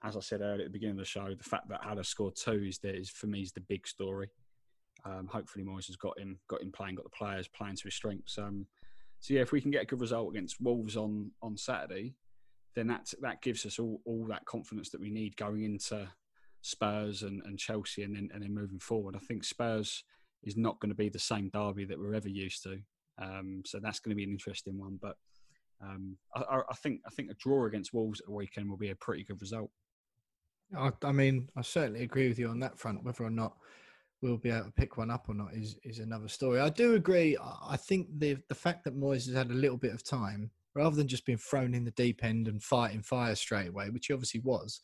As 0.04 0.16
I 0.16 0.20
said 0.20 0.40
earlier 0.40 0.60
at 0.60 0.64
the 0.64 0.70
beginning 0.70 0.96
of 0.96 0.98
the 0.98 1.04
show, 1.04 1.34
the 1.34 1.44
fact 1.44 1.68
that 1.68 1.82
Haller 1.82 2.04
scored 2.04 2.36
two 2.36 2.64
is, 2.68 2.78
that 2.78 2.94
is 2.94 3.10
for 3.10 3.26
me 3.26 3.42
is 3.42 3.52
the 3.52 3.60
big 3.60 3.86
story. 3.86 4.28
Um, 5.04 5.28
hopefully, 5.30 5.64
Moyes 5.64 5.86
has 5.86 5.96
got 5.96 6.18
him 6.18 6.38
got 6.48 6.62
him 6.62 6.72
playing, 6.72 6.96
got 6.96 7.04
the 7.04 7.10
players 7.10 7.48
playing 7.48 7.76
to 7.76 7.84
his 7.84 7.94
strengths. 7.94 8.38
Um, 8.38 8.66
so 9.20 9.34
yeah, 9.34 9.40
if 9.40 9.52
we 9.52 9.60
can 9.60 9.70
get 9.70 9.82
a 9.82 9.86
good 9.86 10.00
result 10.00 10.30
against 10.30 10.60
Wolves 10.60 10.96
on 10.96 11.30
on 11.42 11.56
Saturday, 11.56 12.14
then 12.74 12.86
that 12.88 13.12
that 13.22 13.42
gives 13.42 13.66
us 13.66 13.78
all, 13.78 14.00
all 14.04 14.26
that 14.26 14.44
confidence 14.44 14.90
that 14.90 15.00
we 15.00 15.10
need 15.10 15.36
going 15.36 15.64
into 15.64 16.08
Spurs 16.62 17.22
and, 17.22 17.42
and 17.44 17.58
Chelsea, 17.58 18.02
and 18.02 18.14
then 18.14 18.28
and 18.32 18.42
then 18.42 18.54
moving 18.54 18.78
forward. 18.78 19.16
I 19.16 19.20
think 19.20 19.44
Spurs 19.44 20.04
is 20.42 20.56
not 20.56 20.78
going 20.80 20.90
to 20.90 20.96
be 20.96 21.08
the 21.08 21.18
same 21.18 21.50
derby 21.50 21.84
that 21.84 21.98
we're 21.98 22.14
ever 22.14 22.28
used 22.28 22.62
to. 22.64 22.78
Um, 23.20 23.62
so 23.66 23.80
that's 23.80 24.00
going 24.00 24.10
to 24.10 24.16
be 24.16 24.24
an 24.24 24.30
interesting 24.30 24.78
one. 24.78 24.98
But 25.00 25.16
um, 25.82 26.16
I, 26.34 26.60
I, 26.70 26.74
think 26.74 27.00
I 27.06 27.10
think 27.10 27.30
a 27.30 27.34
draw 27.34 27.66
against 27.66 27.92
Wolves 27.92 28.20
at 28.20 28.26
the 28.26 28.32
weekend 28.32 28.68
will 28.68 28.76
be 28.76 28.90
a 28.90 28.96
pretty 28.96 29.24
good 29.24 29.40
result. 29.40 29.70
I, 30.76 30.90
I, 31.02 31.12
mean, 31.12 31.48
I 31.56 31.62
certainly 31.62 32.02
agree 32.02 32.28
with 32.28 32.38
you 32.38 32.48
on 32.48 32.60
that 32.60 32.78
front. 32.78 33.04
Whether 33.04 33.24
or 33.24 33.30
not 33.30 33.56
we'll 34.20 34.36
be 34.36 34.50
able 34.50 34.64
to 34.64 34.72
pick 34.72 34.96
one 34.96 35.10
up 35.10 35.28
or 35.28 35.34
not 35.34 35.54
is 35.54 35.76
is 35.84 35.98
another 35.98 36.28
story. 36.28 36.60
I 36.60 36.68
do 36.68 36.94
agree. 36.94 37.36
I 37.40 37.76
think 37.76 38.08
the 38.18 38.36
the 38.48 38.54
fact 38.54 38.84
that 38.84 38.98
Moyes 38.98 39.26
has 39.26 39.34
had 39.34 39.50
a 39.50 39.54
little 39.54 39.76
bit 39.76 39.94
of 39.94 40.04
time, 40.04 40.50
rather 40.74 40.96
than 40.96 41.08
just 41.08 41.26
being 41.26 41.38
thrown 41.38 41.74
in 41.74 41.84
the 41.84 41.90
deep 41.92 42.24
end 42.24 42.48
and 42.48 42.62
fighting 42.62 43.02
fire 43.02 43.34
straight 43.34 43.68
away, 43.68 43.90
which 43.90 44.06
he 44.06 44.12
obviously 44.12 44.40
was. 44.40 44.80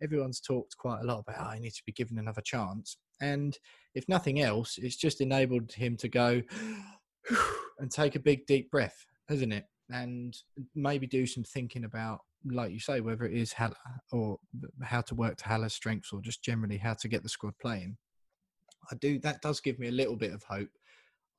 Everyone's 0.00 0.40
talked 0.40 0.76
quite 0.76 1.00
a 1.00 1.04
lot 1.04 1.20
about. 1.20 1.40
Oh, 1.40 1.50
I 1.50 1.58
need 1.58 1.72
to 1.72 1.82
be 1.84 1.92
given 1.92 2.18
another 2.18 2.40
chance. 2.40 2.98
And 3.20 3.56
if 3.94 4.08
nothing 4.08 4.40
else, 4.40 4.78
it's 4.78 4.96
just 4.96 5.20
enabled 5.20 5.72
him 5.72 5.96
to 5.98 6.08
go 6.08 6.42
and 7.78 7.90
take 7.90 8.14
a 8.14 8.20
big 8.20 8.46
deep 8.46 8.70
breath, 8.70 9.06
hasn't 9.28 9.52
it? 9.52 9.64
And 9.90 10.36
maybe 10.74 11.06
do 11.06 11.26
some 11.26 11.44
thinking 11.44 11.84
about, 11.84 12.20
like 12.44 12.72
you 12.72 12.80
say, 12.80 13.00
whether 13.00 13.24
it 13.24 13.34
is 13.34 13.52
Haller 13.52 13.74
or 14.12 14.38
how 14.82 15.00
to 15.02 15.14
work 15.14 15.36
to 15.38 15.48
Haller's 15.48 15.74
strengths 15.74 16.12
or 16.12 16.20
just 16.20 16.42
generally 16.42 16.76
how 16.76 16.94
to 16.94 17.08
get 17.08 17.22
the 17.22 17.28
squad 17.28 17.54
playing. 17.60 17.96
I 18.90 18.96
do. 18.96 19.18
That 19.20 19.42
does 19.42 19.60
give 19.60 19.78
me 19.78 19.88
a 19.88 19.92
little 19.92 20.16
bit 20.16 20.32
of 20.32 20.42
hope. 20.44 20.68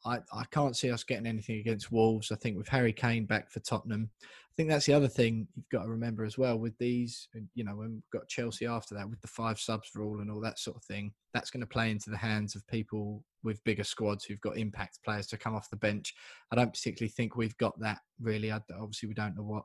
I, 0.06 0.20
I 0.34 0.46
can't 0.52 0.78
see 0.78 0.92
us 0.92 1.04
getting 1.04 1.28
anything 1.28 1.60
against 1.60 1.92
Wolves. 1.92 2.32
I 2.32 2.36
think 2.36 2.58
with 2.58 2.68
Harry 2.70 2.94
Kane 2.94 3.26
back 3.26 3.50
for 3.52 3.60
Tottenham, 3.60 4.10
I 4.22 4.54
think 4.56 4.70
that's 4.70 4.86
the 4.86 4.94
other 4.94 5.08
thing 5.08 5.48
you've 5.56 5.70
got 5.70 5.84
to 5.84 5.90
remember 5.90 6.26
as 6.26 6.38
well 6.38 6.58
with 6.58 6.78
these, 6.78 7.28
you 7.54 7.64
know, 7.64 7.76
when 7.76 7.94
we've 7.94 8.10
got 8.12 8.28
Chelsea 8.28 8.66
after 8.66 8.96
that 8.96 9.10
with 9.10 9.22
the 9.22 9.28
five 9.28 9.60
subs 9.60 9.92
rule 9.96 10.20
and 10.20 10.30
all 10.32 10.42
that 10.42 10.60
sort 10.60 10.78
of 10.78 10.84
thing, 10.84 11.14
that's 11.34 11.50
going 11.50 11.62
to 11.62 11.68
play 11.68 11.92
into 11.92 12.10
the 12.10 12.18
hands 12.18 12.56
of 12.56 12.68
people 12.68 13.24
with 13.44 13.64
bigger 13.64 13.84
squads 13.84 14.26
who've 14.26 14.42
got 14.42 14.58
impact 14.58 15.00
players 15.04 15.28
to 15.28 15.38
come 15.38 15.56
off 15.56 15.70
the 15.70 15.78
bench. 15.78 16.14
I 16.52 16.56
don't 16.56 16.74
particularly 16.74 17.10
think 17.10 17.36
we've 17.36 17.58
got 17.58 17.80
that 17.80 18.00
really. 18.22 18.52
I, 18.52 18.60
obviously, 18.78 19.08
we 19.08 19.16
don't 19.16 19.36
know 19.36 19.44
what 19.44 19.64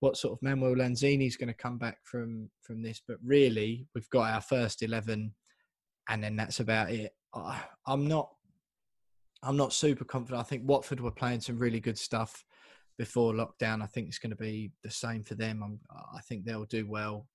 what 0.00 0.16
sort 0.16 0.34
of 0.34 0.42
Manuel 0.42 0.76
Lanzini 0.76 1.26
is 1.26 1.36
going 1.36 1.48
to 1.48 1.54
come 1.54 1.76
back 1.76 1.98
from 2.04 2.48
from 2.62 2.82
this, 2.82 3.02
but 3.06 3.16
really, 3.24 3.88
we've 3.94 4.10
got 4.10 4.32
our 4.32 4.40
first 4.40 4.82
eleven, 4.82 5.34
and 6.08 6.22
then 6.22 6.36
that's 6.36 6.60
about 6.60 6.92
it. 6.92 7.12
I, 7.34 7.60
I'm 7.86 8.06
not 8.06 8.30
I'm 9.42 9.56
not 9.56 9.72
super 9.72 10.04
confident. 10.04 10.40
I 10.40 10.44
think 10.44 10.62
Watford 10.66 11.00
were 11.00 11.10
playing 11.10 11.40
some 11.40 11.58
really 11.58 11.80
good 11.80 11.98
stuff 11.98 12.44
before 12.98 13.32
lockdown. 13.32 13.82
I 13.82 13.86
think 13.86 14.08
it's 14.08 14.18
going 14.18 14.30
to 14.30 14.36
be 14.36 14.72
the 14.82 14.90
same 14.90 15.22
for 15.22 15.34
them. 15.34 15.62
I'm, 15.62 15.80
i 16.14 16.20
think 16.20 16.44
they'll 16.44 16.64
do 16.64 16.86
well. 16.86 17.26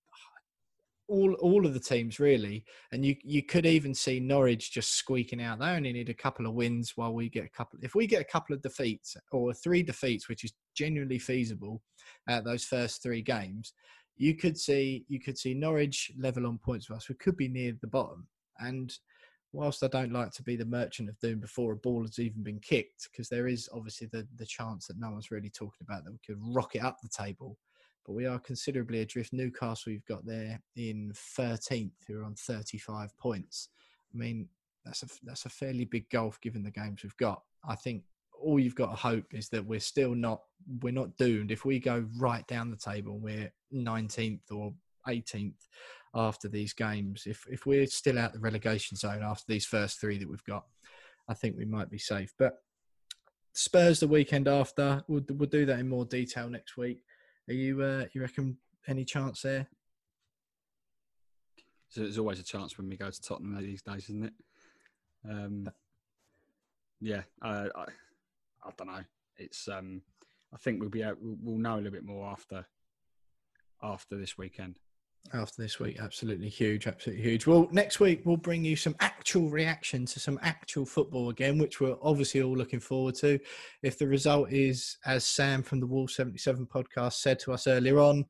All 1.09 1.33
all 1.35 1.65
of 1.65 1.73
the 1.73 1.81
teams 1.81 2.19
really, 2.19 2.63
and 2.93 3.05
you 3.05 3.15
you 3.23 3.43
could 3.43 3.65
even 3.65 3.93
see 3.93 4.21
Norwich 4.21 4.71
just 4.71 4.93
squeaking 4.93 5.41
out. 5.41 5.59
They 5.59 5.65
only 5.67 5.91
need 5.91 6.09
a 6.09 6.13
couple 6.13 6.45
of 6.45 6.53
wins 6.53 6.93
while 6.95 7.13
we 7.13 7.27
get 7.29 7.43
a 7.43 7.49
couple. 7.49 7.77
If 7.81 7.93
we 7.93 8.07
get 8.07 8.21
a 8.21 8.31
couple 8.31 8.55
of 8.55 8.61
defeats 8.61 9.17
or 9.33 9.53
three 9.53 9.83
defeats, 9.83 10.29
which 10.29 10.45
is 10.45 10.53
genuinely 10.75 11.19
feasible, 11.19 11.81
at 12.29 12.45
those 12.45 12.63
first 12.63 13.03
three 13.03 13.21
games, 13.21 13.73
you 14.15 14.35
could 14.35 14.57
see 14.57 15.05
you 15.09 15.19
could 15.19 15.37
see 15.37 15.53
Norwich 15.53 16.09
level 16.17 16.47
on 16.47 16.57
points 16.57 16.89
with 16.89 16.97
us. 16.97 17.09
We 17.09 17.15
could 17.15 17.35
be 17.35 17.49
near 17.49 17.73
the 17.81 17.87
bottom, 17.87 18.27
and 18.59 18.93
whilst 19.53 19.83
I 19.83 19.87
don't 19.87 20.11
like 20.11 20.31
to 20.31 20.43
be 20.43 20.55
the 20.55 20.65
merchant 20.65 21.07
of 21.09 21.19
doom 21.19 21.39
before 21.39 21.73
a 21.73 21.77
ball 21.77 22.01
has 22.01 22.19
even 22.19 22.43
been 22.43 22.59
kicked, 22.59 23.09
because 23.11 23.29
there 23.29 23.47
is 23.47 23.69
obviously 23.73 24.07
the, 24.07 24.27
the 24.35 24.45
chance 24.45 24.87
that 24.87 24.99
no 24.99 25.11
one's 25.11 25.31
really 25.31 25.49
talking 25.49 25.87
about 25.87 26.03
that 26.03 26.11
we 26.11 26.19
could 26.25 26.41
rocket 26.53 26.83
up 26.83 26.99
the 27.01 27.09
table. 27.09 27.57
But 28.05 28.13
we 28.13 28.25
are 28.25 28.39
considerably 28.39 29.01
adrift. 29.01 29.31
Newcastle, 29.31 29.93
we've 29.93 30.05
got 30.05 30.25
there 30.25 30.59
in 30.75 31.13
13th, 31.15 31.91
who 32.07 32.19
are 32.19 32.25
on 32.25 32.35
35 32.35 33.15
points. 33.17 33.69
I 34.13 34.17
mean, 34.17 34.49
that's 34.83 35.03
a 35.03 35.07
that's 35.23 35.45
a 35.45 35.49
fairly 35.49 35.85
big 35.85 36.09
gulf 36.09 36.41
given 36.41 36.63
the 36.63 36.71
games 36.71 37.03
we've 37.03 37.15
got. 37.17 37.43
I 37.65 37.75
think 37.75 38.03
all 38.41 38.59
you've 38.59 38.75
got 38.75 38.89
to 38.89 38.95
hope 38.95 39.33
is 39.33 39.47
that 39.49 39.65
we're 39.65 39.79
still 39.79 40.15
not 40.15 40.41
we're 40.81 40.91
not 40.91 41.15
doomed. 41.17 41.51
If 41.51 41.63
we 41.63 41.79
go 41.79 42.05
right 42.17 42.45
down 42.47 42.69
the 42.69 42.75
table, 42.75 43.19
we're 43.19 43.53
19th 43.73 44.51
or 44.51 44.73
18th 45.07 45.67
after 46.15 46.47
these 46.47 46.73
games. 46.73 47.23
If 47.25 47.45
if 47.49 47.65
we're 47.65 47.87
still 47.87 48.19
out 48.19 48.33
the 48.33 48.39
relegation 48.39 48.97
zone 48.97 49.23
after 49.23 49.45
these 49.47 49.65
first 49.65 49.99
three 49.99 50.17
that 50.17 50.29
we've 50.29 50.43
got, 50.43 50.65
I 51.27 51.33
think 51.33 51.57
we 51.57 51.65
might 51.65 51.89
be 51.89 51.97
safe. 51.97 52.33
But 52.37 52.61
Spurs 53.53 53.99
the 53.99 54.07
weekend 54.07 54.47
after, 54.47 55.03
we'll 55.07 55.23
we'll 55.29 55.49
do 55.49 55.65
that 55.65 55.79
in 55.79 55.89
more 55.89 56.05
detail 56.05 56.49
next 56.49 56.77
week. 56.77 57.01
Are 57.49 57.53
you 57.53 57.81
uh, 57.81 58.05
you 58.13 58.21
reckon 58.21 58.57
any 58.87 59.05
chance 59.05 59.41
there? 59.41 59.67
So 61.89 62.01
there's 62.01 62.17
always 62.17 62.39
a 62.39 62.43
chance 62.43 62.77
when 62.77 62.89
we 62.89 62.97
go 62.97 63.09
to 63.09 63.21
Tottenham 63.21 63.55
these 63.61 63.83
days, 63.83 64.05
isn't 64.05 64.25
it? 64.25 64.33
Um, 65.29 65.69
yeah, 66.99 67.21
I, 67.41 67.67
I, 67.75 67.85
I 68.63 68.71
don't 68.75 68.87
know. 68.87 69.03
It's 69.37 69.67
um, 69.67 70.01
I 70.51 70.57
think 70.57 70.79
we'll 70.79 70.89
be 70.89 71.03
out, 71.03 71.17
we'll 71.21 71.59
know 71.59 71.75
a 71.75 71.77
little 71.77 71.91
bit 71.91 72.05
more 72.05 72.27
after 72.27 72.65
after 73.83 74.17
this 74.17 74.37
weekend 74.37 74.79
after 75.33 75.61
this 75.61 75.79
week. 75.79 75.97
Absolutely 75.99 76.49
huge, 76.49 76.87
absolutely 76.87 77.23
huge. 77.23 77.47
Well, 77.47 77.67
next 77.71 77.99
week 77.99 78.21
we'll 78.25 78.37
bring 78.37 78.63
you 78.63 78.75
some 78.75 78.95
actual 78.99 79.49
reaction 79.49 80.05
to 80.07 80.19
some 80.19 80.39
actual 80.41 80.85
football 80.85 81.29
again, 81.29 81.57
which 81.57 81.79
we're 81.79 81.95
obviously 82.01 82.41
all 82.41 82.55
looking 82.55 82.79
forward 82.79 83.15
to. 83.15 83.39
If 83.81 83.97
the 83.97 84.07
result 84.07 84.51
is 84.51 84.97
as 85.05 85.25
Sam 85.25 85.63
from 85.63 85.79
the 85.79 85.87
Wolves 85.87 86.15
77 86.15 86.67
podcast 86.67 87.13
said 87.13 87.39
to 87.39 87.53
us 87.53 87.67
earlier 87.67 87.99
on, 87.99 88.25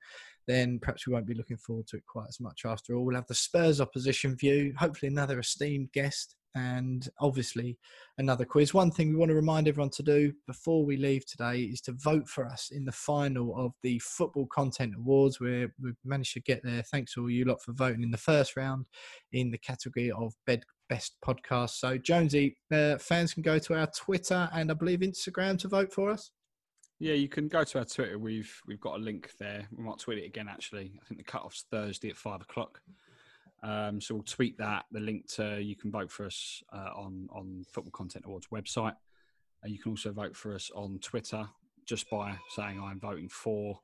then 0.48 0.80
perhaps 0.80 1.08
we 1.08 1.14
won't 1.14 1.26
be 1.26 1.34
looking 1.34 1.58
forward 1.58 1.88
to 1.88 1.98
it 1.98 2.06
quite 2.06 2.28
as 2.30 2.40
much 2.40 2.64
after 2.66 2.96
all. 2.96 3.06
We'll 3.06 3.16
have 3.16 3.28
the 3.28 3.36
Spurs 3.36 3.80
opposition 3.80 4.36
view, 4.36 4.74
hopefully 4.78 5.12
another 5.12 5.40
esteemed 5.40 5.92
guest 5.94 6.36
and 6.56 7.10
obviously 7.20 7.78
another 8.18 8.46
quiz. 8.46 8.74
One 8.74 8.92
thing 8.92 9.10
we 9.10 9.16
want 9.16 9.30
to 9.30 9.36
remind 9.36 9.68
everyone 9.68 9.90
to 9.92 10.04
do 10.04 10.34
before 10.48 10.86
we 10.86 10.98
leave 10.98 11.26
today 11.26 11.62
is 11.62 11.82
to 11.82 11.94
vote 11.94 12.28
for 12.28 12.46
us 12.46 12.70
in 12.72 12.86
the 12.86 12.92
final 12.92 13.56
of 13.58 13.74
the 13.82 14.00
Football 14.00 14.48
Content 14.48 14.94
Awards, 14.98 15.40
where 15.40 15.74
we've 15.82 15.96
managed 16.04 16.34
to 16.34 16.42
get 16.42 16.62
there. 16.64 16.84
Thanks 16.84 17.14
to 17.14 17.22
all 17.22 17.30
you 17.30 17.46
lot 17.46 17.62
for 17.62 17.74
voting 17.74 18.04
in 18.04 18.12
the 18.12 18.18
first 18.18 18.56
round 18.56 18.86
in 19.32 19.52
the 19.52 19.58
category 19.58 20.12
of 20.12 20.34
bed, 20.46 20.64
Best 20.90 21.16
Podcast. 21.26 21.72
So, 21.72 21.98
Jonesy, 21.98 22.58
uh, 22.72 22.98
fans 22.98 23.34
can 23.34 23.44
go 23.44 23.58
to 23.60 23.74
our 23.80 23.88
Twitter 23.88 24.50
and 24.54 24.70
I 24.70 24.74
believe 24.74 25.00
Instagram 25.00 25.58
to 25.60 25.68
vote 25.68 25.92
for 25.92 26.12
us. 26.12 26.32
Yeah, 27.00 27.16
you 27.16 27.28
can 27.28 27.48
go 27.48 27.64
to 27.64 27.80
our 27.80 27.86
Twitter. 27.86 28.18
We've 28.18 28.54
we've 28.68 28.80
got 28.80 28.96
a 28.96 29.04
link 29.04 29.32
there. 29.40 29.68
We 29.76 29.84
might 29.84 30.00
tweet 30.00 30.20
it 30.20 30.26
again. 30.26 30.48
Actually, 30.48 30.94
I 31.02 31.06
think 31.06 31.18
the 31.18 31.26
cut 31.26 31.44
off's 31.44 31.66
Thursday 31.70 32.10
at 32.10 32.16
five 32.16 32.42
o'clock. 32.42 32.80
Um, 33.64 34.02
so 34.02 34.16
we'll 34.16 34.24
tweet 34.24 34.58
that. 34.58 34.86
The 34.92 35.00
link 35.00 35.28
to 35.36 35.62
you 35.62 35.76
can 35.76 35.90
vote 35.90 36.12
for 36.12 36.26
us 36.26 36.62
uh, 36.74 36.90
on 36.96 37.28
on 37.32 37.64
Football 37.72 37.92
Content 37.92 38.26
Awards 38.26 38.48
website. 38.52 38.96
Uh, 39.64 39.68
you 39.68 39.80
can 39.80 39.92
also 39.92 40.12
vote 40.12 40.36
for 40.36 40.54
us 40.54 40.70
on 40.76 41.00
Twitter 41.00 41.48
just 41.86 42.10
by 42.10 42.38
saying 42.50 42.80
I'm 42.82 43.00
voting 43.00 43.30
for. 43.30 43.80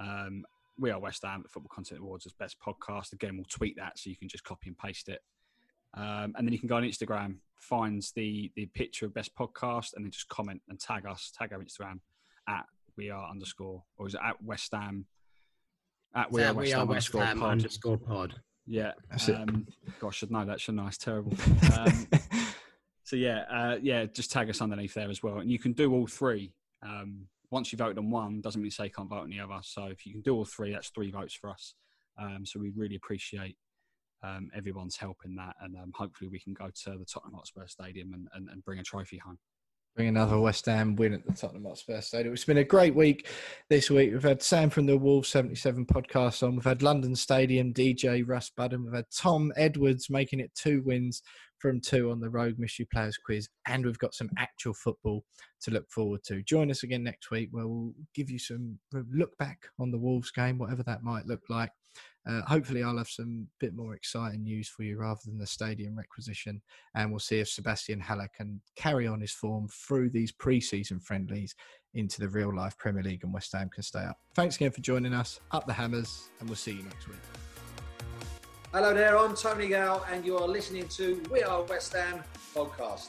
Um, 0.00 0.44
we 0.78 0.90
are 0.90 1.00
West 1.00 1.24
Ham 1.24 1.42
Football 1.48 1.70
Content 1.74 2.00
Awards 2.00 2.26
as 2.26 2.32
best 2.32 2.56
podcast. 2.60 3.12
Again, 3.12 3.36
we'll 3.36 3.46
tweet 3.48 3.76
that 3.76 3.98
so 3.98 4.10
you 4.10 4.16
can 4.16 4.28
just 4.28 4.44
copy 4.44 4.68
and 4.68 4.78
paste 4.78 5.08
it. 5.08 5.20
Um, 5.94 6.34
and 6.36 6.46
then 6.46 6.52
you 6.52 6.58
can 6.58 6.68
go 6.68 6.76
on 6.76 6.82
Instagram, 6.82 7.36
find 7.56 8.06
the 8.14 8.52
the 8.56 8.66
picture 8.66 9.06
of 9.06 9.14
best 9.14 9.34
podcast, 9.34 9.94
and 9.94 10.04
then 10.04 10.10
just 10.10 10.28
comment 10.28 10.60
and 10.68 10.78
tag 10.78 11.06
us, 11.06 11.32
tag 11.36 11.52
our 11.52 11.60
Instagram 11.60 12.00
at 12.46 12.66
we 12.96 13.10
are 13.10 13.30
underscore 13.30 13.82
or 13.96 14.08
is 14.08 14.14
it 14.14 14.20
at 14.22 14.42
West 14.42 14.72
Ham 14.72 15.06
at 16.14 16.32
we, 16.32 16.42
are, 16.42 16.52
West 16.52 16.72
Ham, 16.72 16.88
West 16.88 17.12
Ham 17.12 17.42
underscore 17.42 17.98
pod. 17.98 18.34
Yeah. 18.68 18.92
Um, 19.28 19.66
gosh, 19.98 20.02
no, 20.02 20.10
should 20.10 20.30
know 20.30 20.44
that, 20.44 20.60
shouldn't 20.60 20.86
I? 20.86 20.90
Terrible. 20.90 21.32
Um, 21.78 22.06
so 23.02 23.16
yeah, 23.16 23.44
uh, 23.50 23.78
yeah, 23.80 24.04
just 24.04 24.30
tag 24.30 24.50
us 24.50 24.60
underneath 24.60 24.92
there 24.92 25.08
as 25.08 25.22
well, 25.22 25.38
and 25.38 25.50
you 25.50 25.58
can 25.58 25.72
do 25.72 25.94
all 25.94 26.06
three. 26.06 26.52
Um, 26.82 27.26
once 27.50 27.72
you 27.72 27.78
vote 27.78 27.96
on 27.96 28.10
one, 28.10 28.42
doesn't 28.42 28.60
mean 28.60 28.70
say 28.70 28.84
you 28.84 28.90
can't 28.90 29.08
vote 29.08 29.22
on 29.22 29.30
the 29.30 29.40
other. 29.40 29.60
So 29.62 29.84
if 29.84 30.04
you 30.04 30.12
can 30.12 30.20
do 30.20 30.34
all 30.34 30.44
three, 30.44 30.72
that's 30.72 30.90
three 30.90 31.10
votes 31.10 31.32
for 31.32 31.48
us. 31.48 31.74
Um, 32.20 32.44
so 32.44 32.60
we 32.60 32.70
really 32.76 32.96
appreciate 32.96 33.56
um, 34.22 34.50
everyone's 34.54 34.96
help 34.96 35.20
in 35.24 35.34
that, 35.36 35.56
and 35.62 35.74
um, 35.76 35.92
hopefully 35.94 36.28
we 36.28 36.38
can 36.38 36.52
go 36.52 36.66
to 36.66 36.98
the 36.98 37.06
Tottenham 37.06 37.34
Hotspur 37.34 37.66
Stadium 37.66 38.12
and, 38.12 38.28
and, 38.34 38.50
and 38.50 38.62
bring 38.64 38.78
a 38.78 38.82
trophy 38.82 39.16
home 39.16 39.38
bring 39.98 40.06
another 40.06 40.38
West 40.38 40.66
Ham 40.66 40.94
win 40.94 41.12
at 41.12 41.26
the 41.26 41.32
Tottenham 41.32 41.64
Hotspur 41.64 42.00
Stadium. 42.00 42.32
It's 42.32 42.44
been 42.44 42.58
a 42.58 42.64
great 42.64 42.94
week 42.94 43.26
this 43.68 43.90
week. 43.90 44.12
We've 44.12 44.22
had 44.22 44.40
Sam 44.40 44.70
from 44.70 44.86
the 44.86 44.96
Wolves 44.96 45.28
77 45.28 45.86
podcast 45.86 46.46
on. 46.46 46.54
We've 46.54 46.62
had 46.62 46.84
London 46.84 47.16
Stadium 47.16 47.74
DJ 47.74 48.22
Russ 48.24 48.48
Budden. 48.56 48.84
We've 48.84 48.94
had 48.94 49.10
Tom 49.12 49.52
Edwards 49.56 50.08
making 50.08 50.38
it 50.38 50.54
two 50.54 50.82
wins 50.86 51.20
from 51.58 51.80
two 51.80 52.12
on 52.12 52.20
the 52.20 52.30
Rogue 52.30 52.60
Mystery 52.60 52.86
Players 52.92 53.18
quiz. 53.18 53.48
And 53.66 53.84
we've 53.84 53.98
got 53.98 54.14
some 54.14 54.30
actual 54.38 54.72
football 54.72 55.24
to 55.62 55.72
look 55.72 55.90
forward 55.90 56.22
to. 56.26 56.44
Join 56.44 56.70
us 56.70 56.84
again 56.84 57.02
next 57.02 57.32
week 57.32 57.48
where 57.50 57.66
we'll 57.66 57.92
give 58.14 58.30
you 58.30 58.38
some 58.38 58.78
look 59.12 59.36
back 59.36 59.66
on 59.80 59.90
the 59.90 59.98
Wolves 59.98 60.30
game, 60.30 60.58
whatever 60.58 60.84
that 60.84 61.02
might 61.02 61.26
look 61.26 61.42
like. 61.48 61.72
Uh, 62.28 62.42
hopefully, 62.42 62.82
I'll 62.82 62.98
have 62.98 63.08
some 63.08 63.46
bit 63.58 63.74
more 63.74 63.94
exciting 63.94 64.42
news 64.42 64.68
for 64.68 64.82
you 64.82 64.98
rather 64.98 65.20
than 65.24 65.38
the 65.38 65.46
stadium 65.46 65.96
requisition, 65.96 66.60
and 66.94 67.10
we'll 67.10 67.20
see 67.20 67.38
if 67.40 67.48
Sebastian 67.48 68.00
Haller 68.00 68.28
can 68.36 68.60
carry 68.76 69.06
on 69.06 69.20
his 69.20 69.32
form 69.32 69.66
through 69.68 70.10
these 70.10 70.30
pre-season 70.30 71.00
friendlies 71.00 71.54
into 71.94 72.20
the 72.20 72.28
real 72.28 72.54
life 72.54 72.76
Premier 72.76 73.02
League, 73.02 73.24
and 73.24 73.32
West 73.32 73.52
Ham 73.54 73.70
can 73.72 73.82
stay 73.82 74.00
up. 74.00 74.18
Thanks 74.34 74.56
again 74.56 74.70
for 74.72 74.82
joining 74.82 75.14
us. 75.14 75.40
Up 75.52 75.66
the 75.66 75.72
hammers, 75.72 76.28
and 76.40 76.48
we'll 76.48 76.56
see 76.56 76.72
you 76.72 76.82
next 76.82 77.08
week. 77.08 77.16
Hello 78.74 78.92
there, 78.92 79.16
I'm 79.16 79.34
Tony 79.34 79.68
Gale, 79.68 80.04
and 80.12 80.26
you 80.26 80.36
are 80.36 80.46
listening 80.46 80.86
to 80.88 81.22
We 81.32 81.42
Are 81.42 81.62
West 81.62 81.94
Ham 81.94 82.22
podcast. 82.54 83.08